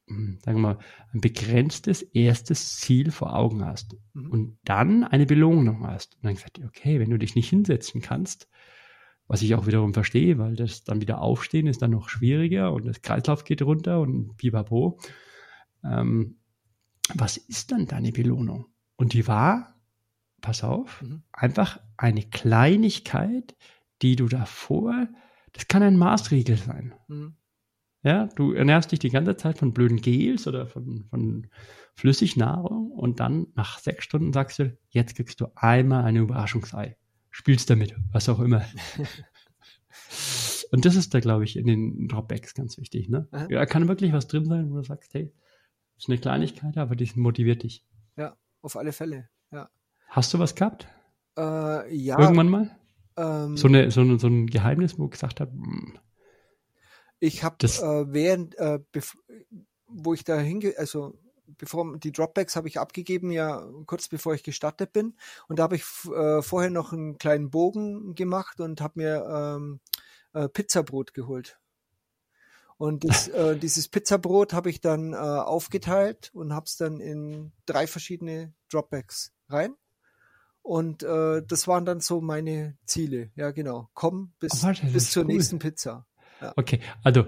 hm, 0.08 0.38
sagen 0.42 0.58
wir 0.58 0.74
mal, 0.74 0.78
ein 1.12 1.20
begrenztes 1.20 2.02
erstes 2.02 2.76
Ziel 2.78 3.12
vor 3.12 3.36
Augen 3.36 3.64
hast 3.64 3.96
Mhm. 4.14 4.30
und 4.30 4.58
dann 4.64 5.04
eine 5.04 5.26
Belohnung 5.26 5.86
hast. 5.86 6.16
Und 6.16 6.24
dann 6.24 6.34
gesagt, 6.34 6.60
okay, 6.64 6.98
wenn 6.98 7.10
du 7.10 7.18
dich 7.18 7.36
nicht 7.36 7.48
hinsetzen 7.48 8.00
kannst, 8.00 8.48
was 9.30 9.42
ich 9.42 9.54
auch 9.54 9.68
wiederum 9.68 9.94
verstehe, 9.94 10.38
weil 10.38 10.56
das 10.56 10.82
dann 10.82 11.00
wieder 11.00 11.20
aufstehen 11.20 11.68
ist 11.68 11.80
dann 11.80 11.92
noch 11.92 12.08
schwieriger 12.08 12.72
und 12.72 12.84
das 12.84 13.00
Kreislauf 13.00 13.44
geht 13.44 13.62
runter 13.62 14.00
und 14.00 14.36
pipapo. 14.36 14.98
Ähm, 15.84 16.38
was 17.14 17.36
ist 17.36 17.70
dann 17.70 17.86
deine 17.86 18.10
Belohnung? 18.10 18.66
Und 18.96 19.12
die 19.12 19.28
war, 19.28 19.76
pass 20.40 20.64
auf, 20.64 21.00
Mhm. 21.02 21.22
einfach 21.30 21.78
eine 21.96 22.24
Kleinigkeit, 22.24 23.54
die 24.02 24.16
du 24.16 24.26
davor, 24.26 25.06
das 25.52 25.68
kann 25.68 25.84
ein 25.84 25.96
Maßregel 25.96 26.56
sein. 26.56 26.94
Mhm. 27.06 27.36
Ja, 28.02 28.26
du 28.34 28.52
ernährst 28.52 28.90
dich 28.90 28.98
die 28.98 29.10
ganze 29.10 29.36
Zeit 29.36 29.58
von 29.58 29.72
blöden 29.72 30.00
Gels 30.00 30.48
oder 30.48 30.66
von, 30.66 31.06
von 31.08 31.46
Flüssignahrung 31.94 32.90
und 32.90 33.20
dann 33.20 33.46
nach 33.54 33.78
sechs 33.78 34.02
Stunden 34.02 34.32
sagst 34.32 34.58
du, 34.58 34.76
jetzt 34.88 35.14
kriegst 35.14 35.40
du 35.40 35.46
einmal 35.54 36.02
eine 36.02 36.18
Überraschungsei. 36.18 36.96
Spielst 37.30 37.70
damit, 37.70 37.94
was 38.12 38.28
auch 38.28 38.40
immer. 38.40 38.64
und 40.72 40.84
das 40.84 40.96
ist 40.96 41.14
da, 41.14 41.20
glaube 41.20 41.44
ich, 41.44 41.56
in 41.56 41.66
den 41.66 42.08
Dropbacks 42.08 42.54
ganz 42.54 42.78
wichtig. 42.78 43.08
Ne? 43.08 43.28
Aha. 43.30 43.46
Da 43.46 43.66
kann 43.66 43.88
wirklich 43.88 44.12
was 44.12 44.26
drin 44.26 44.46
sein, 44.46 44.70
wo 44.70 44.76
du 44.76 44.82
sagst, 44.82 45.14
hey, 45.14 45.32
das 45.94 46.04
ist 46.04 46.08
eine 46.08 46.18
Kleinigkeit, 46.18 46.76
aber 46.76 46.96
die 46.96 47.10
motiviert 47.14 47.62
dich. 47.62 47.84
Ja, 48.16 48.36
auf 48.62 48.76
alle 48.76 48.92
Fälle. 48.92 49.28
Ja. 49.52 49.70
Hast 50.08 50.34
du 50.34 50.38
was 50.38 50.54
gehabt? 50.54 50.88
Äh, 51.38 51.94
ja. 51.94 52.18
Irgendwann 52.18 52.48
mal? 52.48 52.76
Ähm, 53.16 53.56
So, 53.56 53.68
eine, 53.68 53.90
so, 53.90 54.00
eine, 54.00 54.18
so 54.18 54.26
ein 54.26 54.46
Geheimnis, 54.46 54.98
wo 54.98 55.04
ich 55.04 55.12
gesagt 55.12 55.40
habe, 55.40 55.52
hm, 55.52 55.98
Ich 57.20 57.44
habe 57.44 57.56
äh, 57.64 58.12
während, 58.12 58.58
äh, 58.58 58.80
wo 59.86 60.14
ich 60.14 60.24
da 60.24 60.38
hinge, 60.38 60.74
also 60.78 61.18
bevor 61.60 61.98
die 61.98 62.10
Dropbacks 62.10 62.56
habe 62.56 62.68
ich 62.68 62.80
abgegeben, 62.80 63.30
ja 63.30 63.68
kurz 63.86 64.08
bevor 64.08 64.34
ich 64.34 64.42
gestartet 64.42 64.92
bin. 64.92 65.14
Und 65.46 65.58
da 65.58 65.64
habe 65.64 65.76
ich 65.76 65.84
äh, 66.06 66.42
vorher 66.42 66.70
noch 66.70 66.92
einen 66.92 67.18
kleinen 67.18 67.50
Bogen 67.50 68.14
gemacht 68.14 68.60
und 68.60 68.80
habe 68.80 68.94
mir 68.96 69.26
ähm, 69.30 69.80
äh, 70.32 70.48
Pizzabrot 70.48 71.12
geholt. 71.12 71.60
Und 72.78 73.04
das, 73.08 73.28
äh, 73.28 73.58
dieses 73.58 73.88
Pizzabrot 73.88 74.54
habe 74.54 74.70
ich 74.70 74.80
dann 74.80 75.12
äh, 75.12 75.16
aufgeteilt 75.16 76.30
und 76.32 76.54
habe 76.54 76.64
es 76.64 76.76
dann 76.76 76.98
in 76.98 77.52
drei 77.66 77.86
verschiedene 77.86 78.54
Dropbacks 78.70 79.32
rein. 79.48 79.74
Und 80.62 81.02
äh, 81.02 81.42
das 81.46 81.68
waren 81.68 81.84
dann 81.84 82.00
so 82.00 82.22
meine 82.22 82.78
Ziele. 82.86 83.30
Ja, 83.34 83.50
genau. 83.50 83.90
Komm 83.92 84.32
bis, 84.38 84.64
oh, 84.64 84.72
bis 84.92 85.10
zur 85.10 85.24
cool. 85.24 85.34
nächsten 85.34 85.58
Pizza. 85.58 86.06
Ja. 86.40 86.54
Okay, 86.56 86.80
also 87.02 87.26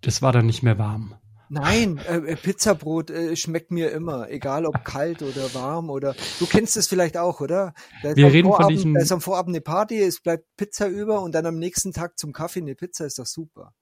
das 0.00 0.22
war 0.22 0.32
dann 0.32 0.46
nicht 0.46 0.62
mehr 0.62 0.78
warm. 0.78 1.19
Nein, 1.52 1.98
äh, 1.98 2.18
äh, 2.18 2.36
Pizzabrot 2.36 3.10
äh, 3.10 3.34
schmeckt 3.34 3.72
mir 3.72 3.90
immer, 3.90 4.30
egal 4.30 4.66
ob 4.66 4.84
kalt 4.84 5.20
oder 5.20 5.52
warm 5.52 5.90
oder 5.90 6.14
du 6.38 6.46
kennst 6.46 6.76
es 6.76 6.86
vielleicht 6.86 7.16
auch, 7.16 7.40
oder? 7.40 7.74
Da 8.04 8.14
Wir 8.14 8.32
reden 8.32 8.46
Vorabend, 8.46 8.66
von 8.66 8.74
diesem. 8.76 8.94
Da 8.94 9.00
ist 9.00 9.10
am 9.10 9.20
Vorabend 9.20 9.56
eine 9.56 9.60
Party, 9.60 10.00
es 10.00 10.20
bleibt 10.20 10.46
Pizza 10.56 10.86
über 10.86 11.22
und 11.22 11.34
dann 11.34 11.46
am 11.46 11.58
nächsten 11.58 11.92
Tag 11.92 12.20
zum 12.20 12.32
Kaffee 12.32 12.60
eine 12.60 12.76
Pizza 12.76 13.04
ist 13.04 13.18
doch 13.18 13.26
super. 13.26 13.74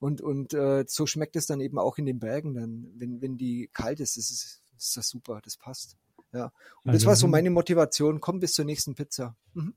Und 0.00 0.20
und 0.20 0.52
äh, 0.52 0.84
so 0.86 1.06
schmeckt 1.06 1.34
es 1.36 1.46
dann 1.46 1.60
eben 1.60 1.78
auch 1.78 1.96
in 1.96 2.04
den 2.04 2.18
Bergen, 2.18 2.52
dann 2.52 2.92
wenn 2.96 3.22
wenn 3.22 3.38
die 3.38 3.70
kalt 3.72 4.00
ist, 4.00 4.18
ist 4.18 4.60
ist 4.76 4.96
das 4.96 5.08
super, 5.08 5.40
das 5.42 5.56
passt. 5.56 5.96
Ja. 6.34 6.52
Und 6.82 6.90
also, 6.90 6.98
das 6.98 7.06
war 7.06 7.16
so 7.16 7.26
meine 7.26 7.48
Motivation. 7.48 8.20
Komm 8.20 8.38
bis 8.38 8.52
zur 8.52 8.66
nächsten 8.66 8.94
Pizza. 8.94 9.34
Mhm. 9.54 9.74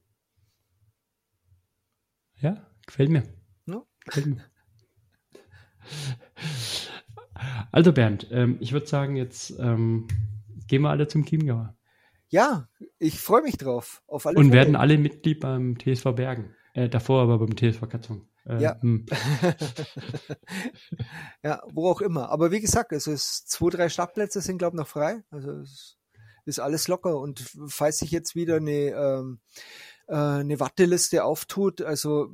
Ja, 2.39 2.69
gefällt 2.85 3.09
mir. 3.09 3.23
Ja? 3.67 3.83
Gefällt 4.03 4.27
mir. 4.27 4.43
Also 7.71 7.93
Bernd, 7.93 8.27
ähm, 8.31 8.57
ich 8.59 8.73
würde 8.73 8.87
sagen, 8.87 9.15
jetzt 9.15 9.57
ähm, 9.59 10.07
gehen 10.67 10.81
wir 10.81 10.89
alle 10.89 11.07
zum 11.07 11.25
Chiemgauer. 11.25 11.75
Ja, 12.29 12.67
ich 12.99 13.19
freue 13.19 13.41
mich 13.41 13.57
drauf. 13.57 14.03
Auf 14.07 14.25
alle 14.25 14.37
Und 14.37 14.49
Fälle. 14.49 14.57
werden 14.57 14.75
alle 14.75 14.97
Mitglied 14.97 15.39
beim 15.39 15.77
TSV 15.79 16.15
Bergen. 16.15 16.53
Äh, 16.73 16.89
davor 16.89 17.23
aber 17.23 17.39
beim 17.39 17.55
TSV 17.55 17.87
Katzung. 17.89 18.27
Äh, 18.45 18.61
ja. 18.61 18.81
Hm. 18.81 19.05
ja, 21.43 21.61
wo 21.71 21.89
auch 21.89 22.01
immer. 22.01 22.29
Aber 22.29 22.51
wie 22.51 22.59
gesagt, 22.59 22.91
also 22.91 23.11
es 23.11 23.45
zwei, 23.45 23.69
drei 23.69 23.89
Startplätze 23.89 24.41
sind, 24.41 24.57
glaube 24.57 24.75
ich, 24.75 24.79
noch 24.79 24.87
frei. 24.87 25.23
Also 25.31 25.51
es 25.51 25.97
ist 26.45 26.59
alles 26.59 26.87
locker. 26.87 27.19
Und 27.19 27.43
falls 27.67 27.99
sich 27.99 28.11
jetzt 28.11 28.35
wieder 28.35 28.57
eine, 28.57 28.71
ähm, 28.71 29.39
äh, 30.07 30.15
eine 30.15 30.59
Warteliste 30.59 31.23
auftut, 31.23 31.81
also 31.81 32.27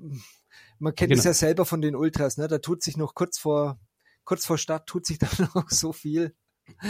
man 0.80 0.96
kennt 0.96 1.12
genau. 1.12 1.20
es 1.20 1.26
ja 1.26 1.34
selber 1.34 1.66
von 1.66 1.82
den 1.82 1.96
Ultras, 1.96 2.38
ne? 2.38 2.48
Da 2.48 2.58
tut 2.58 2.84
sich 2.84 2.98
noch 2.98 3.16
kurz 3.16 3.40
vor 3.40 3.80
kurz 4.24 4.46
vor 4.46 4.58
Start 4.58 4.88
tut 4.88 5.06
sich 5.06 5.20
dann 5.20 5.50
noch 5.54 5.70
so 5.70 5.94
viel. 5.94 6.36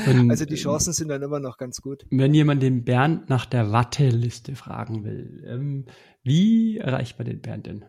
Und, 0.07 0.29
also 0.29 0.45
die 0.45 0.55
Chancen 0.55 0.93
sind 0.93 1.07
dann 1.07 1.23
immer 1.23 1.39
noch 1.39 1.57
ganz 1.57 1.81
gut. 1.81 2.05
Wenn 2.11 2.33
jemand 2.33 2.61
den 2.61 2.83
Bernd 2.83 3.29
nach 3.29 3.45
der 3.47 3.71
Watteliste 3.71 4.55
fragen 4.55 5.03
will, 5.03 5.43
ähm, 5.47 5.85
wie 6.21 6.77
erreicht 6.77 7.17
man 7.17 7.27
den 7.27 7.41
Bernd 7.41 7.65
denn? 7.65 7.85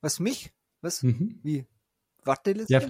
Was 0.00 0.20
mich? 0.20 0.52
Was? 0.80 1.02
Mhm. 1.02 1.40
Wie? 1.42 1.66
Watteliste? 2.24 2.72
Ja, 2.72 2.80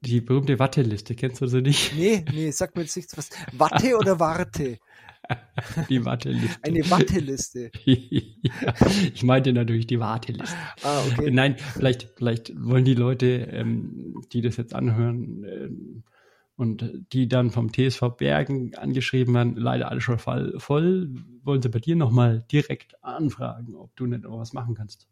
die 0.00 0.20
berühmte 0.20 0.58
Watteliste, 0.58 1.14
kennst 1.14 1.40
du 1.40 1.46
sie 1.46 1.62
nicht? 1.62 1.94
Nee, 1.94 2.24
nee, 2.32 2.50
sag 2.50 2.74
mir 2.74 2.82
jetzt 2.82 2.96
nichts. 2.96 3.16
Was? 3.16 3.30
Watte 3.52 3.96
oder 3.98 4.18
Warte? 4.18 4.78
Die 5.88 6.04
Warteliste. 6.04 6.58
Eine 6.62 6.90
Warteliste. 6.90 7.70
ja, 7.84 8.74
ich 9.12 9.22
meinte 9.22 9.52
natürlich 9.52 9.86
die 9.86 10.00
Warteliste. 10.00 10.56
Ah, 10.82 11.02
okay. 11.06 11.30
Nein, 11.30 11.56
vielleicht, 11.74 12.08
vielleicht 12.16 12.52
wollen 12.56 12.84
die 12.84 12.94
Leute, 12.94 13.26
ähm, 13.50 14.22
die 14.32 14.40
das 14.40 14.56
jetzt 14.56 14.74
anhören 14.74 15.44
ähm, 15.44 16.04
und 16.56 17.06
die 17.12 17.28
dann 17.28 17.50
vom 17.50 17.72
TSV 17.72 18.16
Bergen 18.16 18.74
angeschrieben 18.74 19.34
werden, 19.34 19.56
leider 19.56 19.90
alle 19.90 20.00
schon 20.00 20.18
voll, 20.18 20.54
voll 20.58 21.14
wollen 21.42 21.62
sie 21.62 21.68
bei 21.68 21.78
dir 21.78 21.96
nochmal 21.96 22.44
direkt 22.50 23.02
anfragen, 23.04 23.74
ob 23.74 23.94
du 23.96 24.06
nicht 24.06 24.22
noch 24.22 24.38
was 24.38 24.52
machen 24.52 24.74
kannst. 24.74 25.08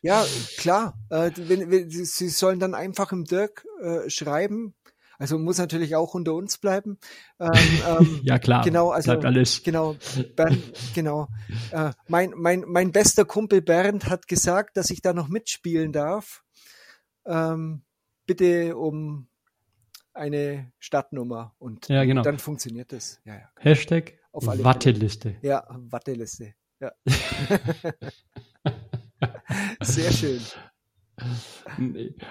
Ja, 0.00 0.24
klar. 0.58 0.98
Äh, 1.10 1.30
wenn, 1.36 1.70
wenn, 1.70 1.90
sie 1.90 2.28
sollen 2.28 2.60
dann 2.60 2.74
einfach 2.74 3.12
im 3.12 3.24
Dirk 3.24 3.66
äh, 3.80 4.08
schreiben, 4.08 4.74
also 5.18 5.38
muss 5.38 5.58
natürlich 5.58 5.96
auch 5.96 6.14
unter 6.14 6.34
uns 6.34 6.58
bleiben. 6.58 6.98
Ähm, 7.40 7.50
ähm, 7.88 8.20
ja 8.22 8.38
klar. 8.38 8.64
Genau, 8.64 8.90
also 8.90 9.10
bleibt 9.10 9.24
alles. 9.24 9.62
Genau, 9.62 9.96
Bernd, 10.36 10.62
genau. 10.94 11.28
Äh, 11.72 11.90
mein 12.06 12.32
mein 12.36 12.64
mein 12.66 12.92
bester 12.92 13.24
Kumpel 13.24 13.60
Bernd 13.60 14.08
hat 14.08 14.28
gesagt, 14.28 14.76
dass 14.76 14.90
ich 14.90 15.02
da 15.02 15.12
noch 15.12 15.28
mitspielen 15.28 15.92
darf. 15.92 16.44
Ähm, 17.26 17.82
bitte 18.26 18.76
um 18.76 19.28
eine 20.14 20.72
Stadtnummer 20.78 21.54
und 21.58 21.88
ja, 21.88 22.04
genau. 22.04 22.22
dann 22.22 22.38
funktioniert 22.38 22.92
das. 22.92 23.20
Ja, 23.24 23.34
ja. 23.34 23.50
Hashtag 23.58 24.14
auf 24.32 24.48
alle 24.48 24.64
Watteliste. 24.64 25.36
Ja, 25.42 25.66
Watteliste. 25.68 26.54
Ja. 26.80 26.92
Sehr 29.80 30.12
schön. 30.12 30.40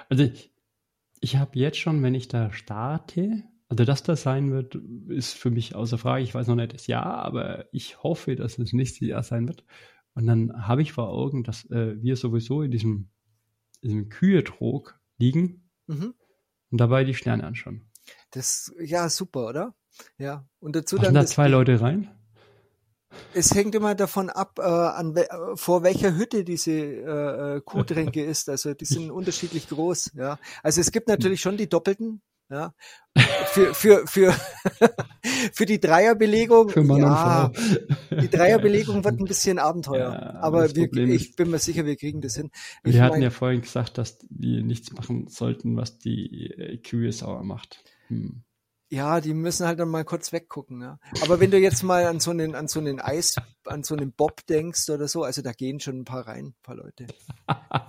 Also 0.10 0.30
ich 1.28 1.36
habe 1.36 1.60
jetzt 1.60 1.78
schon, 1.78 2.02
wenn 2.04 2.16
ich 2.16 2.30
da 2.30 2.54
starte, 2.54 3.44
also 3.68 3.84
dass 3.84 4.02
das 4.02 4.22
sein 4.22 4.50
wird, 4.50 4.76
ist 5.10 5.34
für 5.34 5.52
mich 5.52 5.76
außer 5.76 5.98
Frage. 5.98 6.24
Ich 6.24 6.34
weiß 6.34 6.48
noch 6.48 6.56
nicht 6.56 6.74
das 6.74 6.88
Jahr, 6.88 7.18
aber 7.18 7.66
ich 7.74 8.02
hoffe, 8.02 8.38
dass 8.38 8.58
es 8.58 8.72
nächstes 8.72 9.06
Jahr 9.06 9.24
sein 9.24 9.46
wird. 9.46 9.66
Und 10.14 10.26
dann 10.26 10.66
habe 10.66 10.82
ich 10.82 10.94
vor 10.94 11.10
Augen, 11.10 11.44
dass 11.44 11.70
äh, 11.70 12.02
wir 12.02 12.16
sowieso 12.16 12.62
in 12.62 12.72
diesem, 12.72 13.10
diesem 13.84 14.08
Kühetrog 14.08 14.98
liegen 15.18 15.70
mhm. 15.88 16.14
und 16.72 16.80
dabei 16.80 17.04
die 17.04 17.14
Sterne 17.14 17.44
anschauen. 17.44 17.92
Das, 18.32 18.74
ja, 18.80 19.10
super, 19.10 19.50
oder? 19.50 19.76
Ja. 20.18 20.48
Und 20.60 20.78
dazu 20.78 20.96
Machen 20.96 21.08
dann. 21.08 21.16
da 21.16 21.26
zwei 21.26 21.50
Leute 21.50 21.82
rein? 21.82 22.10
Es 23.34 23.54
hängt 23.56 23.76
immer 23.76 23.96
davon 23.96 24.30
ab, 24.30 24.60
äh, 24.60 24.64
an 24.64 25.16
we 25.16 25.28
vor 25.56 25.84
welcher 25.84 26.16
Hütte 26.16 26.44
diese 26.44 26.72
äh, 26.72 27.58
äh 27.58 27.62
Kuhtränke 27.62 28.24
ist. 28.26 28.50
Also 28.50 28.74
die 28.74 28.86
sind 28.86 29.12
unterschiedlich 29.12 29.70
groß. 29.70 30.12
Ja, 30.16 30.40
also 30.64 30.82
es 30.82 30.92
gibt 30.92 31.08
natürlich 31.08 31.42
schon 31.42 31.58
die 31.58 31.70
doppelten. 31.70 32.22
Ja, 32.50 32.74
für 33.48 33.74
für 33.74 34.08
für 34.08 34.34
für 35.54 35.66
die 35.66 35.82
Dreierbelegung. 35.82 36.70
Für 36.70 36.84
Mann 36.84 37.02
ja, 37.02 37.46
und 37.46 37.58
Frau. 37.58 38.16
Die 38.22 38.30
Dreierbelegung 38.30 39.04
wird 39.04 39.20
ein 39.20 39.26
bisschen 39.26 39.60
Abenteuer. 39.60 40.14
Ja, 40.14 40.40
aber 40.40 40.74
wir, 40.74 40.94
ich 41.10 41.36
bin 41.36 41.52
mir 41.52 41.60
sicher, 41.60 41.86
wir 41.86 41.98
kriegen 41.98 42.22
das 42.22 42.36
hin. 42.36 42.50
Ich 42.86 42.94
wir 42.94 43.04
hatten 43.04 43.22
ja 43.22 43.32
vorhin 43.32 43.62
gesagt, 43.62 43.98
dass 43.98 44.20
wir 44.30 44.64
nichts 44.64 44.94
machen 44.94 45.28
sollten, 45.28 45.76
was 45.76 45.98
die 45.98 46.52
äh, 46.52 46.78
Kühe 46.78 47.12
sauer 47.12 47.44
macht. 47.44 47.84
Hm. 48.08 48.44
Ja, 48.90 49.20
die 49.20 49.34
müssen 49.34 49.68
halt 49.68 49.80
dann 49.80 49.90
mal 49.90 50.06
kurz 50.06 50.32
weggucken. 50.32 50.82
Ja. 50.82 50.98
Aber 51.22 51.42
wenn 51.42 51.52
du 51.52 51.58
jetzt 51.58 51.84
mal 51.84 52.06
an 52.06 52.22
so 52.22 52.32
einen, 52.32 52.56
an 52.56 52.70
so 52.70 52.80
einen 52.80 53.02
Eis, 53.02 53.36
an 53.66 53.84
so 53.84 53.96
einen 53.96 54.14
Bob 54.14 54.46
denkst 54.48 54.90
oder 54.90 55.10
so, 55.10 55.24
also 55.24 55.42
da 55.42 55.52
gehen 55.52 55.80
schon 55.80 56.00
ein 56.00 56.06
paar 56.06 56.26
rein, 56.26 56.48
ein 56.48 56.56
paar 56.64 56.76
Leute. 56.76 57.06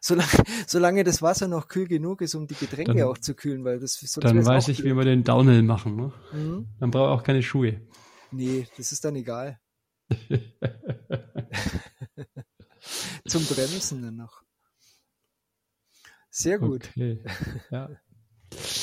solange, 0.00 0.30
solange 0.66 1.04
das 1.04 1.22
Wasser 1.22 1.48
noch 1.48 1.68
kühl 1.68 1.88
genug 1.88 2.20
ist, 2.20 2.34
um 2.34 2.46
die 2.46 2.54
Getränke 2.54 2.94
dann, 2.94 3.04
auch 3.04 3.16
zu 3.16 3.34
kühlen, 3.34 3.64
weil 3.64 3.80
das 3.80 3.94
sonst 3.94 4.22
Dann 4.24 4.44
weiß 4.44 4.68
ich, 4.68 4.84
wie 4.84 4.94
wir 4.94 5.04
den 5.04 5.24
Downhill 5.24 5.62
machen. 5.62 5.96
Ne? 5.96 6.12
Mhm. 6.32 6.68
Dann 6.78 6.90
brauche 6.90 7.14
ich 7.14 7.20
auch 7.20 7.24
keine 7.24 7.42
Schuhe. 7.42 7.80
Nee, 8.30 8.66
das 8.76 8.92
ist 8.92 9.02
dann 9.04 9.16
egal. 9.16 9.58
Zum 13.26 13.46
Bremsen 13.46 14.02
dann 14.02 14.16
noch. 14.16 14.42
Sehr 16.28 16.58
gut. 16.58 16.90
Okay. 16.90 17.24
Ja. 17.70 17.88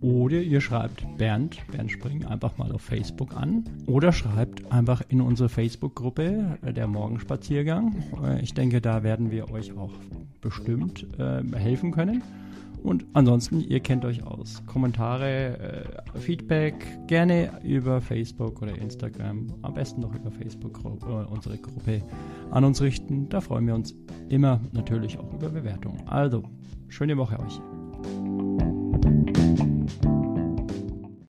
oder 0.03 0.43
ihr 0.43 0.61
schreibt 0.61 1.07
Bernd, 1.17 1.57
Bernd 1.73 1.91
Spring, 1.91 2.27
einfach 2.27 2.59
mal 2.59 2.71
auf 2.71 2.83
Facebook 2.83 3.35
an. 3.35 3.65
Oder 3.87 4.13
schreibt 4.13 4.71
einfach 4.71 5.01
in 5.09 5.23
unsere 5.23 5.49
Facebook-Gruppe 5.49 6.59
äh, 6.61 6.75
der 6.75 6.89
Morgenspaziergang. 6.89 8.05
Äh, 8.23 8.43
ich 8.43 8.53
denke, 8.53 8.83
da 8.83 9.03
werden 9.03 9.31
wir 9.31 9.51
euch 9.51 9.75
auch 9.79 9.95
bestimmt 10.43 11.07
äh, 11.19 11.43
helfen 11.57 11.91
können. 11.91 12.23
Und 12.83 13.05
ansonsten, 13.13 13.61
ihr 13.61 13.81
kennt 13.81 14.05
euch 14.05 14.23
aus. 14.23 14.63
Kommentare, 14.67 15.85
äh, 16.15 16.19
Feedback 16.19 16.75
gerne 17.07 17.51
über 17.63 18.01
Facebook 18.01 18.63
oder 18.63 18.77
Instagram. 18.77 19.47
Am 19.63 19.75
besten 19.75 20.01
noch 20.01 20.15
über 20.15 20.31
Facebook 20.31 20.81
äh, 20.85 21.09
unsere 21.33 21.59
Gruppe 21.59 22.03
an 22.51 22.65
uns 22.65 22.81
richten. 22.81 23.29
Da 23.29 23.41
freuen 23.41 23.67
wir 23.67 23.75
uns 23.75 23.95
immer 24.29 24.61
natürlich 24.73 25.19
auch 25.19 25.33
über 25.33 25.51
Bewertungen. 25.51 26.07
Also, 26.07 26.43
schöne 26.89 27.17
Woche 27.17 27.39
euch. 27.39 28.70